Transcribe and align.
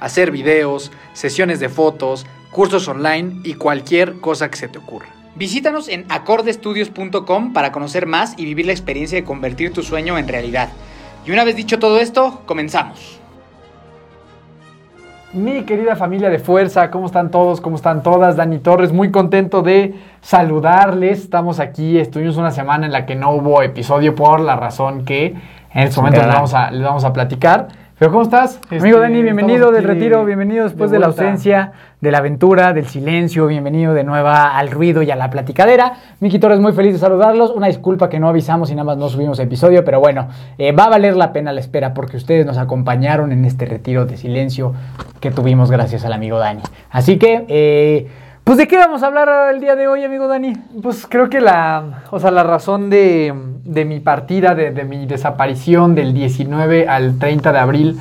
hacer 0.00 0.30
videos, 0.30 0.92
sesiones 1.12 1.60
de 1.60 1.68
fotos, 1.68 2.26
cursos 2.50 2.86
online 2.88 3.40
y 3.44 3.54
cualquier 3.54 4.20
cosa 4.20 4.50
que 4.50 4.56
se 4.56 4.68
te 4.68 4.78
ocurra. 4.78 5.08
Visítanos 5.36 5.88
en 5.88 6.04
acordestudios.com 6.08 7.52
para 7.52 7.72
conocer 7.72 8.06
más 8.06 8.34
y 8.38 8.44
vivir 8.44 8.66
la 8.66 8.72
experiencia 8.72 9.18
de 9.18 9.24
convertir 9.24 9.72
tu 9.72 9.82
sueño 9.82 10.16
en 10.16 10.28
realidad. 10.28 10.68
Y 11.26 11.32
una 11.32 11.42
vez 11.42 11.56
dicho 11.56 11.78
todo 11.78 11.98
esto, 11.98 12.42
comenzamos. 12.46 13.20
Mi 15.32 15.64
querida 15.64 15.96
familia 15.96 16.30
de 16.30 16.38
fuerza, 16.38 16.92
¿cómo 16.92 17.06
están 17.06 17.32
todos? 17.32 17.60
¿Cómo 17.60 17.74
están 17.74 18.04
todas? 18.04 18.36
Dani 18.36 18.60
Torres, 18.60 18.92
muy 18.92 19.10
contento 19.10 19.62
de 19.62 19.94
saludarles. 20.20 21.18
Estamos 21.18 21.58
aquí, 21.58 21.98
estuvimos 21.98 22.36
una 22.36 22.52
semana 22.52 22.86
en 22.86 22.92
la 22.92 23.04
que 23.04 23.16
no 23.16 23.32
hubo 23.32 23.60
episodio 23.62 24.14
por 24.14 24.38
la 24.38 24.54
razón 24.54 25.04
que 25.04 25.34
en 25.74 25.82
este 25.82 25.96
momento 25.96 26.20
les 26.20 26.28
vamos, 26.28 26.54
a, 26.54 26.70
les 26.70 26.84
vamos 26.84 27.04
a 27.04 27.12
platicar. 27.12 27.66
Pero 27.96 28.10
¿cómo 28.10 28.24
estás? 28.24 28.58
Amigo 28.70 28.98
Dani, 28.98 29.22
bienvenido 29.22 29.70
del 29.70 29.84
retiro, 29.84 30.24
bienvenido 30.24 30.64
después 30.64 30.90
de, 30.90 30.98
la 30.98 31.06
ausencia, 31.06 31.70
de 32.00 32.10
la 32.10 32.18
aventura, 32.18 32.72
del 32.72 32.86
silencio, 32.86 33.46
bienvenido 33.46 33.94
de 33.94 34.02
nueva 34.02 34.58
al 34.58 34.72
ruido 34.72 35.02
y 35.02 35.12
a 35.12 35.16
la 35.16 35.30
platicadera. 35.30 35.92
Miki 36.18 36.40
Torres, 36.40 36.58
muy 36.58 36.72
feliz 36.72 36.94
de 36.94 36.98
saludarlos. 36.98 37.52
Una 37.52 37.68
disculpa 37.68 38.08
que 38.08 38.18
no 38.18 38.28
avisamos 38.28 38.68
y 38.72 38.74
nada 38.74 38.84
más 38.84 38.96
no 38.96 39.08
subimos 39.08 39.38
episodio, 39.38 39.84
pero 39.84 40.00
bueno, 40.00 40.26
eh, 40.58 40.72
va 40.72 40.86
a 40.86 40.88
valer 40.88 41.14
la 41.14 41.32
pena 41.32 41.52
la 41.52 41.60
espera 41.60 41.94
porque 41.94 42.16
ustedes 42.16 42.44
nos 42.44 42.58
acompañaron 42.58 43.30
en 43.30 43.44
este 43.44 43.64
retiro 43.64 44.06
de 44.06 44.16
silencio 44.16 44.74
que 45.20 45.30
tuvimos 45.30 45.70
gracias 45.70 46.04
al 46.04 46.14
amigo 46.14 46.40
Dani. 46.40 46.62
Así 46.90 47.16
que, 47.16 47.44
eh, 47.46 48.08
pues 48.44 48.58
¿de 48.58 48.68
qué 48.68 48.76
vamos 48.76 49.02
a 49.02 49.06
hablar 49.06 49.54
el 49.54 49.60
día 49.60 49.74
de 49.74 49.88
hoy, 49.88 50.04
amigo 50.04 50.28
Dani? 50.28 50.52
Pues 50.82 51.06
creo 51.08 51.30
que 51.30 51.40
la, 51.40 52.02
o 52.10 52.20
sea, 52.20 52.30
la 52.30 52.42
razón 52.42 52.90
de, 52.90 53.34
de 53.64 53.84
mi 53.86 54.00
partida, 54.00 54.54
de, 54.54 54.70
de 54.70 54.84
mi 54.84 55.06
desaparición 55.06 55.94
del 55.94 56.12
19 56.12 56.86
al 56.86 57.18
30 57.18 57.52
de 57.52 57.58
abril, 57.58 57.98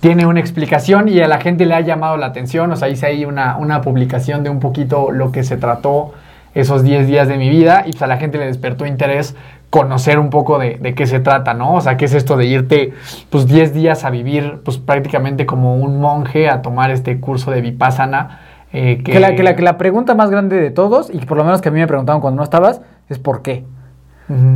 tiene 0.00 0.26
una 0.26 0.40
explicación 0.40 1.08
y 1.08 1.20
a 1.20 1.28
la 1.28 1.40
gente 1.40 1.66
le 1.66 1.74
ha 1.74 1.80
llamado 1.80 2.16
la 2.16 2.26
atención. 2.26 2.72
O 2.72 2.76
sea, 2.76 2.88
hice 2.88 3.06
ahí 3.06 3.24
una, 3.24 3.56
una 3.58 3.82
publicación 3.82 4.42
de 4.42 4.50
un 4.50 4.60
poquito 4.60 5.12
lo 5.12 5.30
que 5.30 5.44
se 5.44 5.58
trató 5.58 6.12
esos 6.54 6.82
10 6.82 7.06
días 7.06 7.28
de 7.28 7.36
mi 7.36 7.48
vida 7.48 7.84
y 7.86 7.92
pues 7.92 8.02
a 8.02 8.06
la 8.06 8.16
gente 8.16 8.38
le 8.38 8.46
despertó 8.46 8.86
interés 8.86 9.36
conocer 9.70 10.18
un 10.18 10.28
poco 10.30 10.58
de, 10.58 10.76
de 10.76 10.94
qué 10.94 11.06
se 11.06 11.20
trata, 11.20 11.54
¿no? 11.54 11.74
O 11.74 11.80
sea, 11.80 11.96
qué 11.96 12.06
es 12.06 12.14
esto 12.14 12.36
de 12.36 12.46
irte 12.46 12.92
pues 13.30 13.46
10 13.46 13.72
días 13.72 14.04
a 14.04 14.10
vivir 14.10 14.60
pues 14.64 14.78
prácticamente 14.78 15.46
como 15.46 15.76
un 15.76 16.00
monje 16.00 16.48
a 16.48 16.62
tomar 16.62 16.90
este 16.90 17.20
curso 17.20 17.50
de 17.50 17.60
Vipassana. 17.60 18.40
Eh, 18.72 19.02
Que 19.04 19.20
la, 19.20 19.34
que, 19.34 19.42
la, 19.42 19.56
que 19.56 19.62
la 19.62 19.78
pregunta 19.78 20.14
más 20.14 20.30
grande 20.30 20.56
de 20.56 20.70
todos, 20.70 21.10
y 21.12 21.18
que 21.18 21.26
por 21.26 21.36
lo 21.36 21.44
menos 21.44 21.60
que 21.60 21.68
a 21.68 21.72
mí 21.72 21.80
me 21.80 21.86
preguntaron 21.86 22.20
cuando 22.20 22.38
no 22.38 22.44
estabas, 22.44 22.80
es 23.08 23.18
¿por 23.18 23.42
qué? 23.42 23.64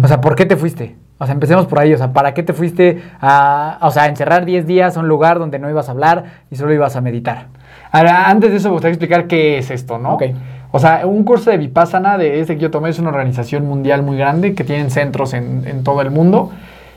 O 0.03 0.09
sea, 0.09 0.23
¿por 0.23 0.37
qué 0.37 0.47
te 0.47 0.57
fuiste? 0.57 0.97
O 1.19 1.25
sea, 1.25 1.35
empecemos 1.35 1.67
por 1.67 1.79
ahí. 1.79 1.93
O 1.93 1.99
sea, 1.99 2.13
¿para 2.13 2.35
qué 2.35 2.43
te 2.43 2.53
fuiste 2.53 3.03
a, 3.21 3.79
o 3.83 3.91
sea, 3.91 4.05
a 4.05 4.07
encerrar 4.07 4.45
10 4.45 4.67
días 4.67 4.97
a 4.97 5.01
un 5.01 5.09
lugar 5.09 5.39
donde 5.39 5.59
no 5.59 5.69
ibas 5.69 5.89
a 5.89 5.93
hablar 5.93 6.25
y 6.51 6.57
solo 6.57 6.73
ibas 6.73 6.97
a 6.97 7.01
meditar? 7.01 7.47
Ahora, 7.93 8.29
antes 8.29 8.51
de 8.51 8.57
eso 8.57 8.69
me 8.69 8.73
gustaría 8.73 8.95
explicar 8.95 9.27
qué 9.27 9.59
es 9.59 9.71
esto, 9.71 9.99
¿no? 9.99 10.15
Ok. 10.15 10.25
O 10.73 10.79
sea, 10.79 11.07
un 11.07 11.25
curso 11.25 11.51
de 11.51 11.57
Vipassana 11.57 12.19
de 12.19 12.41
este 12.41 12.57
que 12.57 12.63
yo 12.63 12.71
tomé 12.71 12.91
es 12.91 12.99
una 12.99 13.09
organización 13.09 13.67
mundial 13.67 14.03
muy 14.03 14.19
grande 14.19 14.55
que 14.55 14.65
tienen 14.65 14.91
centros 14.91 15.33
en, 15.33 15.63
en 15.67 15.85
todo 15.85 16.03
el 16.03 16.11
mundo. 16.11 16.51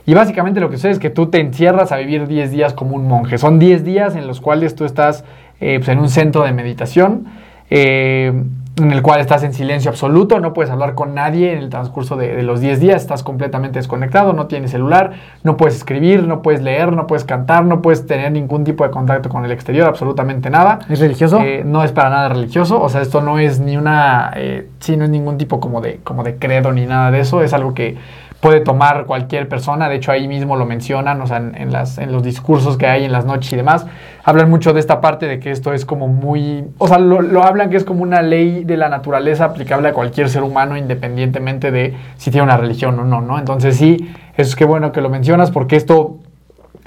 Y 0.06 0.14
básicamente 0.14 0.60
lo 0.60 0.70
que 0.70 0.76
sucede 0.76 0.92
es 0.92 0.98
que 0.98 1.10
tú 1.10 1.26
te 1.26 1.40
encierras 1.40 1.92
a 1.92 1.96
vivir 1.96 2.26
10 2.26 2.50
días 2.50 2.72
como 2.74 2.96
un 2.96 3.06
monje. 3.06 3.38
Son 3.38 3.58
10 3.58 3.84
días 3.84 4.16
en 4.16 4.26
los 4.26 4.40
cuales 4.40 4.74
tú 4.74 4.84
estás 4.84 5.24
eh, 5.60 5.78
pues, 5.78 5.88
en 5.88 5.98
un 5.98 6.08
centro 6.08 6.42
de 6.42 6.52
meditación, 6.52 7.26
eh, 7.68 8.32
en 8.76 8.92
el 8.92 9.02
cual 9.02 9.20
estás 9.20 9.42
en 9.42 9.52
silencio 9.52 9.90
absoluto, 9.90 10.40
no 10.40 10.54
puedes 10.54 10.70
hablar 10.70 10.94
con 10.94 11.14
nadie 11.14 11.52
en 11.52 11.58
el 11.58 11.68
transcurso 11.68 12.16
de, 12.16 12.34
de 12.34 12.42
los 12.42 12.60
10 12.60 12.80
días, 12.80 13.02
estás 13.02 13.22
completamente 13.22 13.78
desconectado, 13.78 14.32
no 14.32 14.46
tienes 14.46 14.70
celular, 14.70 15.12
no 15.42 15.58
puedes 15.58 15.76
escribir, 15.76 16.26
no 16.26 16.40
puedes 16.40 16.62
leer, 16.62 16.92
no 16.92 17.06
puedes 17.06 17.24
cantar, 17.24 17.64
no 17.64 17.82
puedes 17.82 18.06
tener 18.06 18.32
ningún 18.32 18.64
tipo 18.64 18.84
de 18.84 18.90
contacto 18.90 19.28
con 19.28 19.44
el 19.44 19.52
exterior, 19.52 19.86
absolutamente 19.86 20.48
nada. 20.48 20.78
¿Es 20.88 20.98
religioso? 20.98 21.40
Eh, 21.40 21.62
no 21.64 21.84
es 21.84 21.92
para 21.92 22.08
nada 22.08 22.30
religioso, 22.30 22.80
o 22.80 22.88
sea, 22.88 23.02
esto 23.02 23.20
no 23.20 23.38
es 23.38 23.60
ni 23.60 23.76
una, 23.76 24.32
sí, 24.78 24.96
no 24.96 25.04
es 25.04 25.10
ningún 25.10 25.36
tipo 25.36 25.60
como 25.60 25.82
de, 25.82 26.00
como 26.02 26.22
de 26.22 26.36
credo 26.36 26.72
ni 26.72 26.86
nada 26.86 27.10
de 27.10 27.20
eso, 27.20 27.42
es 27.42 27.52
algo 27.52 27.74
que 27.74 27.98
puede 28.40 28.60
tomar 28.60 29.04
cualquier 29.04 29.48
persona, 29.48 29.88
de 29.88 29.96
hecho 29.96 30.12
ahí 30.12 30.26
mismo 30.26 30.56
lo 30.56 30.64
mencionan, 30.64 31.20
o 31.20 31.26
sea, 31.26 31.36
en, 31.36 31.72
las, 31.72 31.98
en 31.98 32.10
los 32.10 32.22
discursos 32.22 32.78
que 32.78 32.86
hay 32.86 33.04
en 33.04 33.12
las 33.12 33.26
noches 33.26 33.52
y 33.52 33.56
demás, 33.56 33.86
hablan 34.24 34.48
mucho 34.48 34.72
de 34.72 34.80
esta 34.80 35.00
parte 35.00 35.26
de 35.26 35.38
que 35.38 35.50
esto 35.50 35.72
es 35.72 35.84
como 35.84 36.08
muy, 36.08 36.64
o 36.78 36.88
sea, 36.88 36.98
lo, 36.98 37.20
lo 37.20 37.44
hablan 37.44 37.68
que 37.68 37.76
es 37.76 37.84
como 37.84 38.02
una 38.02 38.22
ley 38.22 38.64
de 38.64 38.76
la 38.76 38.88
naturaleza 38.88 39.44
aplicable 39.44 39.88
a 39.88 39.92
cualquier 39.92 40.30
ser 40.30 40.42
humano 40.42 40.76
independientemente 40.76 41.70
de 41.70 41.94
si 42.16 42.30
tiene 42.30 42.44
una 42.44 42.56
religión 42.56 42.98
o 42.98 43.04
no, 43.04 43.20
¿no? 43.20 43.38
Entonces 43.38 43.76
sí, 43.76 44.10
Es 44.36 44.56
que 44.56 44.64
bueno 44.64 44.90
que 44.92 45.02
lo 45.02 45.10
mencionas 45.10 45.50
porque 45.50 45.76
esto 45.76 46.18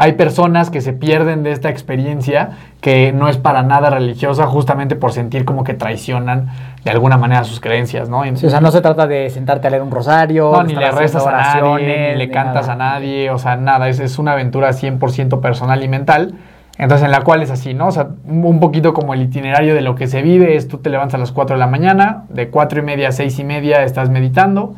hay 0.03 0.13
personas 0.13 0.69
que 0.69 0.81
se 0.81 0.91
pierden 0.91 1.43
de 1.43 1.53
esta 1.53 1.69
experiencia 1.69 2.57
que 2.81 3.13
no 3.13 3.29
es 3.29 3.37
para 3.37 3.63
nada 3.63 3.89
religiosa 3.89 4.47
justamente 4.47 4.97
por 4.97 5.13
sentir 5.13 5.45
como 5.45 5.63
que 5.63 5.75
traicionan 5.75 6.49
de 6.83 6.91
alguna 6.91 7.15
manera 7.15 7.45
sus 7.45 7.61
creencias, 7.61 8.09
¿no? 8.09 8.23
Sí, 8.35 8.45
o 8.45 8.49
sea, 8.49 8.59
no 8.59 8.69
se 8.69 8.81
trata 8.81 9.07
de 9.07 9.29
sentarte 9.29 9.67
a 9.67 9.69
leer 9.69 9.81
un 9.81 9.91
rosario, 9.91 10.51
no, 10.51 10.63
ni 10.63 10.75
le 10.75 10.91
rezas 10.91 11.25
a 11.25 11.31
nadie, 11.31 12.11
ni 12.11 12.17
le 12.17 12.29
cantas 12.29 12.67
nada. 12.67 12.73
a 12.73 12.93
nadie, 12.95 13.29
o 13.29 13.37
sea, 13.37 13.55
nada, 13.55 13.87
es, 13.87 14.01
es 14.01 14.19
una 14.19 14.33
aventura 14.33 14.71
100% 14.71 15.39
personal 15.39 15.81
y 15.81 15.87
mental. 15.87 16.35
Entonces, 16.77 17.05
en 17.05 17.11
la 17.11 17.21
cual 17.21 17.41
es 17.41 17.49
así, 17.49 17.73
¿no? 17.73 17.87
O 17.87 17.91
sea, 17.91 18.09
un 18.25 18.43
un 18.43 18.59
poquito 18.59 18.93
como 18.93 19.13
el 19.13 19.21
itinerario 19.21 19.73
de 19.73 19.81
lo 19.81 19.95
que 19.95 20.07
se 20.07 20.21
vive 20.21 20.57
es 20.57 20.67
tú 20.67 20.79
te 20.79 20.89
levantas 20.89 21.15
a 21.15 21.17
las 21.19 21.31
4 21.31 21.55
de 21.55 21.59
la 21.61 21.67
mañana, 21.67 22.25
de 22.27 22.49
4 22.49 22.79
y 22.79 22.81
media 22.81 23.07
a 23.07 23.11
6 23.13 23.39
y 23.39 23.43
media 23.45 23.83
estás 23.83 24.09
meditando, 24.09 24.75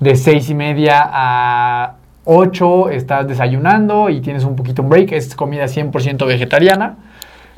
de 0.00 0.16
6 0.16 0.50
y 0.50 0.54
media 0.56 1.00
a 1.04 1.94
8 2.24 2.90
estás 2.90 3.28
desayunando 3.28 4.08
y 4.08 4.20
tienes 4.20 4.44
un 4.44 4.56
poquito 4.56 4.82
un 4.82 4.88
break, 4.88 5.12
es 5.12 5.34
comida 5.34 5.64
100% 5.64 6.26
vegetariana. 6.26 6.96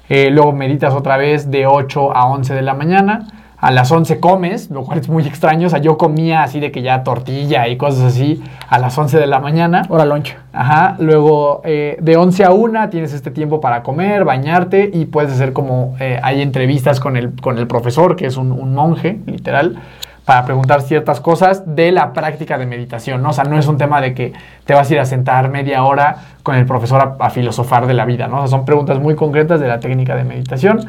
Eh, 0.08 0.30
luego 0.30 0.52
meditas 0.52 0.94
otra 0.94 1.16
vez 1.16 1.50
de 1.50 1.66
8 1.66 2.16
a 2.16 2.26
11 2.26 2.54
de 2.54 2.62
la 2.62 2.74
mañana. 2.74 3.26
A 3.58 3.70
las 3.70 3.90
11 3.90 4.20
comes, 4.20 4.70
lo 4.70 4.82
cual 4.84 4.98
es 4.98 5.08
muy 5.08 5.26
extraño. 5.26 5.66
O 5.66 5.70
sea, 5.70 5.80
yo 5.80 5.96
comía 5.96 6.42
así 6.42 6.60
de 6.60 6.70
que 6.70 6.82
ya 6.82 7.02
tortilla 7.02 7.66
y 7.68 7.76
cosas 7.76 8.02
así 8.02 8.42
a 8.68 8.78
las 8.78 8.96
11 8.96 9.18
de 9.18 9.26
la 9.26 9.40
mañana. 9.40 9.82
Hora 9.88 10.04
lunch. 10.04 10.36
Ajá, 10.52 10.96
luego 10.98 11.62
eh, 11.64 11.96
de 12.00 12.16
11 12.16 12.44
a 12.44 12.52
1 12.52 12.90
tienes 12.90 13.14
este 13.14 13.30
tiempo 13.30 13.60
para 13.60 13.82
comer, 13.82 14.24
bañarte 14.24 14.90
y 14.92 15.06
puedes 15.06 15.32
hacer 15.32 15.52
como 15.52 15.96
eh, 16.00 16.20
hay 16.22 16.42
entrevistas 16.42 17.00
con 17.00 17.16
el, 17.16 17.32
con 17.40 17.58
el 17.58 17.66
profesor, 17.66 18.14
que 18.14 18.26
es 18.26 18.36
un, 18.36 18.52
un 18.52 18.74
monje, 18.74 19.20
literal, 19.26 19.76
para 20.26 20.44
preguntar 20.44 20.82
ciertas 20.82 21.20
cosas 21.20 21.62
de 21.76 21.92
la 21.92 22.12
práctica 22.12 22.58
de 22.58 22.66
meditación, 22.66 23.22
¿no? 23.22 23.30
O 23.30 23.32
sea, 23.32 23.44
no 23.44 23.56
es 23.58 23.68
un 23.68 23.78
tema 23.78 24.00
de 24.00 24.12
que 24.12 24.32
te 24.64 24.74
vas 24.74 24.90
a 24.90 24.92
ir 24.92 24.98
a 24.98 25.06
sentar 25.06 25.48
media 25.50 25.84
hora 25.84 26.16
con 26.42 26.56
el 26.56 26.66
profesor 26.66 27.16
a, 27.20 27.24
a 27.24 27.30
filosofar 27.30 27.86
de 27.86 27.94
la 27.94 28.04
vida, 28.04 28.26
¿no? 28.26 28.38
O 28.38 28.40
sea, 28.40 28.48
son 28.48 28.64
preguntas 28.64 28.98
muy 28.98 29.14
concretas 29.14 29.60
de 29.60 29.68
la 29.68 29.78
técnica 29.78 30.16
de 30.16 30.24
meditación. 30.24 30.80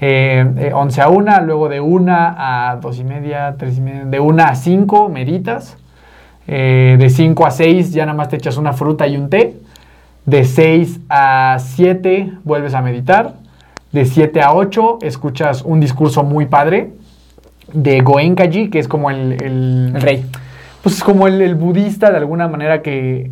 Eh, 0.00 0.44
eh, 0.58 0.72
11 0.74 1.02
a 1.02 1.08
1, 1.08 1.40
luego 1.42 1.68
de 1.68 1.80
1 1.80 2.12
a 2.12 2.78
2 2.82 2.98
y 2.98 3.04
media, 3.04 3.54
3 3.56 3.78
y 3.78 3.80
media, 3.80 4.04
de 4.06 4.18
1 4.18 4.42
a 4.42 4.54
5 4.56 5.08
meditas. 5.08 5.76
Eh, 6.48 6.96
de 6.98 7.10
5 7.10 7.46
a 7.46 7.50
6 7.52 7.92
ya 7.92 8.06
nada 8.06 8.16
más 8.16 8.28
te 8.28 8.36
echas 8.36 8.56
una 8.56 8.72
fruta 8.72 9.06
y 9.06 9.16
un 9.16 9.30
té. 9.30 9.56
De 10.26 10.44
6 10.44 11.00
a 11.08 11.58
7 11.60 12.32
vuelves 12.42 12.74
a 12.74 12.82
meditar. 12.82 13.34
De 13.92 14.04
7 14.04 14.42
a 14.42 14.52
8 14.52 14.98
escuchas 15.02 15.62
un 15.62 15.78
discurso 15.78 16.24
muy 16.24 16.46
padre 16.46 16.92
de 17.72 18.00
Goenkaji, 18.00 18.70
que 18.70 18.78
es 18.78 18.88
como 18.88 19.10
el, 19.10 19.32
el- 19.42 19.92
El 19.94 20.00
rey. 20.00 20.24
Pues 20.82 20.96
es 20.96 21.04
como 21.04 21.26
el, 21.26 21.40
el 21.42 21.54
budista 21.56 22.10
de 22.10 22.16
alguna 22.16 22.48
manera 22.48 22.80
que, 22.82 23.30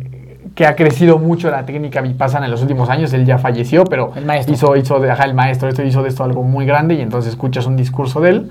que 0.55 0.65
ha 0.67 0.75
crecido 0.75 1.17
mucho 1.17 1.49
la 1.49 1.65
técnica 1.65 1.99
vipassana 2.01 2.45
en 2.45 2.51
los 2.51 2.61
últimos 2.61 2.89
años. 2.89 3.11
Él 3.13 3.25
ya 3.25 3.37
falleció, 3.39 3.83
pero 3.85 4.11
El 4.15 4.25
maestro. 4.25 4.53
hizo, 4.53 4.75
hizo 4.75 4.99
de, 4.99 5.09
ajá, 5.11 5.23
el 5.23 5.33
maestro, 5.33 5.67
esto 5.67 5.83
hizo 5.83 6.03
de 6.03 6.09
esto 6.09 6.23
algo 6.23 6.43
muy 6.43 6.65
grande 6.65 6.93
y 6.95 7.01
entonces 7.01 7.31
escuchas 7.31 7.65
un 7.65 7.75
discurso 7.75 8.21
de 8.21 8.29
él. 8.29 8.49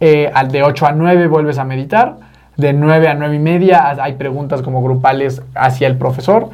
Eh, 0.00 0.30
al 0.32 0.50
de 0.52 0.62
8 0.62 0.86
a 0.86 0.92
9 0.92 1.26
vuelves 1.26 1.58
a 1.58 1.64
meditar. 1.64 2.16
De 2.56 2.72
9 2.72 3.08
a 3.08 3.14
9 3.14 3.34
y 3.34 3.38
media 3.38 3.94
hay 4.00 4.14
preguntas 4.14 4.62
como 4.62 4.82
grupales 4.82 5.42
hacia 5.54 5.88
el 5.88 5.96
profesor. 5.96 6.50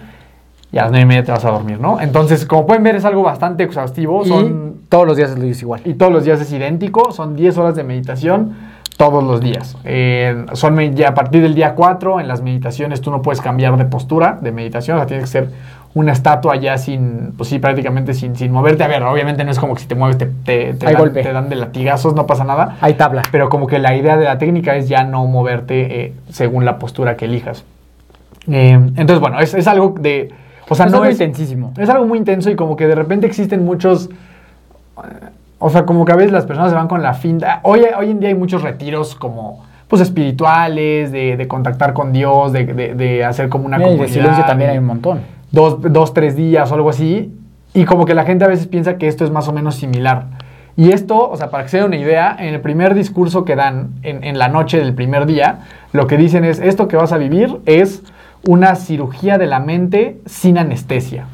Y 0.73 0.79
a 0.79 0.83
las 0.85 0.93
9 0.93 1.03
y 1.03 1.07
media 1.07 1.25
te 1.25 1.33
vas 1.33 1.45
a 1.45 1.51
dormir, 1.51 1.79
¿no? 1.79 2.01
Entonces, 2.01 2.47
como 2.47 2.67
pueden 2.67 2.83
ver, 2.83 2.97
es 2.97 3.05
algo 3.05 3.23
bastante 3.23 3.63
exhaustivo. 3.65 4.25
Y 4.25 4.29
Son 4.29 4.75
todos 4.89 5.07
los 5.07 5.17
días 5.19 5.37
lo 5.37 5.45
dices 5.45 5.61
igual. 5.63 5.83
y 5.85 5.93
todos 5.95 6.11
los 6.11 6.25
días 6.25 6.41
es 6.41 6.51
idéntico, 6.53 7.13
son 7.13 7.37
10 7.37 7.59
horas 7.59 7.77
de 7.77 7.85
meditación 7.85 8.72
todos 9.03 9.25
los 9.25 9.41
días. 9.41 9.77
Eh, 9.85 10.47
son 10.53 10.75
me- 10.75 10.95
ya 10.95 11.09
a 11.09 11.15
partir 11.15 11.43
del 11.43 11.55
día 11.57 11.75
4, 11.75 12.21
en 12.21 12.29
las 12.29 12.41
meditaciones 12.41 13.01
tú 13.01 13.11
no 13.11 13.21
puedes 13.21 13.41
cambiar 13.41 13.77
de 13.77 13.85
postura 13.85 14.39
de 14.41 14.53
meditación, 14.53 14.97
o 14.97 15.01
sea, 15.01 15.07
tienes 15.09 15.25
que 15.25 15.31
ser 15.31 15.49
una 15.95 16.13
estatua 16.13 16.55
ya 16.57 16.79
sin, 16.79 17.33
pues 17.37 17.49
sí, 17.51 17.59
prácticamente 17.59 18.15
sin, 18.15 18.37
sin 18.37 18.53
moverte. 18.53 18.85
A 18.85 18.89
ver, 18.89 19.03
obviamente 19.03 19.43
no 19.45 19.51
es 19.51 19.59
como 19.59 19.75
que 19.75 19.81
si 19.83 19.89
te 19.89 19.95
mueves 19.97 20.19
te, 20.19 20.27
te, 20.27 20.75
te 20.75 20.87
Hay 20.87 20.93
dan, 20.95 21.03
golpe. 21.03 21.23
te 21.23 21.33
dan 21.33 21.49
de 21.49 21.57
latigazos, 21.57 22.15
no 22.15 22.27
pasa 22.27 22.45
nada. 22.45 22.77
Hay 22.81 22.95
tabla. 22.95 23.23
Pero 23.33 23.49
como 23.49 23.67
que 23.67 23.79
la 23.81 23.95
idea 23.97 24.17
de 24.17 24.25
la 24.25 24.39
técnica 24.39 24.77
es 24.77 24.89
ya 24.89 25.03
no 25.05 25.27
moverte 25.27 26.05
eh, 26.05 26.13
según 26.31 26.65
la 26.65 26.79
postura 26.79 27.17
que 27.17 27.25
elijas. 27.27 27.65
Eh, 28.49 28.71
entonces, 28.73 29.19
bueno, 29.21 29.39
es, 29.41 29.53
es 29.53 29.67
algo 29.67 29.95
de... 30.01 30.31
O 30.69 30.75
sea, 30.77 30.87
es 30.87 30.93
no 30.93 30.99
algo 30.99 31.09
es, 31.11 31.21
intensísimo. 31.21 31.75
es 31.77 31.89
algo 31.91 32.07
muy 32.07 32.19
intenso 32.19 32.49
y 32.51 32.57
como 32.57 32.77
que 32.77 32.87
de 32.87 32.95
repente 32.95 33.27
existen 33.27 33.65
muchos... 33.65 34.09
O 35.65 35.71
sea, 35.71 35.87
como 35.87 36.05
que 36.05 36.13
a 36.13 36.17
veces 36.17 36.33
las 36.33 36.45
personas 36.47 36.71
se 36.71 36.77
van 36.77 36.89
con 36.89 37.03
la 37.03 37.15
finta. 37.15 37.61
Hoy, 37.63 37.83
hoy 37.99 38.11
en 38.11 38.21
día 38.21 38.29
hay 38.31 38.35
muchos 38.35 38.63
retiros 38.63 39.15
como 39.15 39.65
pues 39.89 40.01
espirituales, 40.03 41.13
de, 41.13 41.37
de 41.37 41.49
contactar 41.49 41.93
con 41.93 42.13
Dios, 42.13 42.53
de, 42.53 42.65
de- 42.65 42.95
de 42.95 43.25
hacer 43.25 43.49
como 43.49 43.67
una 43.67 43.77
Mira, 43.77 43.91
y 43.91 43.93
de 43.93 43.99
comunidad. 43.99 44.21
silencio 44.23 44.45
también 44.47 44.71
hay 44.71 44.79
un 44.79 44.87
montón. 44.87 45.21
dos, 45.51 45.77
dos, 45.93 46.15
tres 46.15 46.35
días 46.35 46.71
o 46.73 46.75
algo 46.75 46.91
así. 46.91 47.33
Y 47.75 47.85
como 47.85 48.05
que 48.07 48.15
la 48.15 48.25
gente 48.25 48.45
a 48.45 48.49
veces 48.49 48.67
piensa 48.67 48.97
que 48.97 49.07
esto 49.07 49.25
es 49.25 49.31
más 49.31 49.49
o 49.49 49.53
menos 49.53 49.75
similar. 49.75 50.25
Y 50.77 50.93
esto, 50.93 51.29
o 51.31 51.37
sea, 51.37 51.51
para 51.51 51.65
que 51.65 51.69
se 51.69 51.77
den 51.77 51.87
una 51.87 51.97
idea, 51.97 52.35
en 52.39 52.55
el 52.55 52.61
primer 52.63 52.95
discurso 52.95 53.45
que 53.45 53.55
dan 53.55 53.91
en, 54.03 54.25
en 54.25 54.39
la 54.39 54.49
noche 54.49 54.79
del 54.79 54.95
primer 54.95 55.27
día, 55.27 55.61
lo 55.93 56.07
que 56.07 56.17
dicen 56.17 56.45
es, 56.45 56.59
esto 56.59 56.89
que 56.89 56.97
vas 56.97 57.13
a 57.13 57.19
vivir 57.19 57.59
es 57.67 58.03
una 58.49 58.75
cirugía 58.77 59.37
de 59.37 59.47
la 59.47 59.61
mente 59.61 60.19
sin 60.27 60.57
anestesia. 60.59 61.27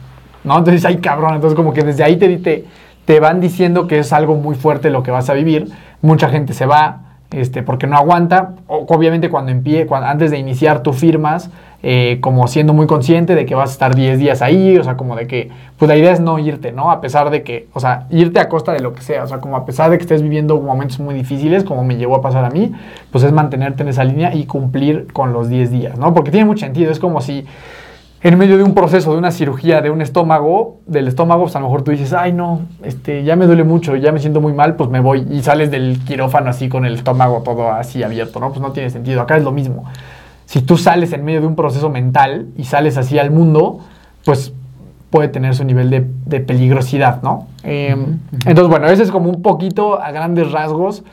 ¿No? 0.45 0.59
Entonces, 0.59 0.85
ay 0.85 0.97
cabrón, 0.99 1.35
entonces 1.37 1.57
como 1.57 1.73
que 1.73 1.83
desde 1.83 2.03
ahí 2.05 2.17
te, 2.17 2.37
te, 2.39 2.65
te 3.09 3.21
van 3.21 3.41
diciendo 3.41 3.87
que 3.87 4.01
es 4.01 4.13
algo 4.13 4.35
muy 4.35 4.55
fuerte 4.55 4.91
lo 4.91 5.03
que 5.03 5.11
vas 5.11 5.31
a 5.31 5.33
vivir. 5.33 5.71
Mucha 6.03 6.29
gente 6.29 6.53
se 6.53 6.67
va, 6.67 7.05
este, 7.31 7.63
porque 7.63 7.87
no 7.87 7.97
aguanta. 7.97 8.57
Obviamente 8.67 9.31
cuando 9.31 9.51
empie, 9.51 9.87
antes 9.91 10.31
de 10.31 10.37
iniciar 10.37 10.83
tú 10.83 10.93
firmas, 10.93 11.49
eh, 11.83 12.19
como 12.21 12.47
siendo 12.49 12.75
muy 12.75 12.87
consciente 12.87 13.35
de 13.35 13.47
que 13.47 13.55
vas 13.55 13.71
a 13.71 13.73
estar 13.73 13.95
10 13.95 14.19
días 14.19 14.43
ahí, 14.43 14.77
o 14.77 14.85
sea, 14.85 14.99
como 14.99 15.17
de 15.17 15.27
que, 15.27 15.51
pues 15.79 15.89
la 15.89 15.97
idea 15.97 16.13
es 16.13 16.21
no 16.21 16.39
irte, 16.39 16.71
¿no? 16.71 16.91
A 16.91 17.01
pesar 17.01 17.31
de 17.31 17.43
que, 17.43 17.67
o 17.73 17.81
sea, 17.81 18.09
irte 18.11 18.41
a 18.41 18.51
costa 18.51 18.73
de 18.73 18.81
lo 18.81 18.93
que 18.93 19.01
sea, 19.01 19.25
o 19.25 19.27
sea, 19.27 19.39
como 19.39 19.57
a 19.57 19.65
pesar 19.65 19.91
de 19.91 19.97
que 19.97 20.03
estés 20.03 20.21
viviendo 20.21 20.61
momentos 20.61 21.01
muy 21.01 21.15
difíciles, 21.15 21.65
como 21.65 21.85
me 21.85 21.97
llegó 21.97 22.15
a 22.15 22.21
pasar 22.21 22.45
a 22.45 22.51
mí, 22.51 22.73
pues 23.11 23.25
es 23.25 23.33
mantenerte 23.33 23.85
en 23.85 23.89
esa 23.89 24.05
línea 24.05 24.35
y 24.35 24.45
cumplir 24.45 25.11
con 25.15 25.33
los 25.33 25.49
10 25.49 25.71
días, 25.71 25.99
¿no? 25.99 26.13
Porque 26.13 26.31
tiene 26.31 26.45
mucho 26.45 26.67
sentido, 26.67 26.93
es 26.93 26.99
como 26.99 27.23
si 27.23 27.47
en 28.21 28.37
medio 28.37 28.57
de 28.57 28.65
un 28.65 28.75
proceso, 28.75 29.13
de 29.13 29.19
una 29.19 29.31
cirugía 29.31 29.81
de 29.81 29.91
un 29.91 30.03
estómago, 30.03 30.79
del 30.87 31.07
estómago, 31.07 31.43
pues 31.43 31.55
a 31.55 31.61
lo 31.61 31.67
mejor 31.67 31.83
tú 31.83 31.93
dices, 31.93 32.13
ay 32.13 32.33
no, 32.33 32.63
este, 32.83 33.23
ya 33.23 33.37
me 33.37 33.47
duele 33.47 33.63
mucho, 33.63 33.95
ya 33.95 34.11
me 34.11 34.19
siento 34.19 34.41
muy 34.41 34.53
mal, 34.53 34.75
pues 34.75 34.91
me 34.91 34.99
voy 35.01 35.27
y 35.31 35.43
sales 35.43 35.71
del 35.71 36.01
quirófano 36.05 36.51
así 36.51 36.69
con 36.69 36.85
el 36.85 36.95
estómago 36.95 37.43
todo 37.45 37.71
así 37.71 38.03
abierto, 38.03 38.41
¿no? 38.41 38.49
Pues 38.49 38.61
no 38.61 38.73
tiene 38.73 38.91
sentido. 38.91 39.21
Acá 39.21 39.37
es 39.37 39.45
lo 39.45 39.53
mismo. 39.53 39.85
Si 40.47 40.63
tú 40.63 40.77
sales 40.77 41.13
en 41.13 41.25
medio 41.25 41.41
de 41.41 41.47
un 41.47 41.55
proceso 41.55 41.91
mental 41.91 42.47
y 42.57 42.65
sales 42.65 42.97
así 42.97 43.19
al 43.19 43.31
mundo, 43.31 43.81
pues 44.25 44.53
puede 45.11 45.29
tener 45.29 45.55
su 45.55 45.65
nivel 45.65 45.89
de, 45.91 46.07
de 46.27 46.41
peligrosidad, 46.41 47.23
¿no? 47.23 47.47
Eh, 47.63 47.97
Entonces, 48.47 48.69
bueno, 48.69 48.89
ese 48.89 49.05
es 49.05 49.11
como 49.11 49.31
un 49.31 49.43
poquito 49.43 50.01
a 50.03 50.11
grandes 50.11 50.51
rasgos 50.51 51.05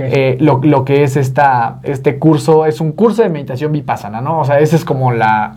eh, 0.00 0.36
lo, 0.40 0.60
lo 0.62 0.84
que 0.84 1.02
es 1.02 1.16
esta, 1.16 1.78
este 1.82 2.18
curso. 2.18 2.66
Es 2.66 2.80
un 2.80 2.92
curso 2.92 3.22
de 3.22 3.28
meditación 3.28 3.72
vipassana, 3.72 4.20
¿no? 4.20 4.40
O 4.40 4.44
sea, 4.44 4.58
esa 4.58 4.76
es 4.76 4.84
como 4.84 5.12
la, 5.12 5.54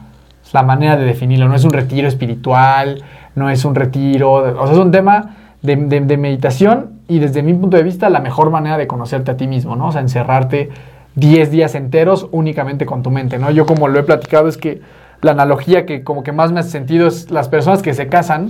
la 0.54 0.64
manera 0.64 0.98
de 0.98 1.06
definirlo. 1.06 1.48
No 1.48 1.56
es 1.56 1.64
un 1.64 1.72
retiro 1.72 2.08
espiritual, 2.08 3.04
no 3.36 3.50
es 3.50 3.66
un 3.66 3.76
retiro, 3.76 4.34
o 4.34 4.66
sea, 4.66 4.74
es 4.74 4.80
un 4.80 4.92
tema 4.92 5.36
de, 5.62 6.18
meditación 6.18 7.02
y 7.08 7.20
desde 7.20 7.44
mi 7.44 7.54
punto 7.54 7.78
de 7.78 7.84
vista 7.84 8.10
la 8.10 8.20
mejor 8.20 8.50
manera 8.50 8.78
de 8.78 8.88
conocerte 8.88 9.32
a 9.32 9.38
ti 9.38 9.48
mismo, 9.48 9.76
¿no? 9.76 9.88
O 9.88 9.92
sea, 9.92 10.02
encerrarte 10.02 10.70
10 11.16 11.52
días 11.52 11.76
enteros 11.76 12.28
únicamente 12.32 12.86
con 12.86 13.04
tu 13.04 13.12
mente, 13.12 13.38
¿no? 13.38 13.52
Yo 13.52 13.66
como 13.66 13.88
lo 13.88 14.00
he 14.00 14.04
platicado 14.04 14.48
es 14.48 14.58
que 14.58 14.82
la 15.22 15.32
analogía 15.32 15.86
que 15.86 16.04
como 16.04 16.24
que 16.24 16.32
más 16.32 16.52
me 16.52 16.62
hace 16.62 16.70
sentido 16.70 17.08
es 17.08 17.30
las 17.32 17.48
personas 17.48 17.82
que 17.82 17.94
se 17.94 18.08
casan, 18.08 18.50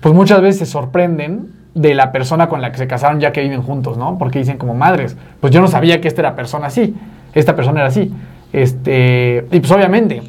pues 0.00 0.14
muchas 0.14 0.40
veces 0.40 0.58
se 0.60 0.66
sorprenden 0.66 1.52
de 1.74 1.94
la 1.94 2.10
persona 2.10 2.48
con 2.48 2.60
la 2.60 2.72
que 2.72 2.78
se 2.78 2.88
casaron 2.88 3.20
ya 3.20 3.30
que 3.30 3.40
viven 3.40 3.62
juntos, 3.62 3.98
¿no? 3.98 4.18
Porque 4.18 4.40
dicen 4.40 4.58
como 4.58 4.74
madres, 4.74 5.16
pues 5.40 5.52
yo 5.52 5.60
no 5.60 5.68
sabía 5.68 6.00
que 6.00 6.08
esta 6.08 6.22
era 6.22 6.34
persona 6.34 6.66
así, 6.66 6.96
esta 7.34 7.54
persona 7.54 7.80
era 7.80 7.88
así. 7.88 8.12
Este, 8.52 9.46
y 9.52 9.60
pues 9.60 9.70
obviamente, 9.70 10.22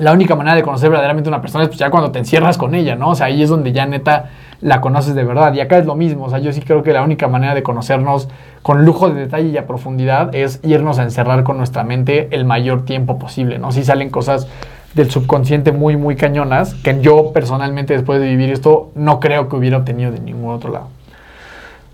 la 0.00 0.12
única 0.12 0.34
manera 0.34 0.56
de 0.56 0.62
conocer 0.62 0.88
verdaderamente 0.88 1.28
una 1.28 1.42
persona 1.42 1.64
es 1.64 1.68
pues, 1.68 1.78
ya 1.78 1.90
cuando 1.90 2.10
te 2.10 2.18
encierras 2.18 2.56
con 2.56 2.74
ella, 2.74 2.96
¿no? 2.96 3.10
O 3.10 3.14
sea, 3.14 3.26
ahí 3.26 3.42
es 3.42 3.50
donde 3.50 3.72
ya 3.72 3.84
neta 3.84 4.30
la 4.62 4.80
conoces 4.80 5.14
de 5.14 5.24
verdad. 5.24 5.52
Y 5.52 5.60
acá 5.60 5.76
es 5.76 5.84
lo 5.84 5.94
mismo, 5.94 6.24
o 6.24 6.30
sea, 6.30 6.38
yo 6.38 6.52
sí 6.52 6.62
creo 6.62 6.82
que 6.82 6.92
la 6.92 7.02
única 7.02 7.28
manera 7.28 7.54
de 7.54 7.62
conocernos 7.62 8.28
con 8.62 8.86
lujo 8.86 9.10
de 9.10 9.20
detalle 9.20 9.48
y 9.48 9.58
a 9.58 9.66
profundidad 9.66 10.34
es 10.34 10.60
irnos 10.62 10.98
a 10.98 11.02
encerrar 11.02 11.44
con 11.44 11.58
nuestra 11.58 11.84
mente 11.84 12.28
el 12.30 12.46
mayor 12.46 12.86
tiempo 12.86 13.18
posible, 13.18 13.58
¿no? 13.58 13.72
Si 13.72 13.84
salen 13.84 14.08
cosas 14.08 14.48
del 14.94 15.10
subconsciente 15.10 15.70
muy, 15.70 15.98
muy 15.98 16.16
cañonas, 16.16 16.74
que 16.74 16.98
yo 17.02 17.32
personalmente 17.34 17.92
después 17.92 18.20
de 18.20 18.26
vivir 18.26 18.50
esto 18.50 18.90
no 18.94 19.20
creo 19.20 19.50
que 19.50 19.56
hubiera 19.56 19.76
obtenido 19.76 20.12
de 20.12 20.20
ningún 20.20 20.54
otro 20.54 20.72
lado. 20.72 20.88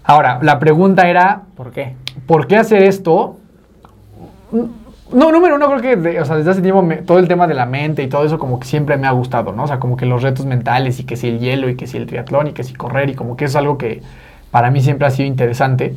Ahora, 0.04 0.38
la 0.42 0.60
pregunta 0.60 1.08
era, 1.08 1.42
¿Por 1.56 1.72
qué? 1.72 1.96
¿por 2.26 2.46
qué 2.46 2.56
hacer 2.56 2.84
esto? 2.84 3.36
No, 5.12 5.30
número 5.30 5.54
uno, 5.54 5.66
creo 5.68 5.80
que 5.80 5.96
de- 5.96 6.20
o 6.20 6.24
sea, 6.24 6.36
desde 6.36 6.50
hace 6.50 6.62
tiempo 6.62 6.82
me- 6.82 6.96
todo 6.96 7.18
el 7.20 7.28
tema 7.28 7.46
de 7.46 7.54
la 7.54 7.64
mente 7.64 8.02
y 8.02 8.08
todo 8.08 8.24
eso 8.24 8.38
como 8.38 8.58
que 8.58 8.66
siempre 8.66 8.96
me 8.96 9.06
ha 9.06 9.12
gustado, 9.12 9.52
¿no? 9.52 9.64
O 9.64 9.66
sea, 9.68 9.78
como 9.78 9.96
que 9.96 10.04
los 10.04 10.22
retos 10.22 10.46
mentales 10.46 10.98
y 10.98 11.04
que 11.04 11.16
si 11.16 11.28
el 11.28 11.38
hielo 11.38 11.68
y 11.68 11.76
que 11.76 11.86
si 11.86 11.96
el 11.96 12.06
triatlón 12.06 12.48
y 12.48 12.52
que 12.52 12.64
si 12.64 12.74
correr 12.74 13.08
y 13.10 13.14
como 13.14 13.36
que 13.36 13.44
eso 13.44 13.52
es 13.52 13.56
algo 13.62 13.78
que 13.78 14.02
para 14.50 14.70
mí 14.70 14.80
siempre 14.80 15.06
ha 15.06 15.10
sido 15.10 15.28
interesante. 15.28 15.94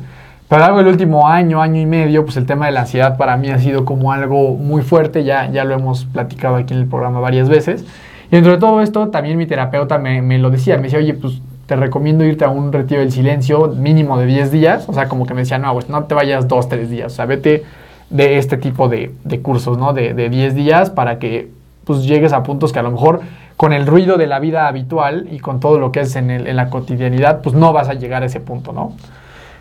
Pero 0.48 0.64
algo 0.64 0.80
el 0.80 0.86
último 0.86 1.26
año, 1.28 1.60
año 1.60 1.80
y 1.80 1.86
medio, 1.86 2.24
pues 2.24 2.36
el 2.36 2.46
tema 2.46 2.66
de 2.66 2.72
la 2.72 2.80
ansiedad 2.82 3.16
para 3.16 3.36
mí 3.36 3.48
ha 3.50 3.58
sido 3.58 3.84
como 3.84 4.12
algo 4.12 4.54
muy 4.54 4.82
fuerte, 4.82 5.24
ya, 5.24 5.50
ya 5.50 5.64
lo 5.64 5.74
hemos 5.74 6.04
platicado 6.04 6.56
aquí 6.56 6.74
en 6.74 6.80
el 6.80 6.86
programa 6.86 7.20
varias 7.20 7.48
veces. 7.48 7.84
Y 8.30 8.36
dentro 8.36 8.52
de 8.52 8.58
todo 8.58 8.80
esto, 8.80 9.08
también 9.08 9.36
mi 9.38 9.46
terapeuta 9.46 9.98
me, 9.98 10.22
me 10.22 10.38
lo 10.38 10.50
decía, 10.50 10.76
me 10.76 10.84
decía, 10.84 10.98
oye, 11.00 11.14
pues 11.14 11.40
te 11.66 11.74
recomiendo 11.76 12.24
irte 12.24 12.44
a 12.44 12.48
un 12.48 12.72
retiro 12.72 13.00
del 13.00 13.10
silencio 13.12 13.68
mínimo 13.76 14.18
de 14.18 14.26
10 14.26 14.50
días, 14.52 14.88
o 14.88 14.92
sea, 14.92 15.08
como 15.08 15.24
que 15.26 15.34
me 15.34 15.40
decía, 15.42 15.58
no, 15.58 15.72
pues 15.72 15.88
no 15.88 16.04
te 16.04 16.14
vayas 16.14 16.46
2, 16.48 16.68
3 16.68 16.90
días, 16.90 17.12
o 17.12 17.14
sea, 17.16 17.26
vete 17.26 17.62
de 18.10 18.38
este 18.38 18.56
tipo 18.56 18.88
de, 18.88 19.12
de 19.24 19.40
cursos, 19.40 19.78
¿no? 19.78 19.92
De, 19.92 20.14
de 20.14 20.28
10 20.28 20.54
días 20.54 20.90
para 20.90 21.18
que 21.18 21.50
pues 21.84 22.04
llegues 22.04 22.32
a 22.32 22.42
puntos 22.42 22.72
que 22.72 22.78
a 22.78 22.82
lo 22.82 22.90
mejor 22.90 23.20
con 23.56 23.72
el 23.72 23.86
ruido 23.86 24.16
de 24.16 24.26
la 24.26 24.38
vida 24.38 24.68
habitual 24.68 25.28
y 25.30 25.38
con 25.38 25.60
todo 25.60 25.78
lo 25.78 25.92
que 25.92 26.00
es 26.00 26.16
en, 26.16 26.30
el- 26.30 26.46
en 26.46 26.56
la 26.56 26.70
cotidianidad, 26.70 27.40
pues 27.42 27.54
no 27.54 27.72
vas 27.72 27.88
a 27.88 27.94
llegar 27.94 28.22
a 28.22 28.26
ese 28.26 28.40
punto, 28.40 28.72
¿no? 28.72 28.92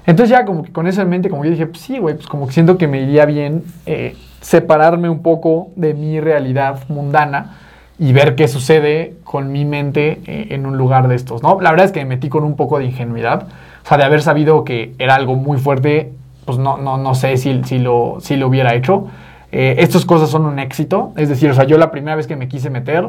Entonces 0.06 0.30
ya 0.32 0.46
como 0.46 0.64
que 0.64 0.72
con 0.72 0.88
eso 0.88 1.02
en 1.02 1.10
mente, 1.10 1.30
como 1.30 1.44
yo 1.46 1.52
dije, 1.52 1.68
pues 1.68 1.82
sí, 1.82 2.00
güey, 2.00 2.16
pues 2.16 2.28
como 2.28 2.48
que 2.48 2.54
siento 2.54 2.78
que 2.78 2.88
me 2.88 3.02
iría 3.02 3.26
bien 3.26 3.64
eh, 3.86 4.16
separarme 4.42 5.10
un 5.10 5.22
poco 5.22 5.70
de 5.76 5.94
mi 5.94 6.20
realidad 6.20 6.80
mundana 6.88 7.58
y 8.00 8.14
ver 8.14 8.36
qué 8.36 8.48
sucede 8.48 9.16
con 9.24 9.52
mi 9.52 9.66
mente 9.66 10.20
eh, 10.26 10.48
en 10.52 10.66
un 10.66 10.78
lugar 10.78 11.08
de 11.10 11.16
estos, 11.16 11.44
¿no? 11.44 11.60
La 11.62 11.70
verdad 11.72 11.86
es 11.86 11.92
que 11.92 12.00
me 12.00 12.16
metí 12.16 12.30
con 12.30 12.44
un 12.46 12.56
poco 12.56 12.80
de 12.80 12.86
ingenuidad, 12.86 13.44
o 13.84 13.88
sea, 13.88 13.98
de 13.98 14.04
haber 14.06 14.22
sabido 14.22 14.64
que 14.64 14.94
era 15.00 15.16
algo 15.16 15.36
muy 15.36 15.58
fuerte, 15.58 16.14
pues 16.50 16.58
no, 16.58 16.78
no, 16.78 16.98
no 16.98 17.14
sé 17.14 17.38
si, 17.38 17.64
si, 17.64 17.78
lo, 17.78 18.18
si 18.22 18.36
lo 18.38 18.48
hubiera 18.48 18.74
hecho. 18.74 19.06
Eh, 19.52 19.76
estas 19.80 20.04
cosas 20.06 20.30
son 20.30 20.46
un 20.46 20.58
éxito, 20.60 21.12
es 21.16 21.30
decir, 21.30 21.50
o 21.52 21.54
sea, 21.54 21.64
yo 21.66 21.78
la 21.78 21.92
primera 21.92 22.16
vez 22.16 22.26
que 22.26 22.36
me 22.36 22.48
quise 22.48 22.70
meter 22.72 23.08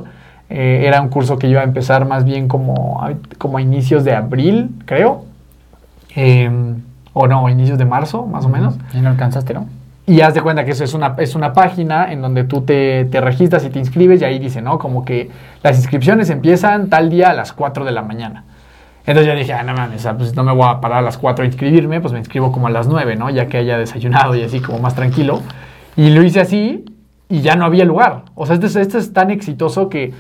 eh, 0.51 0.83
era 0.87 1.01
un 1.01 1.09
curso 1.09 1.39
que 1.39 1.49
iba 1.49 1.61
a 1.63 1.65
empezar 1.65 2.07
más 2.07 2.25
bien 2.25 2.49
como, 2.49 3.03
a- 3.03 3.13
como 3.39 3.57
a 3.59 3.63
inicios 3.63 4.05
de 4.05 4.15
abril, 4.15 4.69
creo. 4.85 5.25
Eh, 6.17 6.51
o 7.13 7.27
no, 7.27 7.49
inicios 7.49 7.79
de 7.79 7.85
marzo, 7.85 8.27
más 8.27 8.45
o 8.45 8.49
menos. 8.49 8.75
Y 8.95 9.01
no 9.01 9.09
alcanzaste, 9.11 9.55
¿no? 9.55 9.67
Y 10.07 10.21
haz 10.23 10.35
de 10.35 10.43
cuenta 10.43 10.65
que 10.65 10.73
eso 10.73 10.85
es 10.85 10.93
una, 10.95 11.15
es 11.19 11.35
una 11.35 11.53
página 11.53 12.13
en 12.13 12.21
donde 12.23 12.45
tú 12.45 12.63
te, 12.63 13.05
te 13.07 13.21
registras 13.21 13.65
y 13.65 13.71
te 13.71 13.79
inscribes 13.79 14.21
y 14.21 14.25
ahí 14.25 14.39
dice, 14.39 14.61
¿no? 14.61 14.79
Como 14.79 15.05
que 15.05 15.31
las 15.63 15.77
inscripciones 15.77 16.31
empiezan 16.31 16.89
tal 16.91 17.11
día 17.11 17.31
a 17.31 17.35
las 17.35 17.53
4 17.53 17.85
de 17.85 17.93
la 17.93 18.03
mañana. 18.03 18.45
Entonces 19.11 19.27
yo 19.33 19.39
dije, 19.39 19.53
ah, 19.53 19.63
no 19.63 19.75
mames, 19.75 20.07
pues 20.17 20.35
no 20.37 20.45
me 20.45 20.53
voy 20.53 20.67
a 20.69 20.81
parar 20.81 20.99
a 20.99 21.03
las 21.03 21.19
4 21.19 21.43
a 21.43 21.47
inscribirme, 21.47 22.01
pues 22.01 22.13
me 22.13 22.19
inscribo 22.19 22.53
como 22.53 22.67
a 22.69 22.71
las 22.71 22.87
9, 22.87 23.17
¿no? 23.17 23.29
Ya 23.31 23.47
que 23.47 23.57
haya 23.59 23.77
desayunado 23.79 24.35
y 24.37 24.43
así 24.43 24.61
como 24.61 24.79
más 24.79 24.95
tranquilo. 24.95 25.41
Y 25.97 26.11
lo 26.11 26.23
hice 26.23 26.41
así 26.41 26.85
y 27.29 27.41
ya 27.41 27.57
no 27.57 27.65
había 27.65 27.85
lugar. 27.85 28.23
O 28.35 28.47
sea, 28.47 28.55
este, 28.55 28.67
es- 28.69 28.77
este 28.77 28.99
es 28.99 29.13
tan 29.13 29.31
exitoso 29.31 29.89
que 29.89 30.13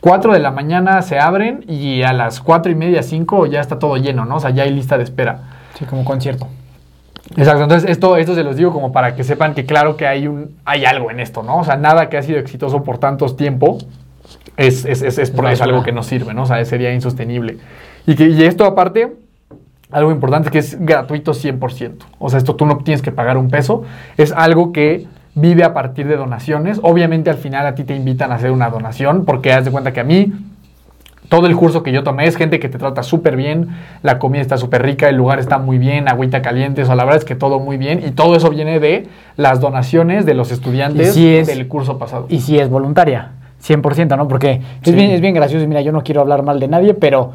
4 0.00 0.32
de 0.32 0.40
la 0.40 0.50
mañana 0.50 1.00
se 1.02 1.18
abren 1.20 1.64
y 1.68 2.02
a 2.02 2.12
las 2.12 2.40
4 2.40 2.72
y 2.72 2.74
media, 2.74 3.02
5 3.04 3.46
ya 3.46 3.60
está 3.60 3.78
todo 3.78 3.96
lleno, 3.96 4.24
¿no? 4.24 4.36
O 4.36 4.40
sea, 4.40 4.50
ya 4.50 4.64
hay 4.64 4.70
lista 4.72 4.98
de 4.98 5.04
espera. 5.04 5.38
Sí, 5.78 5.84
como 5.84 6.04
concierto. 6.04 6.48
Exacto, 7.36 7.62
entonces 7.62 7.88
esto, 7.88 8.16
esto 8.16 8.34
se 8.34 8.42
los 8.42 8.56
digo 8.56 8.72
como 8.72 8.90
para 8.92 9.14
que 9.14 9.22
sepan 9.22 9.54
que 9.54 9.64
claro 9.64 9.96
que 9.96 10.06
hay, 10.08 10.26
un, 10.26 10.56
hay 10.64 10.84
algo 10.84 11.10
en 11.12 11.20
esto, 11.20 11.42
¿no? 11.44 11.58
O 11.58 11.64
sea, 11.64 11.76
nada 11.76 12.08
que 12.08 12.18
ha 12.18 12.22
sido 12.22 12.38
exitoso 12.40 12.82
por 12.82 12.98
tantos 12.98 13.36
tiempo 13.36 13.78
es, 14.56 14.84
es, 14.84 15.02
es, 15.02 15.18
es, 15.18 15.30
por- 15.30 15.46
es 15.48 15.60
algo 15.62 15.82
que 15.84 15.92
no 15.92 16.02
sirve, 16.02 16.34
¿no? 16.34 16.42
O 16.42 16.46
sea, 16.46 16.62
sería 16.64 16.92
insostenible. 16.92 17.58
Y, 18.06 18.14
que, 18.14 18.28
y 18.28 18.42
esto 18.44 18.64
aparte, 18.64 19.12
algo 19.90 20.10
importante 20.10 20.50
que 20.50 20.58
es 20.58 20.78
gratuito 20.80 21.32
100%. 21.32 21.92
O 22.18 22.28
sea, 22.30 22.38
esto 22.38 22.56
tú 22.56 22.66
no 22.66 22.78
tienes 22.78 23.02
que 23.02 23.12
pagar 23.12 23.36
un 23.36 23.48
peso, 23.48 23.82
es 24.16 24.32
algo 24.32 24.72
que 24.72 25.06
vive 25.34 25.64
a 25.64 25.72
partir 25.74 26.06
de 26.08 26.16
donaciones. 26.16 26.80
Obviamente 26.82 27.30
al 27.30 27.36
final 27.36 27.66
a 27.66 27.74
ti 27.74 27.84
te 27.84 27.94
invitan 27.94 28.32
a 28.32 28.36
hacer 28.36 28.50
una 28.50 28.68
donación 28.70 29.24
porque 29.24 29.52
haz 29.52 29.64
de 29.64 29.70
cuenta 29.70 29.92
que 29.92 30.00
a 30.00 30.04
mí 30.04 30.32
todo 31.28 31.46
el 31.46 31.56
curso 31.56 31.82
que 31.82 31.92
yo 31.92 32.02
tomé 32.02 32.26
es 32.26 32.36
gente 32.36 32.60
que 32.60 32.68
te 32.68 32.76
trata 32.76 33.02
súper 33.02 33.36
bien, 33.36 33.68
la 34.02 34.18
comida 34.18 34.42
está 34.42 34.58
súper 34.58 34.82
rica, 34.82 35.08
el 35.08 35.16
lugar 35.16 35.38
está 35.38 35.56
muy 35.56 35.78
bien, 35.78 36.06
agüita 36.08 36.42
caliente, 36.42 36.82
o 36.82 36.84
sea, 36.84 36.94
la 36.94 37.04
verdad 37.04 37.20
es 37.20 37.24
que 37.24 37.34
todo 37.34 37.58
muy 37.58 37.78
bien 37.78 38.02
y 38.06 38.10
todo 38.10 38.36
eso 38.36 38.50
viene 38.50 38.80
de 38.80 39.08
las 39.38 39.58
donaciones 39.60 40.26
de 40.26 40.34
los 40.34 40.50
estudiantes 40.52 41.10
Y 41.16 41.20
sí 41.20 41.34
es- 41.36 41.46
del 41.46 41.68
curso 41.68 41.96
pasado. 41.98 42.26
Y 42.28 42.40
si 42.40 42.58
es 42.58 42.68
voluntaria, 42.68 43.30
100%, 43.60 44.14
¿no? 44.18 44.28
Porque 44.28 44.60
Sí. 44.82 44.90
es, 44.90 44.94
bien, 44.96 45.10
es 45.12 45.20
bien 45.22 45.32
gracioso. 45.34 45.64
y 45.64 45.68
Mira, 45.68 45.80
yo 45.80 45.92
no 45.92 46.02
quiero 46.02 46.20
hablar 46.20 46.42
mal 46.42 46.60
de 46.60 46.68
nadie, 46.68 46.92
pero 46.92 47.32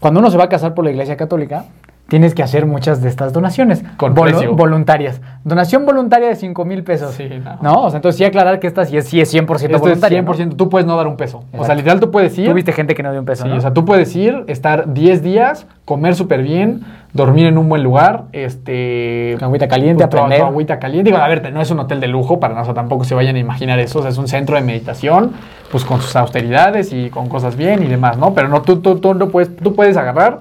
cuando 0.00 0.20
uno 0.20 0.30
se 0.30 0.38
va 0.38 0.44
a 0.44 0.48
casar 0.48 0.74
por 0.74 0.84
la 0.84 0.90
iglesia 0.90 1.16
católica, 1.16 1.66
tienes 2.10 2.34
que 2.34 2.42
hacer 2.42 2.66
muchas 2.66 3.00
de 3.00 3.08
estas 3.08 3.32
donaciones. 3.32 3.84
Con 3.96 4.14
voluntarias. 4.14 5.20
Donación 5.44 5.86
voluntaria 5.86 6.28
de 6.28 6.34
5 6.34 6.64
mil 6.64 6.82
pesos. 6.82 7.14
Sí, 7.14 7.28
no. 7.42 7.56
no. 7.62 7.82
O 7.84 7.90
sea, 7.90 7.98
entonces 7.98 8.18
sí 8.18 8.24
aclarar 8.24 8.58
que 8.58 8.66
esta 8.66 8.84
sí 8.84 8.96
es, 8.96 9.08
sí 9.08 9.20
es 9.20 9.32
100% 9.32 9.54
Esto 9.54 9.66
es 9.76 9.80
voluntaria. 9.80 10.22
100%, 10.22 10.56
tú 10.56 10.68
puedes 10.68 10.86
no 10.86 10.96
dar 10.96 11.06
un 11.06 11.16
peso. 11.16 11.44
O 11.56 11.64
sea, 11.64 11.74
literal 11.74 12.00
tú 12.00 12.10
puedes 12.10 12.36
ir. 12.36 12.48
Tú 12.48 12.54
viste 12.54 12.72
gente 12.72 12.94
que 12.94 13.02
no 13.04 13.12
dio 13.12 13.20
un 13.20 13.26
peso, 13.26 13.44
Sí, 13.44 13.48
¿no? 13.48 13.56
o 13.56 13.60
sea, 13.60 13.72
tú 13.72 13.84
puedes 13.84 14.14
ir, 14.16 14.44
estar 14.48 14.92
10 14.92 15.22
días, 15.22 15.66
comer 15.84 16.16
súper 16.16 16.42
bien, 16.42 16.82
dormir 17.12 17.46
en 17.46 17.56
un 17.58 17.68
buen 17.68 17.82
lugar, 17.82 18.24
este... 18.32 19.36
Con 19.38 19.44
agüita 19.46 19.68
caliente, 19.68 20.02
tu- 20.02 20.16
aprender. 20.18 20.40
tu 20.40 20.46
agüita 20.46 20.78
caliente. 20.80 21.10
Digo, 21.10 21.22
a 21.22 21.28
ver, 21.28 21.52
no 21.52 21.60
es 21.60 21.70
un 21.70 21.78
hotel 21.78 22.00
de 22.00 22.08
lujo, 22.08 22.40
para 22.40 22.54
nada, 22.54 22.62
o 22.62 22.64
sea, 22.66 22.74
tampoco 22.74 23.04
se 23.04 23.14
vayan 23.14 23.36
a 23.36 23.38
imaginar 23.38 23.78
eso. 23.78 24.00
O 24.00 24.02
sea, 24.02 24.10
es 24.10 24.18
un 24.18 24.26
centro 24.28 24.56
de 24.56 24.62
meditación, 24.62 25.32
pues 25.70 25.84
con 25.84 26.00
sus 26.00 26.14
austeridades 26.16 26.92
y 26.92 27.08
con 27.10 27.28
cosas 27.28 27.56
bien 27.56 27.82
y 27.82 27.86
demás, 27.86 28.18
¿no? 28.18 28.34
Pero 28.34 28.48
no, 28.48 28.62
tú, 28.62 28.80
tú, 28.80 28.96
tú 28.98 29.14
no 29.14 29.28
puedes, 29.28 29.54
tú 29.56 29.74
puedes 29.74 29.96
agarrar, 29.96 30.40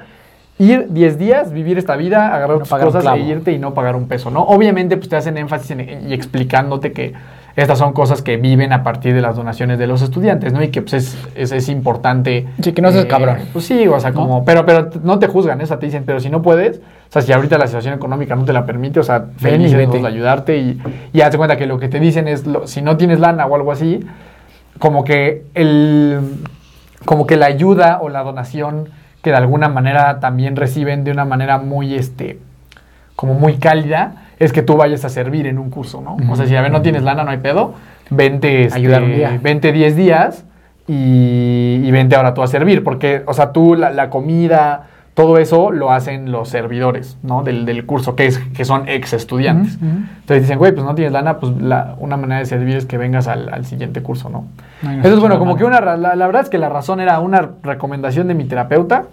ir 0.59 0.87
10 0.89 1.17
días, 1.17 1.51
vivir 1.51 1.77
esta 1.77 1.95
vida, 1.95 2.27
agarrar 2.27 2.57
No 2.57 2.59
tus 2.59 2.69
cosas 2.69 3.03
e 3.15 3.19
irte 3.19 3.51
y 3.53 3.57
no 3.59 3.73
pagar 3.73 3.95
un 3.95 4.07
peso, 4.07 4.29
¿no? 4.29 4.41
Obviamente, 4.43 4.97
pues 4.97 5.09
te 5.09 5.15
hacen 5.15 5.37
énfasis 5.37 5.71
en- 5.71 6.09
y 6.09 6.13
explicándote 6.13 6.91
que 6.91 7.13
estas 7.55 7.79
son 7.79 7.91
cosas 7.93 8.21
que 8.21 8.37
viven 8.37 8.71
a 8.71 8.83
partir 8.83 9.13
de 9.13 9.21
las 9.21 9.35
donaciones 9.35 9.79
de 9.79 9.87
los 9.87 10.01
estudiantes, 10.01 10.53
¿no? 10.53 10.61
Y 10.63 10.67
que 10.69 10.81
pues 10.81 10.93
es, 10.93 11.17
es, 11.35 11.51
es 11.51 11.67
importante. 11.69 12.45
Sí, 12.61 12.71
que 12.73 12.81
no 12.81 12.91
seas 12.91 13.05
cabrón. 13.05 13.37
Pues 13.51 13.65
sí, 13.65 13.87
o 13.87 13.99
sea, 13.99 14.11
¿No? 14.11 14.15
como, 14.21 14.45
pero, 14.45 14.65
pero 14.65 14.89
no 15.03 15.17
te 15.19 15.27
juzgan, 15.27 15.59
¿eh? 15.59 15.63
o 15.63 15.67
sea, 15.67 15.79
te 15.79 15.85
dicen, 15.87 16.03
pero 16.05 16.19
si 16.19 16.29
no 16.29 16.41
puedes, 16.41 16.77
o 16.77 16.81
sea, 17.11 17.21
si 17.21 17.33
ahorita 17.33 17.57
la 17.57 17.67
situación 17.67 17.93
económica 17.95 18.35
no 18.35 18.45
te 18.45 18.53
la 18.53 18.65
permite, 18.65 18.99
o 18.99 19.03
sea, 19.03 19.25
nosotros 19.87 20.01
de 20.03 20.07
ayudarte 20.07 20.57
y, 20.57 20.81
y 21.11 21.21
hazte 21.21 21.37
cuenta 21.37 21.57
que 21.57 21.65
lo 21.65 21.79
que 21.79 21.89
te 21.89 21.99
dicen 21.99 22.27
es, 22.27 22.45
lo- 22.45 22.67
si 22.67 22.81
no 22.81 22.95
tienes 22.97 23.19
lana 23.19 23.45
o 23.45 23.55
algo 23.55 23.71
así, 23.71 24.05
como 24.77 25.03
que 25.03 25.43
el, 25.53 26.19
como 27.05 27.25
que 27.27 27.35
la 27.35 27.47
ayuda 27.47 27.99
o 28.01 28.09
la 28.09 28.23
donación 28.23 28.89
que 29.21 29.31
de 29.31 29.35
alguna 29.35 29.69
manera 29.69 30.19
también 30.19 30.55
reciben 30.55 31.03
de 31.03 31.11
una 31.11 31.25
manera 31.25 31.57
muy, 31.57 31.95
este, 31.95 32.39
como 33.15 33.33
muy 33.33 33.57
cálida, 33.57 34.13
es 34.39 34.53
que 34.53 34.61
tú 34.61 34.77
vayas 34.77 35.03
a 35.03 35.09
servir 35.09 35.47
en 35.47 35.59
un 35.59 35.69
curso, 35.69 36.01
¿no? 36.01 36.17
O 36.31 36.35
sea, 36.35 36.45
si 36.45 36.55
a 36.55 36.61
ver 36.61 36.71
no 36.71 36.81
tienes 36.81 37.03
lana, 37.03 37.23
no 37.23 37.31
hay 37.31 37.39
pedo, 37.39 37.73
vente, 38.09 38.63
este, 38.65 38.77
Ayudar 38.77 39.03
un 39.03 39.13
día. 39.13 39.39
vente 39.41 39.71
10 39.73 39.95
días 39.95 40.45
y, 40.87 41.81
y 41.83 41.91
vente 41.91 42.15
ahora 42.15 42.33
tú 42.33 42.41
a 42.41 42.47
servir, 42.47 42.83
porque, 42.83 43.23
o 43.25 43.33
sea, 43.33 43.51
tú 43.51 43.75
la, 43.75 43.89
la 43.91 44.09
comida, 44.09 44.87
todo 45.19 45.37
eso 45.37 45.71
lo 45.71 45.91
hacen 45.91 46.31
los 46.31 46.47
servidores, 46.47 47.17
¿no? 47.23 47.43
Del, 47.43 47.65
del 47.65 47.85
curso, 47.85 48.15
que, 48.15 48.25
es, 48.25 48.37
que 48.55 48.63
son 48.63 48.87
ex 48.87 49.11
estudiantes. 49.11 49.77
Entonces 49.81 50.43
dicen, 50.43 50.57
güey, 50.57 50.71
pues 50.71 50.85
no 50.85 50.95
tienes 50.95 51.11
lana, 51.11 51.39
pues 51.39 51.51
la- 51.61 51.95
una 51.99 52.15
manera 52.15 52.39
de 52.39 52.45
servir 52.45 52.77
es 52.77 52.85
que 52.85 52.97
vengas 52.97 53.27
al, 53.27 53.49
al 53.53 53.65
siguiente 53.65 54.01
curso, 54.01 54.29
¿no? 54.29 54.45
No, 54.81 54.91
Entonces, 54.91 55.19
bueno, 55.19 55.37
como 55.37 55.57
que 55.57 55.65
una, 55.65 55.81
la, 55.81 56.15
la 56.15 56.25
verdad 56.25 56.43
es 56.43 56.49
que 56.49 56.57
la 56.57 56.69
razón 56.69 57.01
era 57.01 57.19
una 57.19 57.49
recomendación 57.63 58.29
de 58.29 58.33
mi 58.33 58.45
terapeuta, 58.45 59.07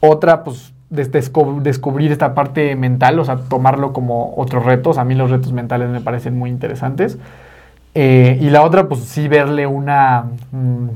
otra, 0.00 0.42
pues, 0.42 0.72
des- 0.88 1.10
descubrir 1.12 2.12
esta 2.12 2.32
parte 2.32 2.74
mental, 2.74 3.18
o 3.18 3.24
sea, 3.26 3.36
tomarlo 3.36 3.92
como 3.92 4.32
otros 4.38 4.64
retos. 4.64 4.96
A 4.96 5.04
mí 5.04 5.14
los 5.14 5.30
retos 5.30 5.52
mentales 5.52 5.90
me 5.90 6.00
parecen 6.00 6.38
muy 6.38 6.48
interesantes. 6.48 7.18
Eh, 7.94 8.38
y 8.40 8.48
la 8.48 8.62
otra, 8.62 8.88
pues, 8.88 9.00
sí 9.00 9.28
verle 9.28 9.66
una... 9.66 10.24
mm, 10.52 10.86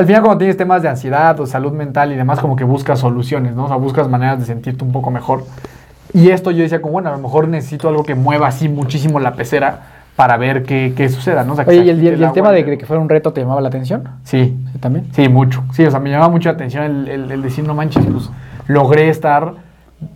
al 0.00 0.06
final, 0.06 0.22
cuando 0.22 0.38
tienes 0.38 0.56
temas 0.56 0.82
de 0.82 0.88
ansiedad 0.88 1.38
o 1.40 1.46
salud 1.46 1.72
mental 1.72 2.12
y 2.12 2.16
demás, 2.16 2.40
como 2.40 2.56
que 2.56 2.64
buscas 2.64 2.98
soluciones, 2.98 3.54
¿no? 3.54 3.64
O 3.64 3.68
sea, 3.68 3.76
buscas 3.76 4.08
maneras 4.08 4.40
de 4.40 4.46
sentirte 4.46 4.82
un 4.84 4.92
poco 4.92 5.10
mejor. 5.10 5.44
Y 6.12 6.30
esto 6.30 6.50
yo 6.50 6.62
decía, 6.62 6.80
como, 6.82 6.92
bueno, 6.92 7.10
a 7.10 7.12
lo 7.12 7.18
mejor 7.18 7.46
necesito 7.48 7.88
algo 7.88 8.02
que 8.02 8.14
mueva 8.14 8.48
así 8.48 8.68
muchísimo 8.68 9.20
la 9.20 9.34
pecera 9.34 9.80
para 10.16 10.36
ver 10.36 10.64
qué, 10.64 10.92
qué 10.96 11.08
suceda, 11.08 11.44
¿no? 11.44 11.52
O 11.52 11.56
sea, 11.56 11.64
que 11.64 11.70
Oye, 11.70 11.82
¿y 11.84 11.88
el, 11.90 12.06
el- 12.06 12.22
el 12.24 12.32
tema 12.32 12.50
de, 12.50 12.64
de 12.64 12.76
que 12.78 12.84
fuera 12.84 13.00
un 13.00 13.08
reto 13.08 13.32
te 13.32 13.40
llamaba 13.40 13.60
la 13.60 13.68
atención? 13.68 14.04
Sí, 14.24 14.56
Sí, 14.72 14.78
también. 14.78 15.06
Sí, 15.12 15.28
mucho. 15.28 15.62
Sí, 15.72 15.84
o 15.84 15.90
sea, 15.90 16.00
me 16.00 16.10
llamaba 16.10 16.30
mucho 16.30 16.48
la 16.48 16.54
atención 16.56 16.84
el, 16.84 17.08
el- 17.08 17.30
el 17.30 17.42
decir, 17.42 17.64
no 17.66 17.74
manches, 17.74 18.04
pues 18.06 18.28
logré 18.66 19.08
estar 19.08 19.54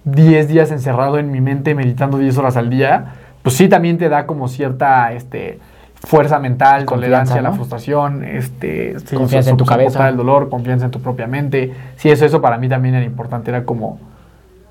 10 0.05 0.49
días 0.49 0.71
encerrado 0.71 1.19
en 1.19 1.31
mi 1.31 1.41
mente 1.41 1.75
meditando 1.75 2.19
10 2.19 2.37
horas 2.39 2.57
al 2.57 2.71
día. 2.71 3.13
Pues 3.43 3.57
sí, 3.57 3.69
también 3.69 3.99
te 3.99 4.09
da 4.09 4.27
como 4.27 4.49
cierta 4.49 5.13
este, 5.13 5.59
fuerza 6.05 6.39
mental, 6.39 6.85
Confianza, 6.85 6.95
tolerancia 6.95 7.39
a 7.39 7.43
la 7.43 7.53
frustración, 7.53 8.25
este, 8.25 8.99
sí, 9.01 9.17
Confianza 9.17 9.51
en 9.51 9.57
tu 9.57 9.65
cabeza. 9.65 10.09
el 10.09 10.17
dolor, 10.17 10.49
confianza 10.49 10.85
en 10.87 10.91
tu 10.91 11.01
propia 11.01 11.27
mente. 11.27 11.73
Sí, 11.97 12.11
eso, 12.11 12.25
eso 12.25 12.41
para 12.41 12.59
mí 12.59 12.69
también 12.69 12.95
era 12.95 13.05
importante. 13.05 13.51
Era 13.51 13.65
como, 13.65 13.99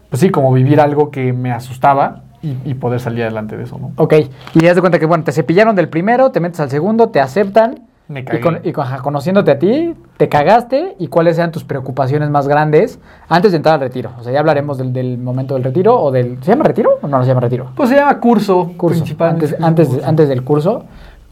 pues 0.09 0.19
sí, 0.21 0.29
como 0.29 0.51
vivir 0.53 0.79
algo 0.79 1.11
que 1.11 1.33
me 1.33 1.51
asustaba 1.51 2.21
y, 2.41 2.55
y 2.65 2.73
poder 2.75 2.99
salir 2.99 3.23
adelante 3.23 3.57
de 3.57 3.63
eso, 3.63 3.77
¿no? 3.79 3.91
Ok, 3.97 4.13
y 4.53 4.59
te 4.59 4.65
das 4.67 4.79
cuenta 4.79 4.99
que, 4.99 5.05
bueno, 5.05 5.23
te 5.23 5.31
cepillaron 5.31 5.75
del 5.75 5.89
primero, 5.89 6.31
te 6.31 6.39
metes 6.39 6.59
al 6.59 6.69
segundo, 6.69 7.09
te 7.09 7.19
aceptan. 7.19 7.79
Me 8.09 8.19
Y, 8.19 8.23
cagué. 8.25 8.41
con- 8.41 8.59
y 8.65 8.73
con- 8.73 8.85
ajá, 8.85 8.97
conociéndote 8.97 9.49
a 9.51 9.57
ti, 9.59 9.95
te 10.17 10.27
cagaste 10.27 10.95
y 10.99 11.07
cuáles 11.07 11.37
sean 11.37 11.53
tus 11.53 11.63
preocupaciones 11.63 12.29
más 12.29 12.49
grandes 12.49 12.99
antes 13.29 13.51
de 13.53 13.57
entrar 13.57 13.75
al 13.75 13.79
retiro. 13.79 14.11
O 14.19 14.23
sea, 14.23 14.33
ya 14.33 14.41
hablaremos 14.41 14.77
del, 14.77 14.91
del 14.91 15.17
momento 15.17 15.53
del 15.53 15.63
retiro 15.63 15.97
o 15.97 16.11
del... 16.11 16.37
¿Se 16.43 16.51
llama 16.51 16.65
retiro 16.65 16.99
o 17.01 17.07
no, 17.07 17.17
no 17.17 17.23
se 17.23 17.29
llama 17.29 17.39
retiro? 17.39 17.67
Pues 17.77 17.87
se 17.89 17.95
llama 17.95 18.19
curso, 18.19 18.73
Curso. 18.75 18.99
principalmente. 18.99 19.55
Antes, 19.61 20.03
antes 20.03 20.27
del 20.27 20.43
curso, 20.43 20.83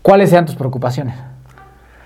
¿cuáles 0.01 0.29
sean 0.29 0.45
tus 0.45 0.55
preocupaciones? 0.55 1.15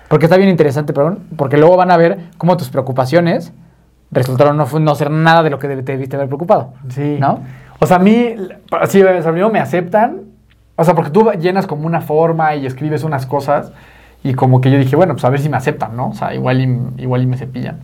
Porque 0.08 0.26
está 0.26 0.36
bien 0.36 0.48
interesante, 0.48 0.92
perdón, 0.92 1.20
porque 1.36 1.56
luego 1.56 1.76
van 1.76 1.90
a 1.90 1.96
ver 1.96 2.18
cómo 2.38 2.56
tus 2.56 2.68
preocupaciones 2.68 3.52
resultaron 4.10 4.56
no, 4.56 4.66
no 4.66 4.94
ser 4.94 5.10
nada 5.10 5.42
de 5.42 5.50
lo 5.50 5.58
que 5.58 5.68
te 5.68 5.92
debiste 5.92 6.16
haber 6.16 6.28
preocupado. 6.28 6.74
Sí. 6.88 7.16
¿No? 7.18 7.40
O 7.78 7.86
sea, 7.86 7.96
a 7.96 8.00
mí, 8.00 8.34
primero 8.70 9.50
me 9.50 9.60
aceptan. 9.60 10.22
O 10.76 10.84
sea, 10.84 10.94
porque 10.94 11.10
tú 11.10 11.30
llenas 11.32 11.66
como 11.66 11.86
una 11.86 12.00
forma 12.00 12.54
y 12.54 12.66
escribes 12.66 13.02
unas 13.02 13.26
cosas. 13.26 13.72
Y 14.22 14.34
como 14.34 14.60
que 14.60 14.70
yo 14.70 14.78
dije, 14.78 14.96
bueno, 14.96 15.14
pues 15.14 15.24
a 15.24 15.30
ver 15.30 15.40
si 15.40 15.48
me 15.48 15.56
aceptan, 15.56 15.96
¿no? 15.96 16.08
O 16.08 16.14
sea, 16.14 16.34
igual 16.34 16.60
y, 16.60 17.02
igual 17.02 17.22
y 17.22 17.26
me 17.26 17.36
cepillan. 17.36 17.80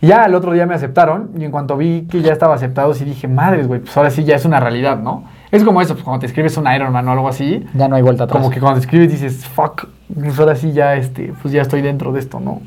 Y 0.00 0.08
ya 0.08 0.24
el 0.24 0.34
otro 0.34 0.52
día 0.52 0.66
me 0.66 0.74
aceptaron. 0.74 1.30
Y 1.36 1.44
en 1.44 1.50
cuanto 1.50 1.76
vi 1.76 2.06
que 2.10 2.22
ya 2.22 2.32
estaba 2.32 2.54
aceptado, 2.54 2.94
sí 2.94 3.04
dije, 3.04 3.28
madres, 3.28 3.66
güey, 3.66 3.80
pues 3.80 3.96
ahora 3.96 4.10
sí 4.10 4.24
ya 4.24 4.36
es 4.36 4.44
una 4.44 4.60
realidad, 4.60 4.98
¿no? 4.98 5.24
Es 5.50 5.62
como 5.64 5.80
eso, 5.80 5.94
pues 5.94 6.04
cuando 6.04 6.20
te 6.20 6.26
escribes 6.26 6.56
un 6.56 6.66
Ironman 6.72 7.06
o 7.08 7.12
algo 7.12 7.28
así. 7.28 7.64
Ya 7.74 7.88
no 7.88 7.96
hay 7.96 8.02
vuelta 8.02 8.24
atrás. 8.24 8.40
Como 8.40 8.50
que 8.50 8.60
cuando 8.60 8.80
te 8.80 8.84
escribes 8.84 9.10
dices, 9.10 9.46
fuck, 9.46 9.86
pues 10.12 10.38
ahora 10.38 10.56
sí 10.56 10.72
ya, 10.72 10.96
este, 10.96 11.32
pues 11.40 11.52
ya 11.52 11.62
estoy 11.62 11.82
dentro 11.82 12.12
de 12.12 12.20
esto, 12.20 12.40
¿no? 12.40 12.60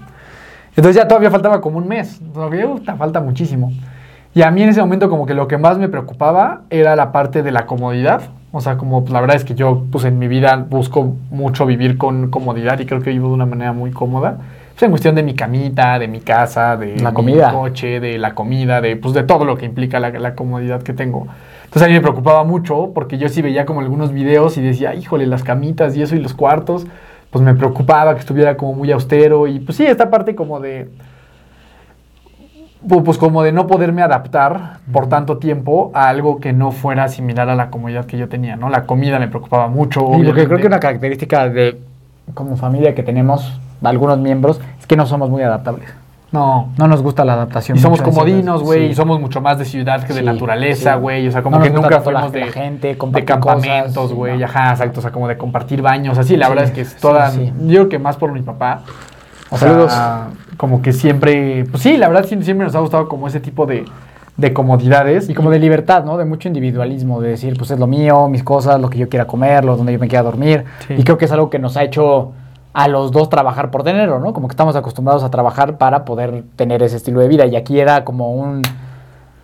Entonces 0.69 0.95
ya 0.95 1.07
todavía 1.07 1.29
faltaba 1.29 1.59
como 1.61 1.77
un 1.77 1.87
mes. 1.87 2.21
Todavía 2.33 2.67
falta 2.97 3.19
muchísimo. 3.19 3.71
Y 4.33 4.43
a 4.43 4.51
mí 4.51 4.63
en 4.63 4.69
ese 4.69 4.79
momento 4.79 5.09
como 5.09 5.25
que 5.25 5.33
lo 5.33 5.47
que 5.47 5.57
más 5.57 5.77
me 5.77 5.89
preocupaba 5.89 6.61
era 6.69 6.95
la 6.95 7.11
parte 7.11 7.43
de 7.43 7.51
la 7.51 7.65
comodidad. 7.65 8.21
O 8.51 8.61
sea, 8.61 8.77
como 8.77 9.01
pues, 9.01 9.11
la 9.11 9.21
verdad 9.21 9.35
es 9.35 9.43
que 9.43 9.55
yo 9.55 9.83
pues 9.91 10.05
en 10.05 10.17
mi 10.17 10.27
vida 10.27 10.55
busco 10.69 11.15
mucho 11.31 11.65
vivir 11.65 11.97
con 11.97 12.29
comodidad 12.29 12.79
y 12.79 12.85
creo 12.85 13.01
que 13.01 13.09
vivo 13.09 13.27
de 13.27 13.33
una 13.33 13.45
manera 13.45 13.73
muy 13.73 13.91
cómoda. 13.91 14.37
Pues 14.73 14.83
en 14.83 14.91
cuestión 14.91 15.15
de 15.15 15.23
mi 15.23 15.33
camita, 15.33 15.99
de 15.99 16.07
mi 16.07 16.21
casa, 16.21 16.77
de 16.77 16.97
La 16.99 17.09
mi 17.09 17.15
comida. 17.15 17.51
coche, 17.51 17.99
de 17.99 18.17
la 18.17 18.33
comida, 18.33 18.79
de 18.79 18.95
pues 18.95 19.13
de 19.13 19.23
todo 19.23 19.43
lo 19.43 19.57
que 19.57 19.65
implica 19.65 19.99
la, 19.99 20.11
la 20.11 20.35
comodidad 20.35 20.81
que 20.81 20.93
tengo. 20.93 21.27
Entonces 21.69 21.83
a 21.83 21.87
mí 21.87 21.93
me 21.93 22.01
preocupaba 22.01 22.43
mucho 22.43 22.89
porque 22.95 23.19
yo 23.19 23.29
sí 23.29 23.43
veía 23.43 23.65
como 23.67 23.81
algunos 23.81 24.11
videos 24.11 24.57
y 24.57 24.61
decía, 24.61 24.95
híjole, 24.95 25.27
las 25.27 25.43
camitas 25.43 25.95
y 25.95 26.01
eso 26.01 26.15
y 26.15 26.19
los 26.19 26.33
cuartos, 26.33 26.87
pues 27.29 27.43
me 27.45 27.53
preocupaba 27.53 28.15
que 28.15 28.21
estuviera 28.21 28.57
como 28.57 28.73
muy 28.73 28.91
austero 28.91 29.45
y 29.45 29.59
pues 29.59 29.77
sí, 29.77 29.85
esta 29.85 30.09
parte 30.09 30.33
como 30.33 30.59
de 30.59 30.89
pu- 32.87 33.03
pues 33.03 33.17
como 33.19 33.43
de 33.43 33.51
no 33.51 33.67
poderme 33.67 34.01
adaptar 34.01 34.77
por 34.91 35.07
tanto 35.09 35.37
tiempo 35.37 35.91
a 35.93 36.09
algo 36.09 36.39
que 36.39 36.53
no 36.53 36.71
fuera 36.71 37.07
similar 37.07 37.49
a 37.49 37.55
la 37.55 37.69
comodidad 37.69 38.05
que 38.05 38.17
yo 38.17 38.27
tenía, 38.29 38.55
¿no? 38.55 38.69
La 38.69 38.85
comida 38.85 39.19
me 39.19 39.27
preocupaba 39.27 39.67
mucho. 39.67 39.99
Sí, 40.15 40.23
porque 40.25 40.45
creo 40.45 40.57
que 40.59 40.67
una 40.67 40.79
característica 40.79 41.49
de 41.49 41.79
como 42.33 42.57
familia 42.57 42.95
que 42.95 43.03
tenemos 43.03 43.59
algunos 43.83 44.17
miembros 44.17 44.59
es 44.79 44.87
que 44.87 44.95
no 44.95 45.05
somos 45.05 45.29
muy 45.29 45.43
adaptables. 45.43 45.89
No. 46.31 46.69
No 46.77 46.87
nos 46.87 47.01
gusta 47.01 47.25
la 47.25 47.33
adaptación. 47.33 47.77
Y 47.77 47.81
somos 47.81 48.01
comodinos, 48.01 48.61
güey, 48.61 48.85
sí. 48.87 48.91
y 48.91 48.95
somos 48.95 49.19
mucho 49.19 49.41
más 49.41 49.57
de 49.57 49.65
ciudad 49.65 50.03
que 50.03 50.13
de 50.13 50.19
Sí, 50.19 50.25
naturaleza, 50.25 50.93
sí. 50.93 50.99
güey. 50.99 51.27
O 51.27 51.31
sea, 51.31 51.41
No 51.41 51.43
como 51.51 51.59
que 51.61 51.69
nunca 51.71 52.01
fuimos 52.01 52.31
de, 52.31 52.41
la 52.41 52.51
gente, 52.51 52.87
de 52.89 53.25
campamentos, 53.25 53.95
cosas, 53.95 54.13
güey. 54.15 54.37
sí, 54.37 54.43
Ajá, 54.43 54.71
exacto. 54.71 54.99
O 54.99 55.01
sea, 55.01 55.11
como 55.11 55.27
de 55.27 55.37
compartir 55.37 55.81
baños. 55.81 56.17
Así, 56.17 56.37
la 56.37 56.45
Sí, 56.45 56.49
verdad 56.51 56.65
es 56.65 56.71
que 56.71 56.81
es 56.81 56.95
toda. 56.97 57.31
sí. 57.31 57.51
Yo 57.61 57.67
creo 57.67 57.89
que 57.89 57.99
más 57.99 58.15
por 58.17 58.31
mi 58.31 58.41
papá. 58.41 58.81
O 59.49 59.57
sea, 59.57 59.69
Saludos. 59.69 59.93
como 60.57 60.81
que 60.83 60.93
siempre. 60.93 61.65
Pues 61.71 61.81
sí, 61.81 61.97
la 61.97 62.07
verdad 62.07 62.25
sí- 62.27 62.41
siempre 62.43 62.65
nos 62.65 62.75
ha 62.75 62.79
gustado 62.79 63.07
como 63.09 63.27
ese 63.27 63.39
tipo 63.39 63.65
de, 63.65 63.85
de 64.37 64.53
comodidades. 64.53 65.27
Y 65.29 65.33
como 65.33 65.49
de 65.49 65.57
libertad, 65.57 66.03
¿no? 66.05 66.17
De 66.17 66.25
mucho 66.25 66.47
individualismo, 66.47 67.19
de 67.21 67.29
decir, 67.29 67.57
pues 67.57 67.71
es 67.71 67.79
lo 67.79 67.87
mío, 67.87 68.27
mis 68.29 68.43
cosas, 68.43 68.79
lo 68.79 68.87
que 68.91 68.99
yo 68.99 69.09
quiera 69.09 69.25
comer, 69.25 69.65
lo 69.65 69.75
donde 69.75 69.93
yo 69.93 69.97
me 69.99 70.07
quiera 70.07 70.21
dormir. 70.21 70.65
Sí. 70.87 70.93
Y 70.95 71.03
creo 71.03 71.17
que 71.17 71.25
es 71.25 71.31
algo 71.31 71.49
que 71.49 71.57
nos 71.57 71.75
ha 71.77 71.83
hecho 71.83 72.33
a 72.73 72.87
los 72.87 73.11
dos 73.11 73.29
trabajar 73.29 73.71
por 73.71 73.83
tenerlo, 73.83 74.19
¿no? 74.19 74.33
Como 74.33 74.47
que 74.47 74.53
estamos 74.53 74.75
acostumbrados 74.75 75.23
a 75.23 75.31
trabajar 75.31 75.77
para 75.77 76.05
poder 76.05 76.43
tener 76.55 76.83
ese 76.83 76.97
estilo 76.97 77.19
de 77.19 77.27
vida. 77.27 77.45
Y 77.45 77.55
aquí 77.55 77.79
era 77.79 78.05
como 78.05 78.31
un, 78.31 78.61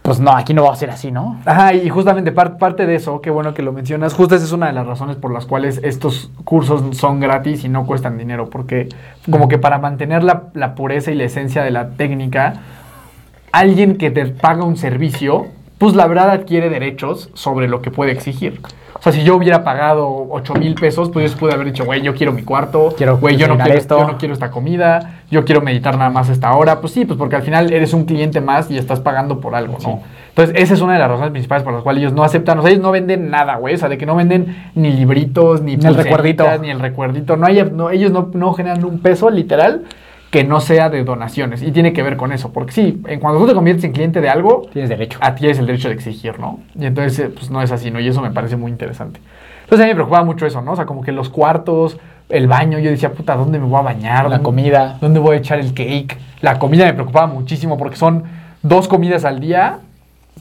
pues 0.04 0.20
no, 0.20 0.32
aquí 0.32 0.54
no 0.54 0.64
va 0.64 0.72
a 0.72 0.76
ser 0.76 0.92
así, 0.92 1.12
¿no? 1.12 1.40
Ajá, 1.46 1.74
y 1.74 1.90
justamente 1.90 2.32
par- 2.32 2.58
parte 2.60 2.86
de 2.86 2.96
eso, 2.96 3.22
qué 3.22 3.32
bueno 3.32 3.56
que 3.56 3.64
lo 3.64 3.74
mencionas, 3.74 4.14
justo 4.14 4.36
esa 4.36 4.46
es 4.46 4.52
una 4.52 4.68
de 4.68 4.74
las 4.74 4.86
razones 4.86 5.16
por 5.16 5.32
las 5.34 5.48
cuales 5.48 5.80
estos 5.84 6.30
cursos 6.44 6.96
son 6.96 7.20
gratis 7.20 7.64
y 7.64 7.70
no 7.70 7.88
cuestan 7.88 8.18
dinero, 8.18 8.50
porque 8.50 8.90
como 9.32 9.48
que 9.48 9.58
para 9.58 9.80
mantener 9.80 10.24
la 10.24 10.76
pureza 10.76 11.10
y 11.12 11.16
la 11.16 11.24
esencia 11.24 11.64
de 11.64 11.72
la 11.72 11.90
técnica, 11.90 12.54
alguien 13.52 13.98
que 13.98 14.12
te 14.12 14.28
paga 14.28 14.64
un 14.64 14.78
servicio, 14.78 15.48
pues 15.80 15.96
la 15.96 16.06
verdad 16.06 16.30
adquiere 16.30 16.70
derechos 16.70 17.32
sobre 17.34 17.68
lo 17.68 17.82
que 17.82 17.90
puede 17.90 18.12
exigir. 18.12 18.62
O 18.98 19.02
sea, 19.02 19.12
si 19.12 19.24
yo 19.24 19.36
hubiera 19.36 19.64
pagado 19.64 20.28
8 20.30 20.54
mil 20.56 20.74
pesos, 20.76 21.10
pues 21.10 21.32
yo 21.32 21.38
pude 21.38 21.54
haber 21.54 21.68
dicho, 21.68 21.84
güey, 21.84 22.02
yo 22.02 22.16
quiero 22.16 22.32
mi 22.32 22.44
cuarto, 22.44 22.94
Quiero 22.98 23.18
güey, 23.18 23.36
yo 23.36 23.48
no 23.48 23.58
quiero, 23.58 23.78
esto". 23.78 24.00
yo 24.00 24.08
no 24.08 24.18
quiero 24.18 24.34
esta 24.34 24.52
comida, 24.52 25.20
yo 25.30 25.44
quiero 25.44 25.62
meditar 25.62 25.98
nada 25.98 26.10
más 26.10 26.30
esta 26.30 26.54
hora. 26.54 26.80
Pues 26.80 26.94
sí, 26.94 27.04
pues 27.06 27.18
porque 27.18 27.36
al 27.36 27.44
final 27.44 27.74
eres 27.74 27.94
un 27.94 28.06
cliente 28.06 28.40
más 28.40 28.72
y 28.72 28.78
estás 28.78 29.02
pagando 29.02 29.42
por 29.42 29.54
algo, 29.54 29.78
¿no? 29.84 30.02
Entonces, 30.30 30.56
esa 30.62 30.74
es 30.74 30.82
una 30.82 30.94
de 30.94 31.00
las 31.00 31.10
razones 31.10 31.32
principales 31.32 31.64
por 31.64 31.74
las 31.74 31.84
cuales 31.84 32.02
ellos 32.02 32.14
no 32.14 32.24
aceptan. 32.24 32.60
O 32.60 32.62
sea, 32.62 32.72
ellos 32.72 32.84
no 32.84 32.92
venden 32.92 33.30
nada, 33.30 33.56
güey. 33.56 33.76
O 33.76 33.78
sea, 33.78 33.88
de 33.88 33.98
que 33.98 34.06
no 34.06 34.16
venden 34.16 34.72
ni 34.76 34.92
libritos, 34.92 35.62
ni, 35.62 35.78
Ni 35.78 35.86
el 35.86 35.96
recuerdito. 35.96 36.46
Ni 36.62 36.70
el 36.70 36.80
recuerdito. 36.80 37.38
No 37.38 37.46
hay, 37.46 37.64
no, 37.72 37.90
ellos 37.90 38.12
no, 38.12 38.32
no 38.34 38.54
generan 38.54 38.84
un 38.84 39.00
peso, 39.00 39.30
literal, 39.30 39.84
que 40.36 40.44
no 40.44 40.60
sea 40.60 40.90
de 40.90 41.04
donaciones. 41.06 41.62
Y 41.64 41.72
tiene 41.72 41.94
que 41.94 42.04
ver 42.04 42.18
con 42.18 42.34
eso. 42.34 42.52
Porque 42.52 42.74
sí, 42.74 43.02
en 43.08 43.22
cuando 43.22 43.40
tú 43.40 43.48
te 43.48 43.54
conviertes 43.54 43.86
en 43.86 43.94
cliente 43.94 44.20
de 44.20 44.28
algo, 44.28 44.64
Tienes 44.74 44.90
derecho. 44.90 45.18
a 45.22 45.34
ti 45.34 45.40
tienes 45.40 45.60
el 45.60 45.66
derecho 45.66 45.88
de 45.88 45.94
exigir, 45.94 46.38
¿no? 46.40 46.60
Y 46.78 46.86
entonces, 46.86 47.18
eh, 47.20 47.30
pues 47.30 47.50
no 47.50 47.62
es 47.62 47.72
así, 47.72 47.90
¿no? 47.90 48.02
Y 48.02 48.08
eso 48.10 48.22
me 48.22 48.32
parece 48.32 48.58
muy 48.58 48.70
interesante. 48.70 49.22
Entonces 49.64 49.84
a 49.84 49.88
mí 49.88 49.92
me 49.92 49.96
preocupaba 49.96 50.26
mucho 50.26 50.46
eso, 50.46 50.62
¿no? 50.62 50.74
O 50.74 50.76
sea, 50.76 50.86
como 50.86 51.02
que 51.04 51.14
los 51.14 51.30
cuartos, 51.30 51.98
el 52.28 52.48
baño, 52.48 52.80
yo 52.80 52.90
decía, 52.92 53.14
puta, 53.14 53.38
¿dónde 53.38 53.60
me 53.60 53.66
voy 53.66 53.80
a 53.80 53.84
bañar? 53.84 54.24
La 54.26 54.30
¿Dónde- 54.32 54.44
comida. 54.44 54.98
¿Dónde 55.00 55.22
voy 55.22 55.36
a 55.38 55.40
echar 55.40 55.58
el 55.60 55.74
cake? 55.74 56.18
La 56.42 56.60
comida 56.60 56.84
me 56.86 56.94
preocupaba 56.94 57.28
muchísimo 57.28 57.78
porque 57.78 57.96
son 57.96 58.24
dos 58.62 58.90
comidas 58.90 59.24
al 59.24 59.40
día 59.40 59.80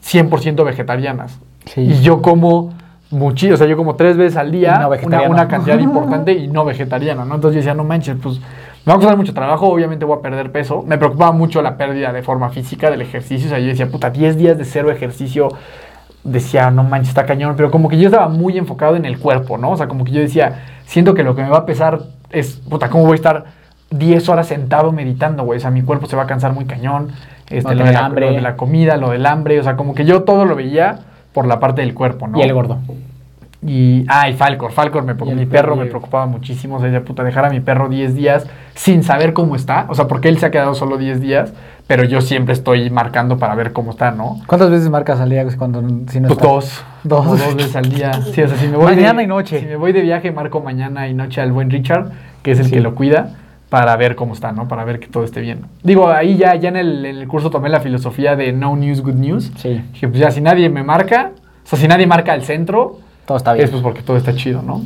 100% 0.03 0.65
vegetarianas. 0.65 1.39
Sí. 1.67 1.83
Y 1.83 2.01
yo 2.03 2.21
como 2.21 2.75
muchísimo, 3.11 3.55
o 3.55 3.57
sea, 3.59 3.67
yo 3.69 3.77
como 3.77 3.95
tres 3.95 4.17
veces 4.17 4.37
al 4.37 4.51
día 4.51 4.79
no 4.81 4.89
una, 5.07 5.23
una 5.23 5.47
cantidad 5.49 5.79
importante 5.91 6.33
y 6.33 6.49
no 6.49 6.65
vegetariana, 6.65 7.25
¿no? 7.25 7.37
Entonces 7.37 7.55
yo 7.55 7.61
decía, 7.61 7.75
no 7.75 7.85
manches, 7.85 8.17
pues 8.21 8.41
me 8.85 8.91
va 8.91 8.95
a 8.95 8.99
costar 8.99 9.17
mucho 9.17 9.33
trabajo, 9.33 9.69
obviamente 9.69 10.05
voy 10.05 10.19
a 10.19 10.21
perder 10.21 10.53
peso. 10.53 10.83
Me 10.87 10.99
preocupaba 10.99 11.33
mucho 11.33 11.63
la 11.63 11.77
pérdida 11.77 12.13
de 12.13 12.23
forma 12.23 12.51
física 12.51 12.91
del 12.91 13.01
ejercicio, 13.01 13.47
o 13.47 13.51
sea, 13.51 13.59
yo 13.59 13.69
decía, 13.69 13.89
puta, 13.89 14.11
10 14.11 14.37
días 14.37 14.59
de 14.59 14.65
cero 14.65 14.91
ejercicio, 14.91 15.49
decía, 16.23 16.71
no 16.71 16.85
manches, 16.85 17.11
está 17.11 17.25
cañón, 17.25 17.55
pero 17.57 17.71
como 17.71 17.89
que 17.89 17.99
yo 17.99 18.09
estaba 18.09 18.29
muy 18.29 18.59
enfocado 18.59 18.97
en 18.97 19.07
el 19.07 19.19
cuerpo, 19.19 19.57
¿no? 19.57 19.71
O 19.71 19.77
sea, 19.77 19.89
como 19.89 20.05
que 20.05 20.13
yo 20.13 20.21
decía, 20.21 20.65
siento 20.87 21.15
que 21.15 21.23
lo 21.23 21.35
que 21.35 21.43
me 21.43 21.49
va 21.49 21.59
a 21.59 21.67
pesar 21.67 22.01
es, 22.31 22.57
puta, 22.69 22.91
¿cómo 22.91 23.05
voy 23.05 23.13
a 23.13 23.17
estar 23.17 23.45
10 23.91 24.29
horas 24.29 24.49
sentado 24.49 24.93
meditando, 24.93 25.45
güey? 25.45 25.59
O 25.59 25.61
sea, 25.61 25.71
mi 25.71 25.83
cuerpo 25.83 26.07
se 26.07 26.17
va 26.17 26.25
a 26.25 26.27
cansar 26.27 26.53
muy 26.53 26.67
cañón, 26.67 27.13
este, 27.49 27.75
lo, 27.75 27.85
de 27.85 27.93
la, 27.93 28.05
hambre. 28.05 28.27
lo 28.27 28.33
de 28.33 28.41
la 28.43 28.57
comida, 28.57 28.97
lo 28.97 29.11
del 29.11 29.25
hambre, 29.25 29.61
o 29.61 29.63
sea, 29.63 29.77
como 29.77 29.95
que 29.95 30.05
yo 30.05 30.25
todo 30.25 30.45
lo 30.45 30.57
veía 30.57 31.01
por 31.33 31.47
la 31.47 31.59
parte 31.59 31.81
del 31.81 31.95
cuerpo, 31.95 32.27
¿no? 32.27 32.39
Y 32.39 32.43
el 32.43 32.53
gordo. 32.53 32.79
Y, 33.67 34.05
ah, 34.09 34.29
y 34.29 34.35
Falcor, 34.35 34.73
Falcor, 34.73 35.05
me, 35.05 35.15
mi 35.15 35.47
perro 35.47 35.47
perro, 35.49 35.77
me 35.77 35.87
preocupaba 35.87 36.27
muchísimo, 36.27 36.77
o 36.77 36.81
sea, 36.81 37.03
puta, 37.03 37.25
dejar 37.25 37.47
a 37.47 37.51
mi 37.51 37.61
perro 37.61 37.89
10 37.89 38.15
días 38.15 38.47
sin 38.75 39.03
saber 39.03 39.33
cómo 39.33 39.57
está, 39.57 39.87
o 39.89 39.95
sea, 39.95 40.07
porque 40.07 40.29
él 40.29 40.37
se 40.39 40.45
ha 40.47 40.51
quedado 40.51 40.75
solo 40.75 40.99
10 40.99 41.21
días, 41.23 41.55
pero 41.87 42.05
yo 42.05 42.21
siempre 42.21 42.53
estoy 42.53 42.91
marcando 42.91 43.39
para 43.39 43.55
ver 43.55 43.73
cómo 43.73 43.93
está, 43.93 44.11
¿no? 44.11 44.41
¿Cuántas 44.47 44.69
veces 44.71 44.91
marcas 44.91 45.19
al 45.21 45.31
día 45.31 45.47
cuando 45.57 45.81
si 46.09 46.21
no 46.21 46.29
Pues 46.29 46.39
está? 46.39 46.47
dos, 46.49 46.85
Dos. 47.05 47.25
como 47.27 47.37
dos 47.39 47.57
veces 47.57 47.77
al 47.77 47.89
día. 47.89 48.11
Sí, 48.35 48.43
o 48.43 48.49
sea, 48.49 48.59
si 48.59 48.69
me 48.69 48.77
voy 48.77 48.95
Mañana 48.97 49.19
de, 49.21 49.25
y 49.25 49.27
noche. 49.29 49.61
Si 49.61 49.67
me 49.67 49.77
voy 49.77 49.93
de 49.93 50.03
viaje, 50.03 50.31
marco 50.31 50.61
mañana 50.61 51.09
y 51.09 51.15
noche 51.15 51.41
al 51.41 51.53
buen 51.53 51.71
Richard, 51.71 52.11
que 52.43 52.51
es 52.53 52.59
el 52.59 52.67
Sí. 52.67 52.73
que 52.73 52.81
lo 52.81 52.95
cuida, 52.95 53.35
para 53.71 53.97
ver 53.97 54.15
cómo 54.15 54.35
está, 54.35 54.53
¿no? 54.53 54.69
Para 54.69 54.85
ver 54.85 55.01
que 55.01 55.07
todo 55.09 55.25
esté 55.25 55.41
bien. 55.41 55.61
Digo, 55.83 56.11
ahí 56.11 56.37
ya, 56.37 56.55
ya 56.55 56.69
en, 56.69 56.77
el, 56.77 57.05
en 57.07 57.17
el 57.17 57.27
curso 57.29 57.49
tomé 57.51 57.71
la 57.71 57.81
filosofía 57.81 58.37
de 58.37 58.53
no 58.53 58.77
news, 58.77 59.01
good 59.01 59.15
news. 59.15 59.51
Sí, 59.57 59.83
Dije, 59.95 60.07
pues 60.09 60.21
ya, 60.21 60.31
si 60.31 60.41
nadie 60.43 60.69
me 60.69 60.83
marca, 60.83 61.31
o 61.65 61.67
sea, 61.67 61.79
si 61.79 61.89
nadie 61.89 62.07
marca 62.07 62.35
el 62.35 62.43
centro, 62.43 62.99
todo 63.27 63.37
está 63.37 63.53
bien. 63.53 63.65
es 63.65 63.71
pues 63.71 63.83
porque 63.83 64.03
todo 64.03 64.17
está 64.17 64.35
chido, 64.35 64.63
¿no? 64.63 64.83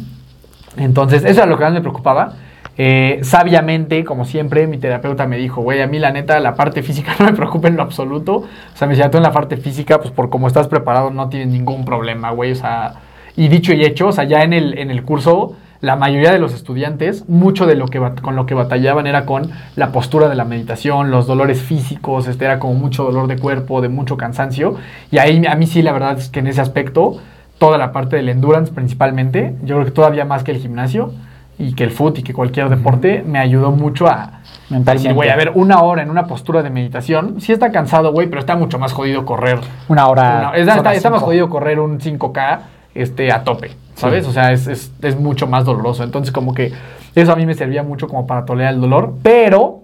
Entonces, 0.77 1.25
eso 1.25 1.41
era 1.41 1.47
lo 1.47 1.59
que 1.59 1.65
más 1.65 1.73
me 1.73 1.81
preocupaba. 1.81 2.35
Eh, 2.81 3.19
sabiamente, 3.23 4.05
como 4.05 4.25
siempre, 4.25 4.69
mi 4.69 4.79
terapeuta 4.79 5.27
me 5.27 5.37
dijo, 5.37 5.63
güey, 5.63 5.83
a 5.83 5.89
mí 5.89 5.99
la 5.99 6.13
neta, 6.13 6.39
la 6.39 6.55
parte 6.55 6.83
física 6.83 7.17
no 7.19 7.27
me 7.27 7.33
preocupa 7.33 7.69
en 7.69 7.77
lo 7.77 7.83
absoluto. 7.83 8.37
O 8.37 8.77
sea, 8.77 8.87
me 8.87 8.95
decía, 8.95 9.11
tú 9.11 9.17
en 9.17 9.25
la 9.25 9.33
parte 9.33 9.57
física, 9.57 9.99
pues 9.99 10.13
por 10.13 10.31
como 10.31 10.47
estás 10.47 10.69
preparado, 10.69 11.11
no 11.11 11.29
tienes 11.29 11.49
ningún 11.49 11.85
problema, 11.85 12.31
güey. 12.31 12.53
O 12.53 12.57
sea, 12.57 12.95
y 13.37 13.49
dicho 13.49 13.73
y 13.73 13.85
hecho, 13.85 14.09
o 14.09 14.13
sea, 14.13 14.25
ya 14.25 14.43
en 14.43 14.53
el, 14.53 14.79
en 14.79 14.91
el 14.91 15.03
curso, 15.03 15.57
la 15.81 15.97
mayoría 15.97 16.33
de 16.33 16.39
los 16.39 16.55
estudiantes, 16.55 17.29
mucho 17.29 17.67
de 17.67 17.77
lo 17.77 17.87
que 17.87 18.01
con 18.23 18.35
lo 18.35 18.47
que 18.47 18.55
batallaban 18.55 19.07
era 19.07 19.27
con 19.27 19.51
la 19.77 19.93
postura 19.93 20.29
de 20.29 20.35
la 20.35 20.45
meditación, 20.45 21.11
los 21.11 21.27
dolores 21.27 21.63
físicos, 21.63 22.27
este 22.27 22.45
era 22.45 22.59
como 22.59 22.75
mucho 22.75 23.05
dolor 23.05 23.29
de 23.29 23.39
cuerpo, 23.39 23.81
de 23.81 23.89
mucho 23.89 24.17
cansancio. 24.17 24.77
Y 25.11 25.19
ahí 25.19 25.45
a 25.47 25.55
mí 25.55 25.67
sí, 25.67 25.83
la 25.83 25.93
verdad 25.93 26.19
es 26.19 26.31
que 26.31 26.41
en 26.41 26.49
ese 26.49 26.61
aspecto, 26.61 27.19
toda 27.59 27.77
la 27.79 27.93
parte 27.93 28.17
del 28.17 28.29
endurance 28.29 28.73
principalmente, 28.73 29.55
yo 29.63 29.77
creo 29.77 29.85
que 29.87 29.91
todavía 29.91 30.25
más 30.25 30.45
que 30.45 30.53
el 30.53 30.59
gimnasio 30.59 31.13
y 31.59 31.75
que 31.75 31.83
el 31.85 31.91
foot 31.91 32.19
y 32.19 32.23
que 32.23 32.33
cualquier 32.33 32.69
deporte, 32.69 33.25
me 33.27 33.39
ayudó 33.41 33.73
mucho 33.73 34.07
a 34.07 34.41
Mentalmente. 34.71 35.13
güey, 35.13 35.29
a 35.31 35.35
ver, 35.37 35.51
una 35.55 35.83
hora 35.83 36.03
en 36.03 36.11
una 36.11 36.27
postura 36.27 36.63
de 36.63 36.71
meditación, 36.71 37.41
sí 37.41 37.53
está 37.53 37.73
cansado, 37.73 38.13
güey, 38.13 38.29
pero 38.29 38.39
está 38.41 38.55
mucho 38.55 38.79
más 38.79 38.93
jodido 38.93 39.25
correr. 39.25 39.59
Una 39.89 40.07
hora. 40.09 40.51
una- 40.51 40.57
está, 40.57 40.77
son 40.77 40.87
está- 40.87 41.11
más 41.11 41.23
jodido 41.23 41.49
correr 41.49 41.81
un 41.81 41.99
5K 42.01 42.61
este, 42.95 43.33
a 43.33 43.43
tope, 43.43 43.73
¿sabes? 43.95 44.25
Sí. 44.25 44.31
O 44.31 44.33
sea, 44.33 44.53
es, 44.53 44.67
es- 44.69 44.93
es 45.03 45.19
mucho 45.19 45.47
más 45.49 45.65
doloroso. 45.65 46.05
Entonces, 46.05 46.31
como 46.33 46.55
que 46.55 46.73
eso 47.17 47.33
a 47.33 47.37
mí 47.37 47.45
me 47.45 47.55
servía 47.55 47.83
mucho 47.83 48.07
como 48.07 48.25
para 48.27 48.45
tolerar 48.45 48.75
el 48.75 48.81
dolor, 48.81 49.15
pero 49.23 49.81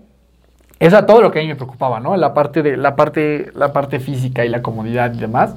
eso 0.78 0.96
era 0.96 1.06
todo 1.06 1.22
lo 1.22 1.32
que 1.32 1.40
a 1.40 1.42
mí 1.42 1.48
me 1.48 1.56
preocupaba, 1.56 1.98
¿no? 1.98 2.16
La 2.16 2.34
parte, 2.34 2.62
de, 2.62 2.76
la 2.76 2.94
parte, 2.94 3.50
la 3.56 3.72
parte 3.72 3.98
física 3.98 4.44
y 4.44 4.48
la 4.48 4.62
comodidad 4.62 5.12
y 5.12 5.18
demás. 5.18 5.54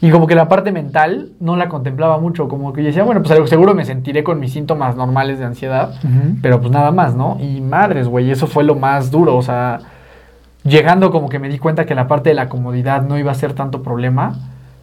Y 0.00 0.10
como 0.10 0.26
que 0.26 0.34
la 0.34 0.48
parte 0.48 0.72
mental 0.72 1.30
no 1.40 1.56
la 1.56 1.68
contemplaba 1.68 2.18
mucho, 2.18 2.48
como 2.48 2.72
que 2.72 2.82
yo 2.82 2.88
decía, 2.88 3.02
bueno, 3.02 3.22
pues 3.22 3.48
seguro 3.48 3.74
me 3.74 3.84
sentiré 3.84 4.22
con 4.22 4.38
mis 4.38 4.52
síntomas 4.52 4.94
normales 4.94 5.38
de 5.38 5.46
ansiedad, 5.46 5.94
pero 6.42 6.60
pues 6.60 6.70
nada 6.70 6.90
más, 6.90 7.14
¿no? 7.14 7.38
Y 7.40 7.60
madres, 7.60 8.06
güey, 8.06 8.30
eso 8.30 8.46
fue 8.46 8.64
lo 8.64 8.74
más 8.74 9.10
duro, 9.10 9.36
o 9.36 9.42
sea, 9.42 9.80
llegando 10.64 11.10
como 11.10 11.28
que 11.28 11.38
me 11.38 11.48
di 11.48 11.58
cuenta 11.58 11.86
que 11.86 11.94
la 11.94 12.08
parte 12.08 12.28
de 12.30 12.34
la 12.34 12.48
comodidad 12.48 13.02
no 13.02 13.18
iba 13.18 13.32
a 13.32 13.34
ser 13.34 13.54
tanto 13.54 13.82
problema, 13.82 14.34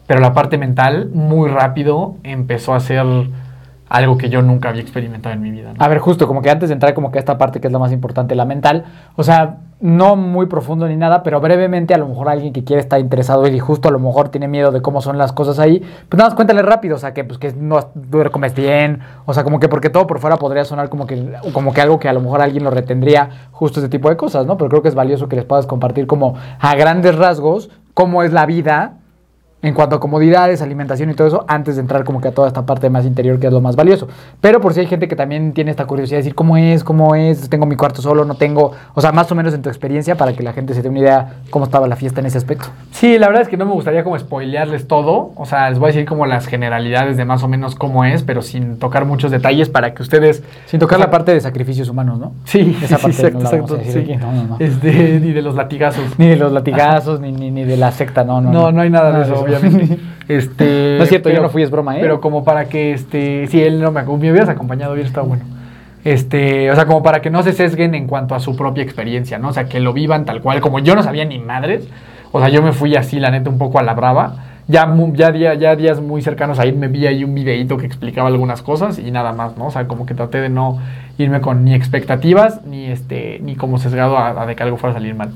pero 0.06 0.20
la 0.20 0.32
parte 0.32 0.58
mental 0.58 1.10
muy 1.14 1.48
rápido 1.48 2.16
empezó 2.24 2.74
a 2.74 2.80
ser 2.80 3.06
algo 3.88 4.18
que 4.18 4.28
yo 4.28 4.42
nunca 4.42 4.70
había 4.70 4.82
experimentado 4.82 5.34
en 5.34 5.42
mi 5.42 5.50
vida. 5.50 5.72
¿no? 5.72 5.84
A 5.84 5.88
ver, 5.88 5.98
justo, 5.98 6.26
como 6.26 6.42
que 6.42 6.50
antes 6.50 6.68
de 6.70 6.72
entrar 6.72 6.94
como 6.94 7.12
que 7.12 7.18
a 7.18 7.20
esta 7.20 7.38
parte 7.38 7.60
que 7.60 7.68
es 7.68 7.72
la 7.72 7.78
más 7.78 7.92
importante, 7.92 8.34
la 8.34 8.44
mental, 8.44 8.84
o 9.14 9.22
sea, 9.22 9.58
no 9.84 10.16
muy 10.16 10.46
profundo 10.46 10.88
ni 10.88 10.96
nada, 10.96 11.22
pero 11.22 11.42
brevemente 11.42 11.92
a 11.92 11.98
lo 11.98 12.08
mejor 12.08 12.30
alguien 12.30 12.54
que 12.54 12.64
quiere 12.64 12.80
estar 12.80 12.98
interesado 12.98 13.46
y 13.46 13.58
justo 13.58 13.90
a 13.90 13.92
lo 13.92 13.98
mejor 13.98 14.30
tiene 14.30 14.48
miedo 14.48 14.72
de 14.72 14.80
cómo 14.80 15.02
son 15.02 15.18
las 15.18 15.34
cosas 15.34 15.58
ahí, 15.58 15.80
pues 16.08 16.16
nada 16.16 16.30
más 16.30 16.34
cuéntale 16.34 16.62
rápido, 16.62 16.96
o 16.96 16.98
sea, 16.98 17.12
que 17.12 17.22
pues 17.22 17.38
que 17.38 17.52
no 17.52 17.90
comes 18.32 18.54
bien, 18.54 19.00
o 19.26 19.34
sea, 19.34 19.44
como 19.44 19.60
que 19.60 19.68
porque 19.68 19.90
todo 19.90 20.06
por 20.06 20.20
fuera 20.20 20.38
podría 20.38 20.64
sonar 20.64 20.88
como 20.88 21.06
que, 21.06 21.34
como 21.52 21.74
que 21.74 21.82
algo 21.82 21.98
que 21.98 22.08
a 22.08 22.14
lo 22.14 22.22
mejor 22.22 22.40
alguien 22.40 22.64
lo 22.64 22.70
retendría, 22.70 23.48
justo 23.50 23.80
ese 23.80 23.90
tipo 23.90 24.08
de 24.08 24.16
cosas, 24.16 24.46
¿no? 24.46 24.56
Pero 24.56 24.70
creo 24.70 24.80
que 24.80 24.88
es 24.88 24.94
valioso 24.94 25.28
que 25.28 25.36
les 25.36 25.44
puedas 25.44 25.66
compartir 25.66 26.06
como 26.06 26.34
a 26.60 26.74
grandes 26.76 27.14
rasgos 27.16 27.68
cómo 27.92 28.22
es 28.22 28.32
la 28.32 28.46
vida 28.46 29.00
en 29.64 29.72
cuanto 29.72 29.96
a 29.96 30.00
comodidades, 30.00 30.60
alimentación 30.60 31.08
y 31.10 31.14
todo 31.14 31.26
eso, 31.26 31.44
antes 31.48 31.76
de 31.76 31.80
entrar 31.80 32.04
como 32.04 32.20
que 32.20 32.28
a 32.28 32.32
toda 32.32 32.48
esta 32.48 32.66
parte 32.66 32.90
más 32.90 33.06
interior 33.06 33.40
que 33.40 33.46
es 33.46 33.52
lo 33.52 33.62
más 33.62 33.76
valioso. 33.76 34.08
Pero 34.42 34.60
por 34.60 34.74
si 34.74 34.80
hay 34.80 34.86
gente 34.86 35.08
que 35.08 35.16
también 35.16 35.54
tiene 35.54 35.70
esta 35.70 35.86
curiosidad 35.86 36.18
de 36.18 36.22
decir 36.24 36.34
cómo 36.34 36.58
es, 36.58 36.84
cómo 36.84 37.14
es, 37.14 37.48
tengo 37.48 37.64
mi 37.64 37.74
cuarto 37.74 38.02
solo, 38.02 38.26
no 38.26 38.34
tengo, 38.34 38.72
o 38.92 39.00
sea, 39.00 39.10
más 39.12 39.32
o 39.32 39.34
menos 39.34 39.54
en 39.54 39.62
tu 39.62 39.70
experiencia 39.70 40.16
para 40.16 40.34
que 40.34 40.42
la 40.42 40.52
gente 40.52 40.74
se 40.74 40.82
dé 40.82 40.90
una 40.90 40.98
idea 40.98 41.36
cómo 41.48 41.64
estaba 41.64 41.88
la 41.88 41.96
fiesta 41.96 42.20
en 42.20 42.26
ese 42.26 42.36
aspecto. 42.36 42.66
Sí, 42.92 43.18
la 43.18 43.28
verdad 43.28 43.40
es 43.40 43.48
que 43.48 43.56
no 43.56 43.64
me 43.64 43.72
gustaría 43.72 44.04
como 44.04 44.18
spoilearles 44.18 44.86
todo, 44.86 45.32
o 45.34 45.46
sea, 45.46 45.70
les 45.70 45.78
voy 45.78 45.86
a 45.88 45.92
decir 45.92 46.06
como 46.06 46.26
las 46.26 46.46
generalidades 46.46 47.16
de 47.16 47.24
más 47.24 47.42
o 47.42 47.48
menos 47.48 47.74
cómo 47.74 48.04
es, 48.04 48.22
pero 48.22 48.42
sin 48.42 48.78
tocar 48.78 49.06
muchos 49.06 49.30
detalles 49.30 49.70
para 49.70 49.94
que 49.94 50.02
ustedes... 50.02 50.42
Sin 50.66 50.78
tocar 50.78 51.00
la 51.00 51.10
parte 51.10 51.32
de 51.32 51.40
sacrificios 51.40 51.88
humanos, 51.88 52.18
¿no? 52.18 52.32
Sí, 52.44 52.76
Esa 52.82 52.98
sí, 52.98 53.02
parte 53.02 53.16
exacto, 53.16 53.38
no 53.38 53.44
la 53.44 53.50
vamos 53.50 53.70
a 53.70 53.74
exacto, 53.74 53.76
decir 53.76 54.04
sí. 54.06 54.12
aquí, 54.12 54.16
no, 54.16 54.32
no, 54.32 54.44
no. 54.44 54.56
Este, 54.58 55.20
ni 55.20 55.32
de 55.32 55.40
los 55.40 55.54
latigazos. 55.54 56.18
Ni 56.18 56.28
de 56.28 56.36
los 56.36 56.52
latigazos, 56.52 57.18
ni, 57.20 57.32
ni, 57.32 57.50
ni 57.50 57.64
de 57.64 57.78
la 57.78 57.90
secta, 57.90 58.24
no, 58.24 58.42
no. 58.42 58.52
No, 58.52 58.70
no 58.70 58.82
hay 58.82 58.90
nada, 58.90 59.10
de 59.18 59.22
eso, 59.24 59.40
obviamente. 59.40 59.53
Este, 60.28 60.96
No 60.96 61.04
es 61.04 61.10
cierto, 61.10 61.28
yo 61.28 61.42
no 61.42 61.50
fui, 61.50 61.62
es 61.62 61.70
broma, 61.70 61.98
¿eh? 61.98 62.00
Pero 62.00 62.20
como 62.20 62.44
para 62.44 62.64
que, 62.64 62.92
este, 62.92 63.46
si 63.48 63.62
él 63.62 63.80
no 63.80 63.92
me, 63.92 64.02
me 64.02 64.10
hubieras 64.10 64.48
acompañado, 64.48 64.94
hubiera 64.94 65.06
estado 65.06 65.26
bueno. 65.26 65.44
Este, 66.04 66.70
o 66.70 66.74
sea, 66.74 66.86
como 66.86 67.02
para 67.02 67.20
que 67.20 67.30
no 67.30 67.42
se 67.42 67.52
sesguen 67.52 67.94
en 67.94 68.06
cuanto 68.06 68.34
a 68.34 68.40
su 68.40 68.56
propia 68.56 68.82
experiencia, 68.82 69.38
¿no? 69.38 69.48
O 69.48 69.52
sea, 69.52 69.68
que 69.68 69.80
lo 69.80 69.92
vivan 69.92 70.24
tal 70.24 70.40
cual, 70.40 70.60
como 70.60 70.78
yo 70.78 70.94
no 70.94 71.02
sabía 71.02 71.24
ni 71.24 71.38
madres, 71.38 71.88
o 72.32 72.40
sea, 72.40 72.48
yo 72.48 72.62
me 72.62 72.72
fui 72.72 72.96
así, 72.96 73.20
la 73.20 73.30
neta, 73.30 73.48
un 73.48 73.58
poco 73.58 73.78
a 73.78 73.82
la 73.82 73.94
brava. 73.94 74.36
Ya, 74.66 74.90
ya, 75.14 75.54
ya 75.54 75.76
días 75.76 76.00
muy 76.00 76.22
cercanos 76.22 76.58
a 76.58 76.64
irme 76.64 76.88
vi 76.88 77.06
ahí 77.06 77.22
un 77.22 77.34
videíto 77.34 77.76
que 77.76 77.84
explicaba 77.84 78.28
algunas 78.28 78.62
cosas 78.62 78.98
y 78.98 79.10
nada 79.10 79.32
más, 79.32 79.58
¿no? 79.58 79.66
O 79.66 79.70
sea, 79.70 79.86
como 79.86 80.06
que 80.06 80.14
traté 80.14 80.40
de 80.40 80.48
no 80.48 80.78
irme 81.18 81.42
con 81.42 81.64
ni 81.64 81.74
expectativas 81.74 82.64
ni 82.64 82.86
este 82.86 83.40
ni 83.42 83.56
como 83.56 83.78
sesgado 83.78 84.16
a, 84.16 84.42
a 84.42 84.46
de 84.46 84.56
que 84.56 84.62
algo 84.62 84.78
fuera 84.78 84.96
a 84.96 84.98
salir 84.98 85.14
mal. 85.14 85.30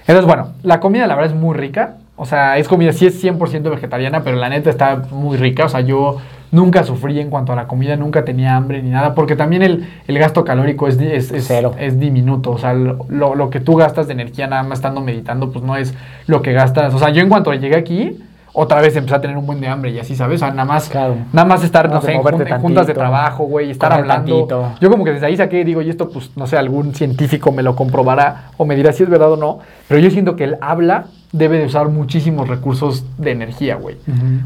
Entonces, 0.00 0.26
bueno, 0.26 0.52
la 0.62 0.80
comida 0.80 1.06
la 1.06 1.14
verdad 1.14 1.32
es 1.32 1.38
muy 1.38 1.56
rica. 1.56 1.96
O 2.20 2.26
sea, 2.26 2.58
es 2.58 2.66
comida, 2.66 2.92
sí 2.92 3.06
es 3.06 3.22
100% 3.22 3.70
vegetariana, 3.70 4.22
pero 4.24 4.36
la 4.36 4.48
neta 4.48 4.70
está 4.70 5.02
muy 5.12 5.36
rica. 5.36 5.66
O 5.66 5.68
sea, 5.68 5.80
yo 5.82 6.16
nunca 6.50 6.82
sufrí 6.82 7.20
en 7.20 7.30
cuanto 7.30 7.52
a 7.52 7.56
la 7.56 7.66
comida, 7.68 7.94
nunca 7.94 8.24
tenía 8.24 8.56
hambre 8.56 8.82
ni 8.82 8.90
nada, 8.90 9.14
porque 9.14 9.36
también 9.36 9.62
el, 9.62 9.88
el 10.08 10.18
gasto 10.18 10.44
calórico 10.44 10.88
es, 10.88 10.98
es, 11.00 11.30
es- 11.30 11.46
Cero. 11.46 11.74
es 11.78 11.98
diminuto. 12.00 12.50
O 12.50 12.58
sea, 12.58 12.74
lo, 12.74 13.06
lo- 13.08 13.50
que 13.50 13.60
tú 13.60 13.76
gastas 13.76 14.08
de 14.08 14.14
energía 14.14 14.48
nada 14.48 14.64
más 14.64 14.78
estando 14.78 15.00
meditando, 15.00 15.52
pues 15.52 15.64
no 15.64 15.76
es 15.76 15.94
lo 16.26 16.42
que 16.42 16.52
gastas. 16.52 16.92
O 16.92 16.98
sea, 16.98 17.10
yo 17.10 17.22
en 17.22 17.28
cuanto 17.28 17.54
llegué 17.54 17.76
aquí, 17.76 18.18
otra 18.52 18.80
vez 18.80 18.96
empecé 18.96 19.14
a 19.14 19.20
tener 19.20 19.36
un 19.36 19.46
buen 19.46 19.60
de 19.60 19.68
hambre 19.68 19.92
y 19.92 20.00
así, 20.00 20.16
¿sabes? 20.16 20.42
O 20.42 20.46
sea, 20.46 20.50
nada 20.50 20.64
más, 20.64 20.88
Claro. 20.88 21.14
nada 21.32 21.46
más 21.46 21.62
estar, 21.62 21.88
no 21.88 22.00
sé, 22.00 22.14
en, 22.14 22.22
jun- 22.22 22.60
juntas 22.60 22.88
de 22.88 22.94
trabajo, 22.94 23.44
güey, 23.44 23.70
estar 23.70 23.92
hablando. 23.92 24.32
tantito. 24.48 24.72
Yo 24.80 24.90
como 24.90 25.04
que 25.04 25.12
desde 25.12 25.26
ahí 25.26 25.36
saqué, 25.36 25.64
digo, 25.64 25.82
y 25.82 25.90
esto, 25.90 26.08
pues, 26.08 26.32
no 26.36 26.48
sé, 26.48 26.56
algún 26.56 26.94
científico 26.94 27.52
me 27.52 27.62
lo 27.62 27.76
comprobará 27.76 28.48
o 28.56 28.64
me 28.64 28.74
dirá 28.74 28.92
si 28.92 29.04
es 29.04 29.08
verdad 29.08 29.30
o 29.32 29.36
no, 29.36 29.60
pero 29.86 30.00
yo 30.00 30.10
siento 30.10 30.34
que 30.34 30.42
el 30.44 30.56
habla 30.60 31.04
debe 31.30 31.58
de 31.58 31.66
usar 31.66 31.88
muchísimos 31.88 32.48
recursos 32.48 33.04
de 33.18 33.32
energía, 33.32 33.76
güey. 33.76 33.96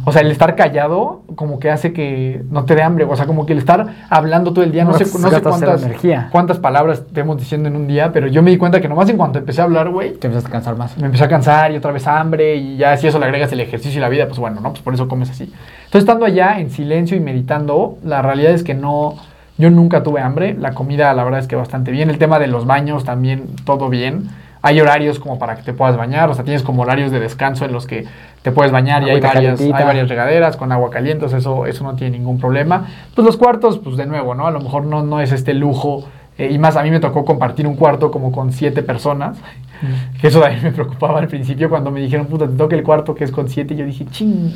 O 0.04 0.10
sea, 0.12 0.22
el 0.22 0.30
estar 0.32 0.56
callado 0.56 1.22
como 1.36 1.60
que 1.60 1.70
hace 1.70 1.92
que 1.92 2.42
no 2.50 2.64
te 2.64 2.74
dé 2.74 2.82
hambre, 2.82 3.04
o 3.04 3.14
sea, 3.16 3.26
como 3.26 3.46
que 3.46 3.52
el 3.52 3.60
estar 3.60 3.86
hablando 4.10 4.52
todo 4.52 4.64
el 4.64 4.72
día, 4.72 4.84
no, 4.84 4.90
No, 4.90 4.98
sé, 4.98 5.04
no 5.18 5.42
cuántas, 5.42 5.82
energía. 5.84 6.28
cuántas 6.32 6.58
palabras 6.58 6.98
estemos 7.06 7.38
diciendo 7.38 7.68
en 7.68 7.76
un 7.76 7.86
día, 7.86 8.12
pero 8.12 8.26
yo 8.26 8.42
me 8.42 8.50
di 8.50 8.56
cuenta 8.56 8.80
que 8.80 8.88
nomás 8.88 9.08
en 9.08 9.16
cuanto 9.16 9.38
empecé 9.38 9.60
a 9.60 9.64
hablar, 9.64 9.90
güey, 9.90 10.14
Te 10.14 10.26
empiezas 10.26 10.48
a 10.48 10.52
cansar 10.52 10.76
más. 10.76 10.96
me 10.98 11.06
empecé 11.06 11.24
a 11.24 11.28
cansar 11.28 11.70
y 11.70 11.76
otra 11.76 11.92
vez 11.92 12.06
hambre 12.06 12.56
y 12.56 12.76
ya 12.76 12.96
si 12.96 13.06
eso 13.06 13.18
le 13.20 13.26
agregas 13.26 13.52
el 13.52 13.60
ejercicio 13.60 13.98
y 13.98 14.00
la 14.00 14.08
vida, 14.08 14.26
pues 14.26 14.38
bueno, 14.40 14.60
¿no? 14.60 14.70
Pues 14.70 14.82
por 14.82 14.92
eso 14.94 15.06
comes 15.06 15.30
así. 15.30 15.44
Entonces 15.44 16.00
estando 16.00 16.26
allá 16.26 16.58
en 16.58 16.70
silencio 16.70 17.16
y 17.16 17.20
meditando, 17.20 17.98
la 18.04 18.22
realidad 18.22 18.52
es 18.52 18.64
que 18.64 18.74
no, 18.74 19.14
yo 19.56 19.70
nunca 19.70 20.02
tuve 20.02 20.20
hambre, 20.20 20.54
la 20.58 20.72
comida 20.74 21.12
la 21.14 21.22
verdad 21.22 21.38
es 21.38 21.46
que 21.46 21.54
bastante 21.54 21.92
bien, 21.92 22.10
el 22.10 22.18
tema 22.18 22.40
de 22.40 22.48
los 22.48 22.66
baños 22.66 23.04
también 23.04 23.44
todo 23.64 23.88
bien. 23.88 24.28
Hay 24.64 24.80
horarios 24.80 25.18
como 25.18 25.38
para 25.40 25.56
que 25.56 25.62
te 25.62 25.72
puedas 25.72 25.96
bañar, 25.96 26.30
o 26.30 26.34
sea, 26.34 26.44
tienes 26.44 26.62
como 26.62 26.82
horarios 26.82 27.10
de 27.10 27.18
descanso 27.18 27.64
en 27.64 27.72
los 27.72 27.86
que 27.86 28.06
te 28.42 28.52
puedes 28.52 28.70
bañar 28.70 29.02
y 29.02 29.10
hay 29.10 29.20
varias, 29.20 29.34
calentita. 29.58 29.76
hay 29.76 29.84
varias 29.84 30.08
regaderas 30.08 30.56
con 30.56 30.70
agua 30.70 30.90
caliente, 30.90 31.24
o 31.24 31.28
sea, 31.28 31.38
eso, 31.38 31.66
eso 31.66 31.82
no 31.82 31.94
tiene 31.96 32.16
ningún 32.18 32.38
problema. 32.38 32.86
Pues 33.14 33.26
los 33.26 33.36
cuartos, 33.36 33.78
pues 33.78 33.96
de 33.96 34.06
nuevo, 34.06 34.34
¿no? 34.36 34.46
A 34.46 34.52
lo 34.52 34.60
mejor 34.60 34.84
no, 34.84 35.02
no 35.02 35.20
es 35.20 35.32
este 35.32 35.52
lujo, 35.52 36.04
eh, 36.38 36.48
y 36.50 36.58
más 36.58 36.76
a 36.76 36.82
mí 36.84 36.90
me 36.92 37.00
tocó 37.00 37.24
compartir 37.24 37.66
un 37.66 37.74
cuarto 37.76 38.10
como 38.12 38.30
con 38.30 38.52
siete 38.52 38.82
personas, 38.84 39.36
que 40.20 40.28
eso 40.28 40.40
también 40.40 40.62
me 40.62 40.70
preocupaba 40.70 41.18
al 41.18 41.26
principio 41.26 41.68
cuando 41.68 41.90
me 41.90 41.98
dijeron, 42.00 42.26
puta, 42.26 42.46
te 42.46 42.54
toca 42.56 42.76
el 42.76 42.84
cuarto 42.84 43.16
que 43.16 43.24
es 43.24 43.32
con 43.32 43.48
siete, 43.48 43.74
y 43.74 43.78
yo 43.78 43.84
dije, 43.84 44.06
ching, 44.12 44.52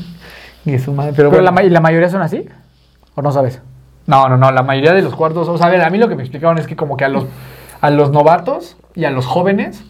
y 0.64 0.78
su 0.78 0.92
madre, 0.92 1.12
pero, 1.16 1.30
Pero, 1.30 1.42
bueno. 1.42 1.44
la, 1.44 1.50
ma- 1.50 1.62
¿y 1.64 1.70
la 1.70 1.80
mayoría 1.80 2.08
son 2.08 2.22
así? 2.22 2.46
¿O 3.16 3.22
no 3.22 3.32
sabes? 3.32 3.60
No, 4.06 4.28
no, 4.28 4.36
no, 4.36 4.52
la 4.52 4.62
mayoría 4.62 4.92
de 4.92 5.02
los 5.02 5.16
cuartos, 5.16 5.48
o 5.48 5.58
sea, 5.58 5.66
a 5.66 5.70
ver, 5.70 5.82
a 5.82 5.90
mí 5.90 5.98
lo 5.98 6.08
que 6.08 6.14
me 6.14 6.22
explicaron 6.22 6.58
es 6.58 6.68
que 6.68 6.76
como 6.76 6.96
que 6.96 7.04
a 7.04 7.08
los, 7.08 7.26
a 7.80 7.90
los 7.90 8.12
novatos 8.12 8.76
y 8.94 9.04
a 9.04 9.10
los 9.10 9.26
jóvenes, 9.26 9.84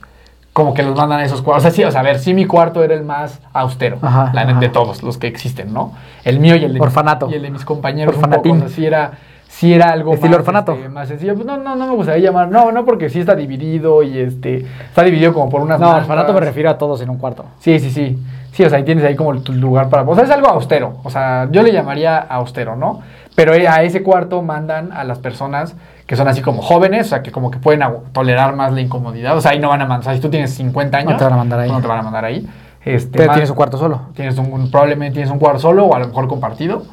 como 0.57 0.73
que 0.73 0.83
los 0.83 0.97
mandan 0.97 1.21
a 1.21 1.25
esos 1.27 1.43
cuartos. 1.43 1.67
O 1.67 1.69
sea, 1.69 1.71
sí, 1.71 1.85
o 1.85 1.91
sea, 1.91 2.01
a 2.01 2.03
ver, 2.03 2.19
sí 2.19 2.33
mi 2.33 2.47
cuarto 2.47 2.83
era 2.83 2.95
el 2.95 3.05
más 3.05 3.43
austero, 3.53 3.99
Ajá, 4.01 4.31
la 4.33 4.41
neta, 4.41 4.53
ajá. 4.53 4.61
de 4.61 4.69
todos 4.71 5.03
los 5.03 5.19
que 5.19 5.27
existen, 5.27 5.75
¿no? 5.75 5.93
El 6.25 6.41
mío 6.41 6.57
y 6.57 6.65
el 6.65 6.73
de, 6.73 6.81
Orfanato. 6.81 7.29
y 7.31 7.35
el 7.35 7.43
de 7.43 7.51
mis 7.51 7.63
compañeros, 7.67 8.17
un 8.17 8.25
Orfanatín. 8.25 8.53
poco, 8.55 8.65
o 8.65 8.69
sea, 8.69 8.75
sí 8.75 8.87
era, 8.87 9.11
sí 9.49 9.75
era 9.75 9.91
algo 9.91 10.15
Estilo 10.15 10.31
más, 10.31 10.39
orfanato. 10.39 10.73
este, 10.73 10.89
más 10.89 11.09
sencillo. 11.09 11.35
Pues 11.35 11.45
no, 11.45 11.59
no, 11.59 11.77
no 11.77 11.87
me 11.87 11.95
gustaría 11.95 12.25
llamar, 12.31 12.49
no, 12.49 12.73
no, 12.73 12.87
porque 12.87 13.11
sí 13.11 13.21
está 13.21 13.35
dividido 13.35 14.03
y 14.03 14.17
este, 14.17 14.65
está 14.89 15.03
dividido 15.03 15.35
como 15.35 15.51
por 15.51 15.61
unas 15.61 15.79
No, 15.79 15.95
orfanato 15.95 16.33
me 16.33 16.41
refiero 16.41 16.71
a 16.71 16.79
todos 16.79 17.03
en 17.03 17.11
un 17.11 17.19
cuarto. 17.19 17.45
Sí, 17.61 17.79
sí, 17.79 17.91
sí. 17.91 18.19
Sí, 18.53 18.65
o 18.65 18.71
sea, 18.71 18.79
ahí 18.79 18.85
tienes 18.85 19.05
ahí 19.05 19.15
como 19.15 19.39
tu 19.43 19.53
lugar 19.53 19.91
para... 19.91 20.05
O 20.05 20.15
sea, 20.15 20.25
es 20.25 20.31
algo 20.31 20.49
austero. 20.49 20.97
O 21.05 21.11
sea, 21.11 21.49
yo 21.51 21.63
le 21.63 21.71
llamaría 21.71 22.17
austero, 22.17 22.75
¿no? 22.77 23.03
Pero 23.37 23.53
a 23.53 23.83
ese 23.83 24.03
cuarto 24.03 24.43
mandan 24.43 24.91
a 24.93 25.05
las 25.05 25.19
personas 25.21 25.77
que 26.07 26.17
son 26.17 26.27
así 26.27 26.41
como 26.43 26.63
jóvenes, 26.63 27.07
o 27.07 27.11
sea, 27.11 27.23
que 27.23 27.31
como 27.31 27.51
que 27.53 27.59
pueden 27.59 27.83
tolerar 28.13 28.57
más 28.57 28.73
la 28.73 28.81
incomodidad. 28.81 29.37
O 29.37 29.41
sea, 29.41 29.53
ahí 29.53 29.61
no 29.61 29.69
van 29.69 29.83
a 29.83 29.85
mandar... 29.87 30.01
O 30.01 30.03
sea, 30.05 30.15
si 30.15 30.21
tú 30.21 30.31
tienes 30.31 30.53
50 30.55 30.97
años... 30.99 31.13
No 31.13 31.19
te 31.19 31.25
van 31.25 31.33
a 31.35 31.37
mandar 31.37 31.61
ahí. 31.61 31.71
No 31.71 31.81
te 31.81 31.87
van 31.87 31.99
a 31.99 32.03
mandar 32.03 32.25
ahí. 32.25 32.49
Este, 32.85 33.19
Pero 33.19 33.33
tienes 33.33 33.51
un 33.51 33.57
cuarto 33.57 33.77
solo. 33.79 34.01
Tienes 34.15 34.39
un- 34.39 34.71
probablemente 34.71 35.15
tienes 35.15 35.31
un 35.31 35.39
cuarto 35.39 35.59
solo 35.61 35.85
o 35.87 35.95
a 35.95 35.99
lo 35.99 36.09
mejor 36.09 36.29
compartido. 36.29 36.85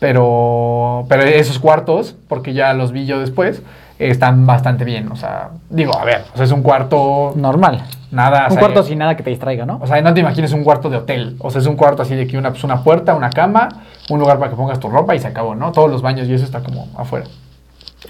Pero, 0.00 1.04
pero 1.08 1.22
esos 1.22 1.58
cuartos, 1.58 2.16
porque 2.26 2.52
ya 2.54 2.72
los 2.72 2.90
vi 2.90 3.06
yo 3.06 3.20
después, 3.20 3.62
están 3.98 4.46
bastante 4.46 4.84
bien. 4.84 5.12
O 5.12 5.16
sea, 5.16 5.50
digo, 5.68 5.96
a 5.96 6.04
ver, 6.04 6.24
o 6.32 6.36
sea, 6.36 6.46
es 6.46 6.52
un 6.52 6.62
cuarto... 6.62 7.32
Normal. 7.36 7.82
Nada... 8.10 8.44
o 8.44 8.46
Un 8.46 8.50
sea, 8.52 8.60
cuarto 8.60 8.82
sin 8.82 8.98
nada 8.98 9.14
que 9.16 9.22
te 9.22 9.30
distraiga, 9.30 9.66
¿no? 9.66 9.78
o 9.80 9.86
sea, 9.86 10.00
no 10.02 10.12
te 10.14 10.20
imagines 10.20 10.52
un 10.52 10.64
cuarto 10.64 10.88
de 10.90 10.96
hotel. 10.96 11.36
O 11.38 11.50
sea, 11.50 11.60
es 11.60 11.66
un 11.66 11.76
cuarto 11.76 12.02
así 12.02 12.16
de 12.16 12.26
que 12.26 12.36
una, 12.38 12.50
pues, 12.50 12.64
una 12.64 12.82
puerta, 12.82 13.14
una 13.14 13.30
cama, 13.30 13.68
un 14.08 14.18
lugar 14.18 14.38
para 14.38 14.50
que 14.50 14.56
pongas 14.56 14.80
tu 14.80 14.88
ropa 14.88 15.14
y 15.14 15.20
se 15.20 15.28
acabó, 15.28 15.54
¿no? 15.54 15.70
Todos 15.70 15.90
los 15.90 16.00
baños 16.02 16.26
y 16.26 16.32
eso 16.34 16.44
está 16.44 16.60
como 16.62 16.88
afuera. 16.96 17.26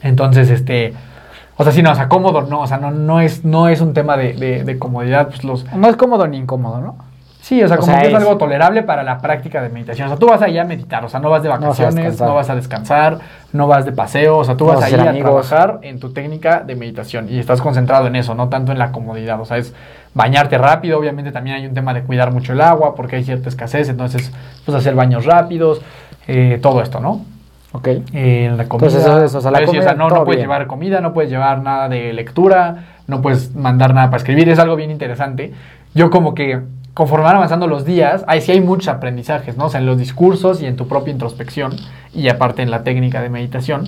Entonces, 0.03 0.49
este. 0.51 0.95
O 1.57 1.65
sea, 1.65 1.73
sí, 1.73 1.83
no, 1.83 1.91
o 1.91 1.95
sea, 1.95 2.09
cómodo, 2.09 2.43
no, 2.43 2.61
o 2.61 2.67
sea, 2.67 2.79
no, 2.79 2.91
no, 2.91 3.21
es, 3.21 3.45
no 3.45 3.69
es 3.69 3.83
un 3.83 3.93
tema 3.93 4.17
de, 4.17 4.33
de- 4.33 4.65
de 4.65 4.79
comodidad, 4.79 5.27
pues 5.29 5.45
los. 5.45 5.71
No 5.75 5.89
es 5.89 5.97
cómodo 5.97 6.27
ni 6.27 6.39
incómodo, 6.39 6.81
¿no? 6.81 6.97
Sí, 7.51 7.61
o 7.65 7.67
sea, 7.67 7.79
O 7.79 7.81
como 7.81 7.91
sea, 7.93 8.01
que 8.03 8.07
es, 8.07 8.13
es- 8.15 8.19
algo 8.21 8.37
tolerable 8.39 8.85
para 8.85 9.03
la 9.03 9.19
práctica 9.19 9.61
de 9.61 9.71
meditación. 9.71 10.07
O 10.07 10.11
sea, 10.11 10.19
tú 10.21 10.29
vas 10.29 10.41
ahí 10.41 10.57
a 10.57 10.63
meditar, 10.65 11.05
o 11.05 11.09
sea, 11.09 11.19
no 11.19 11.31
vas 11.31 11.43
de 11.43 11.49
vacaciones, 11.49 12.21
no 12.21 12.33
vas 12.37 12.49
a 12.49 12.55
descansar, 12.55 13.19
no 13.53 13.67
vas 13.67 13.85
de 13.85 13.91
paseo, 13.91 14.39
o 14.39 14.45
sea, 14.45 14.57
tú 14.57 14.67
No 14.67 14.71
vas 14.75 14.83
vas 14.83 14.93
a 14.93 14.95
ahí 14.95 15.05
a 15.05 15.11
amigos. 15.11 15.49
trabajar 15.49 15.81
en 15.83 15.99
tu 15.99 16.13
técnica 16.13 16.61
de 16.61 16.77
meditación 16.77 17.27
y 17.29 17.41
estás 17.41 17.61
concentrado 17.61 18.07
en 18.07 18.15
eso, 18.15 18.37
no 18.37 18.49
tanto 18.49 18.71
en 18.71 18.79
la 18.79 18.93
comodidad, 18.93 19.41
o 19.41 19.45
sea, 19.45 19.57
es 19.57 19.75
bañarte 20.15 20.59
rápido, 20.59 20.97
obviamente 20.97 21.33
también 21.33 21.57
hay 21.57 21.67
un 21.67 21.75
tema 21.75 21.93
de 21.93 22.03
cuidar 22.03 22.33
mucho 22.33 22.53
el 22.53 22.61
agua 22.61 22.95
porque 22.95 23.17
hay 23.17 23.25
cierta 23.25 23.49
escasez, 23.49 23.89
entonces, 23.89 24.31
pues 24.65 24.77
hacer 24.79 24.95
baños 24.95 25.27
rápidos, 25.27 25.83
eh, 26.29 26.61
todo 26.63 26.81
esto, 26.83 27.01
¿no? 27.01 27.25
Ok. 27.73 27.89
Eh, 28.13 28.53
la 28.57 28.69
comida. 28.69 28.87
Entonces, 28.87 29.01
eso 29.01 29.25
es, 29.25 29.35
o 29.35 29.41
sea, 29.41 29.51
la 29.51 29.59
Pero 29.59 29.73
sí, 29.73 29.77
comida, 29.79 29.95
no, 29.95 30.09
no 30.09 30.23
puedes 30.25 30.37
bien. 30.39 30.41
llevar 30.49 30.69
comida, 30.69 31.01
no 31.01 31.13
puedes 31.13 31.33
llevar 31.33 31.63
nada 31.63 31.89
de 31.89 32.13
lectura, 32.13 32.85
no 33.09 33.21
puedes 33.23 33.57
mandar 33.57 33.93
nada 33.93 34.07
para 34.07 34.19
escribir, 34.19 34.49
es 34.49 34.61
algo 34.61 34.77
bien 34.77 34.93
interesante. 34.93 35.53
Yo 35.95 36.11
como 36.11 36.35
que 36.37 36.61
conforme 36.95 37.25
van 37.25 37.37
avanzando 37.37 37.67
los 37.67 37.85
días, 37.85 38.25
ahí 38.27 38.41
sí 38.41 38.53
hay 38.53 38.61
muchos 38.61 38.89
aprendizajes, 38.89 39.57
¿no? 39.57 39.67
O 39.67 39.69
sea, 39.69 39.81
en 39.81 39.87
los 39.87 39.99
discursos 39.99 40.61
y 40.63 40.67
en 40.67 40.77
tu 40.77 40.89
propia 40.89 41.13
introspección 41.13 41.77
y 42.15 42.29
aparte 42.29 42.63
en 42.63 42.71
la 42.71 42.83
técnica 42.83 43.23
de 43.23 43.29
meditación. 43.29 43.87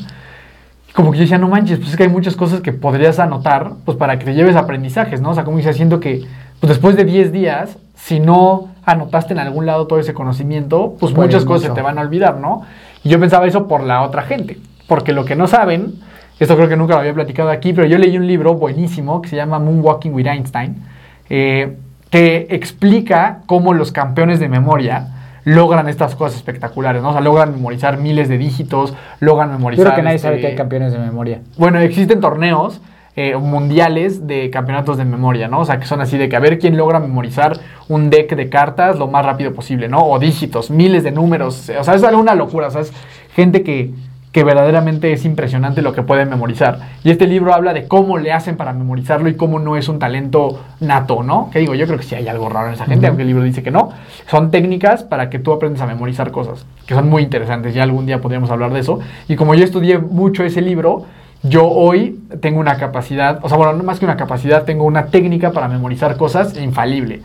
Como 0.94 1.10
que 1.10 1.18
yo 1.18 1.22
decía, 1.22 1.38
no 1.38 1.48
manches, 1.48 1.78
pues 1.78 1.90
es 1.90 1.96
que 1.96 2.02
hay 2.04 2.08
muchas 2.08 2.36
cosas 2.36 2.60
que 2.60 2.72
podrías 2.72 3.18
anotar, 3.18 3.72
pues 3.84 3.96
para 3.96 4.18
que 4.18 4.26
te 4.26 4.34
lleves 4.34 4.56
aprendizajes, 4.56 5.20
¿no? 5.20 5.30
O 5.30 5.34
sea, 5.34 5.44
como 5.44 5.56
dice, 5.56 5.70
haciendo 5.70 6.00
que, 6.00 6.24
pues 6.60 6.68
después 6.68 6.96
de 6.96 7.04
10 7.04 7.32
días, 7.32 7.78
si 7.96 8.20
no 8.20 8.68
anotaste 8.84 9.32
en 9.32 9.38
algún 9.38 9.64
lado 9.64 9.86
todo 9.86 9.98
ese 9.98 10.12
conocimiento, 10.12 10.96
pues 11.00 11.14
muchas 11.14 11.44
cosas 11.44 11.68
se 11.68 11.74
te 11.74 11.82
van 11.82 11.98
a 11.98 12.02
olvidar, 12.02 12.36
¿no? 12.36 12.62
Y 13.04 13.08
yo 13.08 13.18
pensaba 13.18 13.46
eso 13.46 13.68
por 13.68 13.82
la 13.82 14.02
otra 14.02 14.22
gente, 14.22 14.58
porque 14.86 15.12
lo 15.12 15.24
que 15.24 15.34
no 15.34 15.46
saben, 15.46 15.94
esto 16.38 16.56
creo 16.56 16.68
que 16.68 16.76
nunca 16.76 16.94
lo 16.94 17.00
había 17.00 17.14
platicado 17.14 17.50
aquí, 17.50 17.72
pero 17.72 17.86
yo 17.86 17.98
leí 17.98 18.16
un 18.16 18.26
libro 18.26 18.54
buenísimo 18.54 19.22
que 19.22 19.28
se 19.28 19.36
llama 19.36 19.58
Moonwalking 19.58 20.12
with 20.12 20.26
Einstein, 20.26 20.76
eh, 21.30 21.76
que 22.12 22.46
explica 22.50 23.38
cómo 23.46 23.72
los 23.72 23.90
campeones 23.90 24.38
de 24.38 24.48
memoria 24.48 25.08
logran 25.44 25.88
estas 25.88 26.14
cosas 26.14 26.36
espectaculares, 26.36 27.02
¿no? 27.02 27.08
O 27.08 27.12
sea, 27.12 27.22
logran 27.22 27.52
memorizar 27.52 27.96
miles 27.96 28.28
de 28.28 28.36
dígitos, 28.36 28.94
logran 29.18 29.50
memorizar... 29.50 29.86
creo 29.86 29.96
que 29.96 30.02
nadie 30.02 30.18
sabe 30.18 30.36
este, 30.36 30.42
que 30.42 30.52
hay 30.52 30.56
campeones 30.56 30.92
de 30.92 30.98
memoria. 30.98 31.40
Bueno, 31.56 31.80
existen 31.80 32.20
torneos 32.20 32.82
eh, 33.16 33.34
mundiales 33.34 34.26
de 34.26 34.50
campeonatos 34.50 34.98
de 34.98 35.06
memoria, 35.06 35.48
¿no? 35.48 35.60
O 35.60 35.64
sea, 35.64 35.80
que 35.80 35.86
son 35.86 36.02
así 36.02 36.18
de 36.18 36.28
que 36.28 36.36
a 36.36 36.40
ver 36.40 36.58
quién 36.58 36.76
logra 36.76 37.00
memorizar 37.00 37.58
un 37.88 38.10
deck 38.10 38.36
de 38.36 38.50
cartas 38.50 38.98
lo 38.98 39.08
más 39.08 39.24
rápido 39.24 39.54
posible, 39.54 39.88
¿no? 39.88 40.06
O 40.06 40.18
dígitos, 40.18 40.70
miles 40.70 41.04
de 41.04 41.12
números. 41.12 41.70
O 41.78 41.82
sea, 41.82 41.94
es 41.94 42.04
algo 42.04 42.20
una 42.20 42.34
locura. 42.34 42.68
O 42.68 42.70
sea, 42.70 42.82
es 42.82 42.92
gente 43.34 43.62
que, 43.62 43.90
que 44.32 44.44
verdaderamente 44.44 45.12
es 45.12 45.26
impresionante 45.26 45.82
lo 45.82 45.92
que 45.92 46.02
pueden 46.02 46.30
memorizar. 46.30 46.78
Y 47.04 47.10
este 47.10 47.26
libro 47.26 47.52
habla 47.52 47.74
de 47.74 47.86
cómo 47.86 48.16
le 48.16 48.32
hacen 48.32 48.56
para 48.56 48.72
memorizarlo 48.72 49.28
y 49.28 49.36
cómo 49.36 49.58
no 49.58 49.76
es 49.76 49.88
un 49.88 49.98
talento 49.98 50.58
nato, 50.80 51.22
¿no? 51.22 51.50
Que 51.50 51.58
digo, 51.58 51.74
yo 51.74 51.86
creo 51.86 51.98
que 51.98 52.04
sí 52.04 52.14
hay 52.14 52.26
algo 52.28 52.48
raro 52.48 52.68
en 52.68 52.74
esa 52.74 52.86
gente, 52.86 53.06
aunque 53.06 53.22
el 53.22 53.28
libro 53.28 53.44
dice 53.44 53.62
que 53.62 53.70
no. 53.70 53.90
Son 54.26 54.50
técnicas 54.50 55.04
para 55.04 55.28
que 55.28 55.38
tú 55.38 55.52
aprendas 55.52 55.82
a 55.82 55.86
memorizar 55.86 56.30
cosas, 56.30 56.64
que 56.86 56.94
son 56.94 57.10
muy 57.10 57.22
interesantes. 57.22 57.74
Ya 57.74 57.82
algún 57.82 58.06
día 58.06 58.22
podríamos 58.22 58.50
hablar 58.50 58.72
de 58.72 58.80
eso. 58.80 59.00
Y 59.28 59.36
como 59.36 59.54
yo 59.54 59.64
estudié 59.64 59.98
mucho 59.98 60.44
ese 60.44 60.62
libro, 60.62 61.04
yo 61.42 61.68
hoy 61.68 62.20
tengo 62.40 62.58
una 62.58 62.78
capacidad, 62.78 63.38
o 63.42 63.48
sea, 63.48 63.58
bueno, 63.58 63.74
no 63.74 63.84
más 63.84 63.98
que 63.98 64.06
una 64.06 64.16
capacidad, 64.16 64.64
tengo 64.64 64.84
una 64.84 65.06
técnica 65.06 65.50
para 65.52 65.68
memorizar 65.68 66.16
cosas 66.16 66.56
infalible. 66.56 67.20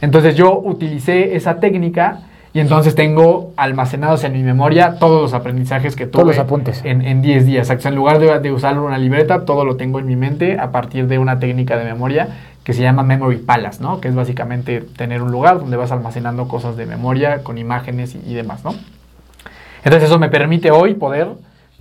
Entonces 0.00 0.36
yo 0.36 0.56
utilicé 0.58 1.34
esa 1.34 1.58
técnica 1.58 2.20
y 2.54 2.60
entonces 2.60 2.94
tengo 2.94 3.52
almacenados 3.56 4.24
en 4.24 4.32
mi 4.34 4.42
memoria 4.42 4.98
todos 4.98 5.22
los 5.22 5.34
aprendizajes 5.34 5.96
que 5.96 6.04
tuve 6.06 6.22
Todos 6.22 6.36
los 6.36 6.38
apuntes. 6.38 6.82
en 6.84 7.02
en 7.02 7.22
10 7.22 7.46
días. 7.46 7.68
Exacto. 7.70 7.88
En 7.88 7.94
lugar 7.94 8.18
de, 8.18 8.38
de 8.40 8.52
usar 8.52 8.78
una 8.78 8.98
libreta, 8.98 9.44
todo 9.44 9.64
lo 9.64 9.76
tengo 9.76 9.98
en 9.98 10.06
mi 10.06 10.16
mente 10.16 10.58
a 10.58 10.70
partir 10.70 11.06
de 11.08 11.18
una 11.18 11.38
técnica 11.38 11.76
de 11.78 11.84
memoria 11.84 12.28
que 12.62 12.74
se 12.74 12.82
llama 12.82 13.02
Memory 13.02 13.38
Palace, 13.38 13.82
¿no? 13.82 14.00
Que 14.00 14.08
es 14.08 14.14
básicamente 14.14 14.82
tener 14.96 15.22
un 15.22 15.32
lugar 15.32 15.58
donde 15.58 15.76
vas 15.76 15.90
almacenando 15.92 16.46
cosas 16.46 16.76
de 16.76 16.86
memoria 16.86 17.42
con 17.42 17.58
imágenes 17.58 18.14
y, 18.14 18.30
y 18.30 18.34
demás, 18.34 18.64
¿no? 18.64 18.74
Entonces 19.84 20.08
eso 20.08 20.18
me 20.18 20.28
permite 20.28 20.70
hoy 20.70 20.94
poder 20.94 21.28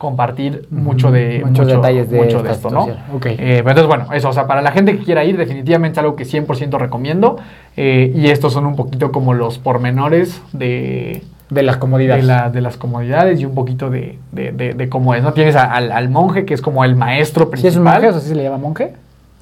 compartir 0.01 0.65
mucho 0.71 1.11
de 1.11 1.43
Muchos 1.45 1.67
detalles 1.67 2.09
de 2.09 2.17
mucho 2.17 2.37
esta 2.39 2.51
esto, 2.51 2.69
¿no? 2.71 2.85
situación. 2.85 3.15
Ok. 3.15 3.25
Eh, 3.27 3.37
pero 3.37 3.69
entonces, 3.69 3.85
bueno, 3.87 4.05
eso, 4.13 4.29
o 4.29 4.33
sea, 4.33 4.47
para 4.47 4.61
la 4.63 4.71
gente 4.71 4.97
que 4.97 5.03
quiera 5.03 5.23
ir, 5.23 5.37
definitivamente 5.37 5.93
es 5.93 6.03
algo 6.03 6.15
que 6.15 6.25
100% 6.25 6.77
recomiendo. 6.79 7.37
eh, 7.77 8.11
y 8.15 8.27
estos 8.29 8.51
son 8.51 8.65
un 8.65 8.75
poquito 8.75 9.11
como 9.11 9.33
los 9.33 9.57
pormenores 9.59 10.41
de, 10.53 11.21
De 11.51 11.63
las 11.63 11.77
comodidades. 11.77 12.23
de, 12.25 12.27
la- 12.33 12.49
de 12.49 12.61
las 12.61 12.75
comodidades 12.77 13.39
y 13.39 13.45
un 13.45 13.53
poquito 13.53 13.89
de, 13.89 14.17
de- 14.31 14.51
de- 14.51 14.73
de 14.73 14.89
cómo 14.89 15.13
es, 15.13 15.21
¿no? 15.23 15.31
Tienes 15.33 15.55
a- 15.55 15.71
al, 15.71 15.91
al 15.91 16.09
monje, 16.09 16.43
que 16.45 16.53
es 16.53 16.61
como 16.61 16.83
el 16.83 16.95
maestro 16.95 17.45
¿Sí 17.45 17.51
principal. 17.51 17.71
es 17.71 17.77
un 17.77 17.83
monje? 17.83 18.07
¿O 18.09 18.11
sea, 18.11 18.21
sí 18.21 18.27
se 18.29 18.35
le 18.35 18.43
llama 18.43 18.57
monje? 18.57 18.93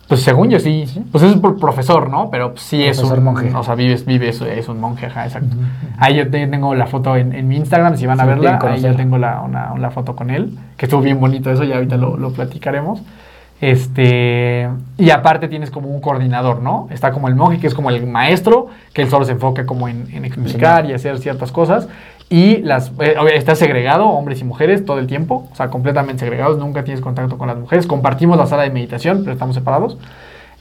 Pues 0.10 0.22
según 0.24 0.50
yo 0.50 0.60
sí. 0.60 0.86
Pues 1.12 1.24
es 1.24 1.36
por 1.38 1.58
profesor, 1.60 2.10
¿no? 2.10 2.30
Pero 2.32 2.54
sí 2.58 2.84
es 2.84 2.98
Profesor 2.98 3.20
un 3.20 3.24
monje. 3.26 3.54
O 3.56 3.64
sea, 3.64 3.76
vives, 3.76 4.06
vives, 4.06 4.42
es 4.42 4.68
un 4.68 4.80
monje, 4.82 5.06
ajá, 5.06 5.26
exacto. 5.26 5.56
Ahí 6.00 6.16
yo 6.16 6.30
te- 6.30 6.48
tengo 6.48 6.74
la 6.76 6.88
foto 6.88 7.16
en, 7.16 7.32
en 7.34 7.48
mi 7.48 7.56
Instagram, 7.58 7.96
si 7.96 8.06
van 8.08 8.20
a 8.20 8.24
Sí, 8.24 8.30
verla, 8.30 8.60
ahí 8.74 8.82
yo 8.82 8.96
tengo 8.98 9.18
la, 9.20 9.42
una, 9.42 9.72
una 9.72 9.92
foto 9.92 10.16
con 10.16 10.32
él, 10.32 10.58
que 10.78 10.88
estuvo 10.88 11.02
bien 11.02 11.20
bonito 11.20 11.52
eso, 11.52 11.64
ya 11.64 11.76
ahorita 11.76 11.96
lo, 11.98 12.18
lo 12.18 12.32
platicaremos. 12.34 13.02
Este, 13.62 14.68
y 14.98 15.10
aparte 15.12 15.48
tienes 15.48 15.70
como 15.70 15.90
un 15.90 16.02
coordinador, 16.02 16.62
¿no? 16.62 16.88
Está 16.92 17.12
como 17.12 17.28
el 17.28 17.36
monje, 17.36 17.60
que 17.60 17.68
es 17.68 17.76
como 17.76 17.90
el 17.90 18.08
maestro, 18.08 18.68
que 18.94 19.02
él 19.04 19.10
solo 19.10 19.26
se 19.26 19.34
enfoca 19.34 19.66
como 19.66 19.88
en, 19.88 20.08
en 20.14 20.26
explicar 20.26 20.86
y 20.86 20.94
hacer 20.94 21.20
ciertas 21.20 21.52
cosas. 21.52 21.88
Y 22.30 22.58
las, 22.58 22.92
eh, 23.00 23.16
está 23.34 23.56
segregado, 23.56 24.08
hombres 24.08 24.40
y 24.42 24.44
mujeres, 24.44 24.86
todo 24.86 25.00
el 25.00 25.08
tiempo, 25.08 25.50
o 25.52 25.56
sea, 25.56 25.70
completamente 25.70 26.20
segregados, 26.20 26.60
nunca 26.60 26.84
tienes 26.84 27.02
contacto 27.02 27.38
con 27.40 27.48
las 27.48 27.58
mujeres. 27.58 27.88
Compartimos 27.88 28.38
la 28.38 28.46
sala 28.46 28.64
de 28.64 28.70
meditación, 28.70 29.22
pero 29.22 29.34
estamos 29.34 29.56
separados. 29.56 29.98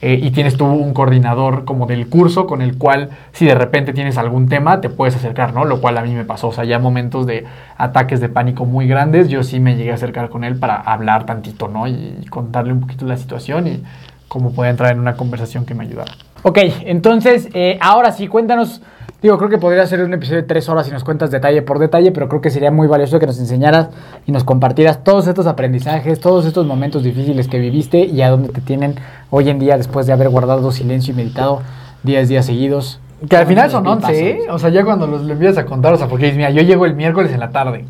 Eh, 0.01 0.17
y 0.23 0.31
tienes 0.31 0.55
tú 0.55 0.65
un 0.65 0.93
coordinador 0.93 1.65
como 1.65 1.85
del 1.85 2.07
curso 2.07 2.47
con 2.47 2.61
el 2.61 2.77
cual 2.77 3.09
si 3.33 3.45
de 3.45 3.53
repente 3.53 3.91
tienes 3.91 4.17
algún 4.17 4.47
tema 4.47 4.79
te 4.79 4.87
puedes 4.87 5.13
acercar, 5.17 5.53
¿no? 5.53 5.65
Lo 5.65 5.81
cual 5.81 5.97
a 5.97 6.03
mí 6.03 6.13
me 6.13 6.23
pasó, 6.23 6.47
o 6.47 6.51
sea, 6.53 6.63
ya 6.63 6.79
momentos 6.79 7.27
de 7.27 7.45
ataques 7.77 8.21
de 8.21 8.29
pánico 8.29 8.65
muy 8.65 8.87
grandes, 8.87 9.27
yo 9.27 9.43
sí 9.43 9.59
me 9.59 9.75
llegué 9.75 9.91
a 9.91 9.95
acercar 9.95 10.29
con 10.29 10.45
él 10.45 10.57
para 10.57 10.75
hablar 10.75 11.25
tantito, 11.25 11.67
¿no? 11.67 11.85
Y 11.85 12.25
contarle 12.29 12.71
un 12.71 12.79
poquito 12.79 13.05
la 13.05 13.17
situación 13.17 13.67
y 13.67 13.83
cómo 14.29 14.53
podía 14.53 14.71
entrar 14.71 14.93
en 14.93 14.99
una 14.99 15.17
conversación 15.17 15.65
que 15.65 15.75
me 15.75 15.83
ayudara. 15.83 16.13
Ok, 16.43 16.59
entonces, 16.85 17.49
eh, 17.53 17.77
ahora 17.81 18.13
sí, 18.13 18.29
cuéntanos. 18.29 18.81
Digo, 19.21 19.37
creo 19.37 19.49
que 19.49 19.57
podría 19.57 19.85
ser 19.85 20.01
un 20.01 20.13
episodio 20.13 20.41
de 20.41 20.47
tres 20.47 20.69
horas 20.69 20.87
y 20.87 20.91
nos 20.91 21.03
cuentas 21.03 21.29
detalle 21.29 21.61
por 21.61 21.77
detalle, 21.77 22.11
pero 22.13 22.29
creo 22.29 22.39
que 22.39 22.49
sería 22.49 22.71
muy 22.71 22.87
valioso 22.87 23.19
que 23.19 23.25
nos 23.25 23.37
enseñaras 23.37 23.89
y 24.25 24.31
nos 24.31 24.45
compartieras 24.45 25.03
todos 25.03 25.27
estos 25.27 25.45
aprendizajes, 25.45 26.21
todos 26.21 26.45
estos 26.45 26.65
momentos 26.65 27.03
difíciles 27.03 27.49
que 27.49 27.59
viviste 27.59 28.05
y 28.05 28.21
a 28.21 28.29
dónde 28.29 28.47
te 28.47 28.61
tienen 28.61 28.95
hoy 29.29 29.49
en 29.49 29.59
día 29.59 29.75
después 29.75 30.07
de 30.07 30.13
haber 30.13 30.29
guardado 30.29 30.71
silencio 30.71 31.13
y 31.13 31.17
meditado 31.17 31.61
10 32.03 32.29
días 32.29 32.45
seguidos. 32.45 33.01
Que 33.27 33.35
al 33.35 33.45
final 33.45 33.69
son 33.69 33.85
Unos 33.85 34.05
11, 34.05 34.29
¿eh? 34.29 34.39
O 34.51 34.57
sea, 34.57 34.69
ya 34.69 34.85
cuando 34.85 35.05
los 35.05 35.23
lo 35.23 35.33
empiezas 35.33 35.57
a 35.57 35.65
contar, 35.65 35.93
o 35.93 35.97
sea, 35.97 36.07
porque 36.07 36.31
mira, 36.31 36.49
yo 36.51 36.61
llego 36.61 36.85
el 36.85 36.95
miércoles 36.95 37.33
en 37.33 37.41
la 37.41 37.49
tarde. 37.49 37.83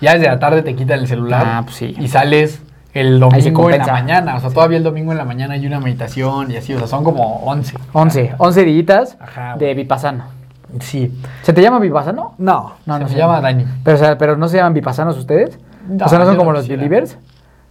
Ya 0.00 0.14
desde 0.14 0.28
la 0.28 0.38
tarde 0.38 0.62
te 0.62 0.76
quitan 0.76 1.00
el 1.00 1.08
celular. 1.08 1.42
Ah, 1.44 1.62
pues 1.64 1.74
sí. 1.74 1.96
Y 1.98 2.06
sales 2.06 2.62
el 2.94 3.18
domingo 3.18 3.68
en 3.70 3.78
la 3.78 3.86
mañana. 3.86 4.36
O 4.36 4.40
sea, 4.40 4.50
todavía 4.50 4.78
el 4.78 4.84
domingo 4.84 5.10
en 5.10 5.18
la 5.18 5.24
mañana 5.24 5.54
hay 5.54 5.66
una 5.66 5.80
meditación 5.80 6.52
y 6.52 6.56
así. 6.56 6.72
O 6.72 6.78
sea, 6.78 6.86
son 6.86 7.02
como 7.02 7.38
11. 7.46 7.76
11, 7.92 8.34
11 8.38 8.64
días 8.64 9.16
Ajá, 9.18 9.56
de. 9.58 9.74
Vipassana. 9.74 10.37
Sí. 10.80 11.12
¿Se 11.42 11.52
te 11.52 11.62
llama 11.62 11.78
Vipassano? 11.78 12.34
No, 12.38 12.72
No, 12.86 12.96
se, 12.98 13.02
no 13.04 13.08
se 13.08 13.16
llama 13.16 13.40
Dani. 13.40 13.64
Pero, 13.84 13.96
o 13.96 14.00
sea, 14.00 14.18
pero 14.18 14.36
no 14.36 14.48
se 14.48 14.56
llaman 14.58 14.74
Vipassanos 14.74 15.16
ustedes? 15.16 15.58
No, 15.88 16.04
o 16.04 16.08
sea, 16.08 16.18
¿no 16.18 16.26
son 16.26 16.36
como 16.36 16.52
no 16.52 16.58
los 16.58 16.68
believers? 16.68 17.16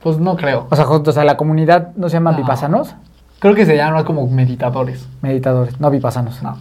Pues 0.02 0.18
no 0.20 0.36
creo. 0.36 0.68
O 0.70 0.76
sea, 0.76 0.86
juntos, 0.86 1.14
o 1.14 1.16
sea, 1.16 1.24
la 1.24 1.38
comunidad 1.38 1.90
no 1.96 2.10
se 2.10 2.14
llaman 2.18 2.34
No. 2.36 2.40
Vipassanos, 2.42 2.96
Creo 3.40 3.54
que 3.54 3.66
se 3.68 3.78
llaman 3.78 4.04
como 4.04 4.26
meditadores. 4.28 5.08
meditadores, 5.22 5.80
no 5.80 5.92
Vipassanos. 5.92 6.42
No. 6.42 6.58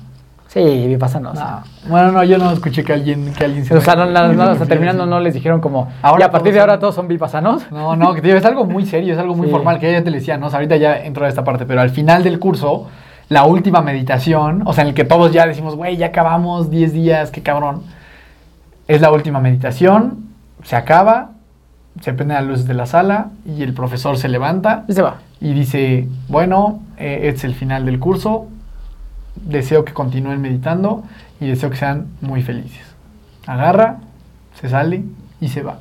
Sí, 0.49 0.87
Vipassanos. 0.89 1.35
No. 1.35 1.63
Bueno, 1.89 2.13
no, 2.13 2.23
yo 2.25 2.37
no 2.39 2.51
escuché 2.53 2.85
que 2.85 2.93
alguien, 2.93 3.33
que 3.35 3.45
alguien 3.47 3.65
O 3.77 3.81
sea, 3.81 3.95
no, 3.97 4.07
no, 4.07 4.33
no, 4.33 4.43
o 4.45 4.55
sea, 4.55 4.65
Sí. 4.65 4.69
terminando 4.69 5.05
no 5.07 5.19
les 5.21 5.33
dijeron 5.35 5.61
como, 5.61 5.89
Ahora 6.03 6.25
y 6.25 6.29
a 6.29 6.31
partir 6.31 6.53
de 6.53 6.61
ahora 6.61 6.79
todos 6.79 6.95
son 6.95 7.09
Vipassanos. 7.09 7.71
No, 7.73 7.97
no, 7.97 8.13
que 8.15 8.21
te 8.21 8.27
digo, 8.29 8.39
es 8.39 8.45
algo 8.45 8.65
muy 8.67 8.85
serio, 8.87 9.15
es 9.15 9.19
algo 9.19 9.35
muy 9.35 9.47
Sí. 9.47 9.53
formal, 9.53 9.79
que 9.79 9.91
ya 9.91 10.05
te 10.05 10.11
le 10.11 10.19
decía, 10.19 10.37
¿no? 10.39 10.47
O 10.47 10.51
sea, 10.51 10.59
ahorita 10.59 10.77
ya 10.77 10.99
entro 10.99 11.25
a 11.25 11.29
esta 11.29 11.45
parte, 11.45 11.65
pero 11.67 11.81
al 11.81 11.91
final 11.91 12.23
del 12.23 12.39
curso, 12.39 12.87
la 13.29 13.45
última 13.45 13.83
meditación, 13.83 14.63
o 14.67 14.73
sea, 14.73 14.83
en 14.83 14.89
el 14.89 14.95
que 14.95 15.05
todos 15.05 15.33
ya 15.33 15.47
decimos, 15.47 15.75
güey, 15.75 15.97
ya 15.97 16.07
acabamos 16.07 16.71
10 16.71 16.93
días, 16.93 17.31
qué 17.31 17.43
cabrón. 17.43 17.83
Es 18.87 19.01
la 19.01 19.11
última 19.11 19.41
meditación, 19.41 20.27
se 20.63 20.77
acaba, 20.77 21.33
se 22.01 22.13
prenden 22.13 22.37
las 22.37 22.47
luces 22.47 22.67
de 22.67 22.75
la 22.75 22.87
sala 22.87 23.31
y 23.45 23.63
el 23.63 23.73
profesor 23.73 24.19
se 24.19 24.29
levanta 24.29 24.85
Y 24.87 24.93
se 24.93 25.03
va. 25.03 25.17
y 25.41 25.53
dice, 25.55 26.09
bueno, 26.29 26.83
eh, 26.99 27.21
este 27.25 27.39
es 27.39 27.45
el 27.45 27.55
final 27.55 27.85
del 27.85 27.99
curso, 27.99 28.47
deseo 29.35 29.85
que 29.85 29.93
continúen 29.93 30.41
meditando 30.41 31.03
y 31.41 31.47
deseo 31.47 31.71
que 31.71 31.77
sean 31.77 32.07
muy 32.21 32.43
felices. 32.43 32.95
Agarra, 33.47 33.99
se 34.61 34.69
sale 34.69 35.05
y 35.41 35.49
se 35.49 35.63
va. 35.63 35.79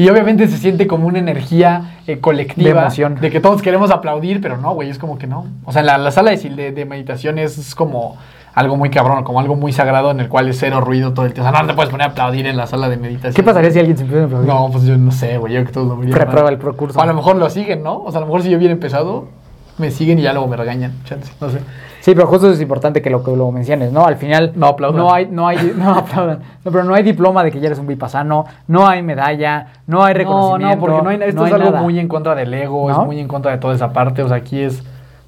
Y 0.00 0.08
obviamente 0.08 0.48
se 0.48 0.56
siente 0.56 0.86
como 0.86 1.06
una 1.06 1.18
energía 1.18 1.98
eh, 2.06 2.20
colectiva 2.20 2.72
De 2.72 2.80
emoción. 2.80 3.20
de 3.20 3.30
que 3.30 3.38
todos 3.38 3.60
queremos 3.60 3.90
aplaudir, 3.90 4.40
pero 4.40 4.56
no, 4.56 4.72
güey, 4.72 4.88
es 4.88 4.98
como 4.98 5.18
que 5.18 5.26
no. 5.26 5.46
O 5.66 5.72
sea, 5.72 5.82
la, 5.82 5.98
la 5.98 6.10
sala 6.10 6.30
de, 6.30 6.86
meditación 6.88 7.38
es, 7.38 7.58
es 7.58 7.74
como 7.74 8.16
algo 8.54 8.78
muy 8.78 8.88
cabrón, 8.88 9.24
como 9.24 9.40
algo 9.40 9.56
muy 9.56 9.74
sagrado 9.74 10.10
en 10.10 10.20
el 10.20 10.30
cual 10.30 10.48
es 10.48 10.58
cero 10.58 10.80
ruido 10.80 11.12
todo 11.12 11.26
el 11.26 11.34
tiempo. 11.34 11.50
O 11.50 11.52
sea, 11.52 11.60
no 11.60 11.68
te 11.68 11.74
puedes 11.74 11.90
poner 11.90 12.06
a 12.06 12.10
aplaudir 12.12 12.46
en 12.46 12.56
la 12.56 12.66
sala 12.66 12.88
de 12.88 12.96
meditación. 12.96 13.34
¿Qué 13.34 13.42
pasaría 13.42 13.70
si 13.72 13.78
alguien 13.78 13.98
se 13.98 14.04
empieza 14.04 14.22
a 14.22 14.26
aplaudir? 14.26 14.48
No, 14.48 14.70
pues 14.72 14.84
yo 14.84 14.96
no 14.96 15.12
sé, 15.12 15.36
güey, 15.36 15.52
yo 15.52 15.66
que 15.66 15.72
todos 15.72 15.86
lo 15.86 15.98
verían 15.98 16.18
Reprueba 16.18 16.48
el 16.48 16.56
procurso. 16.56 16.98
O 16.98 17.02
a 17.02 17.04
lo 17.04 17.12
mejor 17.12 17.36
lo 17.36 17.50
siguen, 17.50 17.82
¿no? 17.82 18.02
O 18.02 18.10
sea, 18.10 18.20
a 18.20 18.20
lo 18.20 18.26
mejor 18.26 18.42
si 18.42 18.48
yo 18.48 18.56
hubiera 18.56 18.72
empezado, 18.72 19.28
me 19.76 19.90
siguen 19.90 20.18
y 20.18 20.22
ya 20.22 20.32
luego 20.32 20.48
me 20.48 20.56
regañan. 20.56 20.94
Chance, 21.04 21.30
no 21.42 21.50
sé. 21.50 21.58
Sí, 22.00 22.14
pero 22.14 22.26
justo 22.26 22.50
es 22.50 22.60
importante 22.60 23.02
que 23.02 23.10
lo 23.10 23.22
que 23.22 23.30
lo 23.36 23.50
menciones, 23.52 23.92
¿no? 23.92 24.06
Al 24.06 24.16
final 24.16 24.52
No 24.56 24.68
aplaudan. 24.68 25.00
No 25.02 25.12
hay, 25.12 25.26
no 25.26 25.46
hay, 25.46 25.72
no 25.76 25.90
aplaudan. 25.96 26.40
No, 26.64 26.72
pero 26.72 26.84
no 26.84 26.94
hay 26.94 27.02
diploma 27.02 27.44
de 27.44 27.50
que 27.50 27.60
ya 27.60 27.66
eres 27.66 27.78
un 27.78 27.86
vipassano, 27.86 28.46
no 28.68 28.86
hay 28.88 29.02
medalla, 29.02 29.66
no 29.86 30.02
hay 30.02 30.14
No, 30.14 30.18
reconocimiento. 30.18 30.76
no, 30.76 30.80
porque 30.80 31.02
no 31.02 31.10
hay, 31.10 31.16
esto 31.28 31.40
no 31.40 31.46
es 31.46 31.52
hay 31.52 31.60
algo 31.60 31.70
nada. 31.72 31.82
muy 31.82 31.98
en 31.98 32.08
contra 32.08 32.34
del 32.34 32.52
ego, 32.54 32.88
¿No? 32.90 33.00
es 33.00 33.06
muy 33.06 33.20
en 33.20 33.28
contra 33.28 33.52
de 33.52 33.58
toda 33.58 33.74
esa 33.74 33.92
parte. 33.92 34.22
O 34.22 34.28
sea, 34.28 34.38
aquí 34.38 34.60
es. 34.60 34.82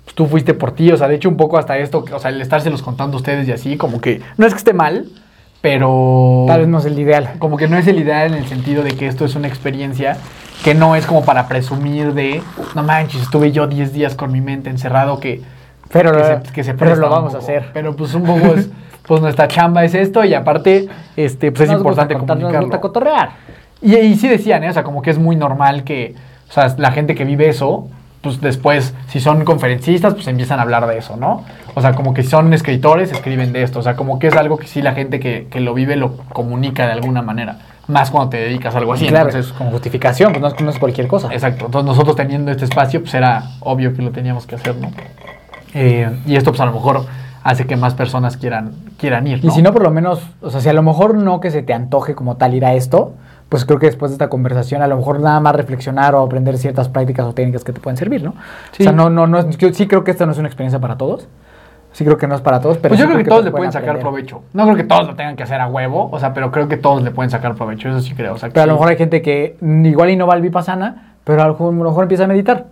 pues, 0.04 0.14
tú 0.14 0.26
fuiste 0.26 0.54
por 0.54 0.72
ti, 0.72 0.90
o 0.92 0.96
sea, 0.96 1.08
de 1.08 1.14
hecho, 1.16 1.28
un 1.28 1.36
poco 1.36 1.58
hasta 1.58 1.76
esto, 1.78 2.04
o 2.12 2.18
sea, 2.18 2.30
el 2.30 2.40
estárselos 2.40 2.82
contando 2.82 3.16
a 3.16 3.20
ustedes 3.20 3.46
y 3.48 3.52
así, 3.52 3.76
como 3.76 4.00
que. 4.00 4.20
No 4.38 4.46
es 4.46 4.52
que 4.54 4.58
esté 4.58 4.72
mal, 4.72 5.06
pero. 5.60 6.44
Tal 6.48 6.60
vez 6.60 6.68
no 6.68 6.78
es 6.78 6.84
el 6.86 6.98
ideal. 6.98 7.30
Como 7.38 7.56
que 7.56 7.68
no 7.68 7.76
es 7.76 7.86
el 7.86 7.98
ideal 7.98 8.28
en 8.32 8.38
el 8.38 8.46
sentido 8.46 8.82
de 8.82 8.92
que 8.96 9.06
esto 9.06 9.24
es 9.24 9.34
una 9.36 9.48
experiencia 9.48 10.16
que 10.64 10.74
no 10.74 10.96
es 10.96 11.06
como 11.06 11.24
para 11.24 11.48
presumir 11.48 12.14
de. 12.14 12.42
No 12.74 12.82
manches, 12.82 13.22
estuve 13.22 13.52
yo 13.52 13.66
10 13.66 13.92
días 13.92 14.14
con 14.14 14.32
mi 14.32 14.40
mente 14.40 14.70
encerrado 14.70 15.20
que. 15.20 15.42
Pero, 15.92 16.12
que 16.12 16.24
se, 16.24 16.52
que 16.52 16.64
se 16.64 16.74
pero 16.74 16.96
lo 16.96 17.10
vamos 17.10 17.34
a 17.34 17.38
hacer. 17.38 17.70
Pero 17.72 17.94
pues 17.94 18.14
un 18.14 18.24
poco 18.24 18.54
es. 18.54 18.68
Pues 19.06 19.20
nuestra 19.20 19.48
chamba 19.48 19.84
es 19.84 19.94
esto 19.94 20.24
y 20.24 20.32
aparte, 20.32 20.88
este, 21.16 21.50
pues 21.50 21.62
es 21.62 21.70
Nos 21.70 21.82
gusta 21.82 22.02
importante 22.02 22.14
contar, 22.14 22.36
nos 22.36 22.42
comunicarlo. 22.44 22.66
gusta 22.68 22.80
cotorrear. 22.80 23.30
Y, 23.80 23.96
y 23.96 24.14
sí 24.16 24.28
decían, 24.28 24.62
¿eh? 24.62 24.70
o 24.70 24.72
sea, 24.72 24.84
como 24.84 25.02
que 25.02 25.10
es 25.10 25.18
muy 25.18 25.34
normal 25.34 25.82
que, 25.82 26.14
o 26.48 26.52
sea, 26.52 26.72
la 26.78 26.92
gente 26.92 27.16
que 27.16 27.24
vive 27.24 27.48
eso, 27.48 27.88
pues 28.20 28.40
después, 28.40 28.94
si 29.08 29.18
son 29.18 29.44
conferencistas, 29.44 30.14
pues 30.14 30.28
empiezan 30.28 30.60
a 30.60 30.62
hablar 30.62 30.86
de 30.86 30.98
eso, 30.98 31.16
¿no? 31.16 31.44
O 31.74 31.80
sea, 31.80 31.94
como 31.94 32.14
que 32.14 32.22
si 32.22 32.28
son 32.28 32.54
escritores, 32.54 33.10
escriben 33.10 33.52
de 33.52 33.64
esto. 33.64 33.80
O 33.80 33.82
sea, 33.82 33.96
como 33.96 34.20
que 34.20 34.28
es 34.28 34.36
algo 34.36 34.56
que 34.56 34.68
sí 34.68 34.80
la 34.82 34.92
gente 34.92 35.18
que, 35.18 35.48
que 35.50 35.58
lo 35.58 35.74
vive 35.74 35.96
lo 35.96 36.18
comunica 36.32 36.86
de 36.86 36.92
alguna 36.92 37.22
manera. 37.22 37.56
Más 37.88 38.12
cuando 38.12 38.30
te 38.30 38.36
dedicas 38.36 38.76
a 38.76 38.78
algo 38.78 38.92
así. 38.92 39.08
claro, 39.08 39.30
Entonces, 39.30 39.52
con 39.52 39.70
justificación, 39.72 40.30
pues 40.30 40.40
no 40.40 40.46
es, 40.46 40.60
no 40.60 40.70
es 40.70 40.78
cualquier 40.78 41.08
cosa. 41.08 41.32
Exacto. 41.32 41.66
Entonces 41.66 41.86
nosotros 41.88 42.14
teniendo 42.14 42.52
este 42.52 42.66
espacio, 42.66 43.00
pues 43.00 43.12
era 43.14 43.42
obvio 43.58 43.92
que 43.92 44.02
lo 44.02 44.12
teníamos 44.12 44.46
que 44.46 44.54
hacer, 44.54 44.76
¿no? 44.76 44.92
Eh, 45.74 46.10
y 46.26 46.36
esto, 46.36 46.50
pues 46.50 46.60
a 46.60 46.66
lo 46.66 46.72
mejor 46.72 47.06
hace 47.42 47.66
que 47.66 47.76
más 47.76 47.94
personas 47.94 48.36
quieran, 48.36 48.72
quieran 48.98 49.26
ir. 49.26 49.44
Y 49.44 49.50
si 49.50 49.62
no, 49.62 49.72
por 49.72 49.82
lo 49.82 49.90
menos, 49.90 50.22
o 50.40 50.50
sea, 50.50 50.60
si 50.60 50.68
a 50.68 50.72
lo 50.72 50.82
mejor 50.82 51.14
no 51.14 51.40
que 51.40 51.50
se 51.50 51.62
te 51.62 51.72
antoje 51.72 52.14
como 52.14 52.36
tal 52.36 52.54
ir 52.54 52.64
a 52.64 52.74
esto, 52.74 53.14
pues 53.48 53.64
creo 53.64 53.78
que 53.78 53.86
después 53.86 54.10
de 54.10 54.14
esta 54.14 54.28
conversación 54.28 54.80
a 54.80 54.86
lo 54.86 54.96
mejor 54.96 55.20
nada 55.20 55.38
más 55.40 55.54
reflexionar 55.54 56.14
o 56.14 56.22
aprender 56.22 56.56
ciertas 56.56 56.88
prácticas 56.88 57.26
o 57.26 57.34
técnicas 57.34 57.64
que 57.64 57.72
te 57.72 57.80
pueden 57.80 57.96
servir, 57.96 58.22
¿no? 58.22 58.34
Sí. 58.72 58.82
O 58.82 58.84
sea, 58.84 58.92
no, 58.92 59.10
no, 59.10 59.26
no, 59.26 59.50
yo 59.50 59.72
sí 59.74 59.86
creo 59.86 60.04
que 60.04 60.10
esta 60.10 60.24
no 60.24 60.32
es 60.32 60.38
una 60.38 60.48
experiencia 60.48 60.78
para 60.78 60.96
todos. 60.96 61.28
Sí 61.92 62.04
creo 62.04 62.16
que 62.16 62.26
no 62.26 62.34
es 62.34 62.40
para 62.40 62.60
todos, 62.60 62.78
pero 62.78 62.92
pues 62.92 63.00
yo 63.00 63.04
sí 63.04 63.12
creo 63.12 63.24
que 63.24 63.28
todos 63.28 63.42
te 63.42 63.50
le 63.50 63.50
pueden 63.50 63.70
sacar 63.70 63.90
aprender. 63.90 64.02
provecho. 64.02 64.42
No 64.54 64.64
creo 64.64 64.76
que 64.76 64.84
todos 64.84 65.06
lo 65.06 65.14
tengan 65.14 65.36
que 65.36 65.42
hacer 65.42 65.60
a 65.60 65.66
huevo, 65.66 66.08
o 66.10 66.18
sea, 66.18 66.32
pero 66.32 66.50
creo 66.50 66.66
que 66.66 66.78
todos 66.78 67.02
le 67.02 67.10
pueden 67.10 67.30
sacar 67.30 67.54
provecho, 67.54 67.90
eso 67.90 68.00
sí 68.00 68.14
creo. 68.14 68.32
O 68.32 68.38
sea, 68.38 68.48
que 68.48 68.54
Pero 68.54 68.64
a 68.64 68.66
lo 68.68 68.72
mejor 68.74 68.88
hay 68.88 68.96
gente 68.96 69.20
que 69.20 69.58
igual 69.60 70.08
y 70.08 70.16
no 70.16 70.26
va 70.26 70.32
al 70.32 70.40
Vipassana, 70.40 71.16
pero 71.24 71.42
a 71.42 71.48
lo 71.48 71.72
mejor 71.72 72.04
empieza 72.04 72.24
a 72.24 72.28
meditar. 72.28 72.64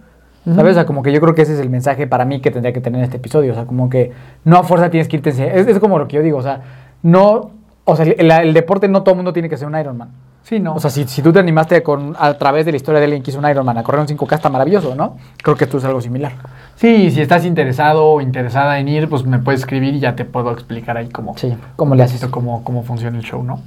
¿Sabes? 0.55 0.73
O 0.73 0.75
sea, 0.75 0.87
como 0.87 1.03
que 1.03 1.13
yo 1.13 1.21
creo 1.21 1.35
que 1.35 1.43
ese 1.43 1.55
es 1.55 1.61
el 1.61 1.71
mensaje 1.71 2.07
para 2.07 2.25
mí 2.25 2.41
que 2.41 2.51
tendría 2.51 2.73
que 2.73 2.81
tener 2.81 3.03
este 3.03 3.17
episodio. 3.19 3.53
O 3.53 3.55
sea, 3.55 3.65
como 3.65 3.89
que 3.91 4.13
no 4.45 4.59
a 4.59 4.63
fuerza 4.63 4.91
tienes 4.91 5.09
que 5.09 5.17
irte. 5.17 5.31
Es, 5.31 5.67
es 5.67 5.79
como 5.79 5.99
lo 5.99 6.09
que 6.09 6.17
yo 6.17 6.23
digo. 6.23 6.39
O 6.39 6.43
sea, 6.43 6.61
no. 7.03 7.51
O 7.85 7.97
sea, 7.97 8.05
el, 8.05 8.31
el 8.31 8.55
deporte 8.55 8.89
no 8.89 9.03
todo 9.03 9.13
el 9.13 9.17
mundo 9.17 9.33
tiene 9.33 9.49
que 9.49 9.57
ser 9.57 9.67
un 9.67 9.79
Ironman. 9.79 10.11
Sí, 10.43 10.59
no. 10.59 10.75
O 10.75 10.81
sea, 10.81 10.91
si, 10.91 11.05
si 11.07 11.23
tú 11.23 11.33
te 11.33 11.39
animaste 11.39 11.83
con, 11.83 12.17
a 12.19 12.35
través 12.35 12.65
de 12.65 12.73
la 12.73 12.77
historia 12.77 12.99
de 12.99 13.05
alguien 13.05 13.23
que 13.23 13.31
hizo 13.31 13.39
un 13.39 13.49
Ironman 13.49 13.77
a 13.79 13.83
correr 13.83 14.01
un 14.01 14.07
5K, 14.07 14.35
está 14.35 14.49
maravilloso, 14.49 14.95
¿no? 14.95 15.17
Creo 15.43 15.57
que 15.57 15.65
esto 15.65 15.79
es 15.79 15.85
algo 15.85 16.01
similar. 16.01 16.33
Sí, 16.77 17.11
si 17.11 17.21
estás 17.21 17.45
interesado 17.45 18.07
o 18.07 18.21
interesada 18.21 18.79
en 18.79 18.89
ir, 18.89 19.09
pues 19.09 19.25
me 19.25 19.39
puedes 19.39 19.61
escribir 19.61 19.95
y 19.95 20.01
ya 20.01 20.17
te 20.17 20.25
puedo 20.25 20.51
explicar 20.51 20.97
ahí 20.97 21.09
cómo, 21.09 21.37
Sí, 21.37 21.55
¿cómo 21.77 21.95
le 21.95 22.03
haces? 22.03 22.25
cómo, 22.27 22.65
cómo 22.65 22.83
funciona 22.83 23.19
el 23.19 23.25
show, 23.25 23.43
¿no? 23.43 23.61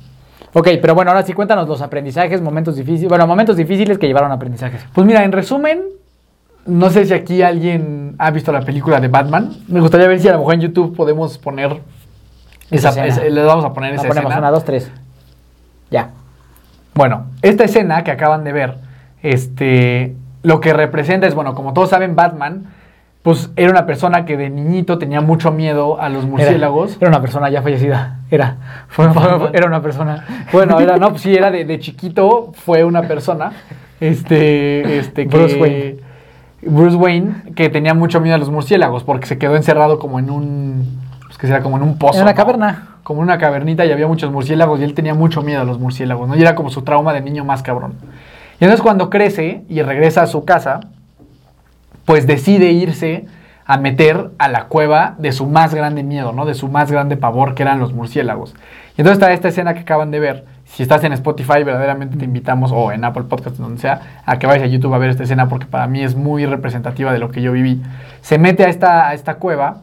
Ok, 0.53 0.67
pero 0.81 0.93
bueno, 0.93 1.11
ahora 1.11 1.23
sí 1.23 1.33
cuéntanos 1.33 1.67
los 1.67 1.81
aprendizajes, 1.81 2.41
momentos 2.41 2.75
difíciles. 2.75 3.09
Bueno, 3.09 3.25
momentos 3.27 3.55
difíciles 3.55 3.97
que 3.97 4.07
llevaron 4.07 4.31
a 4.31 4.35
aprendizajes. 4.35 4.85
Pues 4.93 5.05
mira, 5.07 5.23
en 5.23 5.31
resumen, 5.31 5.83
no 6.65 6.89
sé 6.89 7.05
si 7.05 7.13
aquí 7.13 7.41
alguien 7.41 8.15
ha 8.17 8.31
visto 8.31 8.51
la 8.51 8.61
película 8.61 8.99
de 8.99 9.07
Batman. 9.07 9.53
Me 9.67 9.79
gustaría 9.81 10.07
ver 10.07 10.19
si 10.19 10.27
a 10.27 10.33
lo 10.33 10.39
mejor 10.39 10.55
en 10.55 10.61
YouTube 10.61 10.95
podemos 10.95 11.37
poner 11.37 11.79
Esa 12.71 12.91
les 13.05 13.45
vamos 13.45 13.65
a 13.65 13.73
poner 13.73 13.93
esa 13.93 14.03
ponemos 14.07 14.31
escena. 14.31 14.37
una, 14.39 14.51
dos, 14.51 14.63
tres. 14.63 14.91
Ya. 15.91 16.09
Bueno, 16.95 17.25
esta 17.41 17.63
escena 17.65 18.03
que 18.03 18.11
acaban 18.11 18.43
de 18.43 18.51
ver, 18.53 18.75
este, 19.21 20.15
lo 20.43 20.59
que 20.59 20.73
representa 20.73 21.27
es, 21.27 21.35
bueno, 21.35 21.55
como 21.55 21.73
todos 21.73 21.89
saben, 21.89 22.15
Batman, 22.15 22.65
pues 23.23 23.49
era 23.55 23.71
una 23.71 23.85
persona 23.85 24.25
que 24.25 24.35
de 24.37 24.49
niñito 24.49 24.97
tenía 24.99 25.21
mucho 25.21 25.51
miedo 25.51 25.99
a 25.99 26.09
los 26.09 26.25
murciélagos. 26.25 26.91
Era, 26.91 26.97
era 27.01 27.09
una 27.09 27.21
persona 27.21 27.49
ya 27.49 27.61
fallecida. 27.61 28.19
Era. 28.29 28.57
Fue- 28.89 29.11
fue- 29.13 29.49
era 29.53 29.65
una 29.67 29.81
persona. 29.81 30.45
Bueno, 30.51 30.79
era, 30.79 30.97
no, 30.97 31.09
pues 31.11 31.21
sí, 31.21 31.33
era 31.33 31.49
de, 31.51 31.63
de 31.65 31.79
chiquito, 31.79 32.51
fue 32.53 32.83
una 32.83 33.03
persona, 33.03 33.53
este, 33.99 34.97
este, 34.99 35.27
que... 35.27 35.37
Bruce 35.37 35.59
Wayne. 35.59 36.12
Bruce 36.67 36.95
Wayne, 36.95 37.53
que 37.55 37.69
tenía 37.69 37.93
mucho 37.93 38.19
miedo 38.19 38.35
a 38.35 38.37
los 38.37 38.49
murciélagos, 38.49 39.03
porque 39.03 39.25
se 39.25 39.37
quedó 39.37 39.55
encerrado 39.55 39.99
como 39.99 40.19
en 40.19 40.29
un, 40.29 40.99
pues 41.25 41.37
que 41.37 41.47
sea 41.47 41.61
como 41.61 41.77
en 41.77 41.83
un 41.83 41.97
pozo. 41.97 42.17
En 42.17 42.23
una 42.23 42.31
¿no? 42.31 42.37
caverna. 42.37 42.87
Como 43.03 43.19
en 43.21 43.25
una 43.25 43.37
cavernita 43.37 43.85
y 43.85 43.91
había 43.91 44.07
muchos 44.07 44.31
murciélagos 44.31 44.79
y 44.79 44.83
él 44.83 44.93
tenía 44.93 45.13
mucho 45.13 45.41
miedo 45.41 45.61
a 45.61 45.65
los 45.65 45.79
murciélagos, 45.79 46.27
¿no? 46.29 46.35
Y 46.35 46.41
era 46.41 46.55
como 46.55 46.69
su 46.69 46.83
trauma 46.83 47.11
de 47.13 47.21
niño 47.21 47.43
más 47.43 47.61
cabrón. 47.61 47.95
Y 48.59 48.63
entonces 48.63 48.81
cuando 48.81 49.09
crece 49.09 49.63
y 49.67 49.81
regresa 49.81 50.21
a 50.21 50.27
su 50.27 50.45
casa, 50.45 50.79
pues 52.05 52.27
decide 52.27 52.71
irse 52.71 53.25
a 53.65 53.77
meter 53.77 54.31
a 54.37 54.47
la 54.49 54.65
cueva 54.65 55.15
de 55.17 55.31
su 55.31 55.47
más 55.47 55.73
grande 55.73 56.03
miedo, 56.03 56.31
¿no? 56.33 56.45
De 56.45 56.53
su 56.53 56.67
más 56.67 56.91
grande 56.91 57.17
pavor, 57.17 57.55
que 57.55 57.63
eran 57.63 57.79
los 57.79 57.93
murciélagos. 57.93 58.55
Y 58.97 59.01
entonces 59.01 59.13
está 59.13 59.33
esta 59.33 59.47
escena 59.49 59.73
que 59.73 59.81
acaban 59.81 60.11
de 60.11 60.19
ver. 60.19 60.45
Si 60.75 60.81
estás 60.83 61.03
en 61.03 61.13
Spotify, 61.13 61.63
verdaderamente 61.63 62.17
te 62.17 62.25
invitamos, 62.25 62.71
o 62.73 62.91
en 62.91 63.05
Apple 63.05 63.23
Podcast, 63.23 63.57
donde 63.57 63.79
sea, 63.79 64.21
a 64.25 64.39
que 64.39 64.47
vayas 64.47 64.63
a 64.63 64.67
YouTube 64.67 64.93
a 64.93 64.97
ver 64.97 65.11
esta 65.11 65.23
escena, 65.23 65.47
porque 65.47 65.67
para 65.67 65.85
mí 65.87 66.01
es 66.01 66.15
muy 66.15 66.45
representativa 66.47 67.13
de 67.13 67.19
lo 67.19 67.29
que 67.29 67.41
yo 67.43 67.51
viví. 67.51 67.81
Se 68.21 68.39
mete 68.39 68.65
a 68.65 68.69
esta, 68.69 69.07
a 69.07 69.13
esta 69.13 69.35
cueva, 69.35 69.81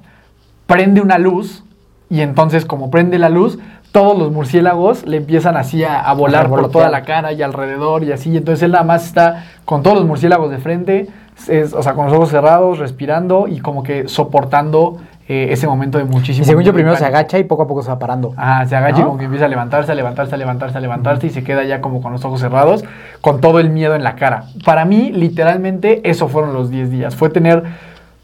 prende 0.67 1.01
una 1.01 1.19
luz, 1.19 1.63
y 2.09 2.23
entonces 2.23 2.65
como 2.65 2.91
prende 2.91 3.19
la 3.19 3.29
luz, 3.29 3.59
todos 3.93 4.19
los 4.19 4.33
murciélagos 4.33 5.07
le 5.07 5.17
empiezan 5.19 5.57
así 5.57 5.85
a, 5.85 6.01
a 6.01 6.13
volar 6.13 6.49
por 6.49 6.71
toda 6.71 6.89
la 6.91 7.03
cara 7.03 7.33
y 7.33 7.43
alrededor 7.43 8.03
y 8.05 8.13
así. 8.13 8.31
Y 8.31 8.37
entonces 8.37 8.63
él 8.65 8.73
nada 8.73 8.85
más 8.85 9.05
está 9.07 9.45
con 9.65 9.83
todos 9.85 9.97
los 9.97 10.07
murciélagos 10.07 10.51
de 10.51 10.59
frente, 10.59 11.09
es- 11.49 11.73
o 11.73 11.83
sea, 11.83 11.95
con 11.95 12.07
los 12.07 12.15
ojos 12.15 12.31
cerrados, 12.31 12.79
respirando 12.79 13.47
y 13.49 13.61
como 13.61 13.83
que 13.85 14.09
soportando 14.09 14.99
eh, 15.33 15.53
ese 15.53 15.69
momento 15.69 15.97
de 15.97 16.03
muchísimo 16.03 16.43
Y 16.43 16.45
según 16.45 16.65
yo, 16.65 16.73
primero 16.73 16.97
se 16.97 17.05
agacha 17.05 17.39
y 17.39 17.45
poco 17.45 17.63
a 17.63 17.69
poco 17.69 17.85
se 17.85 17.89
va 17.89 18.01
parando. 18.01 18.35
Ah, 18.37 18.67
se 18.69 18.75
agacha 18.75 19.03
y 19.03 19.05
como 19.05 19.17
que 19.17 19.27
empieza 19.27 19.45
a 19.45 19.49
levantarse, 19.49 19.93
a 19.93 19.95
levantarse, 19.95 20.35
a 20.35 20.39
levantarse, 20.39 20.77
a 20.77 20.81
levantarse 20.81 21.29
y 21.29 21.31
se 21.31 21.45
queda 21.45 21.63
ya 21.63 21.81
como 21.81 22.03
con 22.03 22.11
los 22.11 22.25
ojos 22.25 22.41
cerrados, 22.41 22.83
con 23.21 23.41
todo 23.41 23.61
el 23.61 23.71
miedo 23.71 23.95
en 23.95 24.03
la 24.03 24.17
cara. 24.17 24.47
Para 24.65 24.85
mí, 24.85 25.13
literalmente, 25.13 26.01
eso 26.11 26.27
fueron 26.27 26.53
los 26.53 26.69
10 26.69 26.91
días. 26.91 27.15
Fue 27.15 27.31
tener 27.31 27.63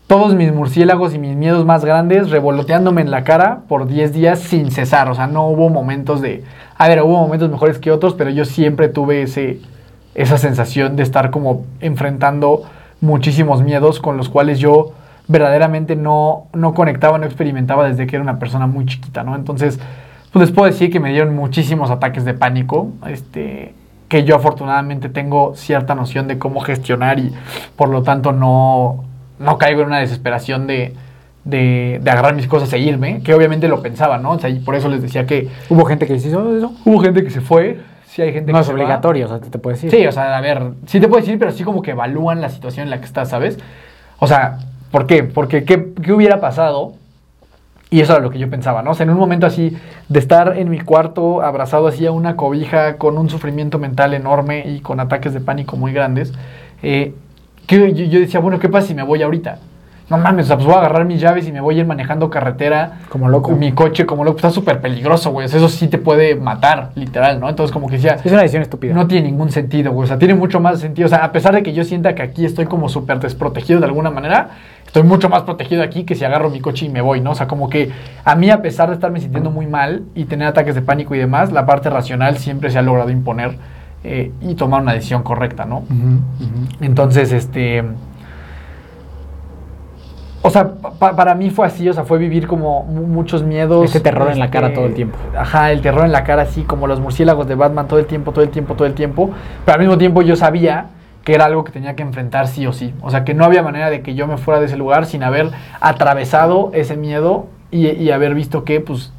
todos 0.08 0.34
mis 0.34 0.52
murciélagos 0.52 1.14
y 1.14 1.20
mis 1.20 1.36
miedos 1.36 1.64
más 1.64 1.84
grandes 1.84 2.28
revoloteándome 2.30 3.02
en 3.02 3.12
la 3.12 3.22
cara 3.22 3.60
por 3.68 3.86
10 3.86 4.12
días 4.12 4.40
sin 4.40 4.72
cesar. 4.72 5.08
O 5.08 5.14
sea, 5.14 5.28
no 5.28 5.46
hubo 5.46 5.68
momentos 5.68 6.20
de... 6.20 6.42
A 6.76 6.88
ver, 6.88 7.02
hubo 7.02 7.18
momentos 7.18 7.48
mejores 7.48 7.78
que 7.78 7.92
otros, 7.92 8.14
pero 8.14 8.30
yo 8.30 8.44
siempre 8.44 8.88
tuve 8.88 9.22
ese, 9.22 9.60
esa 10.16 10.38
sensación 10.38 10.96
de 10.96 11.04
estar 11.04 11.30
como 11.30 11.66
enfrentando 11.78 12.64
muchísimos 13.00 13.62
miedos 13.62 14.00
con 14.00 14.16
los 14.16 14.28
cuales 14.28 14.58
yo 14.58 14.90
verdaderamente 15.28 15.96
no, 15.96 16.46
no 16.52 16.74
conectaba, 16.74 17.18
no 17.18 17.26
experimentaba 17.26 17.88
desde 17.88 18.06
que 18.06 18.16
era 18.16 18.22
una 18.22 18.38
persona 18.38 18.66
muy 18.66 18.86
chiquita, 18.86 19.22
¿no? 19.24 19.34
Entonces, 19.34 19.78
pues 20.32 20.48
les 20.48 20.54
puedo 20.54 20.66
decir 20.70 20.90
que 20.90 21.00
me 21.00 21.10
dieron 21.10 21.34
muchísimos 21.34 21.90
ataques 21.90 22.24
de 22.24 22.34
pánico, 22.34 22.88
este, 23.08 23.74
que 24.08 24.24
yo 24.24 24.36
afortunadamente 24.36 25.08
tengo 25.08 25.54
cierta 25.56 25.94
noción 25.94 26.28
de 26.28 26.38
cómo 26.38 26.60
gestionar 26.60 27.18
y 27.18 27.32
por 27.74 27.88
lo 27.88 28.02
tanto 28.02 28.32
no, 28.32 29.04
no 29.38 29.58
caigo 29.58 29.80
en 29.82 29.88
una 29.88 29.98
desesperación 29.98 30.66
de, 30.68 30.94
de, 31.44 32.00
de 32.02 32.10
agarrar 32.10 32.34
mis 32.34 32.46
cosas 32.46 32.72
e 32.72 32.78
irme, 32.78 33.20
que 33.22 33.34
obviamente 33.34 33.66
lo 33.66 33.82
pensaba, 33.82 34.18
¿no? 34.18 34.32
O 34.32 34.38
sea, 34.38 34.48
y 34.50 34.60
por 34.60 34.74
eso 34.76 34.88
les 34.88 35.02
decía 35.02 35.26
que 35.26 35.48
Hubo 35.68 35.84
gente 35.86 36.06
que 36.06 36.14
hizo 36.14 36.56
eso. 36.56 36.72
hubo 36.84 36.98
gente 37.00 37.24
que 37.24 37.30
se 37.30 37.40
fue, 37.40 37.80
sí 38.06 38.22
hay 38.22 38.32
gente 38.32 38.52
No 38.52 38.58
que 38.58 38.60
es 38.60 38.66
se 38.66 38.72
va. 38.72 38.76
obligatorio, 38.78 39.26
o 39.26 39.28
sea, 39.28 39.40
te, 39.40 39.58
puedes 39.58 39.82
decir. 39.82 39.98
Sí, 40.00 40.06
o 40.06 40.12
sea, 40.12 40.36
a 40.36 40.40
ver, 40.40 40.62
sí 40.86 41.00
te 41.00 41.08
puedo 41.08 41.20
decir, 41.20 41.36
pero 41.38 41.50
sí 41.50 41.64
como 41.64 41.82
que 41.82 41.90
evalúan 41.92 42.40
la 42.40 42.48
situación 42.50 42.84
en 42.84 42.90
la 42.90 42.98
que 43.00 43.06
estás, 43.06 43.28
¿sabes? 43.30 43.58
O 44.18 44.26
sea, 44.28 44.58
¿por 44.96 45.06
qué? 45.06 45.24
Porque 45.24 45.64
¿qué, 45.64 45.92
qué 46.02 46.10
hubiera 46.10 46.40
pasado? 46.40 46.94
Y 47.90 48.00
eso 48.00 48.14
era 48.14 48.22
lo 48.22 48.30
que 48.30 48.38
yo 48.38 48.48
pensaba, 48.48 48.82
¿no? 48.82 48.92
O 48.92 48.94
sea, 48.94 49.04
en 49.04 49.10
un 49.10 49.18
momento 49.18 49.44
así, 49.44 49.76
de 50.08 50.18
estar 50.18 50.56
en 50.56 50.70
mi 50.70 50.80
cuarto 50.80 51.42
abrazado 51.42 51.86
así 51.86 52.06
a 52.06 52.12
una 52.12 52.34
cobija 52.34 52.96
con 52.96 53.18
un 53.18 53.28
sufrimiento 53.28 53.78
mental 53.78 54.14
enorme 54.14 54.66
y 54.66 54.80
con 54.80 54.98
ataques 54.98 55.34
de 55.34 55.40
pánico 55.40 55.76
muy 55.76 55.92
grandes, 55.92 56.32
eh, 56.82 57.12
que 57.66 57.92
yo, 57.92 58.04
yo 58.04 58.20
decía, 58.20 58.40
bueno, 58.40 58.58
¿qué 58.58 58.70
pasa 58.70 58.86
si 58.86 58.94
me 58.94 59.02
voy 59.02 59.22
ahorita? 59.22 59.58
No 60.08 60.18
mames, 60.18 60.46
pues 60.46 60.64
voy 60.64 60.74
a 60.74 60.78
agarrar 60.78 61.04
mis 61.04 61.20
llaves 61.20 61.48
y 61.48 61.52
me 61.52 61.60
voy 61.60 61.76
a 61.76 61.80
ir 61.80 61.86
manejando 61.86 62.30
carretera. 62.30 63.00
Como 63.08 63.28
loco. 63.28 63.50
Mi 63.52 63.72
coche 63.72 64.06
como 64.06 64.22
loco, 64.22 64.36
está 64.36 64.50
súper 64.50 64.80
peligroso, 64.80 65.32
güey. 65.32 65.46
Eso 65.46 65.68
sí 65.68 65.88
te 65.88 65.98
puede 65.98 66.36
matar, 66.36 66.90
literal, 66.94 67.40
¿no? 67.40 67.48
Entonces 67.48 67.72
como 67.72 67.88
que 67.88 67.96
decía, 67.96 68.16
Es 68.22 68.30
una 68.30 68.42
decisión 68.42 68.62
estúpida. 68.62 68.94
no 68.94 69.08
tiene 69.08 69.28
ningún 69.28 69.50
sentido, 69.50 69.90
güey. 69.90 70.04
O 70.04 70.06
sea, 70.06 70.16
tiene 70.16 70.34
mucho 70.34 70.60
más 70.60 70.78
sentido. 70.78 71.06
O 71.06 71.08
sea, 71.08 71.24
a 71.24 71.32
pesar 71.32 71.54
de 71.54 71.64
que 71.64 71.72
yo 71.72 71.82
sienta 71.82 72.14
que 72.14 72.22
aquí 72.22 72.44
estoy 72.44 72.66
como 72.66 72.88
súper 72.88 73.18
desprotegido 73.18 73.80
de 73.80 73.86
alguna 73.86 74.10
manera, 74.10 74.50
estoy 74.86 75.02
mucho 75.02 75.28
más 75.28 75.42
protegido 75.42 75.82
aquí 75.82 76.04
que 76.04 76.14
si 76.14 76.24
agarro 76.24 76.50
mi 76.50 76.60
coche 76.60 76.86
y 76.86 76.88
me 76.88 77.00
voy, 77.00 77.20
¿no? 77.20 77.32
O 77.32 77.34
sea, 77.34 77.48
como 77.48 77.68
que 77.68 77.90
a 78.24 78.36
mí, 78.36 78.48
a 78.50 78.62
pesar 78.62 78.88
de 78.90 78.94
estarme 78.94 79.18
sintiendo 79.18 79.50
muy 79.50 79.66
mal 79.66 80.04
y 80.14 80.26
tener 80.26 80.46
ataques 80.46 80.76
de 80.76 80.82
pánico 80.82 81.16
y 81.16 81.18
demás, 81.18 81.50
la 81.50 81.66
parte 81.66 81.90
racional 81.90 82.38
siempre 82.38 82.70
se 82.70 82.78
ha 82.78 82.82
logrado 82.82 83.10
imponer 83.10 83.58
eh, 84.04 84.30
y 84.40 84.54
tomar 84.54 84.82
una 84.82 84.92
decisión 84.92 85.24
correcta, 85.24 85.64
¿no? 85.64 85.82
Entonces, 86.80 87.32
este. 87.32 87.82
O 90.46 90.50
sea, 90.50 90.68
pa- 90.98 91.16
para 91.16 91.34
mí 91.34 91.50
fue 91.50 91.66
así, 91.66 91.88
o 91.88 91.92
sea, 91.92 92.04
fue 92.04 92.18
vivir 92.18 92.46
como 92.46 92.84
mu- 92.84 93.06
muchos 93.06 93.42
miedos. 93.42 93.84
Ese 93.84 94.00
terror 94.00 94.30
en 94.30 94.38
la 94.38 94.50
cara 94.50 94.68
este, 94.68 94.76
todo 94.76 94.86
el 94.86 94.94
tiempo. 94.94 95.18
Ajá, 95.36 95.72
el 95.72 95.80
terror 95.80 96.04
en 96.04 96.12
la 96.12 96.24
cara, 96.24 96.42
así 96.42 96.62
como 96.62 96.86
los 96.86 97.00
murciélagos 97.00 97.46
de 97.48 97.54
Batman 97.54 97.88
todo 97.88 97.98
el 97.98 98.06
tiempo, 98.06 98.32
todo 98.32 98.44
el 98.44 98.50
tiempo, 98.50 98.74
todo 98.74 98.86
el 98.86 98.94
tiempo. 98.94 99.30
Pero 99.64 99.74
al 99.74 99.80
mismo 99.80 99.98
tiempo 99.98 100.22
yo 100.22 100.36
sabía 100.36 100.86
que 101.24 101.34
era 101.34 101.46
algo 101.46 101.64
que 101.64 101.72
tenía 101.72 101.96
que 101.96 102.02
enfrentar 102.02 102.46
sí 102.46 102.66
o 102.66 102.72
sí. 102.72 102.94
O 103.02 103.10
sea, 103.10 103.24
que 103.24 103.34
no 103.34 103.44
había 103.44 103.62
manera 103.62 103.90
de 103.90 104.00
que 104.02 104.14
yo 104.14 104.26
me 104.28 104.36
fuera 104.36 104.60
de 104.60 104.66
ese 104.66 104.76
lugar 104.76 105.06
sin 105.06 105.22
haber 105.24 105.50
atravesado 105.80 106.70
ese 106.72 106.96
miedo 106.96 107.46
y, 107.70 107.88
y 107.88 108.10
haber 108.12 108.34
visto 108.34 108.62
que, 108.64 108.80
pues, 108.80 109.12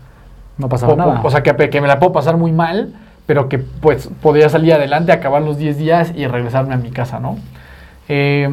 No 0.58 0.70
pasaba 0.70 0.94
po- 0.94 0.98
nada. 0.98 1.22
o 1.24 1.30
sea, 1.30 1.44
que, 1.44 1.70
que 1.70 1.82
me 1.82 1.88
la 1.88 2.00
puedo 2.00 2.14
pasar 2.14 2.38
muy 2.38 2.52
mal, 2.54 2.94
pero 3.26 3.50
que 3.50 3.58
pues 3.60 4.10
podría 4.22 4.48
salir 4.48 4.74
adelante, 4.74 5.12
acabar 5.12 5.42
los 5.42 5.58
10 5.58 5.78
días 5.78 6.14
y 6.16 6.26
regresarme 6.28 6.74
a 6.74 6.78
mi 6.78 6.92
casa, 6.92 7.20
¿no? 7.20 7.38
Eh, 8.08 8.50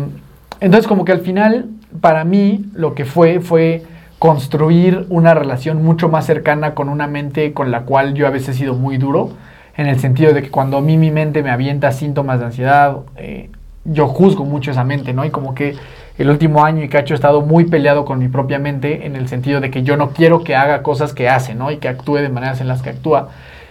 entonces 0.61 0.89
como 0.89 1.05
que 1.05 1.13
al 1.13 1.21
final, 1.21 1.67
para 2.01 2.25
mí, 2.25 2.67
lo 2.75 2.95
que 2.95 3.05
fue 3.05 3.41
fue 3.41 3.83
construir 4.19 5.07
una 5.11 5.35
relación 5.35 5.85
mucho 5.85 6.09
más 6.09 6.27
cercana 6.27 6.75
con 6.75 6.89
una 6.89 7.07
mente 7.07 7.53
con 7.53 7.71
la 7.71 7.83
cual 7.83 8.15
yo 8.15 8.27
a 8.27 8.31
veces 8.31 8.57
he 8.57 8.59
sido 8.61 8.75
muy 8.75 8.97
duro, 8.97 9.31
en 9.77 9.87
el 9.87 9.99
sentido 9.99 10.33
de 10.33 10.43
que 10.43 10.51
cuando 10.51 10.79
a 10.79 10.81
mí 10.81 10.97
mi 10.97 11.11
mente 11.11 11.43
me 11.43 11.51
avienta 11.51 11.93
síntomas 11.93 12.39
de 12.39 12.47
ansiedad, 12.47 12.99
eh, 13.17 13.51
yo 13.85 14.07
juzgo 14.09 14.45
mucho 14.45 14.71
esa 14.71 14.85
mente, 14.85 15.13
¿no? 15.13 15.25
Y 15.25 15.31
como 15.31 15.55
que 15.55 15.77
el 16.17 16.31
último 16.31 16.65
año 16.65 16.83
y 16.83 16.89
cacho 16.89 17.13
he 17.13 17.17
estado 17.17 17.43
muy 17.43 17.65
peleado 17.65 18.05
con 18.05 18.19
mi 18.19 18.29
propia 18.29 18.59
mente 18.59 19.05
en 19.05 19.17
el 19.17 19.29
sentido 19.29 19.61
de 19.61 19.71
que 19.71 19.83
yo 19.83 19.97
no 19.97 20.11
quiero 20.11 20.45
que 20.45 20.55
haga 20.57 20.83
cosas 20.83 21.13
que 21.13 21.29
hace, 21.29 21.55
¿no? 21.55 21.71
Y 21.71 21.79
que 21.79 21.89
actúe 21.89 22.17
de 22.17 22.29
maneras 22.29 22.61
en 22.61 22.69
las 22.69 22.83
que 22.83 22.91
actúa. 22.91 23.29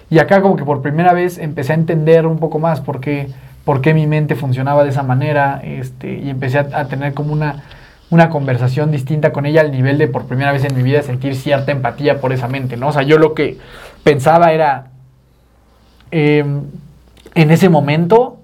Y 0.09 0.19
acá 0.19 0.41
como 0.41 0.55
que 0.55 0.65
por 0.65 0.81
primera 0.81 1.13
vez 1.13 1.37
empecé 1.37 1.71
a 1.71 1.75
entender 1.75 2.27
un 2.27 2.37
poco 2.37 2.59
más 2.59 2.81
por 2.81 2.99
qué, 2.99 3.29
por 3.65 3.81
qué 3.81 3.93
mi 3.93 4.05
mente 4.05 4.35
funcionaba 4.35 4.83
de 4.83 4.89
esa 4.89 5.03
manera 5.03 5.61
este, 5.63 6.19
y 6.19 6.29
empecé 6.29 6.59
a, 6.59 6.67
a 6.73 6.87
tener 6.87 7.13
como 7.13 7.33
una, 7.33 7.63
una 8.13 8.29
conversación 8.29 8.91
distinta 8.91 9.33
con 9.33 9.47
ella 9.47 9.61
al 9.61 9.71
nivel 9.71 9.97
de 9.97 10.07
por 10.07 10.27
primera 10.27 10.51
vez 10.51 10.63
en 10.63 10.75
mi 10.75 10.83
vida 10.83 11.01
sentir 11.01 11.35
cierta 11.35 11.71
empatía 11.71 12.21
por 12.21 12.31
esa 12.31 12.47
mente, 12.47 12.77
¿no? 12.77 12.89
O 12.89 12.91
sea, 12.91 13.01
yo 13.01 13.17
lo 13.17 13.33
que 13.33 13.57
pensaba 14.03 14.51
era, 14.51 14.91
em, 16.11 16.61
en 17.33 17.51
ese 17.51 17.69
momento, 17.69 18.37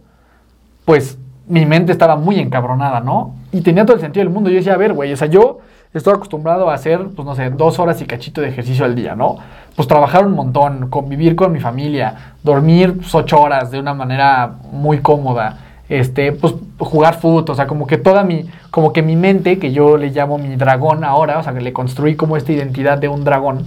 pues 0.86 1.20
mi 1.48 1.68
mente 1.68 1.92
estaba 1.92 2.16
muy 2.16 2.40
encabronada, 2.40 3.00
¿no? 3.00 3.36
Y 3.52 3.62
tenía 3.62 3.86
todo 3.86 3.96
el 3.96 4.02
sentido 4.02 4.24
del 4.24 4.34
mundo. 4.34 4.50
Yo 4.50 4.56
decía, 4.56 4.74
a 4.74 4.78
ver, 4.78 4.94
güey, 4.94 5.14
o 5.14 5.18
sea, 5.18 5.28
yo 5.28 5.60
estoy 5.94 6.14
acostumbrado 6.14 6.70
a 6.72 6.74
hacer, 6.74 7.00
pues 7.16 7.24
no 7.24 7.36
sé, 7.36 7.52
dos 7.52 7.78
horas 7.78 8.02
y 8.02 8.06
cachito 8.06 8.42
de 8.42 8.50
ejercicio 8.50 8.86
al 8.86 8.96
día, 8.96 9.16
¿no? 9.16 9.38
Pues 9.76 9.88
trabajar 9.88 10.26
un 10.26 10.34
montón, 10.34 10.90
convivir 10.90 11.36
con 11.36 11.52
mi 11.52 11.60
familia, 11.60 12.34
dormir 12.42 12.98
pues, 12.98 13.14
ocho 13.14 13.40
horas 13.40 13.70
de 13.70 13.80
una 13.80 13.94
manera 13.94 14.56
muy 14.72 15.00
cómoda, 15.00 15.58
este, 15.90 16.32
pues 16.32 16.54
jugar 16.78 17.20
fútbol, 17.20 17.46
o 17.48 17.56
sea, 17.56 17.68
como 17.68 17.88
que 17.88 17.98
toda 17.98 18.24
mi, 18.24 18.50
como 18.70 18.94
que 18.94 19.02
mi 19.02 19.16
mente, 19.16 19.58
que 19.58 19.72
yo 19.72 19.98
le 19.98 20.12
llamo 20.12 20.38
mi 20.38 20.56
dragón 20.56 21.04
ahora, 21.04 21.40
o 21.40 21.44
sea, 21.44 21.54
que 21.54 21.62
le 21.62 21.74
construí 21.74 22.16
como 22.16 22.38
esta 22.38 22.52
identidad 22.52 23.00
de 23.00 23.08
un 23.08 23.24
dragón, 23.24 23.66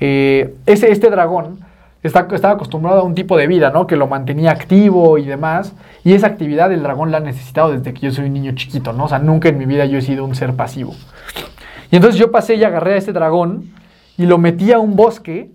eh, 0.00 0.54
ese, 0.66 0.92
este 0.92 1.10
dragón 1.10 1.58
está, 2.04 2.28
estaba 2.32 2.54
acostumbrado 2.54 3.00
a 3.00 3.02
un 3.02 3.14
tipo 3.14 3.36
de 3.36 3.48
vida, 3.48 3.70
¿no? 3.70 3.86
Que 3.88 3.96
lo 3.96 4.06
mantenía 4.06 4.52
activo 4.52 5.18
y 5.18 5.24
demás, 5.24 5.74
y 6.04 6.12
esa 6.12 6.28
actividad 6.28 6.72
el 6.72 6.82
dragón 6.82 7.10
la 7.10 7.18
ha 7.18 7.20
necesitado 7.20 7.72
desde 7.72 7.92
que 7.92 8.00
yo 8.00 8.12
soy 8.12 8.26
un 8.26 8.34
niño 8.34 8.52
chiquito, 8.52 8.92
¿no? 8.92 9.04
O 9.04 9.08
sea, 9.08 9.18
nunca 9.18 9.48
en 9.48 9.58
mi 9.58 9.66
vida 9.66 9.84
yo 9.84 9.98
he 9.98 10.02
sido 10.02 10.24
un 10.24 10.36
ser 10.36 10.54
pasivo. 10.54 10.94
Y 11.90 11.96
entonces 11.96 12.18
yo 12.18 12.30
pasé 12.30 12.54
y 12.54 12.64
agarré 12.64 12.94
a 12.94 12.96
este 12.96 13.12
dragón 13.12 13.72
y 14.16 14.26
lo 14.26 14.38
metí 14.38 14.70
a 14.72 14.78
un 14.78 14.94
bosque, 14.94 15.50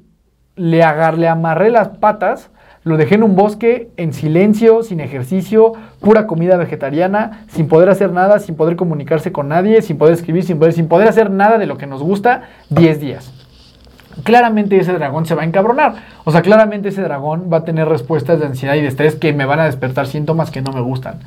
le, 0.55 0.83
agar, 0.83 1.17
le 1.17 1.27
amarré 1.27 1.69
las 1.69 1.89
patas, 1.89 2.49
lo 2.83 2.97
dejé 2.97 3.15
en 3.15 3.23
un 3.23 3.35
bosque 3.35 3.89
en 3.97 4.13
silencio, 4.13 4.83
sin 4.83 5.01
ejercicio, 5.01 5.73
pura 5.99 6.27
comida 6.27 6.55
vegetariana, 6.55 7.45
sin 7.49 7.67
poder 7.67 7.89
hacer 7.89 8.11
nada, 8.11 8.39
sin 8.39 8.55
poder 8.55 8.75
comunicarse 8.75 9.31
con 9.31 9.49
nadie, 9.49 9.81
sin 9.81 9.97
poder 9.97 10.13
escribir, 10.13 10.43
sin 10.43 10.59
poder, 10.59 10.73
sin 10.73 10.87
poder 10.87 11.07
hacer 11.07 11.29
nada 11.29 11.57
de 11.57 11.65
lo 11.65 11.77
que 11.77 11.87
nos 11.87 12.01
gusta, 12.01 12.43
10 12.69 13.01
días. 13.01 13.33
Claramente 14.23 14.77
ese 14.77 14.93
dragón 14.93 15.25
se 15.25 15.35
va 15.35 15.43
a 15.43 15.45
encabronar. 15.45 15.95
O 16.23 16.31
sea, 16.31 16.41
claramente 16.41 16.89
ese 16.89 17.01
dragón 17.01 17.49
va 17.51 17.57
a 17.57 17.65
tener 17.65 17.87
respuestas 17.87 18.39
de 18.39 18.45
ansiedad 18.45 18.75
y 18.75 18.81
de 18.81 18.87
estrés 18.87 19.15
que 19.15 19.33
me 19.33 19.45
van 19.45 19.59
a 19.59 19.65
despertar 19.65 20.07
síntomas 20.07 20.49
que 20.49 20.61
no 20.61 20.71
me 20.71 20.81
gustan. 20.81 21.19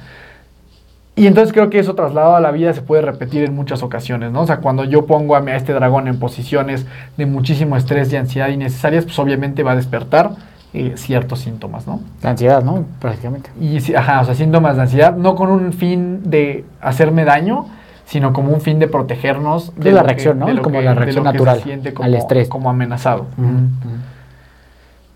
Y 1.15 1.27
entonces 1.27 1.53
creo 1.53 1.69
que 1.69 1.79
eso 1.79 1.95
trasladado 1.95 2.37
a 2.37 2.41
la 2.41 2.51
vida 2.51 2.73
se 2.73 2.81
puede 2.81 3.03
repetir 3.03 3.45
en 3.45 3.55
muchas 3.55 3.83
ocasiones, 3.83 4.33
¿no? 4.33 4.43
O 4.43 4.47
sea, 4.47 4.59
cuando 4.59 4.85
yo 4.85 5.05
pongo 5.05 5.37
a, 5.37 5.41
a 5.41 5.57
este 5.57 5.75
dragón 5.75 6.09
en 6.09 6.19
posiciones 6.19 6.87
de 7.19 7.27
muchísimo 7.27 7.77
estrés 7.77 8.11
y 8.13 8.17
ansiedad 8.17 8.49
innecesarias, 8.49 9.05
pues 9.05 9.19
obviamente 9.19 9.63
va 9.63 9.73
a 9.73 9.77
despertar 9.77 10.31
eh, 10.75 10.93
ciertos 10.97 11.41
síntomas, 11.41 11.87
¿no? 11.87 12.01
La 12.23 12.31
ansiedad, 12.31 12.63
¿no? 12.63 12.85
Prácticamente. 12.99 13.51
Y, 13.61 13.95
ajá, 13.95 14.21
o 14.21 14.25
sea, 14.25 14.35
síntomas 14.35 14.77
de 14.77 14.83
ansiedad, 14.83 15.15
no 15.17 15.35
con 15.35 15.51
un 15.51 15.73
fin 15.73 16.23
de 16.31 16.65
hacerme 16.81 17.25
daño, 17.25 17.67
sino 18.07 18.33
como 18.33 18.53
un 18.53 18.61
fin 18.61 18.79
de 18.79 18.89
protegernos 18.89 19.73
De 19.77 19.93
la 19.93 20.01
que- 20.01 20.07
reacción, 20.09 20.39
¿no? 20.39 20.47
Como 20.63 20.79
que- 20.79 20.85
la 20.85 20.95
reacción 20.95 21.25
que 21.25 21.31
se 21.31 21.33
natural 21.35 21.61
siente 21.63 21.95
al 22.01 22.15
estrés. 22.15 22.49
Como 22.49 22.69
amenazado. 22.71 23.27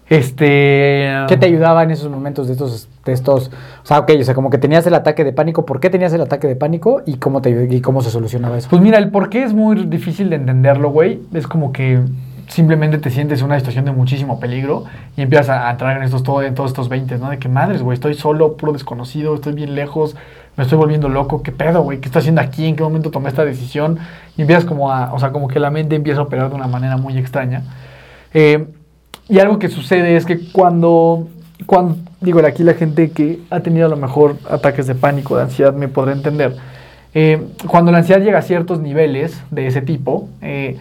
Este. 0.09 1.11
¿Qué 1.26 1.36
te 1.36 1.46
ayudaba 1.46 1.82
en 1.82 1.90
esos 1.90 2.09
momentos 2.11 2.46
de 2.46 2.52
estos, 2.52 2.88
de 3.04 3.12
estos, 3.12 3.48
o 3.82 3.86
sea, 3.86 3.98
ok, 4.00 4.12
o 4.20 4.22
sea, 4.22 4.34
como 4.34 4.50
que 4.50 4.59
tenías 4.59 4.86
el 4.86 4.94
ataque 4.94 5.24
de 5.24 5.32
pánico, 5.32 5.66
¿por 5.66 5.80
qué 5.80 5.90
tenías 5.90 6.12
el 6.12 6.20
ataque 6.20 6.46
de 6.46 6.54
pánico 6.54 7.02
y 7.07 7.16
cómo 7.16 7.40
te 7.42 7.66
y 7.74 7.80
cómo 7.80 8.02
se 8.02 8.11
solucionaba 8.11 8.57
eso? 8.57 8.68
Pues 8.70 8.80
mira, 8.80 8.98
el 8.98 9.11
por 9.11 9.30
qué 9.30 9.42
es 9.42 9.52
muy 9.52 9.84
difícil 9.86 10.30
de 10.30 10.36
entenderlo, 10.36 10.90
güey. 10.90 11.20
Es 11.34 11.48
como 11.48 11.72
que 11.72 11.98
simplemente 12.49 12.99
te 12.99 13.11
sientes 13.11 13.40
en 13.40 13.47
una 13.47 13.59
situación 13.59 13.84
de 13.84 13.92
muchísimo 13.92 14.40
peligro 14.40 14.84
y 15.16 15.22
empiezas 15.22 15.51
a, 15.51 15.68
a 15.68 15.72
entrar 15.72 15.97
en 15.97 16.03
estos, 16.03 16.22
todo, 16.22 16.42
en 16.42 16.55
todos 16.55 16.70
estos 16.70 16.88
20, 16.88 17.18
¿no? 17.18 17.30
De 17.30 17.38
que 17.38 17.49
madres, 17.49 17.82
güey, 17.82 17.94
estoy 17.94 18.14
solo, 18.14 18.57
puro 18.57 18.72
desconocido, 18.72 19.34
estoy 19.34 19.53
bien 19.55 19.74
lejos, 19.74 20.16
me 20.57 20.64
estoy 20.64 20.78
volviendo 20.78 21.09
loco, 21.09 21.42
¿qué 21.42 21.53
pedo, 21.53 21.82
güey? 21.82 22.01
¿Qué 22.01 22.07
estoy 22.07 22.20
haciendo 22.20 22.40
aquí? 22.40 22.66
¿En 22.66 22.76
qué 22.76 22.82
momento 22.82 23.11
tomé 23.11 23.28
esta 23.28 23.44
decisión? 23.44 23.99
Y 24.36 24.42
empiezas 24.42 24.64
como 24.64 24.90
a, 24.90 25.12
o 25.12 25.18
sea, 25.18 25.30
como 25.30 25.49
que 25.49 25.61
la 25.61 25.70
mente 25.70 25.97
empieza 25.97 26.20
a 26.20 26.22
operar 26.24 26.49
de 26.49 26.55
una 26.55 26.66
manera 26.66 26.97
muy 26.97 27.18
extraña. 27.18 27.62
Eh, 28.32 28.66
y 29.28 29.38
algo 29.38 29.59
que 29.59 29.68
sucede 29.68 30.16
es 30.16 30.24
que 30.24 30.51
cuando, 30.53 31.28
cuando, 31.66 31.97
digo, 32.20 32.40
aquí 32.47 32.62
la 32.62 32.74
gente 32.74 33.11
que 33.11 33.40
ha 33.51 33.61
tenido 33.61 33.86
a 33.86 33.90
lo 33.90 33.97
mejor 33.97 34.36
ataques 34.49 34.86
de 34.86 34.94
pánico, 34.94 35.36
de 35.36 35.42
ansiedad, 35.42 35.74
me 35.74 35.88
podrá 35.88 36.12
entender. 36.12 36.57
Eh, 37.12 37.42
cuando 37.66 37.92
la 37.92 37.99
ansiedad 37.99 38.22
llega 38.22 38.38
a 38.38 38.42
ciertos 38.42 38.80
niveles 38.80 39.42
de 39.51 39.66
ese 39.66 39.82
tipo, 39.82 40.28
eh, 40.40 40.78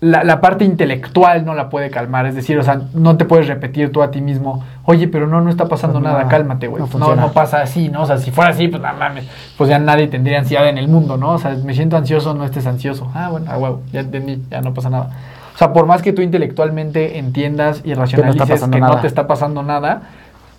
la, 0.00 0.22
la 0.22 0.40
parte 0.40 0.64
intelectual 0.64 1.44
no 1.44 1.54
la 1.54 1.68
puede 1.70 1.90
calmar. 1.90 2.26
Es 2.26 2.34
decir, 2.36 2.56
o 2.58 2.62
sea, 2.62 2.82
no 2.94 3.16
te 3.16 3.24
puedes 3.24 3.48
repetir 3.48 3.90
tú 3.90 4.02
a 4.02 4.10
ti 4.10 4.20
mismo, 4.20 4.62
oye, 4.84 5.08
pero 5.08 5.26
no, 5.26 5.40
no 5.40 5.50
está 5.50 5.66
pasando 5.66 5.98
nada, 6.00 6.28
cálmate, 6.28 6.68
güey. 6.68 6.82
no 7.00 7.14
No, 7.16 7.32
pasa 7.32 7.60
así, 7.62 7.88
¿no? 7.88 8.02
O 8.02 8.06
sea, 8.06 8.18
si 8.18 8.30
fuera 8.30 8.50
así, 8.50 8.68
pues 8.68 8.80
no 8.82 8.92
mames, 8.94 9.26
pues 9.56 9.68
ya 9.70 9.78
nadie 9.78 10.06
tendría 10.06 10.38
ansiedad 10.38 10.68
en 10.68 10.78
el 10.78 10.86
mundo, 10.88 11.16
¿no? 11.16 11.32
O 11.32 11.38
sea, 11.38 11.50
me 11.64 11.74
siento 11.74 11.96
ansioso, 11.96 12.32
no 12.34 12.44
estés 12.44 12.66
ansioso. 12.66 13.10
Ah, 13.14 13.28
bueno, 13.30 13.50
a 13.50 13.58
huevo, 13.58 13.80
ya 13.92 14.00
entendí, 14.00 14.40
ya 14.50 14.60
no 14.60 14.72
pasa 14.72 14.88
nada. 14.90 15.10
O 15.54 15.58
sea, 15.58 15.72
por 15.72 15.86
más 15.86 16.02
que 16.02 16.12
tú 16.12 16.22
intelectualmente 16.22 17.18
entiendas 17.18 17.80
y 17.84 17.94
racionalices 17.94 18.60
que, 18.60 18.78
no 18.78 18.86
nada. 18.88 19.00
te 19.00 19.08
está 19.08 19.26
pasando 19.26 19.64
nada, 19.64 20.02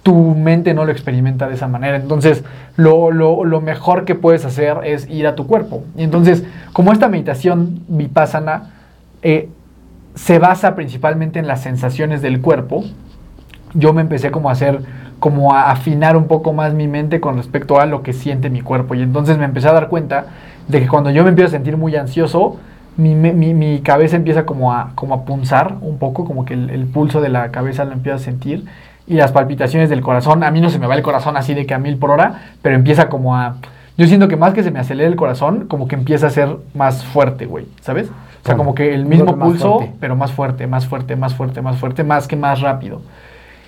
tu 0.04 0.14
mente 0.36 0.74
no 0.74 0.84
lo 0.84 0.92
experimenta 0.92 1.48
de 1.48 1.54
esa 1.56 1.70
manera. 1.70 1.96
Entonces, 1.96 2.44
lo, 2.76 3.10
lo- 3.12 3.46
lo 3.46 3.62
mejor 3.62 4.04
que 4.04 4.16
puedes 4.16 4.44
hacer 4.44 4.78
es 4.84 5.10
ir 5.10 5.28
a 5.28 5.36
tu 5.36 5.48
cuerpo. 5.48 5.84
Y 5.96 6.04
entonces, 6.04 6.44
como 6.74 6.92
esta 6.92 7.08
meditación 7.08 7.80
vipassana 7.88 8.64
eh, 9.22 9.50
se 10.16 10.40
basa 10.40 10.76
principalmente 10.76 11.40
en 11.40 11.48
las 11.48 11.62
sensaciones 11.62 12.22
del 12.22 12.42
cuerpo, 12.42 12.84
yo 13.74 13.94
me 13.94 14.02
empecé 14.02 14.32
como 14.32 14.50
a 14.50 14.54
hacer, 14.54 14.82
como 15.20 15.54
a 15.54 15.72
afinar 15.72 16.18
un 16.18 16.28
poco 16.28 16.54
más 16.54 16.74
mi 16.74 16.88
mente 16.88 17.20
con 17.20 17.38
respecto 17.38 17.80
a 17.80 17.86
lo 17.86 18.04
que 18.04 18.14
siente 18.14 18.50
mi 18.50 18.62
cuerpo. 18.62 18.96
Y 18.96 19.02
entonces 19.02 19.38
me 19.38 19.46
empecé 19.46 19.70
a 19.70 19.74
dar 19.74 19.88
cuenta 19.88 20.26
de 20.68 20.82
que 20.82 20.88
cuando 20.88 21.10
yo 21.12 21.24
me 21.24 21.30
empiezo 21.30 21.50
a 21.50 21.52
sentir 21.52 21.78
muy 21.78 21.96
ansioso, 21.96 22.58
mi, 22.98 23.82
cabeza 23.82 24.18
empieza 24.18 24.46
como 24.46 24.74
a, 24.74 24.92
como 24.96 25.14
a 25.14 25.24
punzar 25.24 25.78
un 25.82 25.98
poco, 25.98 26.26
como 26.26 26.44
que 26.44 26.54
el, 26.54 26.70
el 26.70 26.86
pulso 26.86 27.22
de 27.22 27.30
la 27.30 27.52
cabeza 27.52 27.86
lo 27.86 27.94
empiezo 27.94 28.18
a 28.18 28.20
sentir. 28.20 28.66
Y 29.08 29.16
las 29.16 29.32
palpitaciones 29.32 29.90
del 29.90 30.02
corazón, 30.02 30.44
a 30.44 30.52
mí 30.52 30.62
no 30.62 30.70
se 30.70 30.78
me 30.78 30.86
va 30.86 30.96
el 30.96 31.02
corazón 31.02 31.38
así 31.38 31.54
de 31.54 31.66
que 31.66 31.74
a 31.74 31.80
mil 31.80 31.98
por 31.98 32.12
hora, 32.12 32.52
pero 32.62 32.76
empieza 32.76 33.10
como 33.10 33.36
a... 33.36 33.56
Yo 33.98 34.06
siento 34.06 34.28
que 34.28 34.38
más 34.38 34.54
que 34.54 34.64
se 34.64 34.72
me 34.72 34.80
acelere 34.80 35.10
el 35.10 35.16
corazón, 35.16 35.68
como 35.68 35.88
que 35.88 35.96
empieza 35.96 36.28
a 36.28 36.30
ser 36.30 36.58
más 36.74 37.04
fuerte, 37.04 37.46
güey, 37.46 37.66
¿sabes? 37.82 38.10
Sea, 38.50 38.58
Como 38.58 38.76
que 38.76 38.94
el 38.94 39.06
mismo 39.06 39.38
pulso, 39.38 39.78
fuerte. 39.78 39.96
pero 40.00 40.16
más 40.16 40.32
fuerte, 40.32 40.68
más 40.68 40.88
fuerte, 40.88 41.16
más 41.16 41.34
fuerte, 41.36 41.62
más 41.62 41.78
fuerte, 41.78 42.04
más 42.04 42.28
que 42.28 42.36
más 42.36 42.62
rápido. 42.62 43.02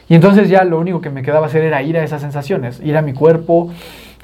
Y 0.10 0.16
entonces 0.16 0.50
ya 0.50 0.64
lo 0.64 0.80
único 0.80 1.02
que 1.02 1.10
me 1.10 1.22
quedaba 1.22 1.46
hacer 1.48 1.64
era 1.64 1.82
ir 1.82 1.98
a 1.98 2.04
esas 2.04 2.22
sensaciones, 2.22 2.82
ir 2.84 2.98
a 2.98 3.02
mi 3.02 3.14
cuerpo, 3.14 3.70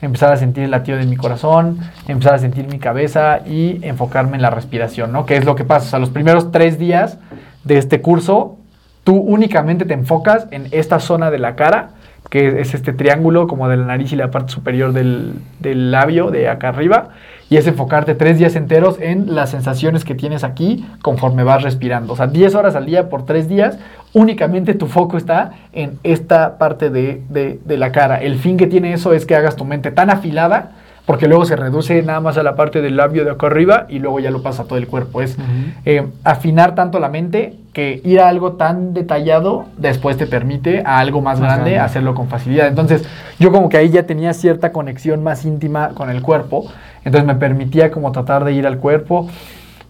empezar 0.02 0.32
a 0.34 0.38
sentir 0.38 0.64
el 0.66 0.72
latido 0.72 0.98
de 0.98 1.06
mi 1.06 1.16
corazón, 1.16 1.80
empezar 2.08 2.34
a 2.34 2.38
sentir 2.40 2.68
mi 2.68 2.78
cabeza 2.78 3.40
y 3.46 3.80
enfocarme 3.86 4.36
en 4.36 4.42
la 4.42 4.50
respiración, 4.50 5.12
¿no? 5.12 5.26
Que 5.26 5.38
es 5.38 5.46
lo 5.46 5.56
que 5.56 5.64
pasa. 5.64 5.86
O 5.88 5.90
sea, 5.90 6.00
los 6.00 6.10
primeros 6.10 6.52
tres 6.52 6.78
días 6.78 7.18
de 7.64 7.78
este 7.78 8.02
curso, 8.02 8.58
tú 9.04 9.16
únicamente 9.16 9.86
te 9.86 9.94
enfocas 9.94 10.48
en 10.52 10.68
esta 10.72 11.00
zona 11.00 11.32
de 11.32 11.40
la 11.40 11.56
cara, 11.56 11.90
que 12.30 12.60
es 12.62 12.74
este 12.74 12.94
triángulo 12.94 13.48
como 13.48 13.68
de 13.70 13.78
la 13.78 13.86
nariz 13.86 14.12
y 14.12 14.16
la 14.16 14.32
parte 14.32 14.52
superior 14.52 14.92
del, 14.94 15.34
del 15.60 15.92
labio 15.92 16.30
de 16.32 16.50
acá 16.50 16.70
arriba, 16.70 17.10
y 17.50 17.56
es 17.58 17.66
enfocarte 17.68 18.14
tres 18.16 18.38
días 18.38 18.56
enteros 18.58 18.98
en 19.00 19.34
las 19.34 19.52
sensaciones 19.52 20.04
que 20.04 20.16
tienes 20.16 20.44
aquí 20.44 20.86
conforme 21.02 21.44
vas 21.44 21.64
respirando. 21.64 22.14
O 22.14 22.16
sea, 22.18 22.28
10 22.28 22.56
horas 22.56 22.76
al 22.76 22.86
día 22.86 23.08
por 23.10 23.26
tres 23.26 23.48
días, 23.48 23.80
únicamente 24.14 24.74
tu 24.74 24.88
foco 24.88 25.16
está 25.18 25.52
en 25.72 26.00
esta 26.04 26.58
parte 26.58 26.90
de, 26.90 27.22
de- 27.30 27.60
de 27.64 27.78
la 27.78 27.92
cara. 27.94 28.18
El 28.22 28.38
fin 28.38 28.58
que 28.58 28.68
tiene 28.68 28.92
eso 28.94 29.14
es 29.14 29.26
que 29.26 29.36
hagas 29.36 29.56
tu 29.56 29.64
mente 29.64 29.92
tan 29.92 30.10
afilada, 30.10 30.72
porque 31.08 31.30
luego 31.30 31.46
se 31.46 31.56
reduce 31.56 32.04
nada 32.04 32.20
más 32.20 32.38
a 32.38 32.44
la 32.44 32.58
parte 32.58 32.82
del 32.82 32.98
labio 32.98 33.24
de 33.24 33.32
acá 33.32 33.48
arriba 33.48 33.86
y 33.88 34.00
luego 34.00 34.20
ya 34.20 34.30
lo 34.30 34.44
pasa 34.44 34.64
a 34.64 34.66
todo 34.66 34.78
el 34.78 34.88
cuerpo. 34.88 35.22
Es 35.22 35.38
eh, 35.86 36.06
afinar 36.26 36.76
tanto 36.76 37.00
la 37.00 37.08
mente 37.08 37.56
que 37.72 38.02
ir 38.04 38.20
a 38.20 38.28
algo 38.28 38.54
tan 38.54 38.94
detallado 38.94 39.68
después 39.78 40.18
te 40.18 40.28
permite 40.28 40.84
a 40.86 41.00
algo 41.00 41.22
más, 41.22 41.40
Más 41.40 41.48
grande, 41.48 41.72
grande. 41.72 41.80
hacerlo 41.80 42.14
con 42.14 42.28
facilidad. 42.28 42.68
Entonces, 42.68 43.08
yo 43.40 43.54
como 43.54 43.70
que 43.70 43.78
ahí 43.78 43.90
ya 43.90 44.04
tenía 44.04 44.34
cierta 44.34 44.74
conexión 44.74 45.24
más 45.24 45.46
íntima 45.46 45.92
con 45.94 46.10
el 46.10 46.22
cuerpo, 46.22 46.70
entonces 47.06 47.26
me 47.26 47.36
permitía 47.36 47.90
como 47.90 48.12
tratar 48.12 48.44
de 48.44 48.52
ir 48.52 48.68
al 48.68 48.78
cuerpo 48.78 49.30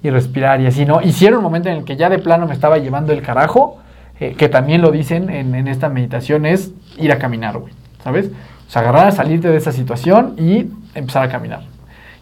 y 0.04 0.12
respirar 0.12 0.62
y 0.62 0.68
así, 0.68 0.86
¿no? 0.86 1.02
Era 1.02 1.36
un 1.36 1.44
momento 1.44 1.68
en 1.70 1.78
el 1.78 1.84
que 1.84 1.96
ya 1.96 2.10
de 2.12 2.20
plano 2.20 2.46
me 2.46 2.54
estaba 2.54 2.78
llevando 2.78 3.12
el 3.12 3.24
carajo, 3.24 3.80
eh, 4.20 4.36
que 4.38 4.50
también 4.50 4.84
lo 4.84 4.92
dicen 4.92 5.32
en, 5.32 5.56
en 5.56 5.68
esta 5.68 5.90
meditación, 5.90 6.46
es 6.46 6.74
ir 7.00 7.12
a 7.12 7.18
caminar, 7.18 7.58
güey, 7.58 7.74
¿sabes? 8.04 8.30
O 8.68 8.70
sea, 8.70 8.82
agarrar, 8.82 9.12
salirte 9.14 9.48
de 9.50 9.58
esa 9.58 9.72
situación 9.72 10.34
y 10.38 10.68
empezar 10.94 11.24
a 11.24 11.30
caminar. 11.30 11.62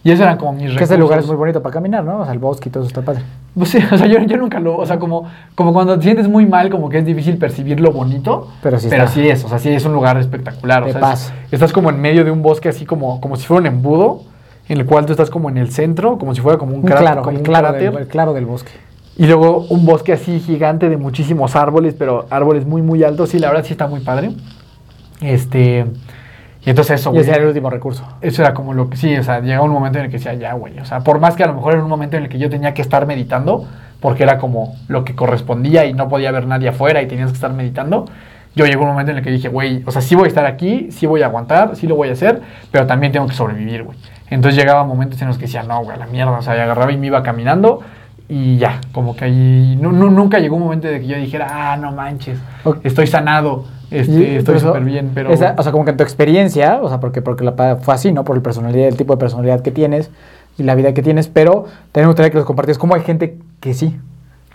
Y 0.04 0.12
esos 0.12 0.22
eran 0.22 0.38
como 0.38 0.54
mis 0.54 0.76
Que 0.78 0.84
ese 0.84 0.98
lugar 1.00 1.18
es 1.18 1.24
recursos. 1.24 1.28
muy 1.30 1.36
bonito 1.38 1.64
para 1.64 1.74
caminar, 1.74 2.04
¿no? 2.04 2.20
O 2.20 2.24
sea, 2.26 2.34
el 2.34 2.38
bosque 2.38 2.70
y 2.70 2.72
todo 2.72 2.84
eso 2.84 2.90
está 2.90 3.02
padre. 3.02 3.24
Pues 3.56 3.70
sí, 3.70 3.80
o 3.92 3.98
sea, 3.98 4.06
yo, 4.06 4.20
yo 4.20 4.38
nunca 4.38 4.60
lo, 4.60 4.78
o 4.78 4.86
sea, 4.86 5.00
como, 5.00 5.26
como 5.56 5.74
cuando 5.74 5.98
te 5.98 6.04
sientes 6.04 6.28
muy 6.28 6.46
mal, 6.46 6.70
como 6.70 6.90
que 6.90 7.00
es 7.00 7.06
difícil 7.06 7.38
percibir 7.40 7.80
lo 7.80 7.92
bonito, 7.92 8.50
Pero 8.62 8.78
sí 8.80 8.86
pero 8.90 9.06
está. 9.06 9.16
sí 9.16 9.28
es, 9.28 9.44
o 9.44 9.50
sea, 9.50 9.58
sí 9.58 9.70
es 9.70 9.84
un 9.86 9.94
lugar 9.94 10.18
espectacular, 10.18 10.84
o 10.84 10.86
De 10.86 10.92
sea, 10.92 11.02
paz. 11.02 11.34
es- 11.48 11.54
estás 11.54 11.74
como 11.74 11.90
en 11.90 12.00
medio 12.00 12.24
de 12.24 12.30
un 12.30 12.44
bosque 12.44 12.70
así 12.70 12.86
como, 12.86 13.20
como 13.20 13.36
si 13.36 13.48
fuera 13.48 13.62
un 13.62 13.66
embudo, 13.68 14.22
en 14.70 14.78
el 14.80 14.86
cual 14.86 15.08
tú 15.08 15.14
estás 15.14 15.32
como 15.32 15.50
en 15.50 15.58
el 15.58 15.72
centro, 15.72 16.20
como 16.20 16.36
si 16.36 16.42
fuera 16.42 16.60
como 16.60 16.74
un, 16.76 16.82
Un 16.82 16.86
claro, 16.86 17.22
como 17.24 17.32
el 17.32 17.38
un 17.38 17.44
claro, 17.44 17.70
cráter, 17.70 17.92
del, 17.94 18.02
el 18.04 18.08
claro 18.08 18.34
del 18.34 18.46
bosque. 18.46 18.72
y 19.18 19.26
luego 19.26 19.66
un 19.70 19.88
bosque 19.88 20.14
así 20.14 20.40
gigante 20.40 20.88
de 20.90 20.98
muchísimos 20.98 21.56
árboles, 21.56 21.96
pero 21.98 22.28
árboles 22.30 22.68
muy, 22.68 22.84
muy 22.84 23.04
altos, 23.04 23.30
sí, 23.30 23.40
la 23.40 23.48
verdad 23.48 23.64
sí 23.66 23.72
está 23.74 23.88
muy 23.88 24.02
padre, 24.02 24.30
este... 25.22 25.86
Y 26.66 26.72
entonces 26.72 27.00
eso, 27.00 27.12
güey. 27.12 27.22
ese 27.22 27.32
era 27.32 27.42
el 27.42 27.48
último 27.48 27.70
recurso. 27.70 28.04
Eso 28.22 28.42
era 28.42 28.54
como 28.54 28.74
lo 28.74 28.90
que 28.90 28.98
sí, 28.98 29.16
o 29.16 29.24
sea, 29.24 29.40
llegaba 29.40 29.64
un 29.64 29.72
momento 29.72 30.00
en 30.00 30.06
el 30.06 30.12
que 30.12 30.18
decía, 30.18 30.34
ya, 30.34 30.54
güey. 30.54 30.80
O 30.80 30.86
sea, 30.86 31.02
por 31.02 31.20
más 31.20 31.36
que 31.36 31.44
a 31.44 31.48
lo 31.48 31.54
mejor 31.54 31.74
era 31.74 31.84
un 31.84 31.90
momento 31.90 32.18
en 32.18 32.24
el 32.24 32.30
que 32.30 32.40
yo 32.40 32.50
tenía 32.50 32.74
que 32.74 32.82
estar 32.82 33.06
meditando, 33.06 33.68
porque 34.00 34.24
era 34.24 34.40
como 34.40 34.76
lo 34.88 35.06
que 35.06 35.14
correspondía 35.14 35.86
y 35.86 35.94
no 35.94 36.10
podía 36.10 36.30
haber 36.30 36.48
nadie 36.48 36.70
afuera 36.70 37.02
y 37.02 37.08
tenías 37.08 37.30
que 37.30 37.36
estar 37.36 37.54
meditando. 37.54 38.06
Yo 38.56 38.66
llegó 38.66 38.84
un 38.84 38.90
momento 38.90 39.12
en 39.12 39.18
el 39.18 39.24
que 39.24 39.32
dije, 39.32 39.50
güey, 39.50 39.84
o 39.86 39.92
sea, 39.92 40.02
sí 40.02 40.16
voy 40.16 40.26
a 40.26 40.28
estar 40.28 40.46
aquí, 40.46 40.88
sí 40.90 41.06
voy 41.06 41.22
a 41.22 41.26
aguantar, 41.26 41.76
sí 41.76 41.88
lo 41.88 41.96
voy 41.96 42.10
a 42.10 42.14
hacer, 42.14 42.42
pero 42.72 42.88
también 42.88 43.12
tengo 43.12 43.28
que 43.28 43.36
sobrevivir, 43.36 43.84
güey. 43.84 43.98
Entonces 44.30 44.60
llegaba 44.60 44.84
momentos 44.86 45.22
en 45.22 45.28
los 45.28 45.38
que 45.38 45.46
decía, 45.46 45.62
no, 45.64 45.84
güey, 45.84 45.96
a 45.96 46.00
la 46.00 46.08
mierda, 46.08 46.32
o 46.32 46.42
sea, 46.42 46.56
y 46.58 46.60
agarraba 46.60 46.92
y 46.92 46.98
me 46.98 47.08
iba 47.08 47.22
caminando 47.22 47.82
y 48.28 48.58
ya, 48.58 48.82
como 48.92 49.16
que 49.16 49.26
ahí, 49.26 49.78
no, 49.80 49.92
no- 49.92 50.10
nunca 50.10 50.40
llegó 50.40 50.56
un 50.56 50.64
momento 50.64 50.88
de 50.88 51.00
que 51.00 51.08
yo 51.08 51.16
dijera, 51.18 51.48
ah, 51.74 51.78
no 51.78 51.92
manches, 51.92 52.40
estoy 52.84 53.06
sanado, 53.08 53.66
este, 53.92 54.12
Y- 54.14 54.36
estoy 54.38 54.60
súper 54.60 54.84
bien, 54.84 55.12
pero... 55.14 55.30
esa- 55.32 55.54
o 55.58 55.62
sea, 55.64 55.72
como 55.72 55.86
que 55.86 55.92
en 55.92 55.98
tu 55.98 56.04
experiencia, 56.04 56.80
o 56.82 56.90
sea, 56.90 57.00
porque, 57.00 57.22
porque 57.22 57.44
la, 57.44 57.78
fue 57.82 57.94
así, 57.94 58.12
¿no? 58.12 58.24
Por 58.24 58.36
el 58.36 58.42
personalidad, 58.42 58.88
el 58.88 58.98
tipo 58.98 59.14
de 59.14 59.20
personalidad 59.20 59.62
que 59.62 59.72
tienes 59.72 60.10
y 60.58 60.64
la 60.64 60.74
vida 60.76 60.94
que 60.94 61.02
tienes, 61.04 61.28
pero 61.28 61.66
también 61.92 62.06
me 62.06 62.08
gustaría 62.08 62.32
que 62.32 62.38
los 62.38 62.46
compartieras. 62.46 62.78
¿Cómo 62.80 62.96
hay 62.96 63.02
gente 63.02 63.38
que 63.60 63.74
sí? 63.74 63.96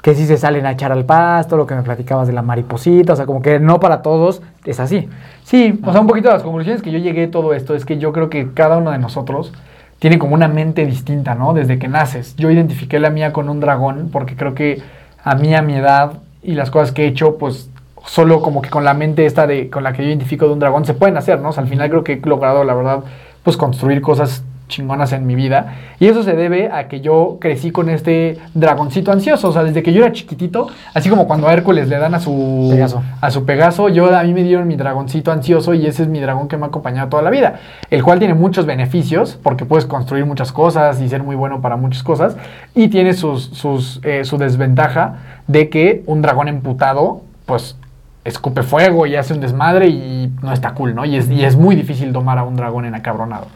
Que 0.02 0.14
sí 0.14 0.24
se 0.26 0.36
salen 0.38 0.64
a 0.66 0.72
echar 0.72 0.90
al 0.92 1.04
pasto, 1.04 1.56
lo 1.58 1.66
que 1.66 1.74
me 1.74 1.82
platicabas 1.82 2.26
de 2.26 2.32
la 2.32 2.40
mariposita, 2.42 3.12
o 3.12 3.16
sea, 3.16 3.26
como 3.26 3.42
que 3.42 3.60
no 3.60 3.78
para 3.80 4.00
todos 4.02 4.40
es 4.64 4.80
así. 4.80 5.08
Sí, 5.44 5.78
o 5.84 5.92
sea, 5.92 6.00
un 6.00 6.06
poquito 6.06 6.28
de 6.28 6.34
las 6.34 6.42
conclusiones 6.42 6.80
que 6.82 6.90
yo 6.90 6.98
llegué 6.98 7.24
a 7.24 7.30
todo 7.30 7.52
esto 7.54 7.74
es 7.74 7.84
que 7.84 7.98
yo 7.98 8.10
creo 8.12 8.30
que 8.30 8.52
cada 8.54 8.78
uno 8.78 8.90
de 8.92 8.98
nosotros 8.98 9.52
tiene 10.00 10.18
como 10.18 10.34
una 10.34 10.48
mente 10.48 10.86
distinta, 10.86 11.34
¿no? 11.36 11.52
Desde 11.52 11.78
que 11.78 11.86
naces. 11.86 12.34
Yo 12.36 12.50
identifiqué 12.50 12.98
la 12.98 13.10
mía 13.10 13.32
con 13.32 13.48
un 13.48 13.60
dragón 13.60 14.08
porque 14.10 14.34
creo 14.34 14.54
que 14.54 14.82
a 15.22 15.34
mí, 15.36 15.54
a 15.54 15.62
mi 15.62 15.74
edad 15.76 16.14
y 16.42 16.54
las 16.54 16.70
cosas 16.70 16.90
que 16.90 17.04
he 17.04 17.06
hecho, 17.06 17.36
pues 17.36 17.70
solo 18.06 18.40
como 18.40 18.62
que 18.62 18.70
con 18.70 18.82
la 18.82 18.94
mente 18.94 19.26
esta 19.26 19.46
de 19.46 19.68
con 19.68 19.84
la 19.84 19.92
que 19.92 20.02
yo 20.02 20.08
identifico 20.08 20.46
de 20.46 20.54
un 20.54 20.58
dragón 20.58 20.86
se 20.86 20.94
pueden 20.94 21.18
hacer, 21.18 21.38
¿no? 21.40 21.50
O 21.50 21.52
sea, 21.52 21.62
al 21.62 21.68
final 21.68 21.90
creo 21.90 22.02
que 22.02 22.14
he 22.14 22.20
logrado, 22.26 22.64
la 22.64 22.72
verdad, 22.72 23.00
pues 23.44 23.58
construir 23.58 24.00
cosas 24.00 24.42
chingonas 24.70 25.12
en 25.12 25.26
mi 25.26 25.34
vida. 25.34 25.74
Y 25.98 26.06
eso 26.06 26.22
se 26.22 26.34
debe 26.34 26.70
a 26.72 26.88
que 26.88 27.02
yo 27.02 27.36
crecí 27.40 27.70
con 27.70 27.90
este 27.90 28.38
dragoncito 28.54 29.12
ansioso. 29.12 29.48
O 29.48 29.52
sea, 29.52 29.64
desde 29.64 29.82
que 29.82 29.92
yo 29.92 30.02
era 30.02 30.12
chiquitito, 30.12 30.68
así 30.94 31.10
como 31.10 31.26
cuando 31.26 31.48
a 31.48 31.52
Hércules 31.52 31.88
le 31.88 31.98
dan 31.98 32.14
a 32.14 32.20
su 32.20 32.68
Pegaso. 32.70 33.02
a 33.20 33.30
su 33.30 33.44
Pegaso, 33.44 33.88
yo 33.90 34.16
a 34.16 34.22
mí 34.22 34.32
me 34.32 34.42
dieron 34.42 34.66
mi 34.66 34.76
dragoncito 34.76 35.30
ansioso 35.30 35.74
y 35.74 35.86
ese 35.86 36.04
es 36.04 36.08
mi 36.08 36.20
dragón 36.20 36.48
que 36.48 36.56
me 36.56 36.64
ha 36.64 36.68
acompañado 36.68 37.10
toda 37.10 37.22
la 37.22 37.30
vida, 37.30 37.60
el 37.90 38.02
cual 38.02 38.18
tiene 38.18 38.34
muchos 38.34 38.64
beneficios 38.64 39.38
porque 39.42 39.66
puedes 39.66 39.84
construir 39.84 40.24
muchas 40.24 40.52
cosas 40.52 41.00
y 41.00 41.08
ser 41.08 41.22
muy 41.22 41.36
bueno 41.36 41.60
para 41.60 41.76
muchas 41.76 42.02
cosas 42.02 42.36
y 42.74 42.88
tiene 42.88 43.12
sus, 43.12 43.44
sus, 43.46 44.00
eh, 44.04 44.24
su 44.24 44.38
desventaja 44.38 45.16
de 45.46 45.68
que 45.68 46.02
un 46.06 46.22
dragón 46.22 46.48
emputado, 46.48 47.22
pues 47.44 47.76
escupe 48.24 48.62
fuego 48.62 49.06
y 49.06 49.16
hace 49.16 49.32
un 49.32 49.40
desmadre 49.40 49.88
y 49.88 50.32
no 50.42 50.52
está 50.52 50.72
cool, 50.74 50.94
¿no? 50.94 51.04
Y 51.04 51.16
es, 51.16 51.30
y 51.30 51.44
es 51.44 51.56
muy 51.56 51.74
difícil 51.74 52.12
domar 52.12 52.38
a 52.38 52.42
un 52.42 52.56
dragón 52.56 52.84
encabronado. 52.84 53.46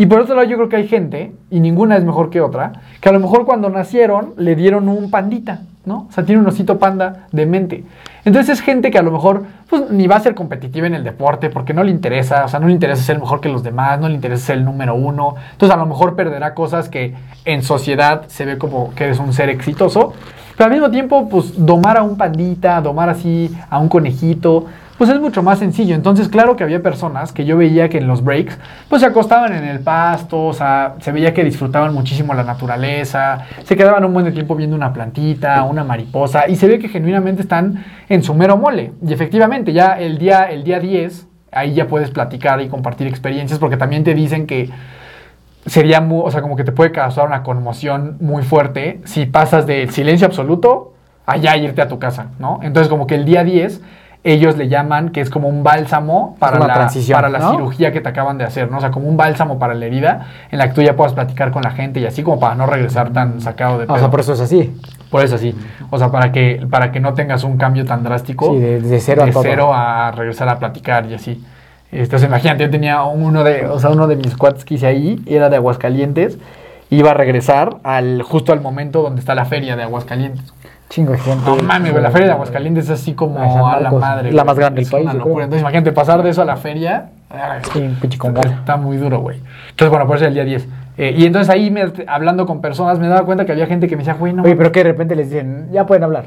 Y 0.00 0.06
por 0.06 0.20
otro 0.20 0.34
lado, 0.34 0.48
yo 0.48 0.56
creo 0.56 0.70
que 0.70 0.76
hay 0.76 0.88
gente, 0.88 1.34
y 1.50 1.60
ninguna 1.60 1.94
es 1.98 2.04
mejor 2.04 2.30
que 2.30 2.40
otra, 2.40 2.72
que 3.02 3.10
a 3.10 3.12
lo 3.12 3.20
mejor 3.20 3.44
cuando 3.44 3.68
nacieron 3.68 4.32
le 4.38 4.56
dieron 4.56 4.88
un 4.88 5.10
pandita, 5.10 5.60
¿no? 5.84 6.06
O 6.08 6.10
sea, 6.10 6.24
tiene 6.24 6.40
un 6.40 6.46
osito 6.48 6.78
panda 6.78 7.26
de 7.32 7.44
mente. 7.44 7.84
Entonces 8.24 8.58
es 8.58 8.64
gente 8.64 8.90
que 8.90 8.96
a 8.96 9.02
lo 9.02 9.10
mejor 9.10 9.42
pues, 9.68 9.90
ni 9.90 10.06
va 10.06 10.16
a 10.16 10.20
ser 10.20 10.34
competitiva 10.34 10.86
en 10.86 10.94
el 10.94 11.04
deporte 11.04 11.50
porque 11.50 11.74
no 11.74 11.84
le 11.84 11.90
interesa, 11.90 12.46
o 12.46 12.48
sea, 12.48 12.60
no 12.60 12.68
le 12.68 12.72
interesa 12.72 13.02
ser 13.02 13.20
mejor 13.20 13.42
que 13.42 13.50
los 13.50 13.62
demás, 13.62 14.00
no 14.00 14.08
le 14.08 14.14
interesa 14.14 14.46
ser 14.46 14.56
el 14.56 14.64
número 14.64 14.94
uno. 14.94 15.34
Entonces 15.52 15.76
a 15.76 15.78
lo 15.78 15.84
mejor 15.84 16.16
perderá 16.16 16.54
cosas 16.54 16.88
que 16.88 17.12
en 17.44 17.62
sociedad 17.62 18.22
se 18.28 18.46
ve 18.46 18.56
como 18.56 18.94
que 18.94 19.04
eres 19.04 19.18
un 19.18 19.34
ser 19.34 19.50
exitoso. 19.50 20.14
Pero 20.56 20.64
al 20.64 20.72
mismo 20.72 20.90
tiempo, 20.90 21.28
pues 21.28 21.52
domar 21.62 21.98
a 21.98 22.02
un 22.02 22.16
pandita, 22.16 22.80
domar 22.80 23.10
así 23.10 23.54
a 23.68 23.78
un 23.78 23.90
conejito, 23.90 24.64
pues 25.00 25.08
es 25.08 25.18
mucho 25.18 25.42
más 25.42 25.58
sencillo. 25.58 25.94
Entonces, 25.94 26.28
claro 26.28 26.56
que 26.56 26.62
había 26.62 26.82
personas 26.82 27.32
que 27.32 27.46
yo 27.46 27.56
veía 27.56 27.88
que 27.88 27.96
en 27.96 28.06
los 28.06 28.22
breaks, 28.22 28.58
pues 28.86 29.00
se 29.00 29.08
acostaban 29.08 29.54
en 29.54 29.64
el 29.64 29.80
pasto, 29.80 30.48
o 30.48 30.52
sea, 30.52 30.96
se 31.00 31.10
veía 31.10 31.32
que 31.32 31.42
disfrutaban 31.42 31.94
muchísimo 31.94 32.34
la 32.34 32.44
naturaleza, 32.44 33.46
se 33.64 33.78
quedaban 33.78 34.04
un 34.04 34.12
buen 34.12 34.30
tiempo 34.34 34.54
viendo 34.54 34.76
una 34.76 34.92
plantita, 34.92 35.62
una 35.62 35.84
mariposa, 35.84 36.50
y 36.50 36.56
se 36.56 36.68
ve 36.68 36.78
que 36.78 36.90
genuinamente 36.90 37.40
están 37.40 37.82
en 38.10 38.22
su 38.22 38.34
mero 38.34 38.58
mole. 38.58 38.92
Y 39.02 39.10
efectivamente, 39.10 39.72
ya 39.72 39.98
el 39.98 40.18
día, 40.18 40.50
el 40.50 40.64
día 40.64 40.78
10, 40.78 41.26
ahí 41.50 41.72
ya 41.72 41.86
puedes 41.86 42.10
platicar 42.10 42.60
y 42.60 42.68
compartir 42.68 43.06
experiencias, 43.06 43.58
porque 43.58 43.78
también 43.78 44.04
te 44.04 44.12
dicen 44.12 44.46
que 44.46 44.68
sería 45.64 46.02
muy, 46.02 46.20
o 46.26 46.30
sea, 46.30 46.42
como 46.42 46.56
que 46.56 46.64
te 46.64 46.72
puede 46.72 46.92
causar 46.92 47.26
una 47.26 47.42
conmoción 47.42 48.18
muy 48.20 48.42
fuerte 48.42 49.00
si 49.06 49.24
pasas 49.24 49.66
del 49.66 49.88
silencio 49.92 50.26
absoluto 50.26 50.92
allá 51.24 51.56
irte 51.56 51.80
a 51.80 51.88
tu 51.88 51.98
casa, 51.98 52.32
¿no? 52.38 52.60
Entonces, 52.62 52.90
como 52.90 53.06
que 53.06 53.14
el 53.14 53.24
día 53.24 53.44
10 53.44 53.80
ellos 54.22 54.56
le 54.58 54.68
llaman 54.68 55.10
que 55.10 55.20
es 55.22 55.30
como 55.30 55.48
un 55.48 55.62
bálsamo 55.62 56.36
para 56.38 56.58
la, 56.58 56.74
transición, 56.74 57.16
para 57.16 57.30
la 57.30 57.38
¿no? 57.38 57.52
cirugía 57.52 57.90
que 57.90 58.00
te 58.02 58.08
acaban 58.10 58.36
de 58.36 58.44
hacer, 58.44 58.70
¿no? 58.70 58.76
O 58.76 58.80
sea, 58.80 58.90
como 58.90 59.08
un 59.08 59.16
bálsamo 59.16 59.58
para 59.58 59.72
la 59.74 59.86
herida 59.86 60.26
en 60.50 60.58
la 60.58 60.68
que 60.68 60.74
tú 60.74 60.82
ya 60.82 60.94
puedas 60.94 61.14
platicar 61.14 61.50
con 61.52 61.62
la 61.62 61.70
gente 61.70 62.00
y 62.00 62.06
así 62.06 62.22
como 62.22 62.38
para 62.38 62.54
no 62.54 62.66
regresar 62.66 63.12
tan 63.12 63.40
sacado 63.40 63.78
de 63.78 63.84
Ah, 63.84 63.92
o 63.92 63.94
pedo. 63.94 63.98
sea, 64.00 64.10
por 64.10 64.20
eso 64.20 64.32
es 64.34 64.40
así. 64.40 64.76
Por 65.10 65.24
eso 65.24 65.38
sí. 65.38 65.54
O 65.90 65.98
sea, 65.98 66.10
para 66.10 66.32
que, 66.32 66.66
para 66.70 66.92
que 66.92 67.00
no 67.00 67.14
tengas 67.14 67.44
un 67.44 67.56
cambio 67.56 67.84
tan 67.86 68.02
drástico. 68.04 68.52
Sí, 68.52 68.58
de- 68.60 68.80
de 68.80 69.00
cero 69.00 69.22
a 69.22 69.26
de 69.26 69.32
todo. 69.32 69.42
cero 69.42 69.70
a 69.74 70.10
regresar 70.12 70.48
a 70.50 70.58
platicar 70.58 71.06
y 71.06 71.14
así. 71.14 71.42
Entonces, 71.90 72.28
imagínate, 72.28 72.62
yo 72.64 72.70
tenía 72.70 73.02
uno 73.02 73.42
de, 73.42 73.66
o 73.66 73.78
sea, 73.80 73.90
uno 73.90 74.06
de 74.06 74.16
mis 74.16 74.36
cuates 74.36 74.64
que 74.64 74.74
hice 74.74 74.86
ahí, 74.86 75.18
era 75.26 75.48
de 75.48 75.56
Aguascalientes, 75.56 76.38
iba 76.90 77.10
a 77.10 77.14
regresar 77.14 77.78
al, 77.82 78.22
justo 78.22 78.52
al 78.52 78.60
momento 78.60 79.02
donde 79.02 79.18
está 79.20 79.34
la 79.34 79.44
feria 79.46 79.74
de 79.76 79.82
Aguascalientes. 79.82 80.52
Chingo 80.90 81.12
de 81.12 81.18
gente. 81.18 81.44
No 81.48 81.56
mames, 81.56 81.92
güey, 81.92 82.02
la 82.02 82.10
feria 82.10 82.26
de 82.26 82.32
Aguascalientes 82.34 82.84
es 82.84 82.90
así 82.90 83.14
como 83.14 83.38
a 83.38 83.46
la 83.46 83.62
Marcos, 83.82 84.00
madre. 84.00 84.32
la 84.32 84.44
más 84.44 84.56
grande 84.58 84.76
del 84.80 84.84
Es 84.84 84.90
país, 84.90 85.04
una 85.04 85.14
locura. 85.14 85.44
Entonces, 85.44 85.62
imagínate 85.62 85.92
pasar 85.92 86.22
de 86.22 86.30
eso 86.30 86.42
a 86.42 86.44
la 86.44 86.56
feria. 86.56 87.10
Sí, 87.72 87.78
un 87.78 87.94
pinche 87.94 88.18
congal. 88.18 88.44
Está 88.44 88.76
muy 88.76 88.96
duro, 88.96 89.20
güey. 89.20 89.38
Entonces, 89.70 89.88
bueno, 89.88 90.06
por 90.06 90.16
eso 90.16 90.26
el 90.26 90.34
día 90.34 90.44
10. 90.44 90.68
Eh, 90.98 91.14
y 91.16 91.24
entonces 91.26 91.48
ahí, 91.48 91.70
me- 91.70 91.84
hablando 92.08 92.44
con 92.44 92.60
personas, 92.60 92.98
me 92.98 93.06
daba 93.06 93.24
cuenta 93.24 93.46
que 93.46 93.52
había 93.52 93.66
gente 93.66 93.86
que 93.86 93.94
me 93.96 94.00
decía, 94.00 94.14
güey, 94.14 94.32
no 94.32 94.42
Oye, 94.42 94.56
pero 94.56 94.72
que 94.72 94.80
de 94.80 94.90
repente 94.90 95.14
les 95.14 95.30
dicen, 95.30 95.68
ya 95.70 95.86
pueden 95.86 96.02
hablar. 96.02 96.24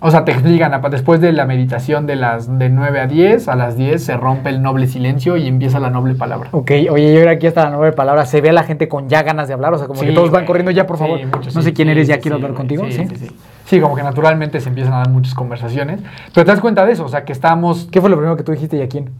O 0.00 0.10
sea, 0.10 0.24
te 0.24 0.32
explican, 0.32 0.78
después 0.90 1.20
de 1.20 1.32
la 1.32 1.46
meditación 1.46 2.06
de 2.06 2.16
las 2.16 2.58
de 2.58 2.68
9 2.68 3.00
a 3.00 3.06
10, 3.06 3.48
a 3.48 3.54
las 3.56 3.76
10 3.76 4.02
se 4.04 4.16
rompe 4.16 4.50
el 4.50 4.60
noble 4.60 4.86
silencio 4.86 5.36
y 5.38 5.46
empieza 5.46 5.80
la 5.80 5.88
noble 5.88 6.14
palabra. 6.14 6.50
Ok, 6.52 6.72
oye, 6.90 7.14
yo 7.14 7.20
era 7.20 7.30
aquí 7.32 7.46
hasta 7.46 7.64
la 7.64 7.70
nueve 7.70 7.92
palabras. 7.92 8.28
Se 8.28 8.40
ve 8.42 8.50
a 8.50 8.52
la 8.52 8.64
gente 8.64 8.86
con 8.88 9.08
ya 9.08 9.22
ganas 9.22 9.48
de 9.48 9.54
hablar, 9.54 9.72
o 9.72 9.78
sea, 9.78 9.86
como 9.86 10.00
Sí, 10.00 10.06
que 10.06 10.12
todos 10.12 10.30
van 10.30 10.44
corriendo 10.44 10.70
ya, 10.72 10.86
por 10.86 10.98
Sí, 10.98 11.04
favor. 11.04 11.18
mucho, 11.24 11.38
no 11.38 11.50
sí, 11.50 11.62
sé 11.62 11.72
quién 11.72 11.88
eres, 11.88 12.06
ya 12.06 12.18
quiero 12.18 12.36
hablar 12.36 12.52
contigo. 12.52 12.84
Sí, 12.86 12.92
Sí, 12.92 13.06
sí, 13.08 13.16
sí. 13.16 13.36
Sí, 13.64 13.80
como 13.80 13.94
que 13.96 14.02
naturalmente 14.02 14.60
se 14.60 14.68
empiezan 14.68 14.92
a 14.92 14.96
dar 14.98 15.08
muchas 15.08 15.34
conversaciones. 15.34 16.00
Pero 16.34 16.44
te 16.44 16.50
das 16.52 16.60
cuenta 16.60 16.84
de 16.84 16.92
eso, 16.92 17.04
o 17.04 17.08
sea, 17.08 17.24
que 17.24 17.32
estamos 17.32 17.88
¿Qué 17.90 18.00
fue 18.02 18.10
lo 18.10 18.16
primero 18.16 18.36
que 18.36 18.42
tú 18.42 18.52
dijiste 18.52 18.76
y 18.76 18.82
a 18.82 18.88
quién? 18.88 19.10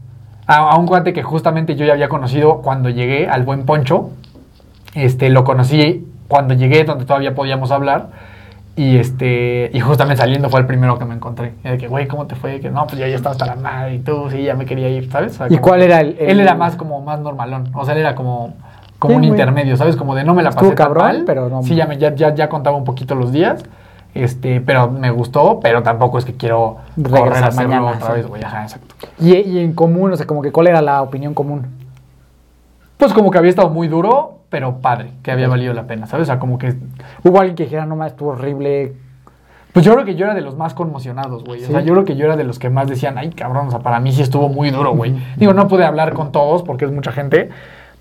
a, 0.46 0.56
a 0.56 0.76
un 0.76 0.86
cuate 0.86 1.14
que 1.14 1.22
justamente 1.22 1.76
yo 1.76 1.86
ya 1.86 1.94
había 1.94 2.10
conocido 2.10 2.58
cuando 2.60 2.90
llegué 2.90 3.26
al 3.26 3.44
Buen 3.44 3.64
Poncho. 3.64 4.10
Este, 4.94 5.30
lo 5.30 5.44
conocí 5.44 6.06
cuando 6.28 6.52
llegué, 6.52 6.84
donde 6.84 7.06
todavía 7.06 7.34
podíamos 7.34 7.70
hablar. 7.70 8.08
Y 8.76 8.96
este, 8.98 9.70
y 9.72 9.78
justamente 9.80 10.20
saliendo 10.20 10.50
fue 10.50 10.58
el 10.60 10.66
primero 10.66 10.98
que 10.98 11.04
me 11.04 11.14
encontré. 11.14 11.54
Y 11.64 11.68
de 11.68 11.78
que, 11.78 11.86
güey, 11.86 12.08
¿cómo 12.08 12.26
te 12.26 12.34
fue? 12.34 12.58
Que 12.60 12.70
no, 12.70 12.86
pues 12.86 12.98
yo 12.98 13.06
ya 13.06 13.14
estaba 13.14 13.32
hasta 13.32 13.46
la 13.46 13.54
madre 13.54 13.94
y 13.94 13.98
tú, 14.00 14.28
sí, 14.30 14.42
ya 14.42 14.54
me 14.56 14.66
quería 14.66 14.88
ir, 14.88 15.10
¿sabes? 15.10 15.34
O 15.34 15.36
sea, 15.36 15.46
¿Y 15.46 15.50
como 15.50 15.62
cuál 15.62 15.82
era 15.82 16.00
el- 16.00 16.16
el- 16.18 16.30
Él 16.30 16.40
era 16.40 16.54
más 16.56 16.74
como 16.74 17.00
más 17.00 17.20
normalón. 17.20 17.70
O 17.74 17.84
sea, 17.84 17.94
él 17.94 18.00
era 18.00 18.16
como, 18.16 18.54
como 18.98 19.12
Sí, 19.14 19.18
un 19.18 19.24
intermedio, 19.24 19.76
¿sabes? 19.76 19.94
Como 19.94 20.16
de 20.16 20.24
no 20.24 20.34
me 20.34 20.42
la 20.42 20.50
pasé 20.50 20.66
tan 20.68 20.74
cabrón, 20.76 21.04
mal. 21.04 21.22
pero 21.24 21.48
no- 21.48 21.62
Sí, 21.62 21.76
ya, 21.76 21.86
me, 21.86 21.98
ya, 21.98 22.14
ya, 22.16 22.34
ya 22.34 22.48
contaba 22.48 22.76
un 22.76 22.84
poquito 22.84 23.14
los 23.14 23.30
días. 23.30 23.62
Este, 24.12 24.60
pero 24.60 24.90
me 24.90 25.10
gustó, 25.10 25.58
pero 25.60 25.82
tampoco 25.82 26.18
es 26.18 26.24
que 26.24 26.34
quiero 26.34 26.76
correr 26.96 27.32
Regresar 27.32 27.54
mañana, 27.54 27.86
otra 27.96 28.12
vez, 28.14 28.26
güey. 28.28 28.42
Ajá, 28.44 28.62
exacto. 28.62 28.94
Y, 29.20 29.34
y 29.36 29.58
en 29.58 29.72
común, 29.72 30.12
o 30.12 30.16
sea, 30.16 30.24
como 30.26 30.40
que 30.42 30.52
cuál 30.52 30.68
era 30.68 30.80
la 30.82 31.02
opinión 31.02 31.34
común. 31.34 31.66
Pues 32.96 33.12
como 33.12 33.30
que 33.30 33.38
había 33.38 33.50
estado 33.50 33.70
muy 33.70 33.88
duro, 33.88 34.33
pero 34.54 34.76
padre, 34.78 35.10
que 35.24 35.32
había 35.32 35.48
valido 35.48 35.74
la 35.74 35.88
pena, 35.88 36.06
¿sabes? 36.06 36.22
O 36.22 36.26
sea, 36.26 36.38
como 36.38 36.58
que... 36.58 36.74
Hubo 37.24 37.40
alguien 37.40 37.56
que 37.56 37.64
dijera, 37.64 37.86
no 37.86 37.96
más, 37.96 38.12
estuvo 38.12 38.30
horrible. 38.30 38.92
Pues 39.72 39.84
yo 39.84 39.92
creo 39.94 40.04
que 40.04 40.14
yo 40.14 40.26
era 40.26 40.34
de 40.36 40.42
los 40.42 40.56
más 40.56 40.74
conmocionados, 40.74 41.42
güey. 41.42 41.60
O 41.64 41.66
Sí. 41.66 41.72
sea, 41.72 41.80
yo 41.80 41.92
creo 41.94 42.04
que 42.04 42.14
yo 42.14 42.24
era 42.26 42.36
de 42.36 42.44
los 42.44 42.60
que 42.60 42.70
más 42.70 42.86
decían, 42.86 43.18
ay, 43.18 43.30
cabrón, 43.30 43.66
o 43.66 43.70
sea, 43.72 43.80
para 43.80 43.98
mí 43.98 44.12
sí 44.12 44.22
estuvo 44.22 44.48
muy 44.48 44.70
duro, 44.70 44.94
güey. 44.94 45.12
Digo, 45.34 45.54
no 45.54 45.66
pude 45.66 45.84
hablar 45.84 46.12
con 46.12 46.30
todos 46.30 46.62
porque 46.62 46.84
es 46.84 46.92
mucha 46.92 47.10
gente, 47.10 47.48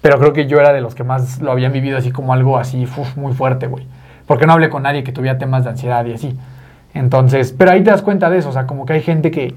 pero 0.04 0.20
creo 0.20 0.32
que 0.32 0.46
yo 0.46 0.60
era 0.60 0.74
de 0.74 0.82
los 0.82 0.94
que 0.94 1.04
más 1.04 1.42
lo 1.42 1.52
habían 1.52 1.74
vivido 1.74 1.98
así 1.98 2.12
como 2.12 2.34
algo 2.34 2.60
así, 2.60 2.84
uf, 2.84 3.18
muy 3.18 3.34
fuerte, 3.34 3.66
güey. 3.66 3.88
Porque 4.28 4.46
no 4.46 4.54
hablé 4.54 4.70
con 4.70 4.84
nadie 4.84 5.04
que 5.04 5.12
tuviera 5.12 5.40
temas 5.40 5.64
de 5.64 5.72
ansiedad 5.72 6.06
y 6.06 6.14
así. 6.14 6.38
Entonces, 6.94 7.56
pero 7.58 7.72
ahí 7.72 7.84
te 7.84 7.90
das 7.90 8.04
cuenta 8.04 8.30
de 8.30 8.38
eso, 8.38 8.50
o 8.50 8.54
sea, 8.54 8.68
como 8.68 8.86
que 8.86 8.94
hay 8.94 9.02
gente 9.02 9.32
que 9.32 9.56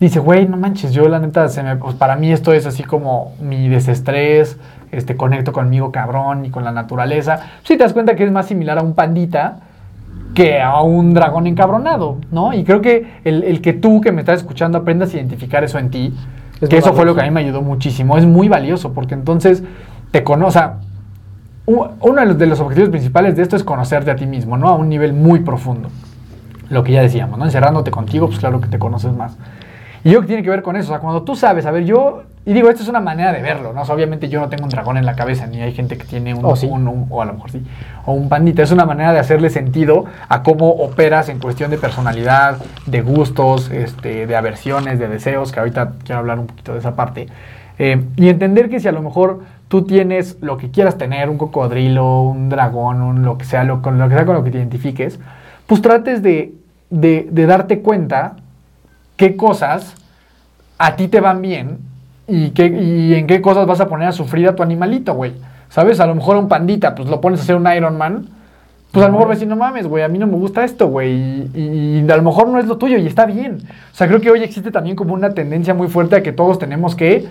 dice, 0.00 0.18
güey, 0.20 0.48
no 0.48 0.56
manches, 0.56 0.92
yo 0.94 1.06
la 1.10 1.18
neta, 1.18 1.50
se 1.50 1.62
me, 1.62 1.76
pues, 1.76 1.94
para 1.96 2.16
mí 2.16 2.32
esto 2.32 2.54
es 2.54 2.64
así 2.66 2.82
como 2.82 3.34
mi 3.42 3.68
desestrés, 3.68 4.56
este, 4.92 5.16
conecto 5.16 5.52
conmigo 5.52 5.90
cabrón 5.90 6.44
y 6.44 6.50
con 6.50 6.62
la 6.64 6.70
naturaleza. 6.72 7.40
Sí 7.64 7.76
te 7.76 7.82
das 7.82 7.92
cuenta 7.92 8.14
que 8.14 8.24
es 8.24 8.30
más 8.30 8.46
similar 8.46 8.78
a 8.78 8.82
un 8.82 8.94
pandita 8.94 9.58
que 10.34 10.62
a 10.62 10.80
un 10.82 11.12
dragón 11.12 11.46
encabronado, 11.46 12.18
¿no? 12.30 12.52
Y 12.54 12.64
creo 12.64 12.80
que 12.80 13.20
el, 13.24 13.42
el 13.42 13.60
que 13.60 13.72
tú 13.72 14.00
que 14.00 14.12
me 14.12 14.20
estás 14.20 14.38
escuchando 14.40 14.78
aprendas 14.78 15.12
a 15.12 15.16
identificar 15.16 15.64
eso 15.64 15.78
en 15.78 15.90
ti, 15.90 16.14
Es 16.60 16.68
que 16.68 16.78
eso 16.78 16.94
fue 16.94 17.04
lo 17.04 17.14
que 17.14 17.20
a 17.22 17.24
mí 17.24 17.30
me 17.30 17.40
ayudó 17.40 17.60
muchísimo, 17.60 18.16
es 18.16 18.24
muy 18.24 18.48
valioso, 18.48 18.92
porque 18.94 19.14
entonces 19.14 19.62
te 20.10 20.22
conoce, 20.24 20.48
o 20.48 20.50
sea, 20.52 20.74
u- 21.66 21.86
uno 22.00 22.20
de 22.20 22.26
los, 22.26 22.38
de 22.38 22.46
los 22.46 22.60
objetivos 22.60 22.88
principales 22.90 23.36
de 23.36 23.42
esto 23.42 23.56
es 23.56 23.64
conocerte 23.64 24.10
a 24.10 24.16
ti 24.16 24.26
mismo, 24.26 24.56
¿no? 24.56 24.68
A 24.68 24.74
un 24.76 24.88
nivel 24.88 25.12
muy 25.12 25.40
profundo. 25.40 25.88
Lo 26.70 26.82
que 26.82 26.92
ya 26.92 27.02
decíamos, 27.02 27.38
¿no? 27.38 27.44
Encerrándote 27.44 27.90
contigo, 27.90 28.26
pues 28.28 28.38
claro 28.38 28.60
que 28.60 28.68
te 28.68 28.78
conoces 28.78 29.12
más. 29.14 29.36
Y 30.04 30.10
yo 30.12 30.20
que 30.22 30.28
tiene 30.28 30.42
que 30.42 30.50
ver 30.50 30.62
con 30.62 30.76
eso, 30.76 30.86
o 30.92 30.92
sea, 30.94 31.00
cuando 31.00 31.22
tú 31.22 31.36
sabes, 31.36 31.66
a 31.66 31.70
ver, 31.72 31.84
yo 31.84 32.22
y 32.44 32.52
digo, 32.52 32.68
esta 32.68 32.82
es 32.82 32.88
una 32.88 33.00
manera 33.00 33.32
de 33.32 33.40
verlo, 33.40 33.72
¿no? 33.72 33.82
O 33.82 33.84
sea, 33.84 33.94
obviamente 33.94 34.28
yo 34.28 34.40
no 34.40 34.48
tengo 34.48 34.64
un 34.64 34.70
dragón 34.70 34.96
en 34.96 35.06
la 35.06 35.14
cabeza, 35.14 35.46
ni 35.46 35.60
hay 35.60 35.72
gente 35.72 35.96
que 35.96 36.04
tiene 36.04 36.34
un, 36.34 36.44
O 36.44 36.56
sí. 36.56 36.66
un- 36.66 36.88
un- 36.88 37.06
o 37.08 37.22
a 37.22 37.24
lo 37.24 37.34
mejor 37.34 37.50
sí, 37.50 37.62
o 38.04 38.12
un 38.12 38.28
pandita. 38.28 38.62
Es 38.62 38.72
una 38.72 38.84
manera 38.84 39.12
de 39.12 39.18
hacerle 39.20 39.48
sentido 39.50 40.06
a 40.28 40.42
cómo 40.42 40.70
operas 40.70 41.28
en 41.28 41.38
cuestión 41.38 41.70
de 41.70 41.78
personalidad, 41.78 42.58
de 42.86 43.00
gustos, 43.02 43.70
este, 43.70 44.26
de 44.26 44.36
aversiones, 44.36 44.98
de 44.98 45.08
deseos, 45.08 45.52
que 45.52 45.60
ahorita 45.60 45.92
quiero 46.04 46.18
hablar 46.20 46.38
un 46.40 46.46
poquito 46.48 46.72
de 46.72 46.80
esa 46.80 46.96
parte. 46.96 47.28
Eh, 47.78 48.04
y 48.16 48.28
entender 48.28 48.68
que 48.68 48.80
si 48.80 48.88
a 48.88 48.92
lo 48.92 49.02
mejor 49.02 49.40
tú 49.68 49.84
tienes 49.86 50.36
lo 50.40 50.56
que 50.58 50.70
quieras 50.70 50.98
tener, 50.98 51.30
un 51.30 51.38
cocodrilo, 51.38 52.22
un 52.22 52.48
dragón, 52.48 53.00
un 53.02 53.22
lo 53.24 53.38
que 53.38 53.44
sea, 53.44 53.64
lo, 53.64 53.80
con 53.82 53.98
lo 53.98 54.08
que 54.08 54.14
sea 54.14 54.26
con 54.26 54.34
lo 54.34 54.44
que 54.44 54.50
te 54.50 54.58
identifiques, 54.58 55.18
pues 55.66 55.80
trates 55.80 56.22
de, 56.22 56.52
de- 56.90 57.28
de 57.30 57.46
darte 57.46 57.80
cuenta 57.80 58.34
qué 59.16 59.36
cosas 59.36 59.94
a 60.78 60.96
ti 60.96 61.08
te 61.08 61.20
van 61.20 61.40
bien 61.40 61.78
y, 62.34 62.50
qué, 62.50 62.66
y 62.66 63.14
en 63.14 63.26
qué 63.26 63.40
cosas 63.40 63.66
vas 63.66 63.80
a 63.80 63.88
poner 63.88 64.08
a 64.08 64.12
sufrir 64.12 64.48
a 64.48 64.54
tu 64.56 64.62
animalito, 64.62 65.14
güey. 65.14 65.32
¿Sabes? 65.68 66.00
A 66.00 66.06
lo 66.06 66.14
mejor 66.14 66.36
un 66.36 66.48
pandita, 66.48 66.94
pues 66.94 67.08
lo 67.08 67.20
pones 67.20 67.40
a 67.40 67.42
hacer 67.44 67.56
un 67.56 67.66
Iron 67.74 67.96
Man. 67.96 68.26
Pues 68.90 69.02
a 69.04 69.08
lo 69.08 69.14
mejor 69.14 69.28
a 69.28 69.30
decir, 69.34 69.48
no 69.48 69.56
mames, 69.56 69.86
güey, 69.86 70.04
a 70.04 70.08
mí 70.08 70.18
no 70.18 70.26
me 70.26 70.34
gusta 70.36 70.64
esto, 70.64 70.86
güey. 70.88 71.12
Y, 71.12 71.50
y- 71.54 72.04
y 72.06 72.10
a 72.10 72.16
lo 72.16 72.22
mejor 72.22 72.48
no 72.48 72.58
es 72.58 72.66
lo 72.66 72.76
tuyo 72.76 72.98
y 72.98 73.06
está 73.06 73.24
bien. 73.24 73.58
O 73.90 73.94
sea, 73.94 74.06
creo 74.06 74.20
que 74.20 74.30
hoy 74.30 74.42
existe 74.42 74.70
también 74.70 74.96
como 74.96 75.14
una 75.14 75.30
tendencia 75.32 75.72
muy 75.72 75.88
fuerte 75.88 76.16
a 76.16 76.22
que 76.22 76.32
todos 76.32 76.58
tenemos 76.58 76.94
que, 76.94 77.26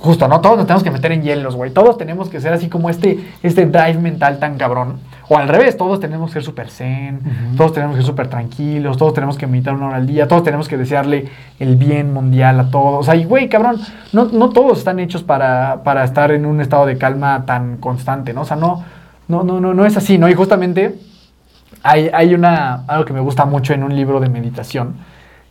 justo, 0.00 0.28
¿no? 0.28 0.40
Todos 0.40 0.56
nos 0.56 0.66
tenemos 0.66 0.82
que 0.82 0.90
meter 0.90 1.12
en 1.12 1.22
hielos, 1.22 1.56
güey. 1.56 1.70
Todos 1.70 1.98
tenemos 1.98 2.28
que 2.28 2.40
ser 2.40 2.52
así 2.52 2.68
como 2.68 2.90
este, 2.90 3.32
este 3.42 3.66
drive 3.66 3.98
mental 3.98 4.38
tan 4.38 4.56
cabrón. 4.56 5.00
O 5.28 5.38
al 5.38 5.48
revés, 5.48 5.76
todos 5.76 6.00
tenemos 6.00 6.30
que 6.30 6.34
ser 6.34 6.42
súper 6.42 6.68
zen, 6.68 7.20
todos 7.56 7.72
tenemos 7.72 7.96
que 7.96 8.02
ser 8.02 8.06
súper 8.06 8.28
tranquilos, 8.28 8.98
todos 8.98 9.14
tenemos 9.14 9.38
que 9.38 9.46
meditar 9.46 9.74
una 9.74 9.86
hora 9.86 9.96
al 9.96 10.06
día, 10.06 10.28
todos 10.28 10.42
tenemos 10.42 10.68
que 10.68 10.76
desearle 10.76 11.28
el 11.58 11.76
bien 11.76 12.12
mundial 12.12 12.60
a 12.60 12.70
todos. 12.70 13.00
O 13.00 13.02
sea, 13.02 13.14
y 13.14 13.24
güey, 13.24 13.48
cabrón, 13.48 13.80
no, 14.12 14.26
no 14.26 14.50
todos 14.50 14.78
están 14.78 14.98
hechos 14.98 15.22
para, 15.22 15.82
para 15.84 16.04
estar 16.04 16.32
en 16.32 16.44
un 16.44 16.60
estado 16.60 16.86
de 16.86 16.98
calma 16.98 17.44
tan 17.46 17.78
constante, 17.78 18.34
¿no? 18.34 18.42
O 18.42 18.44
sea, 18.44 18.56
no, 18.56 18.84
no, 19.28 19.42
no, 19.42 19.60
no, 19.60 19.72
no 19.72 19.86
es 19.86 19.96
así, 19.96 20.18
¿no? 20.18 20.28
Y 20.28 20.34
justamente 20.34 20.98
hay, 21.82 22.10
hay 22.12 22.34
una, 22.34 22.84
algo 22.86 23.04
que 23.04 23.12
me 23.12 23.20
gusta 23.20 23.44
mucho 23.44 23.72
en 23.72 23.84
un 23.84 23.96
libro 23.96 24.20
de 24.20 24.28
meditación 24.28 24.96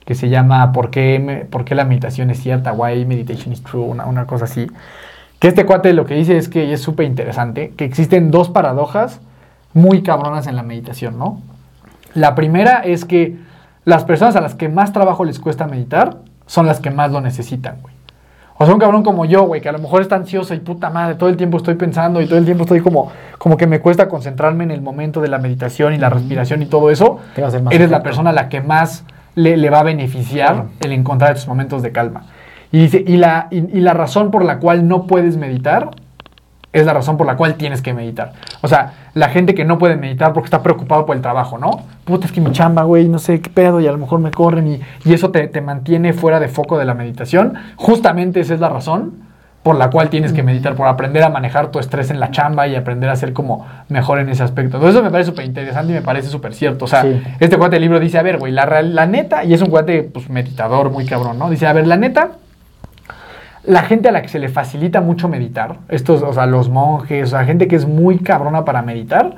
que 0.06 0.16
se 0.16 0.30
llama 0.30 0.72
¿Por 0.74 0.90
qué, 0.90 1.20
me- 1.20 1.46
por 1.46 1.64
qué 1.66 1.76
la 1.76 1.86
meditación 1.86 2.30
es 2.32 2.40
cierta? 2.42 2.74
Why 2.74 3.06
meditation 3.06 3.54
is 3.54 3.64
true, 3.64 3.84
una, 3.84 4.06
una 4.06 4.26
cosa 4.26 4.46
así. 4.46 4.68
Que 5.40 5.48
este 5.48 5.66
cuate 5.66 5.94
lo 5.94 6.06
que 6.06 6.16
dice 6.16 6.38
es 6.38 6.50
que 6.50 6.72
es 6.74 6.82
súper 6.82 7.06
interesante, 7.06 7.74
que 7.78 7.86
existen 7.86 8.30
dos 8.32 8.50
paradojas 8.50 9.20
muy 9.74 10.04
cabronas 10.04 10.48
en 10.48 10.56
la 10.56 10.64
meditación, 10.64 11.18
¿no? 11.18 11.40
La 12.14 12.36
primera 12.36 12.80
es 12.80 13.06
que 13.06 13.38
las 13.86 14.04
personas 14.04 14.36
a 14.36 14.42
las 14.42 14.54
que 14.54 14.70
más 14.70 14.92
trabajo 14.94 15.24
les 15.24 15.40
cuesta 15.40 15.66
meditar 15.66 16.18
son 16.46 16.68
las 16.68 16.80
que 16.80 16.92
más 16.92 17.12
lo 17.12 17.22
necesitan, 17.22 17.78
güey. 17.82 17.94
O 18.58 18.66
sea, 18.66 18.76
un 18.76 18.80
cabrón 18.80 19.02
como 19.02 19.26
yo, 19.26 19.44
güey, 19.44 19.60
que 19.62 19.70
a 19.70 19.72
lo 19.72 19.80
mejor 19.80 20.02
está 20.04 20.18
ansioso 20.18 20.54
y 20.54 20.60
puta 20.60 20.92
madre, 20.92 21.16
todo 21.16 21.30
el 21.30 21.38
tiempo 21.38 21.58
estoy 21.58 21.74
pensando 21.76 22.22
y 22.22 22.28
todo 22.28 22.38
el 22.38 22.46
tiempo 22.46 22.64
estoy 22.64 22.82
como, 22.82 23.12
como 23.40 23.58
que 23.58 23.66
me 23.66 23.80
cuesta 23.80 24.08
concentrarme 24.08 24.64
en 24.66 24.70
el 24.72 24.82
momento 24.82 25.20
de 25.22 25.30
la 25.30 25.40
meditación 25.40 25.94
y 25.94 25.98
la 25.98 26.10
respiración 26.12 26.62
y 26.62 26.68
todo 26.68 26.92
eso. 26.92 27.20
Eres 27.74 27.90
la 27.90 28.04
persona 28.04 28.30
a 28.30 28.34
la 28.34 28.50
que 28.50 28.62
más 28.62 29.04
le, 29.36 29.58
le 29.58 29.70
va 29.70 29.80
a 29.80 29.84
beneficiar 29.84 30.54
Claro. 30.54 30.70
el 30.82 30.92
encontrar 30.94 31.32
estos 31.34 31.48
momentos 31.48 31.82
de 31.82 31.92
calma. 31.92 32.24
Y 32.72 32.80
dice, 32.80 33.04
y 33.06 33.18
la, 33.18 33.48
y, 33.52 33.58
y 33.78 33.82
la 33.82 33.94
razón 33.94 34.32
por 34.32 34.46
la 34.46 34.60
cual 34.60 34.88
no 34.88 35.06
puedes 35.08 35.38
meditar 35.38 35.90
es 36.74 36.86
la 36.86 36.94
razón 36.94 37.18
por 37.18 37.28
la 37.28 37.36
cual 37.36 37.56
tienes 37.56 37.82
que 37.82 37.94
meditar. 37.94 38.32
O 38.62 38.68
sea, 38.70 38.94
la 39.14 39.28
gente 39.28 39.54
que 39.54 39.66
no 39.66 39.78
puede 39.78 39.98
meditar 39.98 40.32
porque 40.32 40.46
está 40.48 40.64
preocupado 40.64 41.06
por 41.06 41.18
el 41.18 41.22
trabajo, 41.22 41.58
¿no? 41.58 41.82
Puta, 42.06 42.26
es 42.28 42.32
que 42.32 42.40
mi 42.40 42.52
chamba, 42.54 42.84
güey, 42.84 43.10
no 43.10 43.20
sé 43.20 43.42
qué 43.42 43.50
pedo, 43.50 43.82
y 43.82 43.88
a 43.88 43.92
lo 43.92 43.98
mejor 43.98 44.22
me 44.22 44.32
corren 44.32 44.68
y, 44.70 44.80
y 45.04 45.14
eso 45.14 45.32
te, 45.32 45.48
te 45.50 45.60
mantiene 45.60 46.14
fuera 46.14 46.40
de 46.40 46.48
foco 46.48 46.78
de 46.78 46.86
la 46.86 46.94
meditación. 46.94 47.56
Justamente 47.76 48.40
esa 48.40 48.54
es 48.54 48.62
la 48.62 48.70
razón 48.70 49.16
por 49.64 49.76
la 49.76 49.92
cual 49.92 50.10
tienes 50.10 50.34
que 50.34 50.42
meditar, 50.42 50.74
por 50.76 50.88
aprender 50.88 51.22
a 51.24 51.30
manejar 51.30 51.70
tu 51.70 51.78
estrés 51.78 52.10
en 52.10 52.20
la 52.20 52.32
chamba 52.32 52.68
y 52.68 52.76
aprender 52.76 53.10
a 53.12 53.16
ser 53.16 53.32
como 53.32 53.68
mejor 53.90 54.18
en 54.20 54.28
ese 54.30 54.42
aspecto. 54.42 54.78
Entonces 54.78 54.96
eso 54.96 55.04
me 55.04 55.12
parece 55.12 55.30
súper 55.30 55.46
interesante 55.46 55.92
y 55.92 55.96
me 55.96 56.02
parece 56.02 56.30
súper 56.30 56.54
cierto. 56.56 56.86
O 56.86 56.88
sea, 56.88 57.04
Sí. 57.04 57.22
este 57.40 57.58
cuate 57.58 57.76
del 57.76 57.84
libro 57.84 58.00
dice, 58.00 58.18
a 58.18 58.24
ver, 58.24 58.40
güey, 58.40 58.52
la, 58.52 58.82
la 58.82 59.06
neta, 59.06 59.44
y 59.44 59.54
es 59.54 59.62
un 59.62 59.70
cuate, 59.70 60.02
pues, 60.04 60.30
meditador 60.32 60.90
muy 60.90 61.06
cabrón, 61.06 61.38
¿no? 61.38 61.50
Dice, 61.50 61.68
a 61.68 61.74
ver, 61.74 61.86
la 61.86 61.96
neta, 61.98 62.32
la 63.64 63.84
gente 63.84 64.10
a 64.10 64.12
la 64.12 64.24
que 64.24 64.30
se 64.30 64.40
le 64.40 64.50
facilita 64.50 65.02
mucho 65.02 65.28
meditar, 65.30 65.76
estos, 65.90 66.24
o 66.24 66.34
sea, 66.34 66.48
los 66.48 66.70
monjes, 66.70 67.28
o 67.28 67.38
sea, 67.38 67.46
gente 67.46 67.68
que 67.68 67.76
es 67.76 67.86
muy 67.86 68.18
cabrona 68.18 68.66
para 68.66 68.82
meditar, 68.82 69.36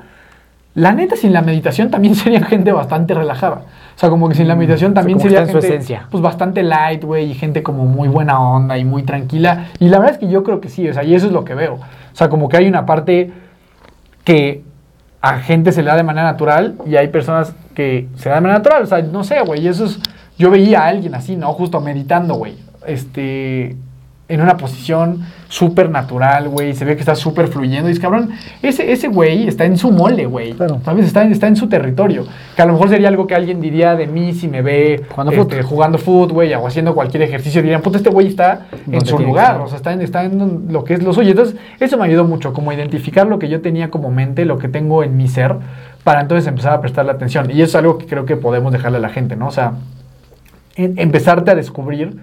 la 0.76 0.94
neta, 0.94 1.18
sin 1.18 1.34
la 1.34 1.42
meditación 1.42 1.92
también 1.92 2.16
serían 2.24 2.46
gente 2.46 2.72
bastante 2.72 3.14
relajada. 3.14 3.64
O 3.96 4.00
sea, 4.00 4.10
como 4.10 4.28
que 4.28 4.36
sin 4.36 4.48
la 4.48 4.56
meditación 4.56 4.94
también 4.94 5.18
Mm, 5.18 5.22
como 5.22 5.30
que 5.30 5.36
sería 5.36 5.46
está 5.46 5.58
en 5.58 5.62
su 5.62 5.68
esencia. 5.68 6.08
pues 6.10 6.22
bastante 6.24 6.64
light, 6.64 7.04
güey, 7.04 7.32
y 7.32 7.34
gente 7.34 7.62
como 7.64 7.86
muy 7.86 8.08
buena 8.08 8.39
onda 8.39 8.78
y 8.78 8.86
muy 8.86 9.04
tranquila. 9.04 9.68
Y 9.80 9.89
la 9.89 10.00
verdad 10.00 10.16
es 10.16 10.20
que 10.20 10.30
yo 10.30 10.44
creo 10.44 10.60
que 10.62 10.70
sí, 10.70 10.88
o 10.89 10.94
sea, 10.94 11.04
y 11.04 11.14
eso 11.14 11.28
es 11.28 11.32
lo 11.32 11.46
que 11.46 11.54
veo. 11.54 11.76
O 11.76 12.16
sea, 12.16 12.30
como 12.30 12.50
que 12.50 12.58
hay 12.58 12.68
una 12.68 12.86
parte 12.86 13.32
que 14.24 14.64
a 15.22 15.39
gente 15.39 15.72
se 15.72 15.84
le 15.84 15.89
da 15.89 15.96
de 15.96 16.04
manera 16.04 16.26
natural 16.32 16.76
y 16.86 16.96
hay 16.96 17.08
personas 17.08 17.54
que 17.76 18.08
se 18.16 18.30
da 18.30 18.36
de 18.36 18.41
manera 18.41 18.60
natural. 18.60 18.84
O 18.84 18.86
sea, 18.88 19.02
no 19.02 19.24
sé, 19.24 19.39
güey, 19.41 19.68
eso 19.68 19.86
es... 19.86 20.00
Yo 20.38 20.50
veía 20.50 20.82
a 20.84 20.88
alguien 20.88 21.16
así, 21.16 21.36
¿no? 21.36 21.54
Justo 21.54 21.80
meditando, 21.80 22.34
güey. 22.36 22.58
Este... 22.88 23.76
En 24.30 24.40
una 24.40 24.56
posición 24.56 25.20
súper 25.50 25.90
natural, 25.90 26.48
güey. 26.48 26.74
Se 26.74 26.86
ve 26.86 26.96
que 26.96 27.02
está 27.02 27.14
súper 27.14 27.50
fluyendo. 27.50 27.90
Y 27.90 27.92
es 27.92 28.00
cabrón, 28.00 28.30
ese, 28.62 28.92
ese 28.94 29.10
güey 29.10 29.48
está 29.50 29.66
en 29.66 29.78
su 29.78 29.92
mole, 29.92 30.26
güey. 30.26 30.54
Claro. 30.54 30.80
¿Sabes? 30.86 31.06
Está, 31.06 31.24
en- 31.24 31.34
está 31.34 31.48
en 31.48 31.58
su 31.58 31.68
territorio. 31.68 32.26
Que 32.56 32.62
a 32.62 32.66
lo 32.66 32.72
mejor 32.74 32.88
sería 32.90 33.10
algo 33.10 33.28
que 33.28 33.36
alguien 33.36 33.60
diría 33.60 33.96
de 33.96 34.08
mí 34.08 34.34
si 34.34 34.48
me 34.48 34.62
ve 34.62 35.04
Jugando 35.10 35.34
este, 35.34 35.58
fut. 35.58 35.66
jugando 35.70 35.98
fútbol, 35.98 36.32
güey, 36.34 36.54
o 36.54 36.66
haciendo 36.66 36.96
cualquier 36.96 37.22
ejercicio. 37.24 37.62
Dirían, 37.62 37.82
puta, 37.82 37.98
este 37.98 38.10
güey 38.10 38.28
está 38.28 38.68
en 38.90 39.06
su 39.06 39.20
lugar. 39.20 39.60
O 39.60 39.68
sea, 39.68 39.76
está 39.78 39.92
en, 39.92 40.02
está 40.02 40.24
en 40.24 40.68
lo 40.70 40.86
que 40.86 40.94
es 40.96 41.04
lo 41.04 41.12
suyo. 41.14 41.32
Entonces, 41.32 41.58
eso 41.82 41.98
me 41.98 42.06
ayudó 42.06 42.24
mucho, 42.24 42.54
como 42.54 42.72
identificar 42.72 43.28
lo 43.28 43.40
que 43.40 43.50
yo 43.50 43.60
tenía 43.62 43.92
como 43.92 44.10
mente, 44.10 44.46
lo 44.46 44.58
que 44.58 44.70
tengo 44.70 45.04
en 45.04 45.18
mi 45.18 45.28
ser, 45.28 45.56
para 46.06 46.22
entonces 46.22 46.48
empezar 46.48 46.74
a 46.74 46.80
prestarle 46.82 47.12
atención. 47.12 47.52
Y 47.52 47.56
eso 47.62 47.64
es 47.66 47.76
algo 47.76 47.98
que 47.98 48.06
creo 48.08 48.26
que 48.26 48.38
podemos 48.38 48.72
dejarle 48.72 49.00
a 49.00 49.02
la 49.02 49.10
gente, 49.10 49.36
¿no? 49.36 49.48
O 49.48 49.52
sea, 49.52 49.74
en- 50.78 50.98
empezarte 50.98 51.52
a 51.52 51.56
descubrir. 51.56 52.18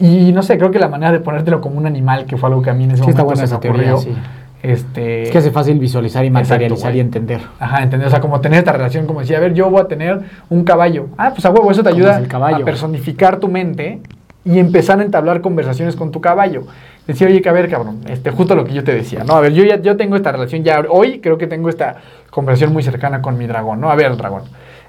Y 0.00 0.32
no 0.32 0.42
sé, 0.42 0.58
creo 0.58 0.70
que 0.70 0.78
la 0.78 0.88
manera 0.88 1.10
de 1.12 1.20
ponértelo 1.20 1.60
como 1.60 1.78
un 1.78 1.86
animal, 1.86 2.24
que 2.26 2.36
fue 2.36 2.48
algo 2.48 2.62
que 2.62 2.70
a 2.70 2.74
mí 2.74 2.84
en 2.84 2.92
ese 2.92 3.02
Sí, 3.02 3.10
está 3.10 3.22
momento 3.24 3.40
buena 3.42 3.46
se 3.46 3.54
me 3.54 3.60
teoría, 3.60 3.94
ocurrió. 3.94 4.14
sí. 4.14 4.20
Este, 4.62 5.22
Es 5.22 5.30
que 5.30 5.38
hace 5.38 5.50
fácil 5.52 5.78
visualizar 5.78 6.24
y 6.24 6.30
materializar 6.30 6.94
y 6.94 7.00
entender. 7.00 7.40
Ajá, 7.60 7.82
entender, 7.82 8.08
o 8.08 8.10
sea, 8.10 8.20
como 8.20 8.40
tener 8.40 8.58
esta 8.58 8.72
relación, 8.72 9.06
como 9.06 9.20
decía, 9.20 9.36
a 9.36 9.40
ver, 9.40 9.54
yo 9.54 9.70
voy 9.70 9.80
a 9.80 9.84
tener 9.84 10.20
un 10.50 10.64
caballo. 10.64 11.06
Ah, 11.16 11.30
pues 11.30 11.44
a 11.46 11.50
huevo, 11.50 11.70
eso 11.70 11.82
te 11.82 11.90
¿Cómo 11.90 12.02
ayuda 12.04 12.18
el 12.18 12.54
a 12.54 12.64
personificar 12.64 13.38
tu 13.38 13.48
mente 13.48 14.00
y 14.44 14.58
empezar 14.58 14.98
a 14.98 15.04
entablar 15.04 15.40
conversaciones 15.42 15.94
con 15.94 16.10
tu 16.10 16.20
caballo. 16.20 16.64
Decir, 17.06 17.28
oye, 17.28 17.40
que 17.40 17.48
a 17.48 17.52
ver, 17.52 17.70
cabrón, 17.70 18.00
este, 18.08 18.30
justo 18.30 18.54
lo 18.54 18.64
que 18.64 18.74
yo 18.74 18.82
te 18.82 18.92
decía, 18.94 19.22
¿no? 19.24 19.34
A 19.34 19.40
ver, 19.40 19.52
yo 19.52 19.64
ya 19.64 19.80
yo 19.80 19.96
tengo 19.96 20.16
esta 20.16 20.32
relación 20.32 20.64
ya, 20.64 20.82
hoy 20.90 21.20
creo 21.20 21.38
que 21.38 21.46
tengo 21.46 21.68
esta 21.68 21.96
conversación 22.30 22.72
muy 22.72 22.82
cercana 22.82 23.22
con 23.22 23.38
mi 23.38 23.46
dragón, 23.46 23.80
¿no? 23.80 23.90
A 23.90 23.94
ver, 23.94 24.16
dragón. 24.16 24.42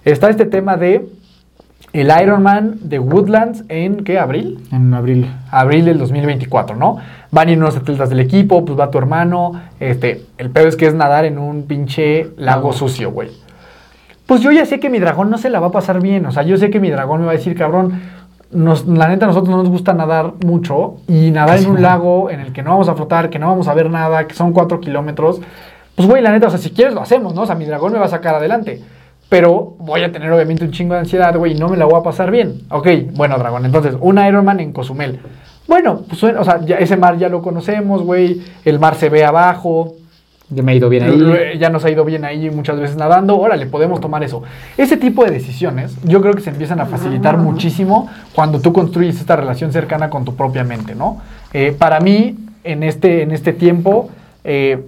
Está 0.03 0.29
este 0.29 0.45
tema 0.45 0.77
de 0.77 1.07
el 1.93 2.11
Ironman 2.21 2.75
de 2.81 2.99
Woodlands 2.99 3.63
en, 3.67 4.03
¿qué? 4.03 4.19
¿Abril? 4.19 4.59
En 4.71 4.93
abril. 4.93 5.29
abril 5.51 5.85
del 5.85 5.97
2024, 5.97 6.75
¿no? 6.75 6.97
Van 7.31 7.47
a 7.47 7.51
ir 7.51 7.57
unos 7.57 7.75
atletas 7.75 8.09
del 8.09 8.19
equipo, 8.19 8.63
pues 8.63 8.79
va 8.79 8.91
tu 8.91 8.97
hermano, 8.97 9.53
este, 9.79 10.25
el 10.37 10.49
pedo 10.49 10.67
es 10.67 10.75
que 10.75 10.87
es 10.87 10.93
nadar 10.93 11.25
en 11.25 11.37
un 11.37 11.63
pinche 11.63 12.29
lago 12.37 12.73
sucio, 12.73 13.11
güey. 13.11 13.29
Pues 14.25 14.41
yo 14.41 14.51
ya 14.51 14.65
sé 14.65 14.79
que 14.79 14.89
mi 14.89 14.99
dragón 14.99 15.29
no 15.29 15.37
se 15.39 15.49
la 15.49 15.59
va 15.59 15.67
a 15.67 15.71
pasar 15.71 16.01
bien, 16.01 16.25
o 16.25 16.31
sea, 16.31 16.43
yo 16.43 16.57
sé 16.57 16.69
que 16.69 16.79
mi 16.79 16.91
dragón 16.91 17.21
me 17.21 17.25
va 17.25 17.31
a 17.31 17.35
decir, 17.35 17.57
cabrón, 17.57 17.99
nos, 18.51 18.85
la 18.87 19.07
neta 19.07 19.25
a 19.25 19.27
nosotros 19.27 19.49
no 19.49 19.57
nos 19.57 19.69
gusta 19.69 19.93
nadar 19.93 20.33
mucho 20.45 20.97
y 21.07 21.31
nadar 21.31 21.59
en 21.59 21.67
un 21.67 21.81
lago 21.81 22.29
en 22.29 22.39
el 22.39 22.53
que 22.53 22.61
no 22.61 22.71
vamos 22.71 22.89
a 22.89 22.95
flotar, 22.95 23.29
que 23.29 23.39
no 23.39 23.47
vamos 23.47 23.67
a 23.67 23.73
ver 23.73 23.89
nada, 23.89 24.27
que 24.27 24.35
son 24.35 24.53
cuatro 24.53 24.79
kilómetros, 24.79 25.41
pues 25.95 26.07
güey, 26.07 26.21
la 26.21 26.31
neta, 26.31 26.47
o 26.47 26.49
sea, 26.49 26.59
si 26.59 26.69
quieres 26.69 26.93
lo 26.93 27.01
hacemos, 27.01 27.33
¿no? 27.33 27.41
O 27.41 27.45
sea, 27.45 27.55
mi 27.55 27.65
dragón 27.65 27.91
me 27.91 27.99
va 27.99 28.05
a 28.05 28.09
sacar 28.09 28.35
adelante. 28.35 28.81
Pero 29.29 29.75
voy 29.79 30.01
a 30.01 30.11
tener 30.11 30.31
obviamente 30.31 30.65
un 30.65 30.71
chingo 30.71 30.95
de 30.95 31.01
ansiedad, 31.01 31.35
güey, 31.37 31.53
y 31.53 31.55
no 31.55 31.69
me 31.69 31.77
la 31.77 31.85
voy 31.85 31.99
a 31.99 32.03
pasar 32.03 32.31
bien. 32.31 32.63
Ok, 32.71 32.87
bueno, 33.13 33.37
dragón, 33.37 33.65
entonces, 33.65 33.95
un 33.99 34.17
Ironman 34.17 34.59
en 34.59 34.73
Cozumel. 34.73 35.19
Bueno, 35.67 36.01
pues 36.07 36.23
o 36.23 36.43
sea, 36.43 36.65
ya 36.65 36.77
ese 36.77 36.97
mar 36.97 37.17
ya 37.19 37.29
lo 37.29 37.43
conocemos, 37.43 38.01
güey, 38.01 38.41
el 38.65 38.79
mar 38.79 38.95
se 38.95 39.07
ve 39.09 39.23
abajo, 39.23 39.93
Ya 40.49 40.63
me 40.63 40.71
ha 40.71 40.75
ido 40.75 40.89
bien 40.89 41.03
ahí. 41.03 41.59
Ya 41.59 41.69
nos 41.69 41.85
ha 41.85 41.91
ido 41.91 42.03
bien 42.03 42.25
ahí 42.25 42.49
muchas 42.49 42.79
veces 42.79 42.97
nadando. 42.97 43.37
Órale, 43.37 43.67
podemos 43.67 44.01
tomar 44.01 44.23
eso. 44.23 44.41
Ese 44.77 44.97
tipo 44.97 45.23
de 45.23 45.29
decisiones 45.29 45.95
yo 46.03 46.21
creo 46.21 46.33
que 46.33 46.41
se 46.41 46.49
empiezan 46.49 46.79
a 46.79 46.87
facilitar 46.87 47.37
muchísimo 47.37 48.09
cuando 48.33 48.59
tú 48.59 48.73
construyes 48.73 49.19
esta 49.19 49.35
relación 49.35 49.71
cercana 49.71 50.09
con 50.09 50.25
tu 50.25 50.35
propia 50.35 50.63
mente, 50.63 50.95
¿no? 50.95 51.21
Eh, 51.53 51.75
para 51.77 51.99
mí, 51.99 52.35
en 52.63 52.81
este, 52.81 53.21
en 53.21 53.31
este 53.31 53.53
tiempo, 53.53 54.09
eh, 54.43 54.83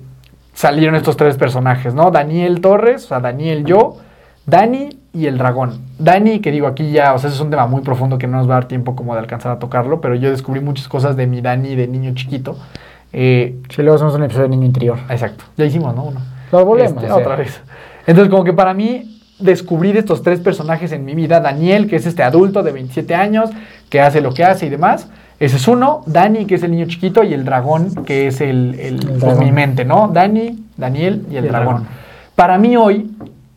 salieron 0.53 0.95
estos 0.95 1.15
tres 1.15 1.37
personajes, 1.37 1.93
¿no? 1.93 2.09
Daniel 2.09 2.59
Torres, 2.59 3.05
o 3.05 3.07
sea, 3.09 3.19
Daniel 3.19 3.63
yo, 3.65 3.97
Dani 4.45 4.89
y 5.13 5.27
el 5.27 5.37
dragón. 5.37 5.81
Dani, 5.99 6.39
que 6.39 6.51
digo 6.51 6.67
aquí 6.67 6.91
ya, 6.91 7.13
o 7.13 7.19
sea, 7.19 7.27
ese 7.29 7.35
es 7.37 7.41
un 7.41 7.49
tema 7.49 7.67
muy 7.67 7.81
profundo 7.81 8.17
que 8.17 8.27
no 8.27 8.37
nos 8.37 8.47
va 8.49 8.53
a 8.53 8.59
dar 8.61 8.65
tiempo 8.67 8.95
como 8.95 9.13
de 9.13 9.19
alcanzar 9.19 9.51
a 9.51 9.59
tocarlo, 9.59 10.01
pero 10.01 10.15
yo 10.15 10.29
descubrí 10.31 10.59
muchas 10.61 10.87
cosas 10.87 11.15
de 11.15 11.27
mi 11.27 11.41
Dani 11.41 11.75
de 11.75 11.87
niño 11.87 12.13
chiquito. 12.15 12.57
Eh, 13.13 13.55
Sí, 13.69 13.81
luego 13.81 13.95
hacemos 13.95 14.15
un 14.15 14.23
episodio 14.23 14.45
de 14.47 14.55
niño 14.55 14.65
interior. 14.65 14.97
Exacto. 15.09 15.43
Ya 15.57 15.65
hicimos, 15.65 15.95
¿no? 15.95 16.05
Uno. 16.05 16.19
Lo 16.51 16.65
volvemos 16.65 16.93
Este, 16.93 17.05
a 17.07 17.11
hacer. 17.13 17.23
otra 17.23 17.35
vez. 17.35 17.61
Entonces, 18.07 18.29
como 18.31 18.43
que 18.43 18.53
para 18.53 18.73
mí, 18.73 19.19
descubrir 19.39 19.97
estos 19.97 20.21
tres 20.23 20.39
personajes 20.39 20.91
en 20.91 21.03
mi 21.05 21.13
vida, 21.15 21.39
Daniel, 21.39 21.87
que 21.87 21.95
es 21.97 22.05
este 22.05 22.23
adulto 22.23 22.63
de 22.63 22.71
27 22.71 23.13
años, 23.15 23.49
que 23.89 24.01
hace 24.01 24.21
lo 24.21 24.33
que 24.33 24.43
hace 24.43 24.65
y 24.65 24.69
demás, 24.69 25.07
Ese 25.39 25.57
es 25.57 25.67
uno, 25.67 26.03
Dani, 26.05 26.45
que 26.45 26.53
es 26.55 26.61
el 26.63 26.69
niño 26.69 26.85
chiquito, 26.85 27.23
y 27.23 27.33
el 27.33 27.43
dragón, 27.45 28.05
que 28.05 28.27
es 28.27 28.41
el, 28.41 28.75
el, 28.79 28.99
dragón. 29.19 29.39
mi 29.43 29.51
mente, 29.51 29.83
¿no? 29.85 30.07
Dani, 30.13 30.63
Daniel 30.77 31.25
y 31.31 31.35
el 31.37 31.45
Y 31.45 31.47
el 31.47 31.47
dragón. 31.47 31.75
dragón. 31.77 31.87
Para 32.35 32.59
mí 32.59 32.77
hoy 32.77 33.09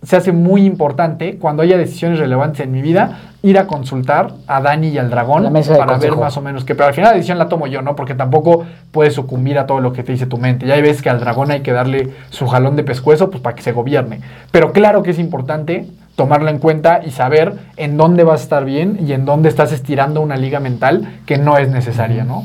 se 0.04 0.16
hace 0.16 0.32
muy 0.32 0.64
importante, 0.64 1.38
cuando 1.38 1.62
haya 1.62 1.76
decisiones 1.76 2.18
relevantes 2.18 2.60
en 2.60 2.72
mi 2.72 2.82
vida, 2.82 3.18
ir 3.42 3.58
a 3.58 3.66
consultar 3.66 4.32
a 4.46 4.60
Dani 4.60 4.88
y 4.88 4.98
al 4.98 5.10
dragón 5.10 5.52
para 5.76 5.98
ver 5.98 6.16
más 6.16 6.36
o 6.36 6.40
menos 6.40 6.64
qué. 6.64 6.74
Pero 6.74 6.88
al 6.88 6.94
final 6.94 7.10
la 7.10 7.16
decisión 7.16 7.38
la 7.38 7.48
tomo 7.48 7.66
yo, 7.66 7.82
¿no? 7.82 7.96
Porque 7.96 8.14
tampoco 8.14 8.64
puedes 8.90 9.14
sucumbir 9.14 9.58
a 9.58 9.66
todo 9.66 9.80
lo 9.80 9.92
que 9.92 10.02
te 10.02 10.12
dice 10.12 10.26
tu 10.26 10.38
mente. 10.38 10.66
Ya 10.66 10.74
hay 10.74 10.82
veces 10.82 11.02
que 11.02 11.10
al 11.10 11.20
dragón 11.20 11.50
hay 11.50 11.60
que 11.60 11.72
darle 11.72 12.10
su 12.30 12.46
jalón 12.46 12.76
de 12.76 12.84
pescuezo 12.84 13.30
pues, 13.30 13.42
para 13.42 13.56
que 13.56 13.62
se 13.62 13.72
gobierne. 13.72 14.20
Pero 14.50 14.72
claro 14.72 15.02
que 15.02 15.10
es 15.10 15.18
importante 15.18 15.86
tomarlo 16.16 16.48
en 16.48 16.58
cuenta 16.58 17.00
y 17.04 17.10
saber 17.10 17.54
en 17.76 17.96
dónde 17.96 18.24
vas 18.24 18.40
a 18.40 18.44
estar 18.44 18.64
bien 18.64 18.98
y 19.06 19.12
en 19.12 19.24
dónde 19.24 19.48
estás 19.48 19.72
estirando 19.72 20.20
una 20.20 20.36
liga 20.36 20.60
mental 20.60 21.20
que 21.26 21.38
no 21.38 21.58
es 21.58 21.68
necesaria, 21.68 22.24
¿no? 22.24 22.44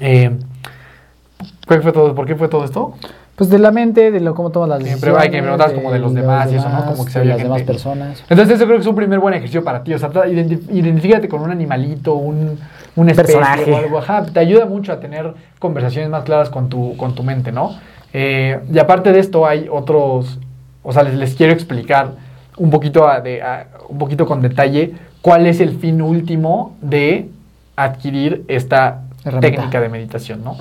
Eh, 0.00 0.30
¿cuál 1.66 1.82
fue 1.82 1.92
todo, 1.92 2.14
¿Por 2.14 2.26
qué 2.26 2.34
fue 2.34 2.48
todo 2.48 2.64
esto? 2.64 2.94
Pues 3.36 3.48
de 3.48 3.58
la 3.58 3.70
mente, 3.72 4.10
de 4.10 4.20
lo 4.20 4.34
cómo 4.34 4.50
tomas 4.50 4.68
las 4.68 4.78
Siempre 4.82 5.10
decisiones. 5.10 5.22
hay 5.22 5.30
que 5.30 5.38
preguntar 5.42 5.74
como 5.74 5.90
de 5.90 5.98
los 5.98 6.14
demás 6.14 6.52
y 6.52 6.56
eso, 6.56 6.68
¿no? 6.68 6.84
Como 6.84 7.04
que 7.06 7.10
se 7.10 7.18
de 7.20 7.24
las 7.24 7.38
demás 7.42 7.62
personas. 7.62 8.22
Entonces 8.28 8.56
eso 8.56 8.66
creo 8.66 8.76
que 8.76 8.82
es 8.82 8.86
un 8.86 8.94
primer 8.94 9.18
buen 9.20 9.32
ejercicio 9.34 9.64
para 9.64 9.82
ti. 9.82 9.94
O 9.94 9.98
sea, 9.98 10.10
tra- 10.10 10.26
identi- 10.30 10.60
identifícate 10.70 11.28
con 11.28 11.40
un 11.40 11.50
animalito, 11.50 12.14
un, 12.14 12.58
un 12.94 13.08
especie 13.08 13.36
Personaje. 13.36 13.72
o 13.72 13.76
algo. 13.78 13.98
Ajá, 13.98 14.26
te 14.26 14.38
ayuda 14.38 14.66
mucho 14.66 14.92
a 14.92 15.00
tener 15.00 15.32
conversaciones 15.58 16.10
más 16.10 16.24
claras 16.24 16.50
con 16.50 16.68
tu, 16.68 16.94
con 16.98 17.14
tu 17.14 17.22
mente, 17.22 17.52
¿no? 17.52 17.70
Eh, 18.12 18.60
y 18.70 18.78
aparte 18.78 19.12
de 19.12 19.18
esto 19.20 19.46
hay 19.46 19.66
otros, 19.70 20.38
o 20.82 20.92
sea, 20.92 21.02
les, 21.02 21.14
les 21.14 21.34
quiero 21.34 21.54
explicar 21.54 22.10
un 22.58 22.68
poquito, 22.70 23.08
a- 23.08 23.20
de, 23.20 23.40
a- 23.42 23.66
un 23.88 23.96
poquito 23.96 24.26
con 24.26 24.42
detalle 24.42 24.92
cuál 25.22 25.46
es 25.46 25.60
el 25.60 25.78
fin 25.78 26.02
último 26.02 26.76
de 26.82 27.30
adquirir 27.76 28.44
esta 28.48 29.00
técnica 29.40 29.80
de 29.80 29.88
meditación, 29.88 30.44
¿no? 30.44 30.56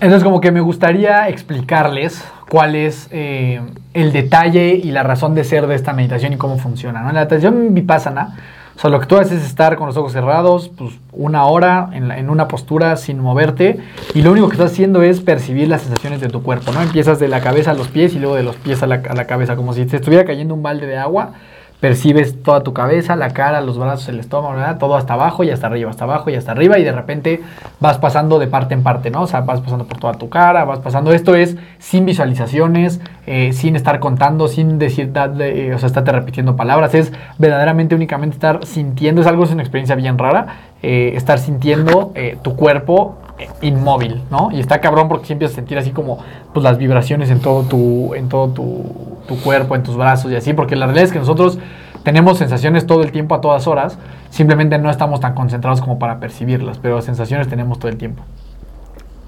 Entonces 0.00 0.22
como 0.22 0.40
que 0.40 0.52
me 0.52 0.60
gustaría 0.60 1.28
explicarles 1.28 2.24
cuál 2.48 2.76
es 2.76 3.08
eh, 3.10 3.60
el 3.94 4.12
detalle 4.12 4.74
y 4.74 4.92
la 4.92 5.02
razón 5.02 5.34
de 5.34 5.42
ser 5.44 5.66
de 5.66 5.74
esta 5.74 5.92
meditación 5.92 6.32
y 6.32 6.36
cómo 6.36 6.58
funciona. 6.58 7.00
En 7.00 7.06
la 7.06 7.12
meditación 7.12 7.74
vipassana, 7.74 8.36
o 8.80 8.88
lo 8.88 9.00
que 9.00 9.06
tú 9.06 9.16
haces 9.16 9.40
es 9.40 9.44
estar 9.44 9.76
con 9.76 9.88
los 9.88 9.96
ojos 9.96 10.12
cerrados, 10.12 10.68
pues 10.68 10.94
una 11.12 11.46
hora 11.46 11.90
en 11.92 12.30
una 12.30 12.46
postura 12.46 12.96
sin 12.96 13.18
moverte 13.18 13.80
y 14.14 14.22
lo 14.22 14.30
único 14.30 14.48
que 14.48 14.54
estás 14.54 14.70
haciendo 14.70 15.02
es 15.02 15.20
percibir 15.20 15.66
las 15.66 15.82
sensaciones 15.82 16.20
de 16.20 16.28
tu 16.28 16.44
cuerpo, 16.44 16.70
¿no? 16.70 16.80
Empiezas 16.80 17.18
de 17.18 17.26
la 17.26 17.40
cabeza 17.40 17.72
a 17.72 17.74
los 17.74 17.88
pies 17.88 18.14
y 18.14 18.20
luego 18.20 18.36
de 18.36 18.44
los 18.44 18.54
pies 18.54 18.84
a 18.84 18.86
la, 18.86 19.02
a 19.08 19.14
la 19.14 19.26
cabeza, 19.26 19.56
como 19.56 19.72
si 19.72 19.84
te 19.84 19.96
estuviera 19.96 20.24
cayendo 20.24 20.54
un 20.54 20.62
balde 20.62 20.86
de 20.86 20.96
agua. 20.96 21.32
Percibes 21.80 22.42
toda 22.42 22.62
tu 22.64 22.72
cabeza, 22.72 23.14
la 23.14 23.30
cara, 23.30 23.60
los 23.60 23.78
brazos, 23.78 24.08
el 24.08 24.18
estómago, 24.18 24.58
todo 24.78 24.96
hasta 24.96 25.14
abajo 25.14 25.44
y 25.44 25.50
hasta 25.50 25.68
arriba, 25.68 25.90
hasta 25.90 26.04
abajo 26.04 26.28
y 26.28 26.34
hasta 26.34 26.50
arriba 26.50 26.76
y 26.78 26.82
de 26.82 26.90
repente 26.90 27.40
vas 27.78 27.98
pasando 27.98 28.40
de 28.40 28.48
parte 28.48 28.74
en 28.74 28.82
parte, 28.82 29.10
¿no? 29.10 29.22
O 29.22 29.26
sea, 29.28 29.42
vas 29.42 29.60
pasando 29.60 29.84
por 29.86 29.98
toda 29.98 30.14
tu 30.14 30.28
cara, 30.28 30.64
vas 30.64 30.80
pasando. 30.80 31.12
Esto 31.12 31.36
es 31.36 31.56
sin 31.78 32.04
visualizaciones, 32.04 33.00
eh, 33.26 33.52
sin 33.52 33.76
estar 33.76 34.00
contando, 34.00 34.48
sin 34.48 34.78
decir, 34.80 35.12
eh, 35.14 35.72
o 35.72 35.78
sea, 35.78 35.86
estarte 35.86 36.10
repitiendo 36.10 36.56
palabras. 36.56 36.94
Es 36.94 37.12
verdaderamente 37.38 37.94
únicamente 37.94 38.34
estar 38.34 38.64
sintiendo. 38.66 39.20
Es 39.20 39.28
algo, 39.28 39.44
es 39.44 39.52
una 39.52 39.62
experiencia 39.62 39.94
bien 39.94 40.18
rara. 40.18 40.46
eh, 40.82 41.12
estar 41.16 41.38
sintiendo 41.40 42.12
tu 42.42 42.54
cuerpo 42.54 43.18
inmóvil, 43.62 44.22
¿no? 44.30 44.50
Y 44.52 44.60
está 44.60 44.80
cabrón 44.80 45.08
porque 45.08 45.26
siempre 45.26 45.46
empiezas 45.46 45.54
a 45.54 45.60
sentir 45.60 45.78
así 45.78 45.90
como 45.90 46.18
pues, 46.52 46.62
las 46.62 46.78
vibraciones 46.78 47.30
en 47.30 47.40
todo 47.40 47.62
tu, 47.64 48.14
en 48.14 48.28
todo 48.28 48.48
tu, 48.48 49.17
tu 49.28 49.38
cuerpo, 49.40 49.76
en 49.76 49.84
tus 49.84 49.96
brazos 49.96 50.32
y 50.32 50.36
así, 50.36 50.54
porque 50.54 50.74
la 50.74 50.86
realidad 50.86 51.04
es 51.04 51.12
que 51.12 51.18
nosotros 51.20 51.58
tenemos 52.02 52.38
sensaciones 52.38 52.86
todo 52.86 53.02
el 53.02 53.12
tiempo 53.12 53.34
a 53.34 53.40
todas 53.40 53.66
horas, 53.66 53.98
simplemente 54.30 54.78
no 54.78 54.90
estamos 54.90 55.20
tan 55.20 55.34
concentrados 55.34 55.80
como 55.80 55.98
para 55.98 56.18
percibirlas, 56.18 56.78
pero 56.78 57.02
sensaciones 57.02 57.48
tenemos 57.48 57.78
todo 57.78 57.90
el 57.90 57.98
tiempo. 57.98 58.24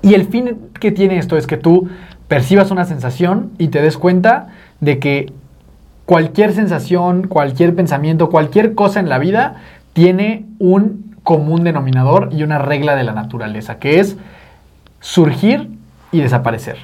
Y 0.03 0.15
el 0.15 0.27
fin 0.27 0.71
que 0.81 0.91
tiene 0.91 1.19
esto 1.19 1.37
es 1.37 1.47
que 1.47 1.59
tú 1.59 1.89
percibas 2.27 2.71
una 2.71 2.87
sensación 2.87 3.51
y 3.59 3.69
te 3.69 3.83
des 3.83 3.99
cuenta 3.99 4.49
de 4.81 4.99
que 4.99 5.33
cualquier 6.07 6.53
sensación, 6.55 7.27
cualquier 7.27 7.75
pensamiento, 7.75 8.31
cualquier 8.31 8.75
cosa 8.75 8.99
en 8.99 9.09
la 9.09 9.19
vida 9.19 9.57
tiene 9.93 10.47
un 10.59 11.17
común 11.23 11.65
denominador 11.65 12.31
y 12.33 12.43
una 12.43 12.59
regla 12.59 12.97
de 12.97 13.05
la 13.05 13.13
naturaleza, 13.13 13.79
que 13.79 14.01
es 14.01 14.17
surgir 15.01 15.71
y 16.13 16.21
desaparecer. 16.21 16.79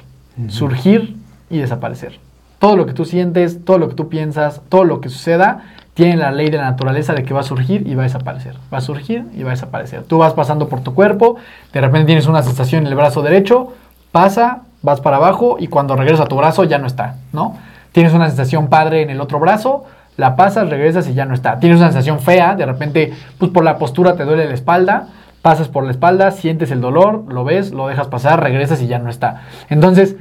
Surgir 0.47 1.15
y 1.49 1.57
desaparecer. 1.57 2.19
Todo 2.59 2.75
lo 2.75 2.85
que 2.85 2.93
tú 2.93 3.05
sientes, 3.05 3.63
todo 3.63 3.77
lo 3.77 3.89
que 3.89 3.95
tú 3.95 4.09
piensas, 4.09 4.61
todo 4.69 4.83
lo 4.83 5.01
que 5.01 5.09
suceda, 5.09 5.63
tiene 5.93 6.15
la 6.15 6.31
ley 6.31 6.49
de 6.49 6.57
la 6.57 6.69
naturaleza 6.69 7.13
de 7.13 7.23
que 7.23 7.33
va 7.33 7.39
a 7.39 7.43
surgir 7.43 7.87
y 7.87 7.95
va 7.95 8.03
a 8.03 8.05
desaparecer. 8.05 8.55
Va 8.71 8.77
a 8.77 8.81
surgir 8.81 9.25
y 9.35 9.43
va 9.43 9.49
a 9.49 9.53
desaparecer. 9.55 10.03
Tú 10.03 10.19
vas 10.19 10.33
pasando 10.33 10.69
por 10.69 10.81
tu 10.81 10.93
cuerpo, 10.93 11.37
de 11.73 11.81
repente 11.81 12.05
tienes 12.05 12.27
una 12.27 12.43
sensación 12.43 12.83
en 12.83 12.87
el 12.87 12.95
brazo 12.95 13.23
derecho, 13.23 13.73
pasa, 14.11 14.61
vas 14.83 15.01
para 15.01 15.17
abajo 15.17 15.57
y 15.59 15.67
cuando 15.67 15.95
regresas 15.95 16.25
a 16.25 16.29
tu 16.29 16.35
brazo 16.35 16.63
ya 16.65 16.77
no 16.77 16.87
está, 16.87 17.15
¿no? 17.33 17.57
Tienes 17.93 18.13
una 18.13 18.27
sensación 18.27 18.67
padre 18.67 19.01
en 19.01 19.09
el 19.09 19.21
otro 19.21 19.39
brazo, 19.39 19.85
la 20.17 20.35
pasas, 20.35 20.69
regresas 20.69 21.07
y 21.09 21.13
ya 21.13 21.25
no 21.25 21.33
está. 21.33 21.59
Tienes 21.59 21.79
una 21.79 21.87
sensación 21.87 22.19
fea, 22.19 22.55
de 22.55 22.65
repente, 22.65 23.13
pues 23.37 23.51
por 23.51 23.63
la 23.63 23.77
postura 23.77 24.15
te 24.15 24.23
duele 24.23 24.47
la 24.47 24.53
espalda, 24.53 25.07
pasas 25.41 25.67
por 25.67 25.83
la 25.83 25.91
espalda, 25.91 26.31
sientes 26.31 26.69
el 26.71 26.81
dolor, 26.81 27.23
lo 27.27 27.43
ves, 27.43 27.71
lo 27.71 27.87
dejas 27.87 28.07
pasar, 28.07 28.41
regresas 28.41 28.81
y 28.81 28.87
ya 28.87 28.99
no 28.99 29.09
está. 29.09 29.43
Entonces, 29.69 30.15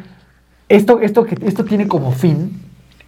esto, 0.69 1.01
esto, 1.01 1.27
esto 1.43 1.65
tiene 1.65 1.89
como 1.89 2.13
fin 2.13 2.63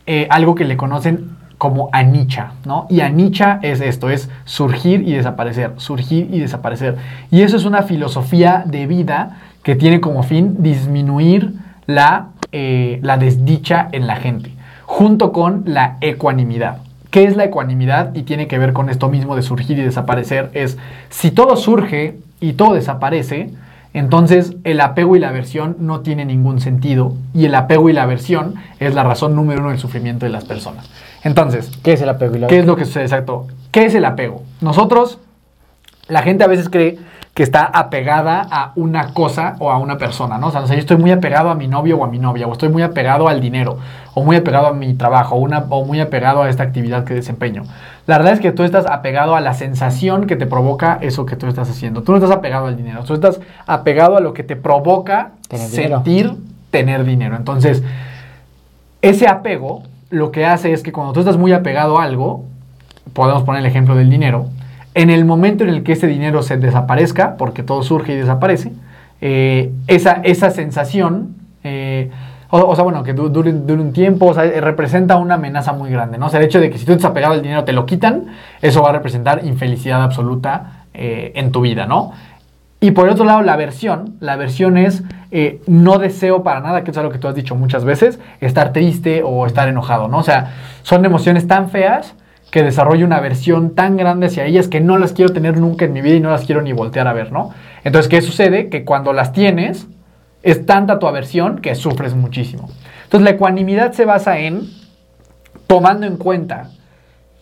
eh, 0.07 0.27
algo 0.31 0.55
que 0.55 0.65
le 0.65 0.77
conocen 0.77 1.37
como 1.59 1.91
anicca, 1.93 2.53
¿no? 2.65 2.87
Y 2.89 3.01
anicca 3.01 3.59
es 3.63 3.81
esto, 3.81 4.11
es 4.11 4.31
surgir 4.45 5.07
y 5.07 5.13
desaparecer, 5.13 5.73
surgir 5.77 6.29
y 6.33 6.39
desaparecer. 6.39 6.97
Y 7.33 7.43
eso 7.43 7.57
es 7.57 7.65
una 7.65 7.83
filosofía 7.83 8.63
de 8.65 8.87
vida 8.87 9.39
que 9.65 9.75
tiene 9.75 10.01
como 10.01 10.23
fin 10.23 10.63
disminuir 10.63 11.55
la, 11.87 12.29
eh, 12.53 13.01
la 13.03 13.19
desdicha 13.19 13.89
en 13.91 14.07
la 14.07 14.17
gente, 14.17 14.53
junto 14.87 15.33
con 15.33 15.65
la 15.67 15.97
ecuanimidad. 16.01 16.79
¿Qué 17.11 17.25
es 17.25 17.37
la 17.37 17.45
ecuanimidad? 17.45 18.15
Y 18.15 18.23
tiene 18.23 18.47
que 18.47 18.59
ver 18.59 18.73
con 18.73 18.89
esto 18.89 19.09
mismo 19.09 19.35
de 19.35 19.43
surgir 19.43 19.79
y 19.79 19.83
desaparecer. 19.83 20.51
Es 20.55 20.79
si 21.09 21.33
todo 21.33 21.57
surge 21.57 22.19
y 22.41 22.53
todo 22.53 22.75
desaparece, 22.75 23.51
entonces 23.95 24.57
el 24.65 24.81
apego 24.81 25.17
y 25.17 25.19
la 25.19 25.31
aversión 25.31 25.77
no 25.81 26.01
tienen 26.01 26.29
ningún 26.29 26.61
sentido. 26.61 27.15
Y 27.35 27.47
el 27.47 27.55
apego 27.55 27.89
y 27.89 27.93
la 27.93 28.03
aversión 28.03 28.55
es 28.81 28.95
la 28.95 29.05
razón 29.05 29.35
número 29.35 29.61
uno 29.61 29.71
del 29.71 29.79
sufrimiento 29.79 30.27
de 30.27 30.31
las 30.31 30.45
personas. 30.45 30.91
Entonces, 31.25 31.71
¿Qué 31.83 31.95
es 31.95 32.03
el 32.03 32.09
apego 32.09 32.37
y 32.37 32.39
la 32.41 32.47
¿Qué 32.47 32.59
es 32.59 32.67
lo 32.67 32.77
que 32.77 32.85
sucede? 32.85 33.05
Exacto. 33.05 33.47
¿Qué 33.71 33.87
es 33.87 33.95
el 33.95 34.05
apego? 34.05 34.43
Nosotros, 34.61 35.19
la 36.07 36.23
gente 36.23 36.45
a 36.45 36.47
veces 36.47 36.69
cree 36.69 36.99
que 37.39 37.45
está 37.45 37.67
apegada 37.67 38.45
a 38.51 38.73
una 38.75 39.15
cosa 39.15 39.55
o 39.61 39.71
a 39.71 39.79
una 39.79 39.97
persona, 39.97 40.39
¿no? 40.39 40.49
O 40.49 40.51
sea, 40.51 40.65
yo 40.65 40.75
estoy 40.75 40.97
muy 40.97 41.13
apegado 41.13 41.51
a 41.51 41.55
mi 41.55 41.69
novio 41.69 41.97
o 41.97 42.05
a 42.05 42.09
mi 42.09 42.19
novia, 42.19 42.49
o 42.49 42.53
estoy 42.53 42.69
muy 42.69 42.83
apegado 42.83 43.29
al 43.29 43.41
dinero, 43.41 43.79
o 44.15 44.25
muy 44.25 44.35
apegado 44.35 44.67
a 44.67 44.73
mi 44.73 44.95
trabajo, 44.95 45.37
o, 45.37 45.39
una, 45.39 45.61
o 45.69 45.85
muy 45.85 46.01
apegado 46.01 46.43
a 46.43 46.49
esta 46.49 46.65
actividad 46.65 47.05
que 47.05 47.15
desempeño. 47.15 47.63
La 48.09 48.19
verdad 48.19 48.33
es 48.33 48.41
que 48.41 48.51
tú 48.51 48.65
estás 48.65 48.87
apegado 48.87 49.37
a 49.37 49.41
la 49.41 49.55
sensación 49.55 50.27
que 50.27 50.35
te 50.35 50.47
provoca 50.47 50.99
eso 51.01 51.27
que 51.27 51.37
tú 51.37 51.47
estás 51.47 51.71
haciendo. 51.71 52.03
Tú 52.03 52.11
no 52.11 52.19
estás 52.19 52.33
apegado 52.33 52.67
al 52.67 52.77
dinero, 52.77 53.05
tú 53.05 53.15
estás 53.15 53.39
apegado 53.69 54.17
a 54.17 54.21
lo 54.21 54.33
que 54.33 54.43
te 54.43 54.57
provoca 54.57 55.31
Tener 55.47 55.71
dinero. 55.71 55.95
sentir 55.99 56.35
tener 56.73 57.05
dinero. 57.05 57.37
Entonces, 57.37 57.85
ese 59.01 59.29
apego 59.29 59.85
lo 60.11 60.33
que 60.33 60.45
hace 60.45 60.73
es 60.73 60.83
que 60.83 60.91
cuando 60.91 61.13
tú 61.13 61.21
estás 61.21 61.37
muy 61.37 61.53
apegado 61.53 62.01
a 62.01 62.03
algo, 62.03 62.47
podemos 63.13 63.45
poner 63.45 63.61
el 63.61 63.67
ejemplo 63.67 63.95
del 63.95 64.11
dinero, 64.11 64.49
en 65.01 65.11
el 65.11 65.25
momento 65.25 65.63
en 65.65 65.71
el 65.71 65.83
que 65.85 65.93
ese 65.93 66.07
dinero 66.09 66.43
se 66.43 66.57
desaparezca, 66.57 67.37
porque 67.37 67.63
todo 67.63 67.83
surge 67.83 68.15
y 68.15 68.17
desaparece, 68.17 68.73
eh, 69.21 69.71
esa, 69.87 70.15
esa 70.25 70.51
sensación, 70.51 71.37
eh, 71.63 72.11
o, 72.51 72.75
sea, 72.75 72.83
bueno, 72.83 73.03
que 73.05 73.13
du- 73.13 73.29
dure, 73.29 73.51
un 73.53 73.93
tiempo, 73.93 74.27
o 74.27 74.35
sea, 74.35 74.45
eh, 74.45 74.61
representa 74.61 75.17
una 75.17 75.35
amenaza 75.35 75.73
muy 75.73 75.91
grande, 75.91 76.19
¿no? 76.19 76.27
O 76.27 76.29
sea, 76.31 76.41
el 76.41 76.47
hecho 76.47 76.59
de 76.61 76.71
que 76.71 76.79
si 76.79 76.85
tú 76.85 76.93
estás 76.93 77.11
apegado 77.13 77.35
al 77.35 77.43
dinero 77.43 77.63
te 77.65 77.73
lo 77.73 77.87
quitan, 77.87 78.27
eso 78.61 78.83
va 78.83 78.89
a 78.91 78.93
representar 78.93 79.45
infelicidad 79.45 80.03
absoluta 80.03 80.75
en 81.01 81.53
tu 81.53 81.61
vida, 81.61 81.87
¿no? 81.87 82.11
Y 82.81 82.91
por 82.91 83.07
el 83.07 83.13
otro 83.13 83.25
lado, 83.25 83.43
la 83.43 83.53
aversión. 83.53 84.17
La 84.19 84.33
aversión 84.33 84.77
es 84.77 85.05
no 85.69 85.99
deseo 86.01 86.43
para 86.43 86.59
nada, 86.61 86.83
que 86.83 86.91
es 86.91 86.99
algo 86.99 87.13
que 87.13 87.19
tú 87.19 87.29
has 87.29 87.37
dicho 87.37 87.55
muchas 87.55 87.85
veces, 87.85 88.19
estar 88.41 88.73
triste 88.73 89.23
o 89.25 89.47
estar 89.47 89.69
enojado, 89.69 90.09
¿no? 90.09 90.19
O 90.19 90.23
sea, 90.25 90.55
son 90.83 91.05
emociones 91.05 91.47
tan 91.47 91.71
feas 91.71 92.15
que 92.51 92.63
desarrollo 92.63 93.05
una 93.05 93.17
aversión 93.17 93.75
tan 93.75 93.97
grande 93.97 94.27
hacia 94.29 94.45
ellas 94.47 94.69
que 94.69 94.81
no 94.81 94.97
las 94.99 95.13
quiero 95.13 95.33
tener 95.33 95.59
nunca 95.59 95.85
en 95.85 95.93
mi 95.93 96.01
vida 96.01 96.15
y 96.17 96.21
no 96.21 96.31
las 96.31 96.45
quiero 96.47 96.63
ni 96.63 96.73
voltear 96.73 97.07
a 97.07 97.13
ver, 97.13 97.31
¿no? 97.31 97.51
Entonces, 97.85 98.09
¿qué 98.09 98.23
sucede? 98.23 98.69
Que 98.71 98.85
cuando 98.85 99.13
las 99.13 99.33
tienes, 99.33 99.87
es 100.43 100.65
tanta 100.65 100.99
tu 100.99 101.07
aversión 101.07 101.59
que 101.61 101.75
sufres 101.75 102.15
muchísimo. 102.15 102.71
Entonces, 103.05 103.25
la 103.25 103.31
ecuanimidad 103.31 103.93
se 103.93 104.05
basa 104.05 104.39
en 104.39 104.63
tomando 105.67 106.07
en 106.07 106.17
cuenta 106.17 106.71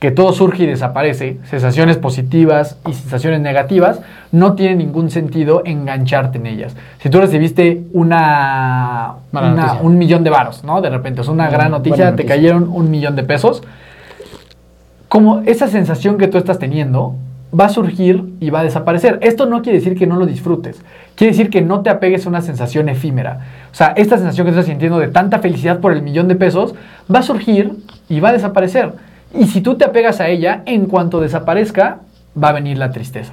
que 0.01 0.11
todo 0.11 0.33
surge 0.33 0.65
y 0.65 0.67
desaparece, 0.67 1.39
sensaciones 1.49 1.97
positivas 1.97 2.77
y 2.87 2.93
sensaciones 2.93 3.41
negativas, 3.41 4.01
no 4.31 4.55
tiene 4.55 4.75
ningún 4.77 5.11
sentido 5.11 5.63
engancharte 5.65 6.37
en 6.39 6.47
ellas. 6.47 6.77
Si 7.01 7.09
tú 7.09 7.19
recibiste 7.21 7.83
una, 7.93 9.15
una- 9.53 9.73
un 9.83 9.97
millón 9.99 10.23
de 10.25 10.31
varos, 10.31 10.65
¿no? 10.65 10.81
De 10.83 10.91
repente 10.91 11.23
es 11.23 11.29
una 11.29 11.49
gran 11.49 11.71
noticia, 11.71 12.11
te 12.17 12.25
cayeron 12.27 12.69
un 12.69 12.91
millón 12.91 13.17
de 13.17 13.23
pesos, 13.23 13.63
como 15.17 15.41
esa 15.47 15.67
sensación 15.67 16.19
que 16.19 16.29
tú 16.29 16.37
estás 16.37 16.59
teniendo 16.59 17.15
va 17.59 17.65
a 17.65 17.69
surgir 17.71 18.35
y 18.39 18.51
va 18.51 18.61
a 18.61 18.65
desaparecer. 18.65 19.19
Esto 19.23 19.47
no 19.47 19.63
quiere 19.63 19.79
decir 19.79 19.97
que 19.97 20.07
no 20.07 20.17
lo 20.17 20.27
disfrutes, 20.27 20.83
quiere 21.15 21.31
decir 21.31 21.49
que 21.49 21.63
no 21.63 21.81
te 21.81 21.89
apegues 21.89 22.27
a 22.27 22.29
una 22.29 22.43
sensación 22.43 22.91
efímera. 22.91 23.41
O 23.73 23.75
sea, 23.75 23.95
esta 23.97 24.19
sensación 24.19 24.45
que 24.45 24.51
estás 24.51 24.67
sintiendo 24.67 24.99
de 24.99 25.09
tanta 25.09 25.39
felicidad 25.39 25.81
por 25.81 25.95
el 25.95 26.03
millón 26.03 26.29
de 26.29 26.35
pesos 26.35 26.75
va 27.11 27.21
a 27.21 27.23
surgir 27.23 27.73
y 28.11 28.21
va 28.21 28.29
a 28.29 28.33
desaparecer. 28.35 28.93
Y 29.33 29.47
si 29.47 29.63
tú 29.63 29.77
te 29.77 29.87
apegas 29.87 30.21
a 30.21 30.29
ella, 30.29 30.63
en 30.67 30.85
cuanto 30.85 31.23
desaparezca, 31.23 32.01
va 32.37 32.51
a 32.51 32.53
venir 32.53 32.77
la 32.77 32.91
tristeza. 32.91 33.33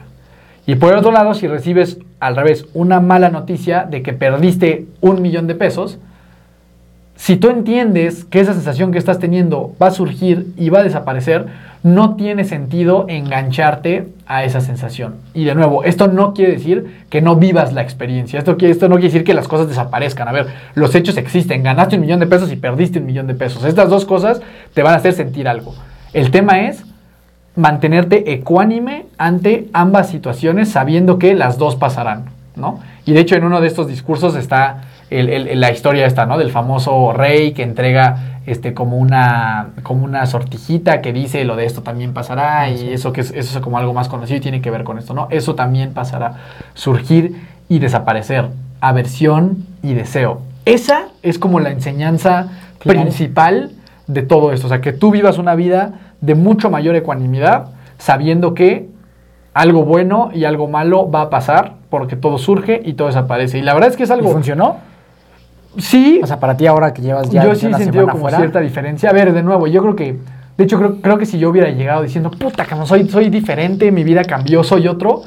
Y 0.65 0.75
por 0.75 0.93
el 0.93 0.99
otro 0.99 1.11
lado, 1.11 1.33
si 1.33 1.49
recibes 1.49 1.99
al 2.21 2.37
revés 2.37 2.65
una 2.73 3.01
mala 3.01 3.29
noticia 3.29 3.83
de 3.83 4.03
que 4.03 4.13
perdiste 4.13 4.85
un 5.01 5.21
millón 5.21 5.47
de 5.47 5.55
pesos, 5.55 5.99
si 7.15 7.37
tú 7.37 7.49
entiendes 7.49 8.25
que 8.25 8.39
esa 8.39 8.53
sensación 8.53 8.91
que 8.91 8.97
estás 8.97 9.19
teniendo 9.19 9.75
va 9.81 9.87
a 9.87 9.91
surgir 9.91 10.47
y 10.57 10.69
va 10.69 10.79
a 10.79 10.83
desaparecer, 10.83 11.45
no 11.83 12.15
tiene 12.15 12.45
sentido 12.45 13.05
engancharte 13.09 14.07
a 14.25 14.45
esa 14.45 14.61
sensación. 14.61 15.15
Y 15.33 15.43
de 15.43 15.53
nuevo, 15.53 15.83
esto 15.83 16.07
no 16.07 16.33
quiere 16.33 16.53
decir 16.53 17.03
que 17.09 17.21
no 17.21 17.35
vivas 17.35 17.73
la 17.73 17.81
experiencia. 17.81 18.39
Esto, 18.39 18.53
no 18.53 18.57
quiere 18.57 19.01
decir 19.01 19.23
que 19.23 19.33
las 19.33 19.49
cosas 19.49 19.67
desaparezcan. 19.67 20.27
A 20.27 20.31
ver, 20.31 20.47
los 20.75 20.95
hechos 20.95 21.17
existen. 21.17 21.61
Ganaste 21.61 21.95
un 21.95 22.01
millón 22.01 22.21
de 22.21 22.27
pesos 22.27 22.51
y 22.51 22.55
perdiste 22.55 22.99
un 22.99 23.05
millón 23.05 23.27
de 23.27 23.35
pesos. 23.35 23.65
Estas 23.65 23.89
dos 23.89 24.05
cosas 24.05 24.41
te 24.73 24.81
van 24.81 24.93
a 24.93 24.97
hacer 24.97 25.13
sentir 25.13 25.47
algo. 25.47 25.75
El 26.13 26.31
tema 26.31 26.61
es 26.61 26.85
mantenerte 27.55 28.33
ecuánime 28.33 29.05
ante 29.17 29.67
ambas 29.73 30.09
situaciones 30.09 30.69
sabiendo 30.69 31.19
que 31.19 31.35
las 31.35 31.57
dos 31.57 31.75
pasarán, 31.75 32.25
¿no? 32.55 32.79
Y 33.05 33.13
de 33.13 33.19
hecho 33.19 33.35
en 33.35 33.43
uno 33.43 33.61
de 33.61 33.67
estos 33.67 33.87
discursos 33.87 34.35
está 34.35 34.85
la 35.21 35.71
historia 35.71 36.05
esta, 36.05 36.25
¿no? 36.25 36.37
Del 36.37 36.49
famoso 36.51 37.13
rey 37.13 37.53
que 37.53 37.63
entrega 37.63 38.39
este, 38.45 38.73
como, 38.73 38.97
una, 38.97 39.69
como 39.83 40.03
una 40.03 40.25
sortijita 40.25 41.01
que 41.01 41.13
dice 41.13 41.45
lo 41.45 41.55
de 41.55 41.65
esto 41.65 41.81
también 41.81 42.13
pasará 42.13 42.69
y 42.69 42.91
eso, 42.91 43.13
que 43.13 43.21
es, 43.21 43.31
eso 43.31 43.57
es 43.57 43.63
como 43.63 43.77
algo 43.77 43.93
más 43.93 44.09
conocido 44.09 44.37
y 44.37 44.41
tiene 44.41 44.61
que 44.61 44.71
ver 44.71 44.83
con 44.83 44.97
esto, 44.97 45.13
¿no? 45.13 45.27
Eso 45.29 45.55
también 45.55 45.93
pasará. 45.93 46.35
Surgir 46.73 47.35
y 47.69 47.79
desaparecer. 47.79 48.49
Aversión 48.81 49.65
y 49.81 49.93
deseo. 49.93 50.41
Esa 50.65 51.05
es 51.21 51.39
como 51.39 51.59
la 51.59 51.71
enseñanza 51.71 52.47
principal 52.79 53.71
de 54.07 54.21
todo 54.23 54.51
esto. 54.51 54.67
O 54.67 54.69
sea, 54.69 54.81
que 54.81 54.93
tú 54.93 55.11
vivas 55.11 55.37
una 55.37 55.55
vida 55.55 55.93
de 56.21 56.35
mucho 56.35 56.69
mayor 56.69 56.95
ecuanimidad, 56.95 57.67
sabiendo 57.97 58.53
que 58.53 58.87
algo 59.53 59.83
bueno 59.83 60.31
y 60.33 60.45
algo 60.45 60.67
malo 60.67 61.09
va 61.09 61.21
a 61.21 61.29
pasar, 61.29 61.73
porque 61.89 62.15
todo 62.15 62.37
surge 62.37 62.81
y 62.83 62.93
todo 62.93 63.07
desaparece. 63.07 63.59
Y 63.59 63.61
la 63.61 63.73
verdad 63.73 63.89
es 63.89 63.97
que 63.97 64.03
es 64.03 64.11
algo... 64.11 64.31
funcionó? 64.31 64.77
Sí. 65.77 66.19
O 66.23 66.27
sea, 66.27 66.39
para 66.39 66.55
ti 66.55 66.67
ahora 66.67 66.93
que 66.93 67.01
llevas 67.01 67.29
ya 67.29 67.43
Yo 67.43 67.55
sí 67.55 67.67
he 67.67 67.73
sentido 67.73 68.07
como 68.07 68.29
cierta 68.29 68.59
diferencia. 68.59 69.09
A 69.09 69.13
ver, 69.13 69.33
de 69.33 69.43
nuevo, 69.43 69.67
yo 69.67 69.81
creo 69.81 69.95
que... 69.95 70.19
De 70.57 70.65
hecho, 70.65 70.77
creo, 70.77 71.01
creo 71.01 71.17
que 71.17 71.25
si 71.25 71.39
yo 71.39 71.49
hubiera 71.49 71.69
llegado 71.69 72.03
diciendo, 72.03 72.29
puta, 72.29 72.65
que 72.65 72.75
no 72.75 72.85
soy, 72.85 73.09
soy 73.09 73.29
diferente, 73.29 73.91
mi 73.91 74.03
vida 74.03 74.23
cambió, 74.23 74.63
soy 74.63 74.87
otro, 74.87 75.23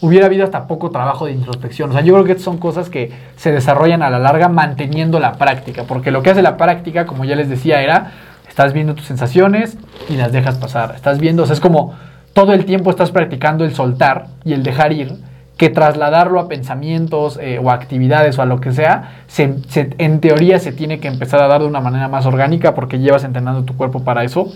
hubiera 0.00 0.26
habido 0.26 0.44
hasta 0.44 0.66
poco 0.66 0.90
trabajo 0.90 1.26
de 1.26 1.32
introspección. 1.32 1.90
O 1.90 1.92
sea, 1.92 2.02
yo 2.02 2.14
creo 2.14 2.24
que 2.24 2.38
son 2.38 2.56
cosas 2.56 2.88
que 2.88 3.12
se 3.36 3.52
desarrollan 3.52 4.02
a 4.02 4.08
la 4.08 4.18
larga 4.18 4.48
manteniendo 4.48 5.20
la 5.20 5.32
práctica, 5.32 5.84
porque 5.86 6.10
lo 6.10 6.22
que 6.22 6.30
hace 6.30 6.40
la 6.40 6.56
práctica, 6.56 7.04
como 7.04 7.26
ya 7.26 7.36
les 7.36 7.50
decía, 7.50 7.82
era, 7.82 8.12
estás 8.48 8.72
viendo 8.72 8.94
tus 8.94 9.04
sensaciones 9.04 9.76
y 10.08 10.16
las 10.16 10.32
dejas 10.32 10.56
pasar. 10.56 10.94
Estás 10.96 11.18
viendo, 11.18 11.42
o 11.42 11.46
sea, 11.46 11.54
es 11.54 11.60
como 11.60 11.94
todo 12.32 12.52
el 12.52 12.64
tiempo 12.64 12.90
estás 12.90 13.10
practicando 13.10 13.64
el 13.64 13.74
soltar 13.74 14.28
y 14.44 14.54
el 14.54 14.62
dejar 14.62 14.92
ir 14.92 15.18
que 15.60 15.68
trasladarlo 15.68 16.40
a 16.40 16.48
pensamientos 16.48 17.38
eh, 17.38 17.60
o 17.62 17.70
actividades 17.70 18.38
o 18.38 18.42
a 18.42 18.46
lo 18.46 18.62
que 18.62 18.72
sea, 18.72 19.20
en 19.36 20.20
teoría 20.20 20.58
se 20.58 20.72
tiene 20.72 21.00
que 21.00 21.08
empezar 21.08 21.42
a 21.42 21.48
dar 21.48 21.60
de 21.60 21.66
una 21.66 21.82
manera 21.82 22.08
más 22.08 22.24
orgánica 22.24 22.74
porque 22.74 22.98
llevas 22.98 23.24
entrenando 23.24 23.64
tu 23.64 23.76
cuerpo 23.76 24.02
para 24.02 24.24
eso 24.24 24.50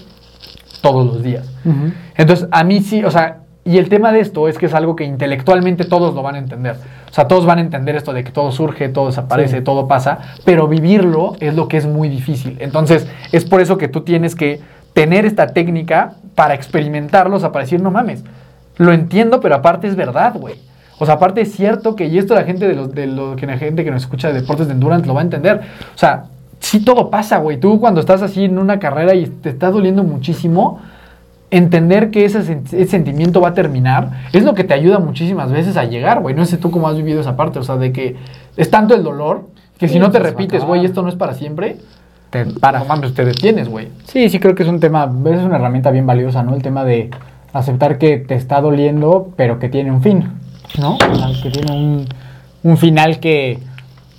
todos 0.80 1.05
los 1.05 1.22
días. 1.22 1.46
Entonces, 2.16 2.48
a 2.50 2.64
mí 2.64 2.80
sí, 2.80 3.05
o 3.05 3.11
sea, 3.11 3.40
y 3.66 3.76
el 3.76 3.90
tema 3.90 4.12
de 4.12 4.20
esto 4.20 4.48
es 4.48 4.57
que 4.57 4.64
es 4.64 4.72
algo 4.72 4.96
que 4.96 5.05
intelectualmente 5.05 5.84
todos 5.84 6.14
lo 6.14 6.22
van 6.22 6.36
a 6.36 6.38
entender. 6.38 6.76
O 7.11 7.12
sea, 7.12 7.28
todos 7.28 7.44
van 7.44 7.59
a 7.59 7.61
entender 7.61 7.96
esto 7.96 8.14
de 8.14 8.24
que 8.24 8.32
todo 8.32 8.50
surge, 8.50 8.88
todo 8.88 9.09
desaparece, 9.09 9.61
todo 9.61 9.86
pasa, 9.86 10.20
pero 10.46 10.68
vivirlo 10.68 11.36
es 11.38 11.55
lo 11.55 11.68
que 11.68 11.76
es 11.76 11.84
muy 11.84 12.09
difícil. 12.09 12.57
Entonces, 12.61 13.07
es 13.30 13.44
por 13.44 13.61
eso 13.61 13.76
que 13.76 13.88
tú 13.88 14.00
tienes 14.05 14.34
que 14.34 14.62
tener 14.94 15.26
esta 15.26 15.48
técnica 15.48 16.14
para 16.34 16.55
experimentarlos, 16.55 17.36
o 17.36 17.40
sea, 17.40 17.52
para 17.52 17.66
decir, 17.66 17.82
no 17.82 17.90
mames, 17.90 18.24
lo 18.78 18.94
entiendo, 18.94 19.42
pero 19.42 19.57
aparte 19.57 19.86
es 19.86 19.96
verdad, 19.96 20.32
güey. 20.40 20.55
O 20.99 21.07
sea, 21.07 21.14
aparte 21.14 21.40
es 21.40 21.53
cierto 21.53 21.97
que, 21.97 22.07
y 22.07 22.18
esto 22.18 22.34
la 22.34 22.45
gente 22.45 22.68
de, 22.68 22.74
los, 22.74 22.95
de 22.95 23.07
lo, 23.07 23.36
que 23.36 23.47
la 23.47 23.59
gente 23.59 23.84
que 23.84 23.90
nos 23.90 24.03
escucha 24.03 24.28
de 24.28 24.40
deportes 24.40 24.66
de 24.66 24.74
endurance 24.74 25.07
lo 25.07 25.14
va 25.14 25.20
a 25.20 25.24
entender. 25.24 25.61
O 25.95 25.99
sea, 25.99 26.26
sí 26.61 26.84
todo 26.84 27.11
pasa, 27.11 27.38
güey. 27.38 27.59
Tú 27.59 27.80
cuando 27.80 28.01
estás 28.01 28.22
así 28.22 28.45
en 28.45 28.59
una 28.59 28.78
carrera 28.78 29.14
y 29.14 29.26
te 29.26 29.51
está 29.51 29.70
doliendo 29.70 30.05
muchísimo, 30.05 30.80
entender 31.51 32.11
que 32.11 32.24
ese, 32.24 32.40
ese, 32.40 32.86
sentimiento 32.86 33.40
va 33.40 33.51
a 33.51 33.55
terminar 33.55 34.11
es 34.32 34.42
lo 34.42 34.55
que 34.55 34.64
te 34.64 34.74
ayuda 34.74 34.99
muchísimas 34.99 35.53
veces 35.53 35.76
a 35.76 35.84
llegar, 35.84 36.20
güey. 36.20 36.34
No 36.34 36.45
sé 36.45 36.57
tú 36.57 36.70
cómo 36.70 36.88
has 36.88 36.97
vivido 36.97 37.20
esa 37.20 37.36
parte, 37.36 37.59
o 37.59 37.62
sea, 37.62 37.76
de 37.76 37.92
que 37.92 38.16
es 38.57 38.70
tanto 38.70 38.95
el 38.95 39.03
dolor 39.03 39.47
que 39.78 39.88
si 39.88 39.99
no 39.99 40.11
te 40.11 40.18
repites, 40.18 40.64
güey, 40.64 40.84
esto 40.84 41.03
no 41.03 41.09
es 41.09 41.16
para 41.16 41.34
siempre, 41.34 41.76
te 42.30 42.47
paras. 42.47 42.82
No 42.82 42.88
mames, 42.88 43.14
te 43.14 43.24
detienes, 43.24 43.68
güey. 43.68 43.88
Sí, 44.05 44.28
sí 44.28 44.38
creo 44.38 44.55
que 44.55 44.62
es 44.62 44.68
un 44.68 44.80
tema, 44.80 45.05
es 45.05 45.40
una 45.42 45.57
herramienta 45.57 45.90
bien 45.90 46.07
valiosa, 46.07 46.42
¿no? 46.42 46.55
El 46.55 46.62
tema 46.62 46.84
de 46.84 47.11
aceptar 47.53 47.99
que 47.99 48.18
te 48.18 48.34
está 48.34 48.61
doliendo, 48.61 49.32
pero 49.36 49.59
que 49.59 49.68
tiene 49.68 49.92
un 49.92 50.03
fin. 50.03 50.30
¿No? 50.78 50.98
que 51.42 51.50
tiene 51.50 52.06
un, 52.62 52.76
final 52.76 53.20
que... 53.20 53.58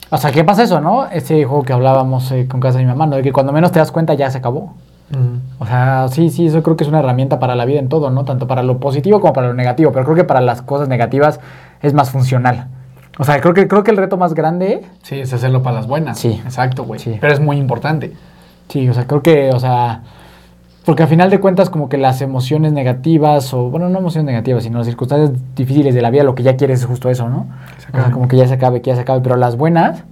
O 0.10 0.18
sea, 0.18 0.32
¿qué 0.32 0.44
pasa 0.44 0.64
eso, 0.64 0.80
no? 0.82 1.08
Ese 1.08 1.44
juego 1.46 1.64
que 1.64 1.74
hablábamos 1.74 2.32
eh, 2.32 2.48
con 2.48 2.60
casa 2.60 2.78
de 2.78 2.86
mi 2.86 2.90
mamá, 2.90 3.08
¿no? 3.08 3.16
De 3.16 3.24
que 3.24 3.32
cuando 3.32 3.52
menos 3.52 3.72
te 3.72 3.80
das 3.80 3.92
cuenta 3.92 4.14
ya 4.14 4.30
se 4.30 4.38
acabó. 4.38 4.74
O 5.60 5.66
sea, 5.66 6.08
sí, 6.10 6.30
sí, 6.30 6.48
eso 6.48 6.64
creo 6.64 6.76
que 6.76 6.84
es 6.84 6.90
una 6.90 7.00
herramienta 7.00 7.40
para 7.40 7.56
la 7.56 7.66
vida 7.66 7.80
en 7.80 7.90
todo, 7.90 8.10
¿no? 8.10 8.26
Tanto 8.26 8.48
para 8.48 8.64
lo 8.64 8.80
positivo 8.80 9.22
como 9.22 9.34
para 9.34 9.48
lo 9.48 9.54
negativo, 9.54 9.92
pero 9.92 10.04
creo 10.04 10.16
que 10.16 10.24
para 10.24 10.42
las 10.42 10.62
cosas 10.62 10.88
negativas 10.88 11.40
es 11.82 11.94
más 11.94 12.10
funcional. 12.10 12.68
O 13.18 13.24
sea, 13.24 13.40
creo 13.40 13.54
que, 13.54 13.68
creo 13.68 13.84
que 13.84 13.92
el 13.92 13.98
reto 13.98 14.18
más 14.18 14.34
grande... 14.34 14.84
Sí, 15.04 15.20
es 15.20 15.32
hacerlo 15.32 15.62
para 15.62 15.78
las 15.78 15.88
buenas. 15.88 16.20
Sí. 16.20 16.42
Exacto, 16.44 16.84
güey. 16.84 17.00
Sí. 17.00 17.18
Pero 17.22 17.34
es 17.34 17.40
muy 17.40 17.58
importante. 17.58 18.14
Sí, 18.68 18.90
o 18.90 18.94
sea, 18.94 19.06
creo 19.08 19.22
que, 19.22 19.52
o 19.52 19.60
sea, 19.60 20.02
porque 20.86 21.02
al 21.02 21.10
final 21.10 21.32
de 21.32 21.40
cuentas, 21.40 21.72
como 21.72 21.90
que 21.90 21.98
las 21.98 22.22
emociones 22.22 22.72
negativas, 22.72 23.54
o 23.56 23.70
bueno, 23.72 23.90
no 23.90 23.98
emociones 23.98 24.28
negativas, 24.28 24.64
sino 24.64 24.78
las 24.78 24.88
circunstancias 24.88 25.32
difíciles 25.56 25.96
de 25.96 26.02
la 26.02 26.12
vida, 26.12 26.24
lo 26.24 26.36
que 26.36 26.44
ya 26.44 26.56
quieres 26.56 26.82
es 26.82 26.86
justo 26.86 27.10
eso, 27.10 27.28
¿no? 27.28 27.48
O 27.78 27.92
sea, 27.92 28.12
como 28.12 28.28
que 28.28 28.38
ya 28.38 28.48
se 28.48 28.54
acabe, 28.54 28.82
que 28.82 28.92
ya 28.92 28.96
se 28.96 29.02
acabe. 29.02 29.22
Pero 29.22 29.36
las 29.36 29.58
buenas, 29.58 30.04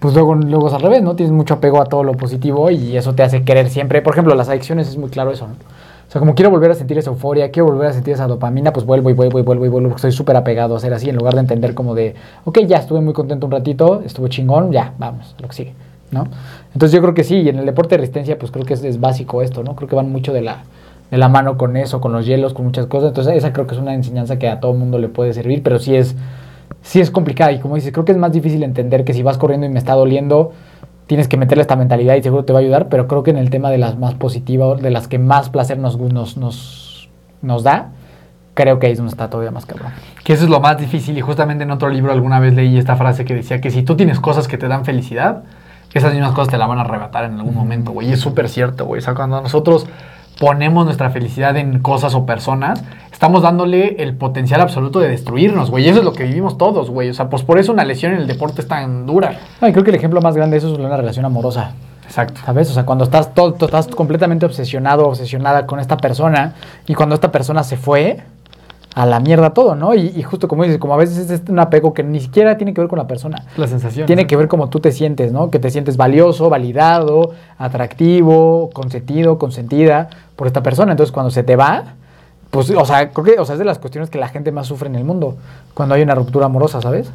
pues 0.00 0.14
luego, 0.14 0.34
luego 0.34 0.66
es 0.66 0.74
al 0.74 0.82
revés, 0.82 1.02
¿no? 1.02 1.14
Tienes 1.14 1.32
mucho 1.32 1.54
apego 1.54 1.80
a 1.80 1.84
todo 1.84 2.02
lo 2.02 2.14
positivo 2.14 2.68
y 2.70 2.96
eso 2.96 3.14
te 3.14 3.22
hace 3.22 3.44
querer 3.44 3.70
siempre. 3.70 4.02
Por 4.02 4.14
ejemplo, 4.14 4.34
las 4.34 4.48
adicciones 4.48 4.88
es 4.88 4.98
muy 4.98 5.08
claro 5.08 5.30
eso, 5.30 5.46
¿no? 5.46 5.54
O 5.54 6.10
sea, 6.12 6.18
como 6.18 6.34
quiero 6.34 6.50
volver 6.50 6.72
a 6.72 6.74
sentir 6.74 6.98
esa 6.98 7.10
euforia, 7.10 7.52
quiero 7.52 7.68
volver 7.68 7.86
a 7.86 7.92
sentir 7.92 8.12
esa 8.12 8.26
dopamina, 8.26 8.72
pues 8.72 8.84
vuelvo 8.84 9.08
y 9.08 9.12
vuelvo 9.12 9.38
y 9.38 9.42
vuelvo 9.42 9.64
y 9.64 9.68
vuelvo, 9.68 9.88
porque 9.88 10.00
estoy 10.00 10.12
súper 10.12 10.36
apegado 10.36 10.74
a 10.76 10.80
ser 10.80 10.92
así, 10.92 11.08
en 11.08 11.16
lugar 11.16 11.34
de 11.34 11.40
entender 11.40 11.74
como 11.74 11.94
de, 11.94 12.16
ok, 12.44 12.58
ya 12.66 12.78
estuve 12.78 13.00
muy 13.00 13.14
contento 13.14 13.46
un 13.46 13.52
ratito, 13.52 14.02
estuvo 14.04 14.28
chingón, 14.28 14.72
ya, 14.72 14.92
vamos, 14.98 15.34
lo 15.40 15.48
que 15.48 15.54
sigue. 15.54 15.74
¿No? 16.12 16.28
Entonces 16.72 16.94
yo 16.94 17.02
creo 17.02 17.14
que 17.14 17.24
sí, 17.24 17.38
y 17.38 17.48
en 17.48 17.58
el 17.58 17.66
deporte 17.66 17.96
de 17.96 18.00
resistencia 18.00 18.38
pues 18.38 18.52
creo 18.52 18.64
que 18.64 18.74
es, 18.74 19.00
básico 19.00 19.42
esto, 19.42 19.64
¿no? 19.64 19.74
Creo 19.74 19.88
que 19.88 19.96
van 19.96 20.12
mucho 20.12 20.32
de 20.32 20.42
la, 20.42 20.62
de 21.10 21.18
la 21.18 21.28
mano 21.28 21.58
con 21.58 21.76
eso, 21.76 22.00
con 22.00 22.12
los 22.12 22.26
hielos, 22.26 22.54
con 22.54 22.64
muchas 22.66 22.86
cosas. 22.86 23.08
Entonces 23.08 23.34
esa 23.34 23.52
creo 23.52 23.66
que 23.66 23.74
es 23.74 23.80
una 23.80 23.94
enseñanza 23.94 24.38
que 24.38 24.48
a 24.48 24.60
todo 24.60 24.74
mundo 24.74 24.98
le 24.98 25.08
puede 25.08 25.32
servir, 25.32 25.62
pero 25.62 25.78
sí 25.78 25.96
es, 25.96 26.14
sí 26.82 27.00
es 27.00 27.10
complicada. 27.10 27.50
Y 27.50 27.58
como 27.58 27.74
dices, 27.74 27.92
creo 27.92 28.04
que 28.04 28.12
es 28.12 28.18
más 28.18 28.32
difícil 28.32 28.62
entender 28.62 29.04
que 29.04 29.14
si 29.14 29.22
vas 29.22 29.38
corriendo 29.38 29.66
y 29.66 29.70
me 29.70 29.78
está 29.78 29.94
doliendo, 29.94 30.52
tienes 31.06 31.28
que 31.28 31.36
meterle 31.36 31.62
esta 31.62 31.76
mentalidad 31.76 32.14
y 32.14 32.22
seguro 32.22 32.44
te 32.44 32.52
va 32.52 32.60
a 32.60 32.62
ayudar, 32.62 32.88
pero 32.88 33.08
creo 33.08 33.22
que 33.22 33.30
en 33.30 33.38
el 33.38 33.50
tema 33.50 33.70
de 33.70 33.78
las 33.78 33.98
más 33.98 34.14
positivas, 34.14 34.80
de 34.80 34.90
las 34.90 35.08
que 35.08 35.18
más 35.18 35.50
placer 35.50 35.78
nos, 35.78 35.98
nos, 35.98 36.36
nos, 36.36 37.08
nos 37.40 37.62
da, 37.62 37.90
creo 38.54 38.78
que 38.78 38.86
ahí 38.86 38.92
es 38.92 38.98
donde 38.98 39.10
está 39.10 39.28
todavía 39.28 39.50
más 39.50 39.66
cabrón. 39.66 39.92
Que 40.24 40.34
eso 40.34 40.44
es 40.44 40.50
lo 40.50 40.60
más 40.60 40.78
difícil 40.78 41.16
y 41.16 41.20
justamente 41.20 41.64
en 41.64 41.70
otro 41.70 41.88
libro 41.88 42.12
alguna 42.12 42.40
vez 42.40 42.54
leí 42.54 42.78
esta 42.78 42.96
frase 42.96 43.24
que 43.24 43.34
decía 43.34 43.60
que 43.60 43.70
si 43.70 43.82
tú 43.82 43.96
tienes 43.96 44.20
cosas 44.20 44.48
que 44.48 44.58
te 44.58 44.68
dan 44.68 44.84
felicidad, 44.84 45.42
esas 45.94 46.12
mismas 46.12 46.32
cosas 46.32 46.50
te 46.50 46.58
la 46.58 46.66
van 46.66 46.78
a 46.78 46.82
arrebatar 46.82 47.24
en 47.24 47.34
algún 47.34 47.54
momento, 47.54 47.92
güey. 47.92 48.08
Y 48.08 48.12
es 48.12 48.20
súper 48.20 48.48
cierto, 48.48 48.86
güey. 48.86 49.00
O 49.00 49.02
sea, 49.02 49.14
cuando 49.14 49.40
nosotros 49.40 49.86
ponemos 50.38 50.84
nuestra 50.84 51.10
felicidad 51.10 51.56
en 51.56 51.80
cosas 51.80 52.14
o 52.14 52.26
personas, 52.26 52.82
estamos 53.12 53.42
dándole 53.42 54.02
el 54.02 54.16
potencial 54.16 54.60
absoluto 54.60 54.98
de 54.98 55.08
destruirnos, 55.08 55.70
güey. 55.70 55.84
Y 55.84 55.88
eso 55.88 55.98
es 56.00 56.04
lo 56.04 56.12
que 56.12 56.24
vivimos 56.24 56.58
todos, 56.58 56.90
güey. 56.90 57.10
O 57.10 57.14
sea, 57.14 57.28
pues 57.28 57.42
por 57.42 57.58
eso 57.58 57.72
una 57.72 57.84
lesión 57.84 58.12
en 58.12 58.18
el 58.18 58.26
deporte 58.26 58.62
es 58.62 58.68
tan 58.68 59.06
dura. 59.06 59.38
No, 59.60 59.70
creo 59.70 59.84
que 59.84 59.90
el 59.90 59.96
ejemplo 59.96 60.20
más 60.20 60.34
grande 60.34 60.54
de 60.54 60.58
eso 60.58 60.72
es 60.72 60.78
una 60.78 60.96
relación 60.96 61.24
amorosa. 61.24 61.72
Exacto. 62.04 62.40
¿Sabes? 62.44 62.70
O 62.70 62.74
sea, 62.74 62.84
cuando 62.84 63.04
estás, 63.04 63.34
todo, 63.34 63.54
estás 63.64 63.86
completamente 63.88 64.44
obsesionado, 64.44 65.06
obsesionada 65.06 65.66
con 65.66 65.78
esta 65.80 65.96
persona 65.96 66.54
y 66.86 66.94
cuando 66.94 67.14
esta 67.14 67.30
persona 67.30 67.62
se 67.62 67.76
fue, 67.76 68.22
a 68.94 69.06
la 69.06 69.20
mierda 69.20 69.54
todo, 69.54 69.74
¿no? 69.74 69.94
Y, 69.94 70.22
justo 70.22 70.48
como 70.48 70.64
dices, 70.64 70.78
como 70.78 70.94
a 70.94 70.96
veces 70.96 71.30
es 71.30 71.42
un 71.48 71.58
apego 71.58 71.94
que 71.94 72.02
ni 72.02 72.20
siquiera 72.20 72.56
tiene 72.56 72.74
que 72.74 72.80
ver 72.80 72.88
con 72.88 72.98
la 72.98 73.06
persona. 73.06 73.44
La 73.56 73.66
sensación. 73.66 74.06
Tiene 74.06 74.26
que 74.26 74.36
ver 74.36 74.48
cómo 74.48 74.68
tú 74.68 74.80
te 74.80 74.92
sientes, 74.92 75.32
¿no? 75.32 75.50
Que 75.50 75.58
te 75.58 75.70
sientes 75.70 75.96
valioso, 75.96 76.50
validado, 76.50 77.30
atractivo, 77.58 78.70
consentido, 78.72 79.38
consentida 79.38 80.08
por 80.36 80.46
esta 80.46 80.62
persona. 80.62 80.92
Entonces, 80.92 81.12
cuando 81.12 81.30
se 81.30 81.42
te 81.42 81.56
va, 81.56 81.94
pues, 82.50 82.70
o 82.70 82.84
sea, 82.84 83.10
creo 83.10 83.24
que, 83.24 83.40
o 83.40 83.44
sea, 83.46 83.54
es 83.54 83.58
de 83.58 83.64
las 83.64 83.78
cuestiones 83.78 84.10
que 84.10 84.18
la 84.18 84.28
gente 84.28 84.52
más 84.52 84.66
sufre 84.66 84.88
en 84.88 84.96
el 84.96 85.04
mundo, 85.04 85.36
cuando 85.72 85.94
hay 85.94 86.02
una 86.02 86.14
ruptura 86.14 86.46
amorosa, 86.46 86.82
¿sabes? 86.82 87.10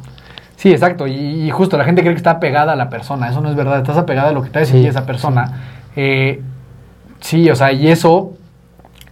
Sí, 0.56 0.72
exacto. 0.72 1.06
Y, 1.06 1.48
justo 1.50 1.78
la 1.78 1.84
gente 1.84 2.02
cree 2.02 2.12
que 2.14 2.18
está 2.18 2.32
apegada 2.32 2.72
a 2.72 2.76
la 2.76 2.90
persona. 2.90 3.30
Eso 3.30 3.40
no 3.40 3.48
es 3.48 3.54
verdad. 3.54 3.78
Estás 3.78 3.96
apegada 3.96 4.30
a 4.30 4.32
lo 4.32 4.42
que 4.42 4.50
te 4.50 4.58
hace 4.58 4.88
esa 4.88 5.06
persona. 5.06 5.60
Eh, 5.94 6.42
sí, 7.20 7.48
o 7.48 7.54
sea, 7.54 7.70
y 7.70 7.86
eso 7.86 8.32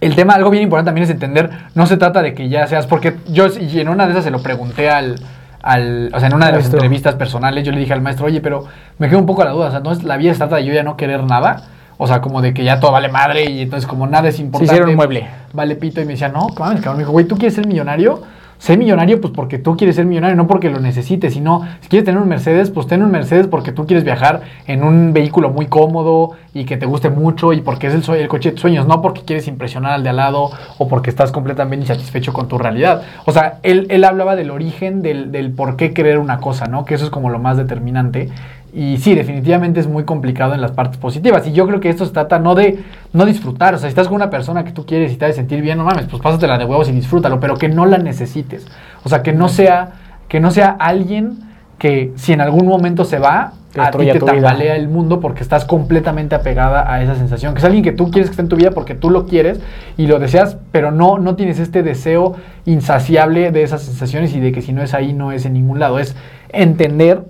el 0.00 0.14
tema, 0.14 0.34
algo 0.34 0.50
bien 0.50 0.62
importante 0.62 0.88
también 0.88 1.04
es 1.04 1.10
entender, 1.10 1.50
no 1.74 1.86
se 1.86 1.96
trata 1.96 2.22
de 2.22 2.34
que 2.34 2.48
ya 2.48 2.66
seas, 2.66 2.86
porque 2.86 3.16
yo 3.28 3.46
y 3.46 3.80
en 3.80 3.88
una 3.88 4.06
de 4.06 4.12
esas 4.12 4.24
se 4.24 4.30
lo 4.30 4.42
pregunté 4.42 4.90
al, 4.90 5.16
al 5.62 6.10
o 6.14 6.18
sea, 6.18 6.28
en 6.28 6.34
una 6.34 6.46
de 6.46 6.52
las 6.52 6.60
Maestro. 6.60 6.78
entrevistas 6.78 7.14
personales, 7.14 7.64
yo 7.64 7.72
le 7.72 7.78
dije 7.78 7.92
al 7.92 8.02
maestro, 8.02 8.26
oye, 8.26 8.40
pero 8.40 8.64
me 8.98 9.08
quedo 9.08 9.18
un 9.18 9.26
poco 9.26 9.42
a 9.42 9.46
la 9.46 9.50
duda, 9.52 9.66
o 9.66 9.70
sea, 9.70 9.78
entonces 9.78 10.04
la 10.04 10.16
vida 10.16 10.32
se 10.32 10.38
trata 10.38 10.56
de 10.56 10.64
yo 10.64 10.72
ya 10.72 10.82
no 10.82 10.96
querer 10.96 11.24
nada, 11.24 11.64
o 11.98 12.06
sea, 12.06 12.20
como 12.20 12.42
de 12.42 12.52
que 12.52 12.62
ya 12.62 12.78
todo 12.78 12.92
vale 12.92 13.08
madre 13.08 13.50
y 13.50 13.62
entonces 13.62 13.88
como 13.88 14.06
nada 14.06 14.28
es 14.28 14.38
importante. 14.38 14.72
hicieron 14.72 14.90
un 14.90 14.96
mueble. 14.96 15.26
Vale 15.52 15.76
pito 15.76 16.00
y 16.00 16.04
me 16.04 16.12
decía, 16.12 16.28
no, 16.28 16.48
mames, 16.58 16.80
cabrón, 16.80 16.98
me 16.98 17.02
dijo, 17.02 17.12
güey, 17.12 17.26
¿tú 17.26 17.36
quieres 17.36 17.54
ser 17.54 17.66
millonario? 17.66 18.22
Sé 18.58 18.76
millonario 18.76 19.20
pues 19.20 19.32
porque 19.34 19.58
tú 19.58 19.76
quieres 19.76 19.96
ser 19.96 20.06
millonario, 20.06 20.36
no 20.36 20.46
porque 20.46 20.70
lo 20.70 20.80
necesites, 20.80 21.34
sino 21.34 21.62
si 21.80 21.88
quieres 21.88 22.04
tener 22.04 22.20
un 22.20 22.28
Mercedes, 22.28 22.70
pues 22.70 22.86
ten 22.86 23.02
un 23.02 23.10
Mercedes 23.10 23.46
porque 23.46 23.72
tú 23.72 23.86
quieres 23.86 24.04
viajar 24.04 24.42
en 24.66 24.82
un 24.82 25.12
vehículo 25.12 25.50
muy 25.50 25.66
cómodo 25.66 26.32
y 26.54 26.64
que 26.64 26.76
te 26.76 26.86
guste 26.86 27.10
mucho 27.10 27.52
y 27.52 27.60
porque 27.60 27.88
es 27.88 28.08
el, 28.08 28.28
coche 28.28 28.48
de 28.48 28.52
tus 28.52 28.62
sueños, 28.62 28.86
no 28.86 29.02
porque 29.02 29.22
quieres 29.22 29.46
impresionar 29.46 29.92
al 29.92 30.02
de 30.02 30.08
al 30.08 30.16
lado 30.16 30.50
o 30.78 30.88
porque 30.88 31.10
estás 31.10 31.32
completamente 31.32 31.84
insatisfecho 31.84 32.32
con 32.32 32.48
tu 32.48 32.56
realidad. 32.56 33.02
O 33.26 33.32
sea, 33.32 33.58
él, 33.62 34.04
hablaba 34.04 34.36
del 34.36 34.50
origen 34.50 35.02
del, 35.02 35.32
del 35.32 35.50
por 35.50 35.76
qué 35.76 35.92
querer 35.92 36.18
una 36.18 36.38
cosa, 36.38 36.66
¿no? 36.66 36.84
Que 36.84 36.94
eso 36.94 37.04
es 37.04 37.10
como 37.10 37.28
lo 37.28 37.38
más 37.38 37.56
determinante. 37.56 38.30
Y 38.72 38.98
sí, 38.98 39.14
definitivamente 39.14 39.80
es 39.80 39.86
muy 39.86 40.04
complicado 40.04 40.54
en 40.54 40.60
las 40.60 40.72
partes 40.72 40.98
positivas. 40.98 41.46
Y 41.46 41.52
yo 41.52 41.66
creo 41.66 41.80
que 41.80 41.88
esto 41.88 42.04
se 42.04 42.12
trata 42.12 42.38
no 42.38 42.54
de 42.54 42.84
no 43.12 43.24
disfrutar. 43.24 43.74
O 43.74 43.78
sea, 43.78 43.88
si 43.88 43.92
estás 43.92 44.08
con 44.08 44.16
una 44.16 44.28
persona 44.28 44.64
que 44.64 44.72
tú 44.72 44.84
quieres 44.84 45.12
y 45.12 45.16
te 45.16 45.24
hace 45.24 45.34
sentir 45.34 45.62
bien, 45.62 45.78
no 45.78 45.84
mames, 45.84 46.06
pues 46.06 46.22
pásatela 46.22 46.58
de 46.58 46.64
huevos 46.64 46.88
y 46.88 46.92
disfrútalo, 46.92 47.40
pero 47.40 47.56
que 47.56 47.68
no 47.68 47.86
la 47.86 47.98
necesites. 47.98 48.66
O 49.02 49.08
sea, 49.08 49.22
que 49.22 49.32
no 49.32 49.48
sea, 49.48 49.92
que 50.28 50.40
no 50.40 50.50
sea 50.50 50.76
alguien 50.78 51.38
que 51.78 52.12
si 52.16 52.32
en 52.32 52.40
algún 52.40 52.66
momento 52.66 53.04
se 53.04 53.18
va, 53.18 53.52
a 53.78 53.90
ti 53.90 53.98
te 53.98 54.04
vida. 54.04 54.18
tambalea 54.18 54.76
el 54.76 54.88
mundo 54.88 55.20
porque 55.20 55.42
estás 55.42 55.64
completamente 55.64 56.34
apegada 56.34 56.90
a 56.90 57.02
esa 57.02 57.14
sensación. 57.14 57.54
Que 57.54 57.58
es 57.58 57.64
alguien 57.64 57.84
que 57.84 57.92
tú 57.92 58.10
quieres 58.10 58.28
que 58.28 58.32
esté 58.32 58.42
en 58.42 58.48
tu 58.48 58.56
vida 58.56 58.70
porque 58.70 58.94
tú 58.94 59.10
lo 59.10 59.26
quieres 59.26 59.60
y 59.96 60.06
lo 60.06 60.18
deseas, 60.18 60.56
pero 60.72 60.90
no, 60.90 61.18
no 61.18 61.36
tienes 61.36 61.58
este 61.58 61.82
deseo 61.82 62.36
insaciable 62.64 63.50
de 63.52 63.62
esas 63.62 63.82
sensaciones 63.82 64.34
y 64.34 64.40
de 64.40 64.52
que 64.52 64.62
si 64.62 64.72
no 64.72 64.82
es 64.82 64.94
ahí, 64.94 65.12
no 65.12 65.32
es 65.32 65.44
en 65.44 65.52
ningún 65.52 65.78
lado. 65.78 65.98
Es 65.98 66.16
entender 66.48 67.24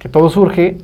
que 0.00 0.08
todo 0.08 0.28
surge 0.28 0.78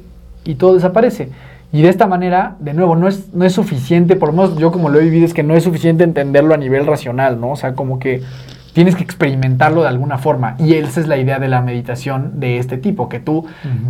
y 0.44 0.54
todo 0.54 0.74
desaparece. 0.74 1.30
Y 1.72 1.82
de 1.82 1.88
esta 1.88 2.06
manera, 2.06 2.54
de 2.60 2.72
nuevo, 2.74 2.94
no 2.94 3.08
es, 3.08 3.34
no 3.34 3.44
es 3.44 3.52
suficiente, 3.52 4.14
por 4.14 4.28
lo 4.28 4.34
menos 4.34 4.56
yo 4.58 4.70
como 4.70 4.88
lo 4.88 5.00
he 5.00 5.04
vivido, 5.04 5.26
es 5.26 5.34
que 5.34 5.42
no 5.42 5.54
es 5.54 5.64
suficiente 5.64 6.04
entenderlo 6.04 6.54
a 6.54 6.56
nivel 6.56 6.86
racional, 6.86 7.40
¿no? 7.40 7.50
O 7.50 7.56
sea, 7.56 7.74
como 7.74 7.98
que 7.98 8.22
tienes 8.72 8.94
que 8.94 9.02
experimentarlo 9.02 9.82
de 9.82 9.88
alguna 9.88 10.18
forma. 10.18 10.54
Y 10.58 10.74
esa 10.74 11.00
es 11.00 11.08
la 11.08 11.16
idea 11.16 11.38
de 11.38 11.48
la 11.48 11.62
meditación 11.62 12.38
de 12.40 12.58
este 12.58 12.76
tipo, 12.76 13.08
que 13.08 13.18
tú 13.18 13.46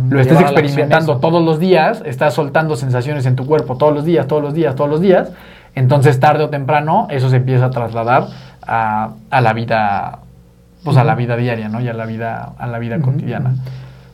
lo 0.09 0.19
estés 0.19 0.39
experimentando 0.39 1.17
todos 1.17 1.43
los 1.43 1.59
días, 1.59 2.01
estás 2.05 2.33
soltando 2.33 2.75
sensaciones 2.75 3.25
en 3.25 3.35
tu 3.35 3.45
cuerpo 3.45 3.77
todos 3.77 3.93
los 3.93 4.05
días, 4.05 4.27
todos 4.27 4.41
los 4.41 4.53
días, 4.53 4.75
todos 4.75 4.89
los 4.89 5.01
días. 5.01 5.29
Entonces, 5.75 6.19
tarde 6.19 6.45
o 6.45 6.49
temprano, 6.49 7.07
eso 7.11 7.29
se 7.29 7.35
empieza 7.35 7.65
a 7.65 7.69
trasladar 7.69 8.27
a, 8.65 9.11
a 9.29 9.41
la 9.41 9.53
vida, 9.53 10.19
pues 10.83 10.97
a 10.97 11.03
la 11.03 11.15
vida 11.15 11.35
diaria, 11.35 11.69
¿no? 11.69 11.79
Y 11.81 11.87
a 11.89 11.93
la 11.93 12.05
vida, 12.05 12.53
a 12.57 12.65
la 12.65 12.79
vida 12.79 12.99
cotidiana. 12.99 13.55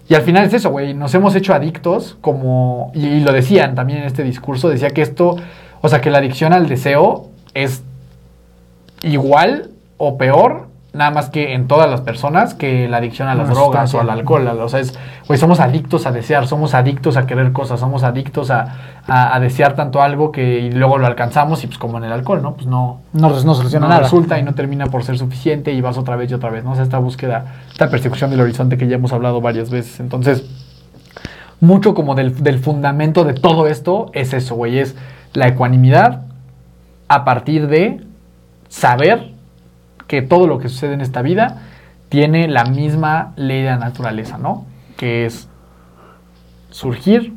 Y 0.10 0.16
al 0.16 0.22
final 0.24 0.46
es 0.46 0.54
eso, 0.54 0.70
güey. 0.70 0.94
Nos 0.94 1.14
hemos 1.16 1.36
hecho 1.36 1.54
adictos, 1.54 2.18
como. 2.22 2.92
Y, 2.94 3.06
y 3.06 3.20
lo 3.22 3.32
decían 3.32 3.76
también 3.76 4.00
en 4.00 4.06
este 4.06 4.24
discurso. 4.24 4.70
Decía 4.70 4.90
que 4.90 5.02
esto. 5.02 5.38
O 5.82 5.90
sea, 5.90 6.02
que 6.02 6.10
la 6.10 6.20
adicción 6.20 6.54
al 6.54 6.68
deseo 6.68 7.30
es 7.54 7.84
igual 9.02 9.70
o 9.98 10.18
peor, 10.18 10.68
nada 10.94 11.10
más 11.10 11.32
que 11.32 11.54
en 11.56 11.68
todas 11.68 11.90
las 11.90 12.02
personas, 12.02 12.54
que 12.54 12.88
la 12.88 12.98
adicción 12.98 13.28
a 13.28 13.34
las 13.34 13.50
drogas 13.50 13.92
o 13.96 14.00
al 14.00 14.12
alcohol. 14.12 14.48
O 14.48 14.70
sea, 14.70 14.80
es. 14.80 14.94
Güey, 15.28 15.40
somos 15.40 15.60
adictos 15.60 16.06
a 16.06 16.12
desear, 16.12 16.46
somos 16.48 16.76
adictos 16.76 17.18
a 17.18 17.26
querer 17.26 17.52
cosas, 17.52 17.80
somos 17.80 18.04
adictos 18.04 18.52
a, 18.52 18.76
a- 19.08 19.36
a 19.36 19.40
desear 19.40 19.74
tanto 19.76 20.04
algo 20.04 20.32
que 20.32 20.60
y 20.60 20.72
luego 20.72 21.00
lo 21.00 21.08
alcanzamos 21.08 21.64
y, 21.64 21.68
pues, 21.68 21.80
como 21.80 21.98
en 21.98 22.04
el 22.04 22.12
alcohol, 22.12 22.44
¿no? 22.44 22.54
Pues 22.54 22.68
no 22.68 23.00
No, 23.12 23.30
no 23.30 23.56
soluciona 23.56 23.88
no 23.88 23.90
nada. 23.90 24.04
resulta 24.04 24.38
y 24.38 24.44
no 24.44 24.54
termina 24.54 24.86
por 24.86 25.04
ser 25.04 25.18
suficiente 25.18 25.74
y 25.74 25.82
vas 25.82 25.98
otra 25.98 26.16
vez 26.16 26.30
y 26.30 26.36
otra 26.36 26.52
vez, 26.52 26.64
¿no? 26.64 26.72
O 26.74 26.76
sea, 26.76 26.84
esta 26.84 27.00
búsqueda, 27.00 27.46
esta 27.72 27.90
persecución 27.90 28.30
del 28.30 28.42
horizonte 28.42 28.78
que 28.78 28.88
ya 28.88 28.96
hemos 28.98 29.12
hablado 29.14 29.42
varias 29.42 29.72
veces. 29.72 30.00
Entonces, 30.00 30.46
mucho 31.60 31.94
como 31.96 32.14
del, 32.14 32.44
del 32.44 32.60
fundamento 32.60 33.24
de 33.24 33.34
todo 33.34 33.66
esto 33.68 34.12
es 34.14 34.34
eso, 34.34 34.54
güey, 34.56 34.78
es 34.80 34.96
la 35.34 35.48
ecuanimidad 35.48 36.22
a 37.08 37.24
partir 37.26 37.68
de 37.68 38.02
saber 38.70 39.33
que 40.08 40.22
todo 40.22 40.48
lo 40.48 40.60
que 40.60 40.70
sucede 40.70 40.94
en 40.94 41.02
esta 41.02 41.22
vida 41.22 41.62
tiene 42.10 42.48
la 42.48 42.66
misma 42.66 43.34
ley 43.36 43.62
de 43.62 43.70
la 43.70 43.78
naturaleza, 43.78 44.38
¿no? 44.38 44.66
Que 44.98 45.26
es 45.26 45.50
surgir 46.70 47.34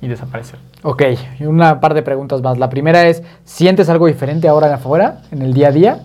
y 0.00 0.08
desaparecer. 0.08 0.58
Ok, 0.82 1.02
y 1.38 1.44
una 1.44 1.80
par 1.80 1.94
de 1.94 2.02
preguntas 2.02 2.40
más. 2.40 2.58
La 2.58 2.70
primera 2.70 3.06
es, 3.06 3.22
¿sientes 3.44 3.88
algo 3.88 4.06
diferente 4.06 4.48
ahora 4.48 4.68
en 4.68 4.74
afuera, 4.74 5.22
en 5.30 5.42
el 5.42 5.52
día 5.52 5.68
a 5.68 5.72
día? 5.72 6.00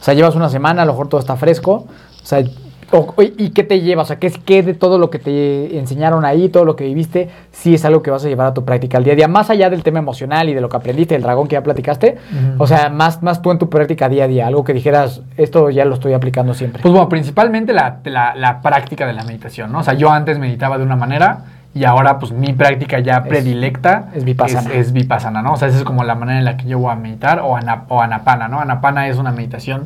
O 0.00 0.04
sea, 0.04 0.14
llevas 0.14 0.36
una 0.36 0.48
semana, 0.48 0.82
a 0.82 0.84
lo 0.84 0.92
mejor 0.92 1.08
todo 1.08 1.20
está 1.20 1.36
fresco. 1.36 1.86
O 2.22 2.26
sea, 2.26 2.44
o- 2.92 3.14
¿y 3.22 3.50
qué 3.50 3.62
te 3.64 3.80
lleva? 3.80 4.02
O 4.02 4.04
sea, 4.04 4.18
¿qué 4.18 4.26
es 4.26 4.38
qué 4.38 4.62
de 4.62 4.74
todo 4.74 4.98
lo 4.98 5.10
que 5.10 5.18
te 5.18 5.78
enseñaron 5.78 6.24
ahí, 6.24 6.48
todo 6.48 6.64
lo 6.64 6.76
que 6.76 6.84
viviste, 6.84 7.28
sí 7.52 7.74
es 7.74 7.84
algo 7.84 8.02
que 8.02 8.10
vas 8.10 8.24
a 8.24 8.28
llevar 8.28 8.46
a 8.48 8.54
tu 8.54 8.64
práctica 8.64 8.98
al 8.98 9.04
día 9.04 9.12
a 9.12 9.16
día? 9.16 9.28
Más 9.28 9.50
allá 9.50 9.70
del 9.70 9.82
tema 9.82 9.98
emocional 9.98 10.48
y 10.48 10.54
de 10.54 10.60
lo 10.60 10.68
que 10.68 10.76
aprendiste, 10.76 11.14
del 11.14 11.22
dragón 11.22 11.46
que 11.48 11.54
ya 11.54 11.62
platicaste. 11.62 12.18
Ujú. 12.54 12.62
O 12.62 12.66
sea, 12.66 12.88
más, 12.90 13.22
más 13.22 13.42
tú 13.42 13.50
en 13.50 13.58
tu 13.58 13.68
práctica 13.70 14.08
día 14.08 14.24
a 14.24 14.28
día. 14.28 14.46
Algo 14.46 14.64
que 14.64 14.72
dijeras, 14.72 15.22
esto 15.36 15.70
ya 15.70 15.84
lo 15.84 15.94
estoy 15.94 16.12
aplicando 16.14 16.54
siempre. 16.54 16.82
Pues 16.82 16.92
bueno, 16.92 17.08
principalmente 17.08 17.72
la, 17.72 17.98
la- 18.04 18.34
la 18.34 18.60
práctica 18.62 19.06
de 19.06 19.12
la 19.12 19.24
meditación, 19.24 19.70
¿no? 19.72 19.78
O 19.80 19.82
sea, 19.82 19.94
yo 19.94 20.10
antes 20.10 20.38
meditaba 20.38 20.76
de 20.78 20.84
una 20.84 20.96
manera 20.96 21.44
y 21.72 21.84
ahora 21.84 22.18
pues 22.18 22.32
mi 22.32 22.52
práctica 22.52 22.98
ya 22.98 23.18
Es- 23.18 23.28
predilecta 23.28 24.08
es 24.14 24.24
vipassana. 24.24 24.70
Es, 24.70 24.88
es 24.88 24.92
vipassana, 24.92 25.40
¿no? 25.42 25.52
O 25.52 25.56
sea, 25.56 25.68
esa 25.68 25.78
es 25.78 25.84
como 25.84 26.02
la 26.02 26.16
manera 26.16 26.38
en 26.40 26.44
la 26.44 26.56
que 26.56 26.66
yo 26.66 26.80
voy 26.80 26.90
a 26.90 26.96
meditar 26.96 27.38
o, 27.40 27.56
ana- 27.56 27.84
o 27.88 28.00
anapana, 28.02 28.48
¿no? 28.48 28.58
Anapana 28.60 29.06
es 29.06 29.18
una 29.18 29.30
meditación 29.30 29.84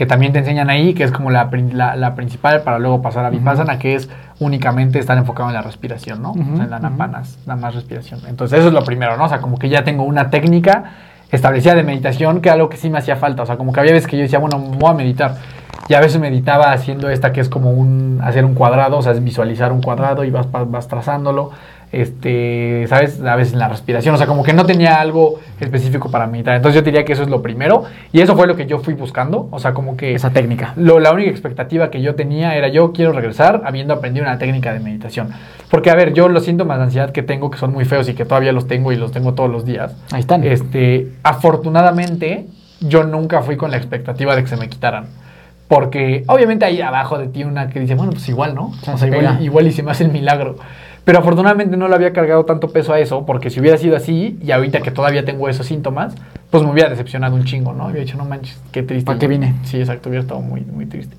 que 0.00 0.06
también 0.06 0.32
te 0.32 0.38
enseñan 0.38 0.70
ahí, 0.70 0.94
que 0.94 1.04
es 1.04 1.12
como 1.12 1.30
la, 1.30 1.50
la, 1.74 1.94
la 1.94 2.14
principal 2.14 2.62
para 2.62 2.78
luego 2.78 3.02
pasar 3.02 3.26
a 3.26 3.28
vipassana, 3.28 3.78
que 3.78 3.94
es 3.94 4.08
únicamente 4.38 4.98
estar 4.98 5.18
enfocado 5.18 5.50
en 5.50 5.54
la 5.54 5.60
respiración, 5.60 6.22
¿no? 6.22 6.30
Ujú, 6.30 6.54
o 6.54 6.56
sea, 6.56 6.64
en 6.64 6.70
la 6.70 7.20
es 7.20 7.38
nada 7.46 7.60
más 7.60 7.74
respiración. 7.74 8.18
Entonces 8.26 8.60
eso 8.60 8.68
es 8.68 8.72
lo 8.72 8.82
primero, 8.82 9.18
¿no? 9.18 9.24
O 9.24 9.28
sea, 9.28 9.42
como 9.42 9.58
que 9.58 9.68
ya 9.68 9.84
tengo 9.84 10.04
una 10.04 10.30
técnica 10.30 10.84
establecida 11.30 11.74
de 11.74 11.82
meditación, 11.82 12.40
que 12.40 12.48
era 12.48 12.54
algo 12.54 12.70
que 12.70 12.78
sí 12.78 12.88
me 12.88 12.96
hacía 12.96 13.16
falta. 13.16 13.42
O 13.42 13.46
sea, 13.46 13.58
como 13.58 13.74
que 13.74 13.80
había 13.80 13.92
veces 13.92 14.08
que 14.08 14.16
yo 14.16 14.22
decía, 14.22 14.38
bueno, 14.38 14.56
voy 14.58 14.90
a 14.90 14.94
meditar. 14.94 15.34
Y 15.86 15.92
a 15.92 16.00
veces 16.00 16.18
meditaba 16.18 16.72
haciendo 16.72 17.10
esta 17.10 17.34
que 17.34 17.42
es 17.42 17.50
como 17.50 17.70
un 17.70 18.20
hacer 18.24 18.46
un 18.46 18.54
cuadrado, 18.54 18.96
o 18.96 19.02
sea, 19.02 19.12
es 19.12 19.22
visualizar 19.22 19.70
un 19.70 19.82
cuadrado 19.82 20.24
y 20.24 20.30
vas, 20.30 20.46
vas 20.50 20.88
trazándolo. 20.88 21.50
Este, 21.92 22.86
¿sabes? 22.88 23.20
A 23.20 23.34
veces 23.34 23.52
en 23.54 23.58
la 23.58 23.68
respiración, 23.68 24.14
o 24.14 24.18
sea, 24.18 24.26
como 24.28 24.44
que 24.44 24.52
no 24.52 24.64
tenía 24.64 25.00
algo 25.00 25.40
específico 25.58 26.10
para 26.10 26.26
meditar. 26.28 26.54
Entonces 26.54 26.80
yo 26.80 26.84
diría 26.84 27.04
que 27.04 27.12
eso 27.14 27.22
es 27.24 27.28
lo 27.28 27.42
primero. 27.42 27.82
Y 28.12 28.20
eso 28.20 28.36
fue 28.36 28.46
lo 28.46 28.54
que 28.56 28.66
yo 28.66 28.78
fui 28.78 28.94
buscando. 28.94 29.48
O 29.50 29.58
sea, 29.58 29.74
como 29.74 29.96
que 29.96 30.14
Esa 30.14 30.30
técnica. 30.30 30.72
lo, 30.76 31.00
la 31.00 31.12
única 31.12 31.30
expectativa 31.30 31.90
que 31.90 32.00
yo 32.00 32.14
tenía 32.14 32.54
era 32.56 32.68
yo 32.68 32.92
quiero 32.92 33.12
regresar 33.12 33.62
habiendo 33.64 33.92
aprendido 33.94 34.24
una 34.24 34.38
técnica 34.38 34.72
de 34.72 34.78
meditación. 34.80 35.30
Porque, 35.68 35.90
a 35.90 35.94
ver, 35.94 36.12
yo 36.14 36.28
los 36.28 36.44
síntomas 36.44 36.78
de 36.78 36.84
ansiedad 36.84 37.10
que 37.10 37.22
tengo, 37.22 37.50
que 37.50 37.58
son 37.58 37.72
muy 37.72 37.84
feos 37.84 38.08
y 38.08 38.14
que 38.14 38.24
todavía 38.24 38.52
los 38.52 38.68
tengo 38.68 38.92
y 38.92 38.96
los 38.96 39.10
tengo 39.12 39.34
todos 39.34 39.50
los 39.50 39.64
días, 39.64 39.94
Ahí 40.12 40.20
están. 40.20 40.44
este, 40.44 41.08
afortunadamente, 41.22 42.46
yo 42.80 43.04
nunca 43.04 43.42
fui 43.42 43.56
con 43.56 43.70
la 43.70 43.76
expectativa 43.76 44.34
de 44.36 44.42
que 44.42 44.48
se 44.48 44.56
me 44.56 44.68
quitaran. 44.68 45.06
Porque 45.68 46.24
obviamente 46.26 46.64
hay 46.64 46.80
abajo 46.80 47.16
de 47.18 47.28
ti 47.28 47.44
una 47.44 47.68
que 47.68 47.78
dice, 47.78 47.94
bueno, 47.94 48.10
pues 48.12 48.28
igual, 48.28 48.56
¿no? 48.56 48.72
O 48.80 48.84
sea, 48.84 48.96
se 48.98 49.06
igual, 49.06 49.38
igual 49.40 49.66
y 49.68 49.72
se 49.72 49.84
me 49.84 49.92
hace 49.92 50.02
el 50.04 50.10
milagro. 50.10 50.56
Pero 51.10 51.18
afortunadamente 51.18 51.76
no 51.76 51.88
le 51.88 51.96
había 51.96 52.12
cargado 52.12 52.44
tanto 52.44 52.68
peso 52.68 52.92
a 52.92 53.00
eso, 53.00 53.26
porque 53.26 53.50
si 53.50 53.58
hubiera 53.58 53.76
sido 53.76 53.96
así, 53.96 54.38
y 54.40 54.52
ahorita 54.52 54.80
que 54.80 54.92
todavía 54.92 55.24
tengo 55.24 55.48
esos 55.48 55.66
síntomas, 55.66 56.14
pues 56.50 56.62
me 56.62 56.70
hubiera 56.70 56.88
decepcionado 56.88 57.34
un 57.34 57.42
chingo, 57.42 57.72
¿no? 57.72 57.86
Hubiera 57.86 58.02
dicho, 58.04 58.16
no 58.16 58.24
manches, 58.24 58.56
qué 58.70 58.84
triste. 58.84 59.06
¿Para 59.06 59.18
qué 59.18 59.26
vine? 59.26 59.56
Sí, 59.64 59.80
exacto, 59.80 60.08
hubiera 60.08 60.22
estado 60.22 60.40
muy, 60.40 60.60
muy 60.60 60.86
triste. 60.86 61.16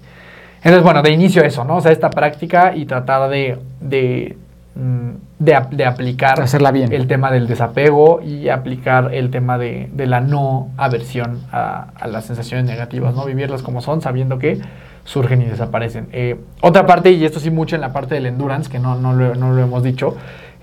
Entonces, 0.59 0.83
bueno, 0.83 1.01
de 1.01 1.11
inicio 1.11 1.43
eso, 1.43 1.65
¿no? 1.65 1.75
O 1.75 1.81
sea, 1.81 1.91
esta 1.91 2.09
práctica 2.09 2.73
y 2.73 2.85
tratar 2.85 3.29
de, 3.29 3.57
de, 3.81 4.37
mm, 4.75 5.09
de, 5.39 5.55
ap- 5.55 5.71
de 5.73 5.83
aplicar 5.85 6.39
Hacerla 6.39 6.71
bien. 6.71 6.93
el 6.93 7.07
tema 7.07 7.29
del 7.29 7.45
desapego 7.45 8.21
y 8.21 8.47
aplicar 8.47 9.13
el 9.13 9.29
tema 9.29 9.57
de, 9.57 9.89
de 9.91 10.07
la 10.07 10.21
no 10.21 10.69
aversión 10.77 11.41
a, 11.51 11.87
a 11.99 12.07
las 12.07 12.23
sensaciones 12.27 12.65
negativas, 12.65 13.13
¿no? 13.13 13.25
Vivirlas 13.25 13.61
como 13.61 13.81
son, 13.81 13.99
sabiendo 13.99 14.39
que 14.39 14.57
surgen 15.03 15.41
y 15.41 15.45
desaparecen. 15.45 16.07
Eh, 16.11 16.39
otra 16.61 16.85
parte, 16.85 17.11
y 17.11 17.23
esto 17.25 17.39
sí 17.39 17.49
mucho 17.49 17.75
en 17.75 17.81
la 17.81 17.93
parte 17.93 18.15
del 18.15 18.25
endurance, 18.25 18.69
que 18.69 18.79
no, 18.79 18.95
no, 18.95 19.13
lo, 19.13 19.35
no 19.35 19.51
lo 19.53 19.61
hemos 19.61 19.83
dicho, 19.83 20.15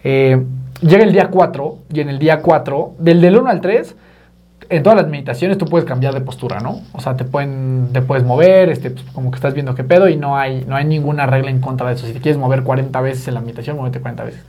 eh, 0.05 0.43
llega 0.81 1.03
el 1.03 1.13
día 1.13 1.29
4 1.29 1.79
y 1.93 2.01
en 2.01 2.09
el 2.09 2.19
día 2.19 2.41
4, 2.41 2.95
del 2.99 3.21
del 3.21 3.37
1 3.37 3.51
al 3.51 3.61
3, 3.61 3.97
en 4.71 4.83
todas 4.83 5.01
las 5.01 5.09
meditaciones 5.09 5.57
tú 5.57 5.67
puedes 5.67 5.87
cambiar 5.87 6.13
de 6.15 6.21
postura, 6.21 6.61
¿no? 6.61 6.81
O 6.93 7.01
sea, 7.01 7.17
te 7.17 7.25
pueden, 7.25 7.89
te 7.93 8.03
puedes 8.03 8.25
mover, 8.25 8.69
este, 8.69 8.91
pues, 8.91 9.05
como 9.13 9.31
que 9.31 9.37
estás 9.37 9.55
viendo 9.55 9.75
qué 9.75 9.85
pedo 9.85 10.09
y 10.09 10.17
no 10.17 10.37
hay, 10.37 10.65
no 10.67 10.77
hay 10.77 10.85
ninguna 10.85 11.27
regla 11.27 11.51
en 11.51 11.61
contra 11.61 11.89
de 11.89 11.95
eso. 11.95 12.07
Si 12.07 12.13
te 12.13 12.21
quieres 12.21 12.39
mover 12.39 12.63
40 12.63 13.01
veces 13.01 13.27
en 13.29 13.35
la 13.35 13.41
meditación, 13.41 13.77
muévete 13.77 14.01
40 14.01 14.25
veces. 14.25 14.45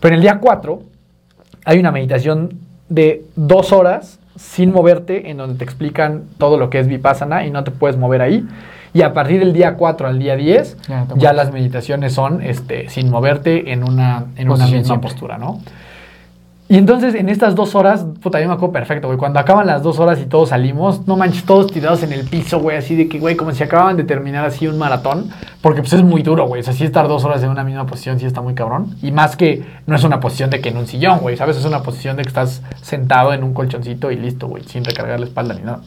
Pero 0.00 0.14
en 0.14 0.16
el 0.16 0.22
día 0.22 0.38
4 0.38 0.82
hay 1.64 1.78
una 1.78 1.92
meditación 1.92 2.58
de 2.88 3.24
dos 3.36 3.72
horas 3.72 4.18
sin 4.36 4.72
moverte, 4.72 5.30
en 5.30 5.38
donde 5.38 5.56
te 5.56 5.64
explican 5.64 6.24
todo 6.38 6.58
lo 6.58 6.68
que 6.68 6.80
es 6.80 6.88
vipassana 6.88 7.46
y 7.46 7.50
no 7.50 7.64
te 7.64 7.70
puedes 7.70 7.96
mover 7.96 8.20
ahí. 8.20 8.46
Y 8.94 9.02
a 9.02 9.12
partir 9.12 9.40
del 9.40 9.52
día 9.52 9.74
4 9.74 10.06
al 10.08 10.18
día 10.18 10.36
10, 10.36 10.76
Ya, 11.16 11.32
las 11.32 11.52
meditaciones 11.52 12.14
son 12.14 12.40
este, 12.42 12.88
sin 12.88 13.10
moverte 13.10 13.72
en 13.72 13.82
una, 13.82 14.26
en 14.36 14.48
una 14.48 14.64
misma 14.66 14.84
siempre. 14.84 15.08
postura, 15.10 15.36
¿no? 15.36 15.60
Y 16.66 16.78
entonces 16.78 17.14
en 17.14 17.28
estas 17.28 17.54
dos 17.54 17.74
horas, 17.74 18.06
puta, 18.22 18.40
yo 18.40 18.48
me 18.48 18.54
acuerdo 18.54 18.72
perfecto, 18.72 19.06
güey. 19.08 19.18
Cuando 19.18 19.38
acaban 19.38 19.66
las 19.66 19.82
dos 19.82 19.98
horas 19.98 20.18
y 20.18 20.24
todos 20.24 20.48
salimos, 20.48 21.06
no 21.06 21.14
manches, 21.14 21.44
todos 21.44 21.70
tirados 21.70 22.02
en 22.02 22.12
el 22.14 22.26
piso, 22.26 22.58
güey, 22.58 22.78
así 22.78 22.96
de 22.96 23.06
que, 23.06 23.18
güey, 23.18 23.36
como 23.36 23.52
si 23.52 23.62
acababan 23.62 23.98
de 23.98 24.04
terminar 24.04 24.46
así 24.46 24.66
un 24.66 24.78
maratón. 24.78 25.28
Porque 25.60 25.82
pues 25.82 25.92
es 25.92 26.02
muy 26.02 26.22
duro, 26.22 26.46
güey. 26.46 26.62
O 26.62 26.64
sea, 26.64 26.72
sí 26.72 26.84
estar 26.84 27.06
dos 27.06 27.22
horas 27.24 27.42
en 27.42 27.50
una 27.50 27.64
misma 27.64 27.84
posición 27.84 28.18
sí 28.18 28.24
está 28.24 28.40
muy 28.40 28.54
cabrón. 28.54 28.96
Y 29.02 29.12
más 29.12 29.36
que 29.36 29.62
no 29.86 29.94
es 29.94 30.04
una 30.04 30.20
posición 30.20 30.48
de 30.48 30.60
que 30.62 30.70
en 30.70 30.78
un 30.78 30.86
sillón, 30.86 31.18
güey, 31.18 31.36
¿sabes? 31.36 31.58
Es 31.58 31.66
una 31.66 31.82
posición 31.82 32.16
de 32.16 32.22
que 32.22 32.28
estás 32.28 32.62
sentado 32.80 33.34
en 33.34 33.44
un 33.44 33.52
colchoncito 33.52 34.10
y 34.10 34.16
listo, 34.16 34.48
güey, 34.48 34.64
sin 34.64 34.84
recargar 34.84 35.20
la 35.20 35.26
espalda 35.26 35.52
ni 35.54 35.62
nada. 35.62 35.80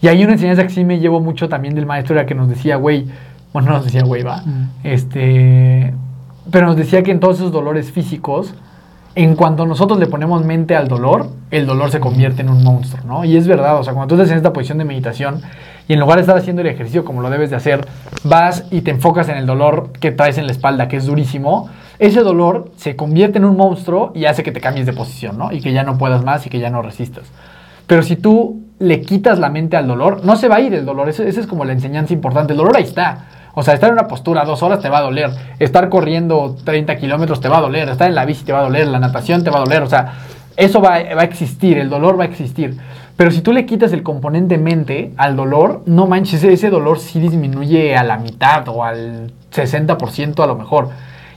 Y 0.00 0.08
hay 0.08 0.22
una 0.22 0.34
enseñanza 0.34 0.62
que 0.62 0.70
sí 0.70 0.84
me 0.84 0.98
llevo 0.98 1.20
mucho 1.20 1.48
también 1.48 1.74
del 1.74 1.86
maestro, 1.86 2.14
era 2.14 2.26
que 2.26 2.34
nos 2.34 2.48
decía, 2.48 2.76
güey, 2.76 3.06
bueno, 3.52 3.70
no 3.70 3.76
nos 3.76 3.84
decía, 3.84 4.02
güey, 4.02 4.22
va, 4.22 4.42
este, 4.84 5.94
pero 6.50 6.66
nos 6.66 6.76
decía 6.76 7.02
que 7.02 7.10
en 7.10 7.20
todos 7.20 7.36
esos 7.36 7.52
dolores 7.52 7.90
físicos, 7.90 8.54
en 9.14 9.34
cuanto 9.34 9.64
nosotros 9.64 9.98
le 9.98 10.06
ponemos 10.06 10.44
mente 10.44 10.76
al 10.76 10.88
dolor, 10.88 11.30
el 11.50 11.66
dolor 11.66 11.90
se 11.90 12.00
convierte 12.00 12.42
en 12.42 12.50
un 12.50 12.62
monstruo, 12.62 13.02
¿no? 13.06 13.24
Y 13.24 13.36
es 13.36 13.48
verdad, 13.48 13.80
o 13.80 13.84
sea, 13.84 13.94
cuando 13.94 14.14
tú 14.14 14.20
estás 14.20 14.30
en 14.30 14.36
esta 14.36 14.52
posición 14.52 14.76
de 14.76 14.84
meditación 14.84 15.40
y 15.88 15.94
en 15.94 16.00
lugar 16.00 16.16
de 16.16 16.20
estar 16.20 16.36
haciendo 16.36 16.60
el 16.60 16.68
ejercicio 16.68 17.02
como 17.02 17.22
lo 17.22 17.30
debes 17.30 17.48
de 17.48 17.56
hacer, 17.56 17.86
vas 18.24 18.66
y 18.70 18.82
te 18.82 18.90
enfocas 18.90 19.30
en 19.30 19.38
el 19.38 19.46
dolor 19.46 19.90
que 20.00 20.12
traes 20.12 20.36
en 20.36 20.44
la 20.44 20.52
espalda, 20.52 20.88
que 20.88 20.96
es 20.96 21.06
durísimo, 21.06 21.70
ese 21.98 22.20
dolor 22.20 22.72
se 22.76 22.94
convierte 22.94 23.38
en 23.38 23.46
un 23.46 23.56
monstruo 23.56 24.12
y 24.14 24.26
hace 24.26 24.42
que 24.42 24.52
te 24.52 24.60
cambies 24.60 24.84
de 24.84 24.92
posición, 24.92 25.38
¿no? 25.38 25.50
Y 25.50 25.62
que 25.62 25.72
ya 25.72 25.82
no 25.82 25.96
puedas 25.96 26.22
más 26.22 26.46
y 26.46 26.50
que 26.50 26.58
ya 26.58 26.68
no 26.68 26.82
resistas. 26.82 27.24
Pero 27.86 28.02
si 28.02 28.16
tú 28.16 28.65
le 28.78 29.00
quitas 29.00 29.38
la 29.38 29.48
mente 29.48 29.76
al 29.76 29.86
dolor, 29.86 30.24
no 30.24 30.36
se 30.36 30.48
va 30.48 30.56
a 30.56 30.60
ir 30.60 30.74
el 30.74 30.84
dolor, 30.84 31.08
esa 31.08 31.24
es 31.24 31.46
como 31.46 31.64
la 31.64 31.72
enseñanza 31.72 32.12
importante, 32.12 32.52
el 32.52 32.58
dolor 32.58 32.76
ahí 32.76 32.84
está. 32.84 33.26
O 33.58 33.62
sea, 33.62 33.72
estar 33.72 33.88
en 33.88 33.94
una 33.94 34.06
postura 34.06 34.44
dos 34.44 34.62
horas 34.62 34.80
te 34.80 34.90
va 34.90 34.98
a 34.98 35.00
doler. 35.00 35.30
Estar 35.58 35.88
corriendo 35.88 36.56
30 36.62 36.98
kilómetros 36.98 37.40
te 37.40 37.48
va 37.48 37.56
a 37.56 37.60
doler. 37.62 37.88
Estar 37.88 38.06
en 38.06 38.14
la 38.14 38.26
bici 38.26 38.44
te 38.44 38.52
va 38.52 38.58
a 38.58 38.62
doler. 38.64 38.86
La 38.86 38.98
natación 38.98 39.44
te 39.44 39.48
va 39.48 39.56
a 39.56 39.60
doler. 39.60 39.82
O 39.82 39.86
sea, 39.86 40.12
eso 40.58 40.82
va, 40.82 41.02
va, 41.14 41.22
a 41.22 41.24
existir. 41.24 41.78
El 41.78 41.88
dolor 41.88 42.20
va 42.20 42.24
a 42.24 42.26
existir. 42.26 42.76
Pero 43.16 43.30
si 43.30 43.40
tú 43.40 43.54
le 43.54 43.64
quitas 43.64 43.94
el 43.94 44.02
componente 44.02 44.58
mente 44.58 45.12
al 45.16 45.36
dolor, 45.36 45.82
no 45.86 46.06
manches, 46.06 46.44
ese 46.44 46.68
dolor 46.68 46.98
sí 46.98 47.18
disminuye 47.18 47.96
a 47.96 48.04
la 48.04 48.18
mitad 48.18 48.68
o 48.68 48.84
al 48.84 49.32
60% 49.50 50.44
a 50.44 50.46
lo 50.46 50.56
mejor. 50.56 50.90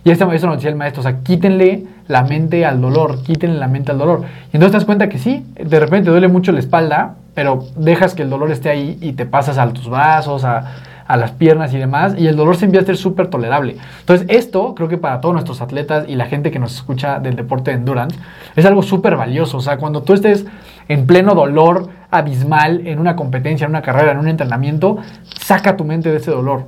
Y 0.04 0.12
eso 0.12 0.26
nos 0.26 0.58
decía 0.58 0.70
el 0.70 0.76
maestro, 0.76 1.00
o 1.00 1.04
sea, 1.04 1.20
quítenle 1.24 1.86
la 2.08 2.24
mente 2.24 2.66
al 2.66 2.82
dolor, 2.82 3.24
quítenle 3.24 3.58
la 3.60 3.70
mente 3.70 3.94
al 3.94 3.98
dolor. 3.98 4.24
Y 4.52 4.58
entonces 4.58 4.72
te 4.72 4.78
das 4.78 4.86
cuenta 4.86 5.08
que 5.08 5.20
sí, 5.20 5.46
de 5.56 5.80
repente 5.80 6.06
te 6.06 6.12
duele 6.12 6.28
mucho 6.28 6.52
la 6.52 6.60
espalda, 6.60 7.16
pero 7.40 7.64
dejas 7.78 8.16
que 8.16 8.24
el 8.24 8.30
dolor 8.30 8.52
esté 8.52 8.70
ahí 8.70 8.98
y 9.00 9.14
te 9.14 9.26
pasas 9.26 9.58
a 9.58 9.72
tus 9.72 9.90
brazos, 9.90 10.44
a, 10.44 10.76
a 11.08 11.16
las 11.16 11.32
piernas 11.32 11.74
y 11.74 11.78
demás, 11.78 12.16
y 12.18 12.28
el 12.28 12.36
dolor 12.36 12.58
se 12.58 12.66
empieza 12.66 12.84
a 12.84 12.88
ser 12.88 12.98
súper 12.98 13.28
tolerable. 13.28 13.78
Entonces, 14.02 14.28
esto 14.30 14.76
creo 14.76 14.90
que 14.90 14.98
para 14.98 15.22
todos 15.22 15.32
nuestros 15.32 15.62
atletas 15.62 16.04
y 16.10 16.16
la 16.16 16.26
gente 16.26 16.52
que 16.52 16.60
nos 16.60 16.76
escucha 16.76 17.18
del 17.22 17.38
deporte 17.38 17.72
de 17.72 17.78
endurance, 17.78 18.20
es 18.58 18.66
algo 18.66 18.84
súper 18.84 19.16
valioso. 19.16 19.56
O 19.56 19.62
sea, 19.62 19.78
cuando 19.78 20.04
tú 20.04 20.16
estés 20.16 20.48
en 20.90 21.08
pleno 21.08 21.34
dolor 21.34 21.88
abismal 22.12 22.86
en 22.86 23.00
una 23.00 23.16
competencia, 23.16 23.64
en 23.64 23.72
una 23.72 23.84
carrera, 23.84 24.12
en 24.12 24.18
un 24.18 24.28
entrenamiento, 24.28 24.98
saca 25.40 25.78
tu 25.78 25.86
mente 25.86 26.12
de 26.12 26.18
ese 26.18 26.32
dolor 26.32 26.66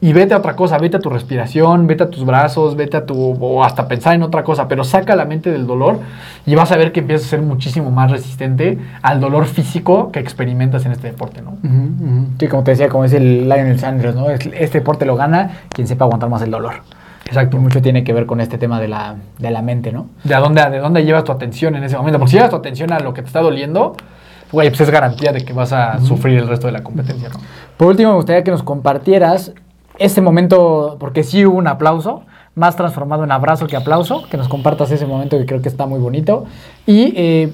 y 0.00 0.12
vete 0.12 0.32
a 0.32 0.38
otra 0.38 0.54
cosa, 0.54 0.78
vete 0.78 0.96
a 0.96 1.00
tu 1.00 1.10
respiración, 1.10 1.88
vete 1.88 2.04
a 2.04 2.10
tus 2.10 2.24
brazos, 2.24 2.76
vete 2.76 2.96
a 2.96 3.04
tu, 3.04 3.36
o 3.40 3.64
hasta 3.64 3.88
pensar 3.88 4.14
en 4.14 4.22
otra 4.22 4.44
cosa, 4.44 4.68
pero 4.68 4.84
saca 4.84 5.16
la 5.16 5.24
mente 5.24 5.50
del 5.50 5.66
dolor 5.66 5.98
y 6.46 6.54
vas 6.54 6.70
a 6.70 6.76
ver 6.76 6.92
que 6.92 7.00
empiezas 7.00 7.26
a 7.26 7.30
ser 7.30 7.42
muchísimo 7.42 7.90
más 7.90 8.10
resistente 8.10 8.78
al 9.02 9.20
dolor 9.20 9.46
físico 9.46 10.12
que 10.12 10.20
experimentas 10.20 10.86
en 10.86 10.92
este 10.92 11.08
deporte, 11.08 11.42
¿no? 11.42 11.50
Uh 11.50 11.68
-huh. 11.68 12.26
Sí, 12.38 12.46
como 12.46 12.62
te 12.62 12.70
decía, 12.72 12.88
como 12.88 13.04
es 13.04 13.12
el 13.12 13.48
Lionel 13.48 13.78
Sanders, 13.80 14.14
¿no? 14.14 14.30
Este 14.30 14.78
deporte 14.78 15.04
lo 15.04 15.16
gana 15.16 15.62
quien 15.70 15.88
sepa 15.88 16.04
aguantar 16.04 16.30
más 16.30 16.42
el 16.42 16.52
dolor. 16.52 16.74
Exacto. 17.26 17.56
Y 17.56 17.60
mucho 17.60 17.82
tiene 17.82 18.04
que 18.04 18.12
ver 18.12 18.24
con 18.24 18.40
este 18.40 18.56
tema 18.56 18.80
de 18.80 18.88
la, 18.88 19.16
de 19.38 19.50
la 19.50 19.62
mente, 19.62 19.92
¿no? 19.92 20.06
De 20.24 20.34
a 20.34 20.38
dónde, 20.38 20.62
de 20.70 20.78
dónde 20.78 21.04
llevas 21.04 21.24
tu 21.24 21.32
atención 21.32 21.74
en 21.74 21.82
ese 21.82 21.96
momento. 21.96 22.18
Porque 22.18 22.30
si 22.30 22.36
llevas 22.36 22.50
tu 22.50 22.56
atención 22.56 22.92
a 22.92 23.00
lo 23.00 23.12
que 23.12 23.22
te 23.22 23.26
está 23.26 23.40
doliendo, 23.40 23.96
güey, 24.52 24.70
pues 24.70 24.80
es 24.80 24.90
garantía 24.90 25.32
de 25.32 25.44
que 25.44 25.52
vas 25.52 25.72
a 25.72 25.96
uh 25.96 26.00
-huh. 26.00 26.06
sufrir 26.06 26.38
el 26.38 26.48
resto 26.48 26.68
de 26.68 26.72
la 26.72 26.82
competencia, 26.82 27.28
¿no? 27.28 27.40
Por 27.76 27.88
último, 27.88 28.10
me 28.10 28.16
gustaría 28.16 28.44
que 28.44 28.50
nos 28.50 28.62
compartieras 28.62 29.52
ese 29.98 30.20
momento, 30.20 30.96
porque 30.98 31.22
sí 31.22 31.44
hubo 31.44 31.58
un 31.58 31.66
aplauso, 31.66 32.22
más 32.54 32.76
transformado 32.76 33.24
en 33.24 33.32
abrazo 33.32 33.66
que 33.66 33.76
aplauso, 33.76 34.24
que 34.30 34.36
nos 34.36 34.48
compartas 34.48 34.90
ese 34.90 35.06
momento 35.06 35.38
que 35.38 35.46
creo 35.46 35.62
que 35.62 35.68
está 35.68 35.86
muy 35.86 36.00
bonito. 36.00 36.44
Y 36.86 37.12
eh, 37.16 37.52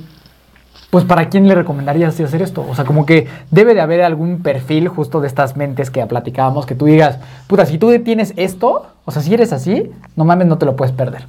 pues 0.95 1.05
para 1.05 1.28
quién 1.28 1.49
le 1.49 1.57
recomendarías 1.57 2.20
hacer 2.20 2.40
esto? 2.40 2.64
O 2.70 2.74
sea, 2.74 2.84
como 2.84 3.05
que 3.05 3.26
debe 3.51 3.74
de 3.74 3.80
haber 3.80 4.03
algún 4.03 4.42
perfil 4.42 4.86
justo 4.86 5.20
de 5.20 5.26
estas 5.26 5.57
mentes 5.57 5.90
que 5.90 6.07
platicábamos, 6.07 6.66
que 6.66 6.76
tú 6.76 6.84
digas, 6.84 7.18
puta, 7.49 7.66
si 7.66 7.78
tú 7.78 7.92
tienes 8.05 8.32
esto, 8.36 8.86
o 9.05 9.11
sea, 9.11 9.20
si 9.20 9.34
eres 9.34 9.53
así, 9.53 9.90
no 10.14 10.24
mames, 10.24 10.47
no 10.47 10.57
te 10.57 10.66
lo 10.66 10.76
puedes 10.76 10.95
perder. 10.95 11.26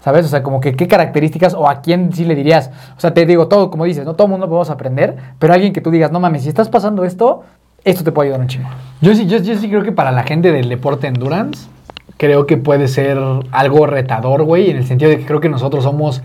¿Sabes? 0.00 0.24
O 0.24 0.28
sea, 0.28 0.44
como 0.44 0.60
que 0.60 0.76
qué 0.76 0.86
características 0.86 1.54
o 1.54 1.68
a 1.68 1.80
quién 1.80 2.12
sí 2.12 2.24
le 2.24 2.36
dirías. 2.36 2.70
O 2.96 3.00
sea, 3.00 3.12
te 3.12 3.26
digo 3.26 3.48
todo, 3.48 3.72
como 3.72 3.84
dices, 3.84 4.04
no 4.04 4.14
todo 4.14 4.28
mundo 4.28 4.46
podemos 4.46 4.70
aprender, 4.70 5.16
pero 5.40 5.52
alguien 5.52 5.72
que 5.72 5.80
tú 5.80 5.90
digas, 5.90 6.12
no 6.12 6.20
mames, 6.20 6.44
si 6.44 6.48
estás 6.48 6.68
pasando 6.68 7.04
esto, 7.04 7.42
esto 7.84 8.04
te 8.04 8.12
puede 8.12 8.28
ayudar 8.28 8.40
un 8.40 8.48
chingo. 8.48 8.68
Yo 9.00 9.14
sí, 9.14 9.26
yo, 9.26 9.38
yo 9.38 9.56
sí 9.56 9.68
creo 9.68 9.82
que 9.82 9.92
para 9.92 10.12
la 10.12 10.24
gente 10.24 10.52
del 10.52 10.68
deporte 10.68 11.06
endurance, 11.06 11.68
creo 12.16 12.46
que 12.46 12.56
puede 12.56 12.88
ser 12.88 13.18
algo 13.50 13.86
retador, 13.86 14.42
güey, 14.42 14.70
en 14.70 14.76
el 14.76 14.86
sentido 14.86 15.10
de 15.10 15.18
que 15.18 15.26
creo 15.26 15.40
que 15.40 15.48
nosotros 15.48 15.84
somos 15.84 16.22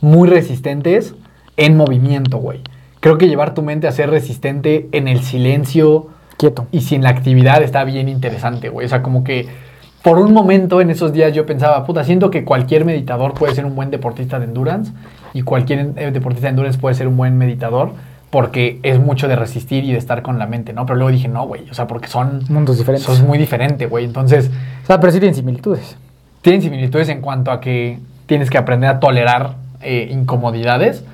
muy 0.00 0.28
resistentes 0.28 1.14
en 1.56 1.76
movimiento, 1.76 2.38
güey. 2.38 2.60
Creo 3.00 3.18
que 3.18 3.28
llevar 3.28 3.52
tu 3.52 3.62
mente 3.62 3.86
a 3.86 3.92
ser 3.92 4.10
resistente 4.10 4.88
en 4.92 5.08
el 5.08 5.22
silencio. 5.22 6.08
Quieto. 6.38 6.66
Y 6.72 6.80
sin 6.80 7.02
la 7.02 7.10
actividad 7.10 7.62
está 7.62 7.84
bien 7.84 8.08
interesante, 8.08 8.68
güey. 8.68 8.86
O 8.86 8.88
sea, 8.88 9.02
como 9.02 9.24
que 9.24 9.46
por 10.02 10.18
un 10.18 10.32
momento 10.32 10.80
en 10.80 10.90
esos 10.90 11.12
días 11.12 11.32
yo 11.32 11.46
pensaba, 11.46 11.84
puta, 11.84 12.04
siento 12.04 12.30
que 12.30 12.44
cualquier 12.44 12.84
meditador 12.84 13.34
puede 13.34 13.54
ser 13.54 13.64
un 13.64 13.74
buen 13.74 13.90
deportista 13.90 14.38
de 14.38 14.46
endurance 14.46 14.92
y 15.32 15.42
cualquier 15.42 15.94
deportista 15.94 16.46
de 16.46 16.50
endurance 16.50 16.78
puede 16.78 16.94
ser 16.94 17.08
un 17.08 17.16
buen 17.16 17.38
meditador 17.38 17.92
porque 18.34 18.80
es 18.82 18.98
mucho 18.98 19.28
de 19.28 19.36
resistir 19.36 19.84
y 19.84 19.92
de 19.92 19.98
estar 19.98 20.22
con 20.22 20.40
la 20.40 20.46
mente, 20.48 20.72
¿no? 20.72 20.86
Pero 20.86 20.96
luego 20.96 21.12
dije, 21.12 21.28
no, 21.28 21.46
güey, 21.46 21.70
o 21.70 21.74
sea, 21.74 21.86
porque 21.86 22.08
son... 22.08 22.42
Mundos 22.48 22.78
diferentes. 22.78 23.06
Son 23.06 23.24
muy 23.28 23.38
diferentes, 23.38 23.88
güey. 23.88 24.04
Entonces... 24.04 24.50
O 24.82 24.86
sea, 24.88 24.98
pero 24.98 25.12
sí 25.12 25.20
tienen 25.20 25.36
similitudes. 25.36 25.96
Tienen 26.42 26.60
similitudes 26.60 27.08
en 27.10 27.20
cuanto 27.20 27.52
a 27.52 27.60
que 27.60 28.00
tienes 28.26 28.50
que 28.50 28.58
aprender 28.58 28.90
a 28.90 28.98
tolerar 28.98 29.54
eh, 29.82 30.08
incomodidades, 30.10 31.04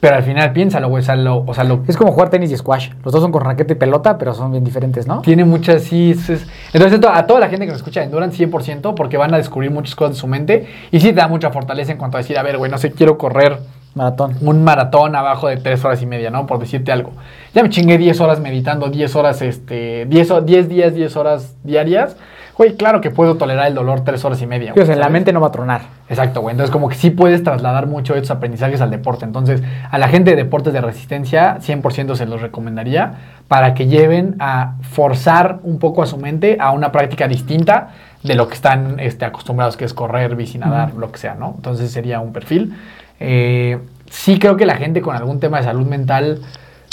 pero 0.00 0.16
al 0.16 0.22
final 0.22 0.54
piénsalo, 0.54 0.88
güey, 0.88 1.02
o 1.02 1.04
sea, 1.04 1.16
lo, 1.16 1.44
o 1.46 1.52
sea, 1.52 1.64
lo... 1.64 1.84
Es 1.86 1.98
como 1.98 2.12
jugar 2.12 2.30
tenis 2.30 2.50
y 2.50 2.56
squash. 2.56 2.88
Los 3.04 3.12
dos 3.12 3.20
son 3.20 3.30
con 3.30 3.44
raqueta 3.44 3.74
y 3.74 3.76
pelota, 3.76 4.16
pero 4.16 4.32
son 4.32 4.50
bien 4.50 4.64
diferentes, 4.64 5.06
¿no? 5.06 5.20
Tiene 5.20 5.44
muchas, 5.44 5.82
sí. 5.82 6.12
Es, 6.12 6.30
es... 6.30 6.46
Entonces, 6.72 6.98
a 7.12 7.26
toda 7.26 7.40
la 7.40 7.50
gente 7.50 7.66
que 7.66 7.72
nos 7.72 7.80
escucha 7.82 8.02
Endurance, 8.02 8.42
100%, 8.42 8.94
porque 8.94 9.18
van 9.18 9.34
a 9.34 9.36
descubrir 9.36 9.70
muchas 9.70 9.94
cosas 9.94 10.14
de 10.14 10.20
su 10.22 10.26
mente, 10.26 10.66
y 10.90 10.98
sí 10.98 11.08
te 11.08 11.16
da 11.16 11.28
mucha 11.28 11.50
fortaleza 11.50 11.92
en 11.92 11.98
cuanto 11.98 12.16
a 12.16 12.20
decir, 12.20 12.38
a 12.38 12.42
ver, 12.42 12.56
güey, 12.56 12.70
no 12.70 12.78
sé, 12.78 12.92
quiero 12.92 13.18
correr 13.18 13.58
Maratón. 13.94 14.36
Un 14.40 14.62
maratón 14.62 15.16
abajo 15.16 15.48
de 15.48 15.56
3 15.56 15.84
horas 15.84 16.02
y 16.02 16.06
media, 16.06 16.30
¿no? 16.30 16.46
Por 16.46 16.58
decirte 16.58 16.92
algo. 16.92 17.12
Ya 17.54 17.62
me 17.62 17.70
chingué 17.70 17.98
10 17.98 18.20
horas 18.20 18.40
meditando, 18.40 18.88
10 18.88 19.16
horas, 19.16 19.42
este, 19.42 20.06
10, 20.06 20.46
10 20.46 20.68
días, 20.68 20.94
10 20.94 21.16
horas 21.16 21.56
diarias. 21.64 22.16
Güey, 22.56 22.76
claro 22.76 23.00
que 23.00 23.10
puedo 23.10 23.36
tolerar 23.36 23.66
el 23.66 23.74
dolor 23.74 24.02
3 24.04 24.22
horas 24.24 24.42
y 24.42 24.46
media. 24.46 24.72
Güey, 24.74 24.82
o 24.82 24.86
sea, 24.86 24.94
la 24.94 25.08
mente 25.08 25.32
no 25.32 25.40
va 25.40 25.48
a 25.48 25.50
tronar. 25.50 25.80
Exacto, 26.08 26.40
güey. 26.40 26.52
Entonces, 26.52 26.70
como 26.70 26.88
que 26.88 26.94
sí 26.94 27.10
puedes 27.10 27.42
trasladar 27.42 27.86
mucho 27.86 28.12
de 28.12 28.20
estos 28.20 28.36
aprendizajes 28.36 28.80
al 28.80 28.90
deporte. 28.90 29.24
Entonces, 29.24 29.62
a 29.90 29.98
la 29.98 30.08
gente 30.08 30.30
de 30.30 30.36
deportes 30.36 30.72
de 30.72 30.80
resistencia, 30.80 31.58
100% 31.60 32.14
se 32.16 32.26
los 32.26 32.42
recomendaría 32.42 33.14
para 33.48 33.74
que 33.74 33.86
lleven 33.86 34.36
a 34.40 34.74
forzar 34.82 35.58
un 35.62 35.78
poco 35.78 36.02
a 36.02 36.06
su 36.06 36.18
mente 36.18 36.58
a 36.60 36.70
una 36.72 36.92
práctica 36.92 37.26
distinta 37.26 37.88
de 38.22 38.34
lo 38.34 38.46
que 38.46 38.54
están 38.54 39.00
este, 39.00 39.24
acostumbrados, 39.24 39.76
que 39.78 39.86
es 39.86 39.94
correr, 39.94 40.36
bici, 40.36 40.58
nadar, 40.58 40.90
uh 40.90 40.96
-huh. 40.96 41.00
lo 41.00 41.12
que 41.12 41.18
sea, 41.18 41.34
¿no? 41.34 41.54
Entonces, 41.56 41.90
sería 41.90 42.20
un 42.20 42.32
perfil. 42.32 42.74
Eh, 43.20 43.78
sí 44.10 44.38
creo 44.38 44.56
que 44.56 44.66
la 44.66 44.76
gente 44.76 45.00
con 45.02 45.14
algún 45.14 45.38
tema 45.38 45.58
de 45.58 45.64
salud 45.64 45.86
mental, 45.86 46.40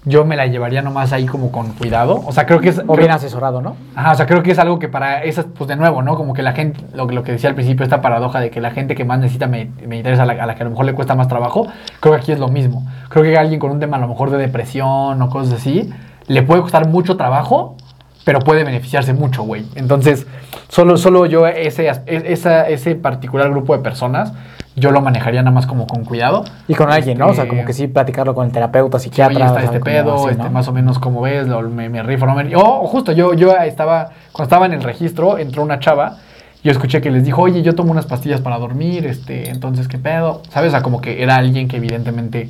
yo 0.05 0.23
me 0.23 0.37
la 0.37 0.47
llevaría 0.47 0.81
nomás 0.81 1.11
ahí 1.11 1.25
como 1.25 1.51
con 1.51 1.73
cuidado. 1.73 2.21
O 2.25 2.31
sea, 2.31 2.45
creo 2.45 2.59
que 2.61 2.69
es... 2.69 2.81
O 2.87 2.95
bien 2.95 3.11
asesorado, 3.11 3.61
¿no? 3.61 3.75
Ajá, 3.95 4.11
o 4.11 4.15
sea, 4.15 4.25
creo 4.25 4.43
que 4.43 4.51
es 4.51 4.59
algo 4.59 4.79
que 4.79 4.87
para 4.87 5.23
esas, 5.23 5.45
pues 5.45 5.67
de 5.67 5.75
nuevo, 5.75 6.01
¿no? 6.01 6.15
Como 6.15 6.33
que 6.33 6.43
la 6.43 6.53
gente, 6.53 6.79
lo, 6.93 7.07
lo 7.07 7.23
que 7.23 7.33
decía 7.33 7.49
al 7.49 7.55
principio, 7.55 7.83
esta 7.83 8.01
paradoja 8.01 8.39
de 8.39 8.49
que 8.49 8.61
la 8.61 8.71
gente 8.71 8.95
que 8.95 9.03
más 9.03 9.19
necesita 9.19 9.47
meditar 9.47 10.13
es 10.13 10.19
a 10.19 10.25
la, 10.25 10.33
a 10.33 10.45
la, 10.45 10.55
que 10.55 10.61
a 10.61 10.65
lo 10.65 10.69
mejor 10.71 10.85
le 10.85 10.93
cuesta 10.93 11.15
más 11.15 11.27
trabajo, 11.27 11.67
creo 11.99 12.13
que 12.13 12.21
aquí 12.21 12.31
es 12.31 12.39
lo 12.39 12.47
mismo. 12.47 12.85
Creo 13.09 13.23
que 13.23 13.37
alguien 13.37 13.59
con 13.59 13.71
un 13.71 13.79
tema 13.79 13.97
a 13.97 13.99
lo 13.99 14.07
mejor 14.07 14.29
de 14.29 14.37
depresión 14.37 15.21
o 15.21 15.29
cosas 15.29 15.55
así, 15.55 15.89
le 16.27 16.43
puede 16.43 16.61
costar 16.61 16.87
mucho 16.87 17.17
trabajo, 17.17 17.75
pero 18.23 18.39
puede 18.39 18.63
beneficiarse 18.63 19.13
mucho, 19.13 19.43
güey. 19.43 19.65
Entonces, 19.75 20.27
solo, 20.67 20.97
solo 20.97 21.25
yo, 21.25 21.47
ese, 21.47 21.89
esa, 22.05 22.67
ese 22.67 22.95
particular 22.95 23.49
grupo 23.49 23.75
de 23.75 23.81
personas, 23.81 24.33
yo 24.77 24.91
lo 24.91 25.01
manejaría 25.01 25.41
nada 25.41 25.53
más 25.53 25.65
como 25.65 25.87
con 25.87 26.05
cuidado. 26.05 26.43
Y 26.67 26.75
con 26.75 26.91
alguien, 26.91 27.13
este, 27.13 27.19
¿no? 27.19 27.31
O 27.31 27.33
sea, 27.33 27.47
como 27.47 27.65
que 27.65 27.73
sí 27.73 27.87
platicarlo 27.87 28.35
con 28.35 28.45
el 28.45 28.51
terapeuta, 28.51 28.99
psiquiatra. 28.99 29.49
Sí, 29.49 29.55
está 29.55 29.63
este 29.63 29.79
pedo, 29.79 30.15
así, 30.15 30.29
este, 30.29 30.43
¿no? 30.43 30.51
más 30.51 30.67
o 30.67 30.71
menos 30.71 30.99
como 30.99 31.21
ves, 31.21 31.47
lo, 31.47 31.61
me, 31.63 31.89
me 31.89 32.03
rifo, 32.03 32.27
no 32.27 32.35
me 32.35 32.55
O 32.55 32.61
oh, 32.61 32.87
justo, 32.87 33.11
yo, 33.11 33.33
yo 33.33 33.57
estaba, 33.57 34.11
cuando 34.31 34.43
estaba 34.43 34.65
en 34.67 34.73
el 34.73 34.83
registro, 34.83 35.39
entró 35.39 35.63
una 35.63 35.79
chava, 35.79 36.17
yo 36.63 36.71
escuché 36.71 37.01
que 37.01 37.09
les 37.09 37.23
dijo, 37.23 37.41
oye, 37.41 37.63
yo 37.63 37.73
tomo 37.73 37.91
unas 37.91 38.05
pastillas 38.05 38.41
para 38.41 38.59
dormir, 38.59 39.07
este, 39.07 39.49
entonces, 39.49 39.87
¿qué 39.87 39.97
pedo? 39.97 40.43
¿Sabes? 40.49 40.69
O 40.69 40.71
sea, 40.71 40.83
como 40.83 41.01
que 41.01 41.23
era 41.23 41.37
alguien 41.37 41.67
que 41.67 41.77
evidentemente 41.77 42.49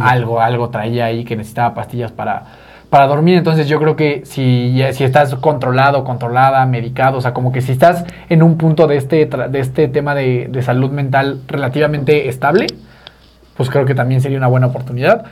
algo, 0.00 0.40
algo 0.40 0.68
traía 0.70 1.06
ahí 1.06 1.24
que 1.24 1.34
necesitaba 1.34 1.74
pastillas 1.74 2.12
para 2.12 2.44
para 2.94 3.08
dormir. 3.08 3.36
Entonces 3.36 3.66
yo 3.66 3.80
creo 3.80 3.96
que 3.96 4.22
si, 4.24 4.80
si 4.92 5.02
estás 5.02 5.34
controlado, 5.34 6.04
controlada, 6.04 6.64
medicado, 6.64 7.18
o 7.18 7.20
sea, 7.20 7.34
como 7.34 7.50
que 7.50 7.60
si 7.60 7.72
estás 7.72 8.04
en 8.28 8.40
un 8.40 8.56
punto 8.56 8.86
de 8.86 8.96
este, 8.96 9.26
de 9.26 9.58
este 9.58 9.88
tema 9.88 10.14
de, 10.14 10.46
de 10.48 10.62
salud 10.62 10.92
mental 10.92 11.40
relativamente 11.48 12.28
estable, 12.28 12.68
pues 13.56 13.68
creo 13.68 13.84
que 13.84 13.96
también 13.96 14.20
sería 14.20 14.38
una 14.38 14.46
buena 14.46 14.68
oportunidad. 14.68 15.24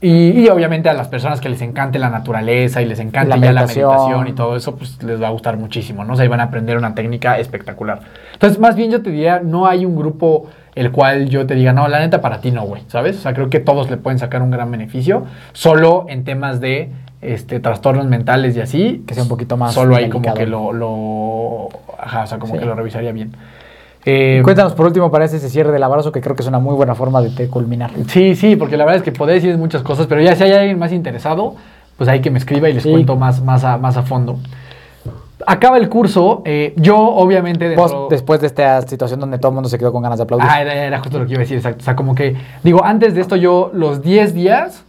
Y, 0.00 0.42
y 0.42 0.48
obviamente 0.48 0.88
a 0.88 0.94
las 0.94 1.08
personas 1.08 1.40
que 1.40 1.48
les 1.48 1.60
encante 1.60 1.98
la 1.98 2.08
naturaleza 2.08 2.82
y 2.82 2.84
les 2.84 3.00
encante 3.00 3.30
La 3.30 3.36
ya 3.36 3.52
la 3.52 3.62
meditación. 3.62 3.88
meditación 3.88 4.28
y 4.28 4.32
todo 4.34 4.54
eso, 4.54 4.76
pues 4.76 5.02
les 5.02 5.20
va 5.20 5.26
a 5.26 5.30
gustar 5.30 5.56
muchísimo, 5.56 6.04
¿no? 6.04 6.12
O 6.12 6.16
sea, 6.16 6.22
ahí 6.22 6.28
van 6.28 6.38
a 6.38 6.44
aprender 6.44 6.78
una 6.78 6.94
técnica 6.94 7.36
espectacular. 7.40 7.98
Entonces, 8.32 8.60
más 8.60 8.76
bien 8.76 8.92
yo 8.92 9.02
te 9.02 9.10
diría, 9.10 9.40
no 9.40 9.66
hay 9.66 9.84
un 9.84 9.96
grupo 9.96 10.46
el 10.76 10.92
cual 10.92 11.28
yo 11.28 11.44
te 11.48 11.56
diga, 11.56 11.72
no, 11.72 11.88
la 11.88 11.98
neta 11.98 12.20
para 12.20 12.40
ti 12.40 12.52
no, 12.52 12.62
güey, 12.62 12.82
¿sabes? 12.86 13.16
O 13.16 13.20
sea, 13.22 13.34
creo 13.34 13.50
que 13.50 13.58
todos 13.58 13.90
le 13.90 13.96
pueden 13.96 14.20
sacar 14.20 14.40
un 14.40 14.52
gran 14.52 14.70
beneficio, 14.70 15.24
solo 15.52 16.06
en 16.08 16.22
temas 16.22 16.60
de 16.60 16.92
este, 17.22 17.60
trastornos 17.60 18.06
mentales 18.06 18.56
y 18.56 18.60
así. 18.60 19.04
Que 19.06 19.14
sea 19.14 19.22
un 19.24 19.28
poquito 19.28 19.56
más 19.56 19.74
Solo 19.74 19.96
ahí 19.96 20.08
como 20.08 20.32
que 20.34 20.46
lo, 20.46 20.72
lo, 20.72 21.68
ajá, 21.98 22.22
o 22.24 22.26
sea, 22.26 22.38
como 22.38 22.54
Sí. 22.54 22.60
que 22.60 22.66
lo 22.66 22.74
revisaría 22.74 23.12
bien. 23.12 23.32
Eh, 24.04 24.40
Cuéntanos 24.44 24.72
por 24.74 24.86
último 24.86 25.10
para 25.10 25.24
ese 25.26 25.38
cierre 25.50 25.70
del 25.72 25.82
abrazo 25.82 26.12
que 26.12 26.20
creo 26.20 26.34
que 26.34 26.42
es 26.42 26.48
una 26.48 26.58
muy 26.60 26.74
buena 26.74 26.94
forma 26.94 27.20
de, 27.20 27.30
de 27.30 27.48
culminar. 27.48 27.90
Sí, 28.08 28.34
sí, 28.36 28.56
porque 28.56 28.76
la 28.76 28.84
verdad 28.84 28.98
es 28.98 29.02
que 29.02 29.12
podría 29.12 29.34
decir 29.34 29.58
muchas 29.58 29.82
cosas, 29.82 30.06
pero 30.06 30.22
ya 30.22 30.34
si 30.36 30.44
hay 30.44 30.52
alguien 30.52 30.78
más 30.78 30.92
interesado, 30.92 31.56
pues 31.96 32.08
hay 32.08 32.20
que 32.20 32.30
me 32.30 32.38
escriba 32.38 32.68
y 32.70 32.72
les 32.74 32.84
Sí. 32.84 32.90
cuento 32.90 33.16
más, 33.16 33.42
más, 33.42 33.64
a, 33.64 33.76
más 33.76 33.96
a 33.96 34.02
fondo. 34.04 34.38
Acaba 35.46 35.78
el 35.78 35.88
curso, 35.88 36.42
eh, 36.44 36.74
yo 36.76 36.98
obviamente... 36.98 37.68
Dentro- 37.68 38.08
después 38.10 38.40
de 38.40 38.48
esta 38.48 38.82
situación 38.82 39.20
donde 39.20 39.38
todo 39.38 39.50
el 39.50 39.54
mundo 39.54 39.68
se 39.68 39.78
quedó 39.78 39.92
con 39.92 40.02
ganas 40.02 40.18
de 40.18 40.24
aplaudir. 40.24 40.46
Ah, 40.50 40.60
era, 40.62 40.74
era 40.74 40.98
justo 41.00 41.18
lo 41.18 41.26
que 41.26 41.32
iba 41.32 41.38
a 41.40 41.42
decir, 41.42 41.56
exacto. 41.56 41.80
O 41.80 41.84
sea, 41.84 41.94
como 41.96 42.14
que, 42.14 42.36
digo, 42.64 42.84
antes 42.84 43.14
de 43.14 43.20
esto 43.20 43.36
yo, 43.36 43.70
los 43.72 44.02
10 44.02 44.34
días, 44.34 44.84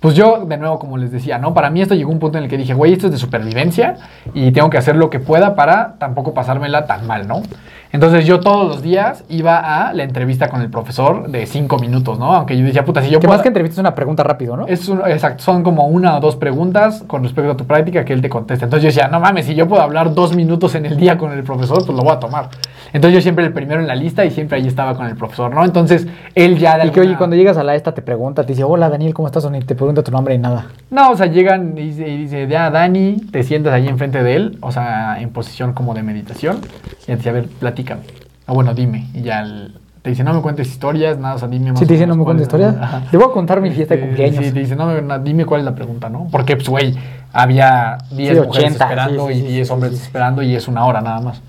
pues 0.00 0.14
yo, 0.14 0.44
de 0.46 0.56
nuevo, 0.56 0.78
como 0.78 0.96
les 0.96 1.10
decía, 1.10 1.38
¿no? 1.38 1.54
Para 1.54 1.70
mí 1.70 1.82
esto 1.82 1.94
llegó 1.94 2.10
a 2.10 2.12
un 2.14 2.20
punto 2.20 2.38
en 2.38 2.44
el 2.44 2.50
que 2.50 2.56
dije, 2.56 2.72
güey, 2.72 2.92
esto 2.92 3.06
es 3.06 3.12
de 3.12 3.18
supervivencia 3.18 3.96
y 4.32 4.52
tengo 4.52 4.70
que 4.70 4.78
hacer 4.78 4.94
lo 4.94 5.10
que 5.10 5.18
pueda 5.18 5.56
para 5.56 5.94
tampoco 5.98 6.34
pasármela 6.34 6.86
tan 6.86 7.06
mal, 7.06 7.26
¿no? 7.26 7.42
Entonces 7.90 8.26
yo 8.26 8.38
todos 8.38 8.68
los 8.68 8.82
días 8.82 9.24
iba 9.30 9.56
a 9.88 9.94
la 9.94 10.02
entrevista 10.02 10.50
con 10.50 10.60
el 10.60 10.70
profesor 10.70 11.28
de 11.30 11.46
5 11.46 11.78
minutos, 11.78 12.18
¿no? 12.18 12.34
Aunque 12.34 12.56
yo 12.56 12.64
decía, 12.64 12.84
puta, 12.84 13.00
si 13.02 13.08
yo 13.10 13.18
que 13.18 13.26
puedo... 13.26 13.38
más 13.38 13.42
que 13.42 13.48
entrevista 13.48 13.74
es 13.74 13.78
una 13.78 13.94
pregunta 13.94 14.22
rápido, 14.22 14.56
¿no? 14.56 14.66
Es 14.66 14.88
un- 14.88 15.00
exacto, 15.08 15.42
son 15.42 15.62
como 15.64 15.86
una 15.86 16.16
o 16.16 16.20
dos 16.20 16.36
preguntas 16.36 17.02
con 17.06 17.22
respecto 17.22 17.50
a 17.52 17.56
tu 17.56 17.64
práctica 17.64 18.04
que 18.04 18.12
él 18.12 18.20
te 18.20 18.28
contesta. 18.28 18.66
Entonces 18.66 18.82
yo 18.84 18.88
decía, 18.88 19.08
no 19.08 19.20
mames, 19.20 19.46
si 19.46 19.54
yo 19.54 19.66
puedo 19.66 19.82
hablar 19.82 20.12
dos 20.14 20.36
minutos 20.36 20.74
en 20.74 20.84
el 20.86 20.96
día 20.98 21.16
con 21.18 21.32
el 21.32 21.42
profesor, 21.42 21.78
pues 21.78 21.96
lo 21.96 22.04
voy 22.04 22.12
a 22.12 22.20
tomar. 22.20 22.50
Entonces 22.92 23.14
yo 23.16 23.20
siempre 23.22 23.44
el 23.44 23.52
primero 23.52 23.80
en 23.80 23.86
la 23.86 23.94
lista 23.94 24.24
y 24.24 24.30
siempre 24.30 24.56
ahí 24.58 24.66
estaba 24.66 24.94
con 24.94 25.06
el 25.06 25.16
profesor, 25.16 25.54
¿no? 25.54 25.64
Entonces 25.64 26.06
él 26.34 26.58
ya... 26.58 26.78
de 26.78 26.86
y 26.86 26.90
que 26.90 27.00
oye, 27.00 27.16
cuando 27.16 27.36
llegas 27.36 27.56
a 27.56 27.64
la 27.64 27.74
esta 27.74 27.92
te 27.92 28.02
pregunta, 28.02 28.42
te 28.44 28.52
dice, 28.52 28.64
hola 28.64 28.88
Daniel, 28.88 29.14
¿cómo 29.14 29.28
estás? 29.28 29.48
Ni 29.50 29.60
te 29.60 29.74
pregunta 29.74 30.02
tu 30.02 30.10
nombre 30.10 30.34
y 30.34 30.38
nada. 30.38 30.66
No, 30.90 31.10
o 31.10 31.16
sea, 31.16 31.26
llegan 31.26 31.76
y 31.76 31.82
dice, 31.88 32.08
y 32.08 32.16
dice, 32.16 32.46
ya, 32.48 32.70
Dani, 32.70 33.16
te 33.30 33.42
sientas 33.42 33.72
ahí 33.72 33.88
enfrente 33.88 34.22
de 34.22 34.36
él, 34.36 34.58
o 34.60 34.72
sea, 34.72 35.20
en 35.20 35.30
posición 35.30 35.72
como 35.72 35.94
de 35.94 36.02
meditación, 36.02 36.60
y 37.02 37.06
te 37.06 37.16
dice, 37.16 37.28
a 37.30 37.32
ver, 37.32 37.46
platícame. 37.48 38.02
O 38.46 38.54
bueno, 38.54 38.72
dime. 38.74 39.08
Y 39.14 39.22
ya 39.22 39.42
el- 39.42 39.74
te 40.00 40.10
dice, 40.10 40.24
no 40.24 40.32
me 40.32 40.40
cuentes 40.40 40.68
historias, 40.68 41.18
nada, 41.18 41.34
o 41.34 41.38
sea, 41.38 41.48
dime 41.48 41.70
más 41.72 41.80
Si 41.80 41.84
te 41.86 41.92
dice, 41.92 42.06
no 42.06 42.16
me 42.16 42.24
cuentes 42.24 42.46
historias, 42.46 42.74
te 43.10 43.16
voy 43.18 43.26
a 43.28 43.32
contar 43.32 43.60
mi 43.60 43.70
fiesta 43.70 43.94
de 43.94 44.00
Este, 44.00 44.06
cumpleaños. 44.08 44.44
Sí, 44.46 44.52
te 44.52 44.60
dice, 44.60 44.76
no, 44.76 45.18
dime 45.18 45.44
cuál 45.44 45.60
es 45.60 45.64
la 45.66 45.74
pregunta, 45.74 46.08
¿no? 46.08 46.28
Porque, 46.30 46.56
pues, 46.56 46.68
güey, 46.68 46.94
había 47.32 47.98
10 48.12 48.38
Sí, 48.38 48.44
mujeres 48.46 48.70
80, 48.72 48.84
esperando 48.84 49.28
sí, 49.28 49.34
sí, 49.34 49.38
y 49.40 49.42
sí, 49.42 49.46
10 49.54 49.66
sí, 49.68 49.74
hombres 49.74 49.92
sí, 49.92 49.98
sí. 49.98 50.04
esperando 50.04 50.42
y 50.42 50.54
es 50.54 50.68
una 50.68 50.86
hora 50.86 51.00
nada 51.02 51.20
más. 51.20 51.42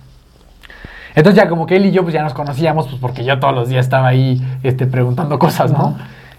Entonces 1.19 1.35
ya 1.43 1.49
como 1.49 1.65
que 1.65 1.75
él 1.75 1.85
y 1.85 1.91
yo 1.91 2.03
pues 2.03 2.13
ya 2.13 2.23
nos 2.23 2.33
conocíamos, 2.33 2.87
pues 2.87 2.97
porque 3.01 3.25
yo 3.25 3.37
todos 3.39 3.53
los 3.53 3.67
días 3.67 3.85
estaba 3.85 4.07
ahí 4.07 4.41
este, 4.63 4.87
preguntando 4.87 5.37
cosas, 5.37 5.69
¿no? 5.69 5.97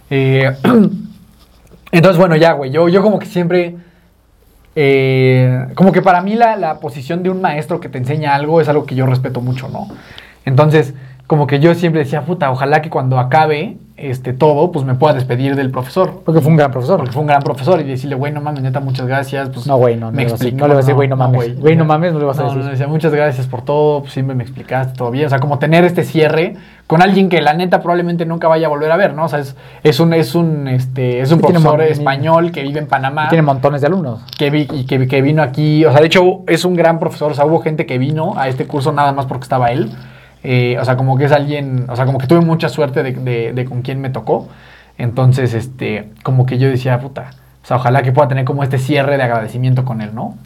Eh, 0.08 0.50
entonces 1.92 2.18
bueno, 2.18 2.34
ya, 2.36 2.52
güey, 2.52 2.70
yo, 2.70 2.88
yo 2.88 3.02
como 3.02 3.18
que 3.18 3.26
siempre... 3.26 3.76
eh, 4.74 5.66
como 5.74 5.92
que 5.92 6.00
para 6.00 6.22
mí 6.22 6.34
la, 6.34 6.56
la 6.56 6.80
posición 6.80 7.22
de 7.22 7.28
un 7.28 7.42
maestro 7.42 7.78
que 7.78 7.90
te 7.90 7.98
enseña 7.98 8.34
algo 8.34 8.62
es 8.62 8.70
algo 8.70 8.86
que 8.86 8.94
yo 8.94 9.04
respeto 9.04 9.42
mucho, 9.42 9.68
¿no? 9.68 9.86
Entonces, 10.46 10.94
como 11.26 11.46
que 11.46 11.60
yo 11.60 11.74
siempre 11.74 12.02
decía, 12.02 12.22
puta, 12.22 12.50
ojalá 12.50 12.80
que 12.80 12.88
cuando 12.88 13.18
acabe 13.18 13.76
este, 14.00 14.32
todo, 14.32 14.72
pues 14.72 14.84
me 14.84 14.94
pueda 14.94 15.14
despedir 15.14 15.56
del 15.56 15.70
profesor. 15.70 16.22
Porque 16.24 16.40
fue 16.40 16.50
un 16.50 16.56
gran 16.56 16.70
profesor. 16.70 16.96
Porque 16.98 17.12
fue 17.12 17.20
un 17.22 17.28
gran 17.28 17.42
profesor 17.42 17.80
y 17.80 17.84
decirle, 17.84 18.16
güey, 18.16 18.32
no 18.32 18.40
mames, 18.40 18.62
neta, 18.62 18.80
muchas 18.80 19.06
gracias. 19.06 19.50
Pues, 19.50 19.66
No, 19.66 19.76
güey, 19.76 19.96
no, 19.96 20.06
no 20.06 20.12
me 20.12 20.22
explicó, 20.22 20.56
no 20.58 20.68
le 20.68 20.74
vas 20.74 20.84
a 20.84 20.86
decir, 20.86 20.94
güey, 20.94 21.08
no 21.08 21.16
mames. 21.16 21.58
Güey, 21.60 21.76
no 21.76 21.84
mames, 21.84 22.12
no 22.12 22.18
le 22.18 22.24
vas 22.24 22.38
a 22.38 22.42
No, 22.42 22.48
decir. 22.48 22.64
no, 22.64 22.70
decía, 22.70 22.86
muchas 22.88 23.12
gracias 23.12 23.46
por 23.46 23.62
todo, 23.62 24.00
pues, 24.00 24.12
siempre 24.12 24.34
me 24.34 24.42
explicaste 24.42 24.96
todo 24.96 25.10
bien. 25.10 25.26
O 25.26 25.28
sea, 25.28 25.38
como 25.38 25.58
tener 25.58 25.84
este 25.84 26.04
cierre 26.04 26.56
con 26.86 27.02
alguien 27.02 27.28
que 27.28 27.40
la 27.40 27.54
neta 27.54 27.80
probablemente 27.80 28.26
nunca 28.26 28.48
vaya 28.48 28.66
a 28.66 28.70
volver 28.70 28.90
a 28.90 28.96
ver, 28.96 29.14
¿no? 29.14 29.26
O 29.26 29.28
sea, 29.28 29.38
es, 29.38 29.54
es 29.84 30.00
un, 30.00 30.12
es 30.12 30.34
un, 30.34 30.66
este, 30.66 31.20
es 31.20 31.30
un 31.30 31.38
profesor 31.40 31.78
mon- 31.78 31.80
español 31.82 32.50
que 32.50 32.62
vive 32.62 32.80
en 32.80 32.88
Panamá. 32.88 33.28
Tiene 33.28 33.42
montones 33.42 33.80
de 33.80 33.86
alumnos. 33.86 34.22
que, 34.36 34.50
vi- 34.50 34.66
y 34.72 34.86
que, 34.86 35.06
que 35.06 35.22
vino 35.22 35.42
aquí, 35.42 35.84
o 35.84 35.92
sea, 35.92 36.00
de 36.00 36.06
hecho 36.06 36.40
es 36.48 36.64
un 36.64 36.74
gran 36.74 36.98
profesor, 36.98 37.30
o 37.30 37.34
sea, 37.34 37.44
hubo 37.46 37.60
gente 37.60 37.86
que 37.86 37.98
vino 37.98 38.32
a 38.36 38.48
este 38.48 38.66
curso 38.66 38.90
nada 38.92 39.12
más 39.12 39.26
porque 39.26 39.44
estaba 39.44 39.68
él, 39.70 39.90
Eh, 40.42 40.78
o 40.80 40.84
sea, 40.84 40.96
como 40.96 41.18
que 41.18 41.24
es 41.26 41.32
alguien, 41.32 41.84
o 41.88 41.96
sea, 41.96 42.06
como 42.06 42.18
que 42.18 42.26
tuve 42.26 42.40
mucha 42.40 42.68
suerte 42.68 43.02
de, 43.02 43.12
de- 43.12 43.52
de 43.52 43.64
con 43.66 43.82
quién 43.82 44.00
me 44.00 44.10
tocó, 44.10 44.48
entonces, 44.98 45.54
este, 45.54 46.08
como 46.22 46.46
que 46.46 46.58
yo 46.58 46.68
decía, 46.68 46.98
puta, 47.00 47.30
o 47.62 47.66
sea, 47.66 47.76
ojalá 47.76 48.02
que 48.02 48.12
pueda 48.12 48.28
tener 48.28 48.44
como 48.44 48.62
este 48.62 48.78
cierre 48.78 49.16
de 49.16 49.22
agradecimiento 49.22 49.84
con 49.84 50.00
él, 50.00 50.14
¿no? 50.14 50.36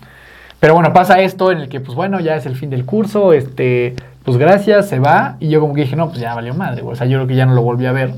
Pero 0.60 0.74
bueno, 0.74 0.92
pasa 0.92 1.20
esto 1.20 1.52
en 1.52 1.58
el 1.58 1.68
que, 1.68 1.80
pues 1.80 1.94
bueno, 1.94 2.20
ya 2.20 2.36
es 2.36 2.46
el 2.46 2.56
fin 2.56 2.70
del 2.70 2.84
curso, 2.84 3.32
este, 3.32 3.94
pues 4.24 4.36
gracias, 4.36 4.88
se 4.88 4.98
va, 4.98 5.36
y 5.40 5.48
yo 5.48 5.60
como 5.60 5.74
que 5.74 5.82
dije, 5.82 5.94
no, 5.96 6.08
pues 6.08 6.18
ya 6.20 6.34
valió 6.34 6.54
madre, 6.54 6.82
güey, 6.82 6.94
o 6.94 6.96
sea, 6.96 7.06
yo 7.06 7.18
creo 7.18 7.26
que 7.28 7.34
ya 7.36 7.46
no 7.46 7.54
lo 7.54 7.62
volví 7.62 7.86
a 7.86 7.92
ver, 7.92 8.14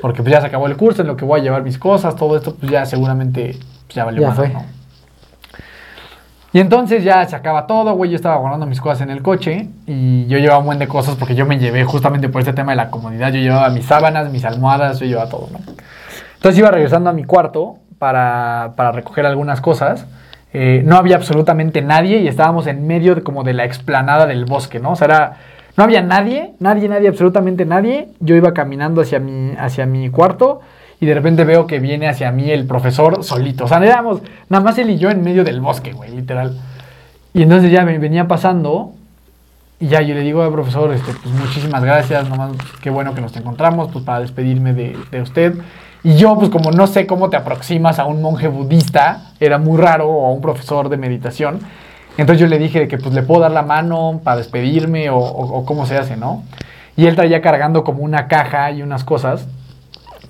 porque 0.00 0.22
pues 0.22 0.32
ya 0.32 0.40
se 0.40 0.46
acabó 0.46 0.66
el 0.66 0.76
curso, 0.76 1.02
en 1.02 1.08
lo 1.08 1.16
que 1.16 1.24
voy 1.24 1.40
a 1.40 1.42
llevar 1.42 1.62
mis 1.62 1.78
cosas, 1.78 2.14
todo 2.16 2.36
esto, 2.36 2.54
pues 2.54 2.70
ya 2.70 2.86
seguramente, 2.86 3.56
pues 3.86 3.94
ya 3.96 4.04
valió 4.04 4.22
Ya 4.22 4.28
madre, 4.28 4.50
fue. 4.50 4.54
¿no? 4.54 4.77
Y 6.52 6.60
entonces 6.60 7.04
ya 7.04 7.26
se 7.26 7.36
acaba 7.36 7.66
todo, 7.66 7.92
güey. 7.92 8.10
Yo 8.10 8.16
estaba 8.16 8.36
guardando 8.36 8.66
mis 8.66 8.80
cosas 8.80 9.02
en 9.02 9.10
el 9.10 9.22
coche 9.22 9.68
y 9.86 10.26
yo 10.26 10.38
llevaba 10.38 10.60
un 10.60 10.66
buen 10.66 10.78
de 10.78 10.88
cosas 10.88 11.16
porque 11.16 11.34
yo 11.34 11.44
me 11.44 11.58
llevé 11.58 11.84
justamente 11.84 12.28
por 12.28 12.40
este 12.40 12.54
tema 12.54 12.72
de 12.72 12.76
la 12.76 12.90
comodidad. 12.90 13.32
Yo 13.32 13.40
llevaba 13.40 13.68
mis 13.68 13.84
sábanas, 13.84 14.30
mis 14.30 14.44
almohadas, 14.44 14.98
yo 15.00 15.06
llevaba 15.06 15.28
todo, 15.28 15.48
¿no? 15.52 15.58
Entonces 16.36 16.58
iba 16.58 16.70
regresando 16.70 17.10
a 17.10 17.12
mi 17.12 17.24
cuarto 17.24 17.76
para, 17.98 18.72
para 18.76 18.92
recoger 18.92 19.26
algunas 19.26 19.60
cosas. 19.60 20.06
Eh, 20.54 20.82
no 20.86 20.96
había 20.96 21.16
absolutamente 21.16 21.82
nadie 21.82 22.18
y 22.18 22.28
estábamos 22.28 22.66
en 22.66 22.86
medio 22.86 23.14
de, 23.14 23.22
como 23.22 23.44
de 23.44 23.52
la 23.52 23.66
explanada 23.66 24.26
del 24.26 24.46
bosque, 24.46 24.80
¿no? 24.80 24.92
O 24.92 24.96
sea, 24.96 25.34
no 25.76 25.84
había 25.84 26.00
nadie, 26.00 26.54
nadie, 26.60 26.88
nadie, 26.88 27.08
absolutamente 27.08 27.66
nadie. 27.66 28.08
Yo 28.20 28.34
iba 28.34 28.54
caminando 28.54 29.02
hacia 29.02 29.18
mi, 29.18 29.52
hacia 29.58 29.84
mi 29.84 30.08
cuarto 30.08 30.60
y 31.00 31.06
de 31.06 31.14
repente 31.14 31.44
veo 31.44 31.66
que 31.66 31.78
viene 31.78 32.08
hacia 32.08 32.30
mí 32.32 32.50
el 32.50 32.66
profesor 32.66 33.22
solito. 33.24 33.64
O 33.64 33.68
sea, 33.68 33.78
éramos 33.78 34.20
nada 34.48 34.64
más 34.64 34.78
él 34.78 34.90
y 34.90 34.98
yo 34.98 35.10
en 35.10 35.22
medio 35.22 35.44
del 35.44 35.60
bosque, 35.60 35.92
güey, 35.92 36.10
literal. 36.10 36.58
Y 37.34 37.42
entonces 37.42 37.70
ya 37.70 37.84
me 37.84 37.98
venía 37.98 38.26
pasando 38.26 38.92
y 39.80 39.86
ya 39.86 40.00
yo 40.02 40.14
le 40.14 40.22
digo 40.22 40.42
al 40.42 40.50
profesor, 40.50 40.92
este, 40.92 41.12
pues 41.12 41.32
muchísimas 41.34 41.84
gracias, 41.84 42.28
nomás 42.28 42.50
qué 42.82 42.90
bueno 42.90 43.14
que 43.14 43.20
nos 43.20 43.36
encontramos, 43.36 43.90
pues 43.92 44.04
para 44.04 44.20
despedirme 44.20 44.72
de, 44.72 44.96
de 45.10 45.22
usted. 45.22 45.54
Y 46.02 46.16
yo, 46.16 46.36
pues 46.36 46.50
como 46.50 46.70
no 46.72 46.86
sé 46.86 47.06
cómo 47.06 47.28
te 47.30 47.36
aproximas 47.36 47.98
a 47.98 48.04
un 48.06 48.20
monje 48.22 48.48
budista, 48.48 49.32
era 49.38 49.58
muy 49.58 49.80
raro, 49.80 50.08
o 50.08 50.26
a 50.26 50.32
un 50.32 50.40
profesor 50.40 50.88
de 50.88 50.96
meditación. 50.96 51.60
Entonces 52.16 52.40
yo 52.40 52.46
le 52.48 52.58
dije 52.58 52.88
que 52.88 52.98
pues 52.98 53.14
le 53.14 53.22
puedo 53.22 53.42
dar 53.42 53.52
la 53.52 53.62
mano 53.62 54.20
para 54.24 54.38
despedirme 54.38 55.10
o- 55.10 55.18
o 55.18 55.64
cómo 55.64 55.86
se 55.86 55.96
hace, 55.96 56.16
¿no? 56.16 56.42
Y 56.96 57.06
él 57.06 57.14
traía 57.14 57.40
cargando 57.40 57.84
como 57.84 58.02
una 58.02 58.26
caja 58.26 58.72
y 58.72 58.82
unas 58.82 59.04
cosas. 59.04 59.46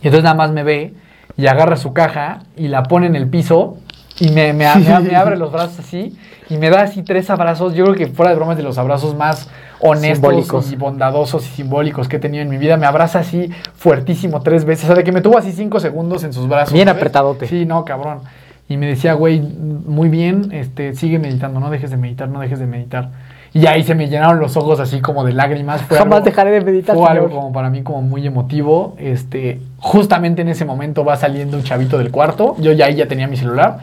Y 0.02 0.06
entonces 0.08 0.24
nada 0.24 0.34
más 0.36 0.50
me 0.52 0.62
ve 0.62 0.94
y 1.36 1.46
agarra 1.46 1.76
su 1.76 1.92
caja 1.92 2.40
y 2.56 2.68
la 2.68 2.82
pone 2.84 3.06
en 3.06 3.16
el 3.16 3.28
piso 3.28 3.78
y 4.20 4.30
me, 4.30 4.52
me- 4.52 4.74
me- 4.76 5.00
me 5.00 5.16
abre 5.16 5.36
los 5.36 5.52
brazos 5.52 5.80
así 5.80 6.16
y 6.50 6.56
me 6.56 6.70
da 6.70 6.82
así 6.82 7.02
tres 7.02 7.30
abrazos. 7.30 7.74
Yo 7.74 7.84
creo 7.84 7.94
que 7.96 8.06
fuera 8.08 8.30
de 8.30 8.36
bromas 8.36 8.56
de 8.56 8.62
los 8.62 8.78
abrazos 8.78 9.14
más 9.16 9.48
honestos 9.80 10.16
Simbólicos. 10.30 10.72
y 10.72 10.76
bondadosos 10.76 11.46
y 11.46 11.50
simbólicos 11.50 12.08
que 12.08 12.16
he 12.16 12.18
tenido 12.18 12.42
en 12.42 12.48
mi 12.48 12.56
vida. 12.58 12.76
Me 12.76 12.86
abraza 12.86 13.20
así 13.20 13.50
fuertísimo 13.74 14.40
tres 14.42 14.64
veces. 14.64 14.84
O 14.84 14.86
sea, 14.88 14.96
de 14.96 15.04
que 15.04 15.12
me 15.12 15.20
tuvo 15.20 15.38
así 15.38 15.52
cinco 15.52 15.78
segundos 15.78 16.24
en 16.24 16.32
sus 16.32 16.48
brazos. 16.48 16.72
Bien 16.72 16.88
apretadote. 16.88 17.46
Sí, 17.46 17.64
no, 17.66 17.84
cabrón. 17.84 18.20
Y 18.68 18.76
me 18.76 18.86
decía, 18.86 19.14
güey, 19.14 19.40
muy 19.40 20.08
bien, 20.10 20.50
este, 20.52 20.94
sigue 20.94 21.18
meditando, 21.18 21.58
no 21.60 21.70
dejes 21.70 21.90
de 21.90 21.96
meditar, 21.96 22.28
no 22.28 22.40
dejes 22.40 22.58
de 22.58 22.66
meditar. 22.66 23.10
Y 23.58 23.66
ahí 23.66 23.82
se 23.82 23.94
me 23.94 24.08
llenaron 24.08 24.38
los 24.38 24.56
ojos 24.56 24.78
así 24.80 25.00
como 25.00 25.24
de 25.24 25.32
lágrimas. 25.32 25.82
Fue 25.82 25.98
Jamás 25.98 26.18
algo- 26.18 26.24
dejaré 26.26 26.50
de 26.52 26.60
meditar, 26.60 26.94
Fue 26.96 27.08
algo 27.08 27.28
como 27.30 27.52
para 27.52 27.70
mí 27.70 27.82
como 27.82 28.02
muy 28.02 28.26
emotivo. 28.26 28.94
Este, 28.98 29.60
justamente 29.78 30.42
en 30.42 30.48
ese 30.48 30.64
momento 30.64 31.04
va 31.04 31.16
saliendo 31.16 31.56
un 31.56 31.62
chavito 31.64 31.98
del 31.98 32.10
cuarto. 32.10 32.54
Yo 32.58 32.72
ya 32.72 32.86
ahí 32.86 32.94
ya 32.94 33.08
tenía 33.08 33.26
mi 33.26 33.36
celular. 33.36 33.78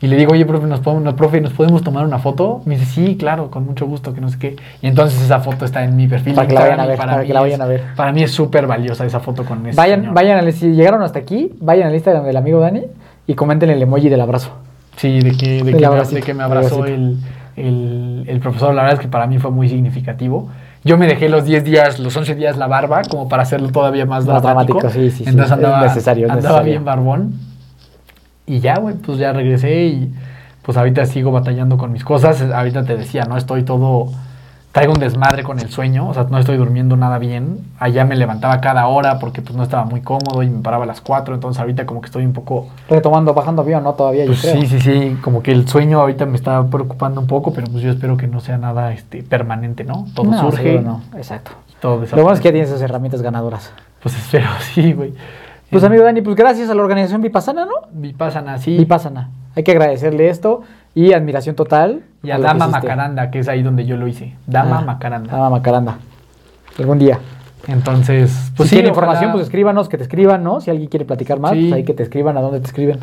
Y 0.00 0.08
le 0.08 0.16
digo, 0.16 0.32
oye, 0.32 0.44
profe, 0.44 0.66
¿nos 0.66 0.80
podemos, 0.80 1.14
profe, 1.14 1.40
¿nos 1.40 1.52
podemos 1.52 1.84
tomar 1.84 2.04
una 2.04 2.18
foto? 2.18 2.60
Me 2.64 2.76
dice, 2.76 2.86
sí, 2.92 3.16
claro, 3.16 3.52
con 3.52 3.64
mucho 3.64 3.86
gusto, 3.86 4.12
que 4.12 4.20
no 4.20 4.28
sé 4.30 4.38
qué. 4.40 4.56
Y 4.80 4.88
entonces 4.88 5.22
esa 5.22 5.38
foto 5.38 5.64
está 5.64 5.84
en 5.84 5.94
mi 5.94 6.08
perfil. 6.08 6.34
Para 6.34 6.48
de 6.48 6.48
que 6.48 6.54
la 6.54 6.60
vayan 6.62 6.80
a 6.80 6.86
ver, 6.86 6.96
para 6.98 7.18
mí 7.18 7.26
que 7.28 7.32
la 7.34 7.40
vayan 7.40 7.60
es- 7.60 7.64
a 7.64 7.68
ver. 7.68 7.82
Para 7.94 8.10
mí 8.12 8.22
es 8.24 8.32
súper 8.32 8.66
valiosa 8.66 9.04
esa 9.06 9.20
foto 9.20 9.44
con 9.44 9.64
ese 9.64 9.76
Vayan, 9.76 10.00
señor. 10.00 10.14
vayan 10.14 10.38
al, 10.38 10.52
si 10.52 10.72
llegaron 10.72 11.02
hasta 11.02 11.20
aquí, 11.20 11.52
vayan 11.60 11.86
al 11.86 11.94
Instagram 11.94 12.24
del 12.24 12.36
amigo 12.36 12.58
Dani 12.58 12.82
y 13.28 13.34
comenten 13.34 13.70
el 13.70 13.80
emoji 13.80 14.08
del 14.08 14.20
abrazo. 14.20 14.50
Sí, 14.96 15.20
de 15.20 15.30
que, 15.36 15.46
de 15.62 15.62
Del 15.62 15.76
que, 15.76 15.88
me, 15.88 16.04
de 16.04 16.20
que 16.22 16.34
me 16.34 16.42
abrazó 16.42 16.84
el, 16.84 17.18
el, 17.56 18.24
el 18.28 18.40
profesor. 18.40 18.74
La 18.74 18.82
verdad 18.82 18.98
es 18.98 19.04
que 19.04 19.08
para 19.10 19.26
mí 19.26 19.38
fue 19.38 19.50
muy 19.50 19.68
significativo. 19.68 20.48
Yo 20.84 20.98
me 20.98 21.06
dejé 21.06 21.28
los 21.28 21.44
10 21.44 21.64
días, 21.64 21.98
los 22.00 22.16
11 22.16 22.34
días 22.34 22.56
la 22.56 22.66
barba, 22.66 23.02
como 23.08 23.28
para 23.28 23.44
hacerlo 23.44 23.68
todavía 23.70 24.04
más, 24.04 24.26
Más 24.26 24.42
dramático. 24.42 24.78
dramático, 24.80 25.02
sí, 25.02 25.10
sí. 25.10 25.24
Entonces 25.28 25.46
Es 25.46 25.52
andaba, 25.52 25.80
necesario, 25.82 26.24
andaba 26.26 26.40
necesario. 26.40 26.70
bien 26.72 26.84
barbón. 26.84 27.34
Y 28.46 28.58
ya, 28.60 28.78
güey, 28.78 28.96
pues 28.96 29.18
ya 29.18 29.32
regresé 29.32 29.84
y 29.86 30.12
pues 30.62 30.76
ahorita 30.76 31.06
sigo 31.06 31.30
batallando 31.30 31.76
con 31.78 31.92
mis 31.92 32.04
cosas. 32.04 32.42
Ahorita 32.42 32.84
te 32.84 32.96
decía, 32.96 33.24
¿no? 33.24 33.36
Estoy 33.36 33.62
todo 33.62 34.08
traigo 34.72 34.94
un 34.94 34.98
desmadre 35.00 35.42
con 35.42 35.58
el 35.58 35.70
sueño, 35.70 36.08
o 36.08 36.14
sea, 36.14 36.26
no 36.30 36.38
estoy 36.38 36.56
durmiendo 36.56 36.96
nada 36.96 37.18
bien. 37.18 37.58
Allá 37.78 38.06
me 38.06 38.16
levantaba 38.16 38.60
cada 38.62 38.86
hora 38.86 39.18
porque 39.18 39.42
pues 39.42 39.54
no 39.54 39.62
estaba 39.62 39.84
muy 39.84 40.00
cómodo 40.00 40.42
y 40.42 40.48
me 40.48 40.62
paraba 40.62 40.84
a 40.84 40.86
las 40.86 41.02
4, 41.02 41.34
entonces 41.34 41.60
ahorita 41.60 41.84
como 41.84 42.00
que 42.00 42.06
estoy 42.06 42.24
un 42.24 42.32
poco... 42.32 42.68
Retomando, 42.88 43.34
bajando 43.34 43.60
avión, 43.60 43.84
¿no? 43.84 43.92
Todavía, 43.92 44.24
Pues 44.24 44.40
yo 44.42 44.50
creo. 44.50 44.62
sí, 44.62 44.66
sí, 44.66 44.80
sí, 44.80 45.18
como 45.22 45.42
que 45.42 45.52
el 45.52 45.68
sueño 45.68 46.00
ahorita 46.00 46.24
me 46.24 46.36
está 46.36 46.64
preocupando 46.66 47.20
un 47.20 47.26
poco, 47.26 47.52
pero 47.52 47.66
pues 47.70 47.82
yo 47.82 47.90
espero 47.90 48.16
que 48.16 48.26
no 48.26 48.40
sea 48.40 48.56
nada 48.56 48.92
este, 48.94 49.22
permanente, 49.22 49.84
¿no? 49.84 50.06
Todo 50.14 50.30
No, 50.30 50.40
surge, 50.40 50.80
no, 50.80 51.02
exacto. 51.16 51.52
todo 51.78 52.00
Lo 52.00 52.22
bueno 52.22 52.32
es 52.32 52.40
que 52.40 52.48
ya 52.48 52.52
tienes 52.52 52.70
esas 52.70 52.80
herramientas 52.80 53.20
ganadoras. 53.20 53.72
Pues 54.02 54.16
espero, 54.16 54.48
sí, 54.72 54.94
güey. 54.94 55.12
Pues 55.70 55.82
Eh, 55.82 55.86
amigo 55.86 56.02
Dani, 56.02 56.22
pues 56.22 56.34
gracias 56.34 56.70
a 56.70 56.74
la 56.74 56.82
organización 56.82 57.20
Vipassana, 57.20 57.66
¿no? 57.66 57.72
Vipassana, 57.92 58.56
sí. 58.56 58.76
Vipassana. 58.78 59.28
Hay 59.54 59.64
que 59.64 59.72
agradecerle 59.72 60.30
esto 60.30 60.62
y 60.94 61.12
admiración 61.12 61.54
total. 61.56 62.02
Y 62.22 62.30
a 62.30 62.38
Dama. 62.38 62.68
Macaranda, 62.68 63.30
que 63.30 63.40
es 63.40 63.48
ahí 63.48 63.62
donde 63.62 63.84
yo 63.84 63.96
lo 63.96 64.06
hice. 64.06 64.34
Dama 64.46 64.78
Ah, 64.78 64.84
Macaranda. 64.84 65.32
Dama 65.32 65.50
Macaranda. 65.50 65.98
Algún 66.78 66.98
día. 66.98 67.18
Entonces, 67.68 68.52
Pues 68.56 68.68
si 68.68 68.76
sí, 68.76 68.80
tiene 68.82 68.90
ojalá- 68.90 69.06
información, 69.06 69.32
pues 69.32 69.44
escríbanos, 69.44 69.88
que 69.88 69.96
te 69.96 70.02
escriban, 70.04 70.42
¿no? 70.42 70.60
Si 70.60 70.70
alguien 70.70 70.88
quiere 70.88 71.04
platicar 71.04 71.38
más, 71.40 71.52
Sí. 71.52 71.60
pues 71.62 71.72
ahí 71.74 71.84
que 71.84 71.94
te 71.94 72.02
escriban, 72.02 72.36
¿a 72.36 72.40
dónde 72.40 72.60
te 72.60 72.66
escriben? 72.66 72.98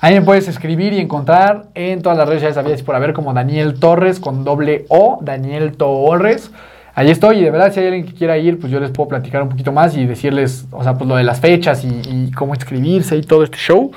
Ahí 0.00 0.14
me 0.14 0.22
puedes 0.22 0.48
escribir 0.48 0.92
y 0.92 0.98
encontrar 1.00 1.66
en 1.74 2.02
todas 2.02 2.18
las 2.18 2.26
redes 2.26 2.40
sociales 2.42 2.58
habidas 2.58 2.82
por 2.82 2.94
haber 2.96 3.12
como 3.12 3.32
Daniel 3.32 3.74
Torres 3.78 4.18
con 4.20 4.44
doble 4.44 4.84
O, 4.88 5.18
Daniel 5.22 5.76
Torres. 5.76 6.50
Ahí 6.94 7.10
estoy 7.10 7.38
y 7.38 7.42
de 7.42 7.50
verdad 7.50 7.72
si 7.72 7.80
hay 7.80 7.86
alguien 7.86 8.06
que 8.06 8.12
quiera 8.12 8.36
ir, 8.36 8.58
pues 8.60 8.70
yo 8.70 8.80
les 8.80 8.90
puedo 8.90 9.08
platicar 9.08 9.42
un 9.42 9.48
poquito 9.48 9.72
más 9.72 9.96
y 9.96 10.04
decirles, 10.04 10.66
o 10.72 10.82
sea, 10.82 10.94
pues 10.94 11.08
lo 11.08 11.16
de 11.16 11.22
las 11.24 11.40
fechas 11.40 11.84
y, 11.84 11.88
y 12.04 12.30
cómo 12.32 12.54
inscribirse 12.54 13.16
y 13.16 13.22
todo 13.22 13.44
este 13.44 13.56
show. 13.56 13.92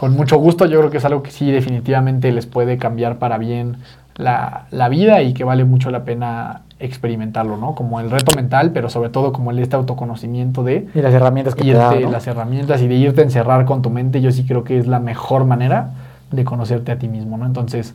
Con 0.00 0.16
mucho 0.16 0.38
gusto, 0.38 0.64
yo 0.64 0.78
creo 0.78 0.90
que 0.90 0.96
es 0.96 1.04
algo 1.04 1.22
que 1.22 1.30
sí 1.30 1.50
definitivamente 1.50 2.32
les 2.32 2.46
puede 2.46 2.78
cambiar 2.78 3.18
para 3.18 3.36
bien 3.36 3.76
la, 4.16 4.64
la 4.70 4.88
vida 4.88 5.20
y 5.20 5.34
que 5.34 5.44
vale 5.44 5.66
mucho 5.66 5.90
la 5.90 6.04
pena 6.04 6.62
experimentarlo, 6.78 7.58
¿no? 7.58 7.74
Como 7.74 8.00
el 8.00 8.10
reto 8.10 8.34
mental, 8.34 8.70
pero 8.72 8.88
sobre 8.88 9.10
todo 9.10 9.34
como 9.34 9.50
el 9.50 9.58
este 9.58 9.76
autoconocimiento 9.76 10.64
de 10.64 10.88
Y 10.94 11.02
las 11.02 11.12
herramientas 11.12 11.54
que 11.54 11.64
te 11.64 11.68
irte, 11.68 12.00
¿no? 12.00 12.10
las 12.10 12.26
herramientas 12.26 12.80
y 12.80 12.88
de 12.88 12.94
irte 12.94 13.20
a 13.20 13.24
encerrar 13.24 13.66
con 13.66 13.82
tu 13.82 13.90
mente, 13.90 14.22
yo 14.22 14.32
sí 14.32 14.46
creo 14.46 14.64
que 14.64 14.78
es 14.78 14.86
la 14.86 15.00
mejor 15.00 15.44
manera 15.44 15.90
de 16.30 16.44
conocerte 16.46 16.92
a 16.92 16.98
ti 16.98 17.06
mismo, 17.06 17.36
¿no? 17.36 17.44
Entonces, 17.44 17.92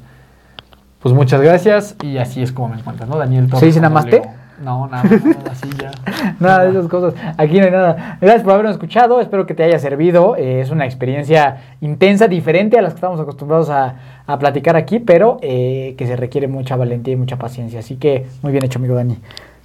pues 1.02 1.16
muchas 1.16 1.42
gracias 1.42 1.96
y 2.04 2.20
así 2.20 2.44
es 2.44 2.52
como 2.52 2.70
me 2.70 2.78
encuentras, 2.78 3.10
¿no? 3.10 3.18
Daniel 3.18 3.48
Torres. 3.48 3.62
¿Se 3.62 3.66
dice 3.66 3.80
con 3.80 3.90
namaste? 3.92 4.22
No, 4.64 4.88
nada, 4.88 5.04
nada, 5.04 5.36
así 5.52 5.70
ya. 5.78 5.92
Nada 6.40 6.64
de 6.64 6.72
esas 6.72 6.88
cosas. 6.88 7.14
Aquí 7.38 7.60
no 7.60 7.66
hay 7.66 7.72
nada. 7.72 8.18
Gracias 8.22 8.44
por 8.44 8.54
habernos 8.54 8.74
escuchado. 8.74 9.20
Espero 9.20 9.46
que 9.46 9.54
te 9.54 9.64
haya 9.64 9.80
servido. 9.80 10.36
Eh, 10.36 10.62
es 10.62 10.72
una 10.72 10.86
experiencia 10.86 11.58
intensa, 11.82 12.28
diferente 12.28 12.78
a 12.78 12.82
las 12.82 12.94
que 12.94 12.98
estamos 12.98 13.20
acostumbrados 13.20 13.70
a, 13.70 13.96
a 14.28 14.40
platicar 14.40 14.76
aquí, 14.76 15.00
pero 15.00 15.38
eh, 15.42 15.96
que 15.98 16.08
se 16.08 16.16
requiere 16.16 16.48
mucha 16.48 16.76
valentía 16.76 17.14
y 17.14 17.18
mucha 17.18 17.38
paciencia. 17.38 17.80
Así 17.80 17.98
que 17.98 18.28
muy 18.42 18.52
bien 18.52 18.64
hecho, 18.64 18.80
amigo 18.80 18.96
Dani. 18.96 19.18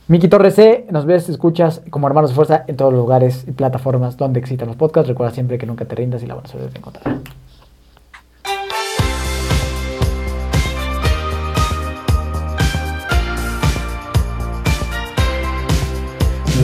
Miki 0.09 0.27
Torres 0.27 0.57
C, 0.57 0.87
nos 0.91 1.07
ves, 1.07 1.29
escuchas 1.29 1.83
como 1.89 2.09
hermanos 2.09 2.31
de 2.31 2.37
fuerza 2.37 2.65
en 2.67 2.77
todos 2.77 2.93
los 2.93 3.01
lugares 3.01 3.45
y 3.47 3.53
plataformas 3.53 4.17
donde 4.17 4.41
existan 4.41 4.67
los 4.67 4.77
podcasts. 4.77 5.09
Recuerda 5.09 5.33
siempre 5.33 5.57
que 5.57 5.67
nunca 5.67 5.85
te 5.85 5.95
rindas 5.95 6.23
y 6.25 6.27
la 6.27 6.35
buena 6.35 6.49
suerte 6.49 6.71
te 6.71 6.79
encontrará. 6.79 7.19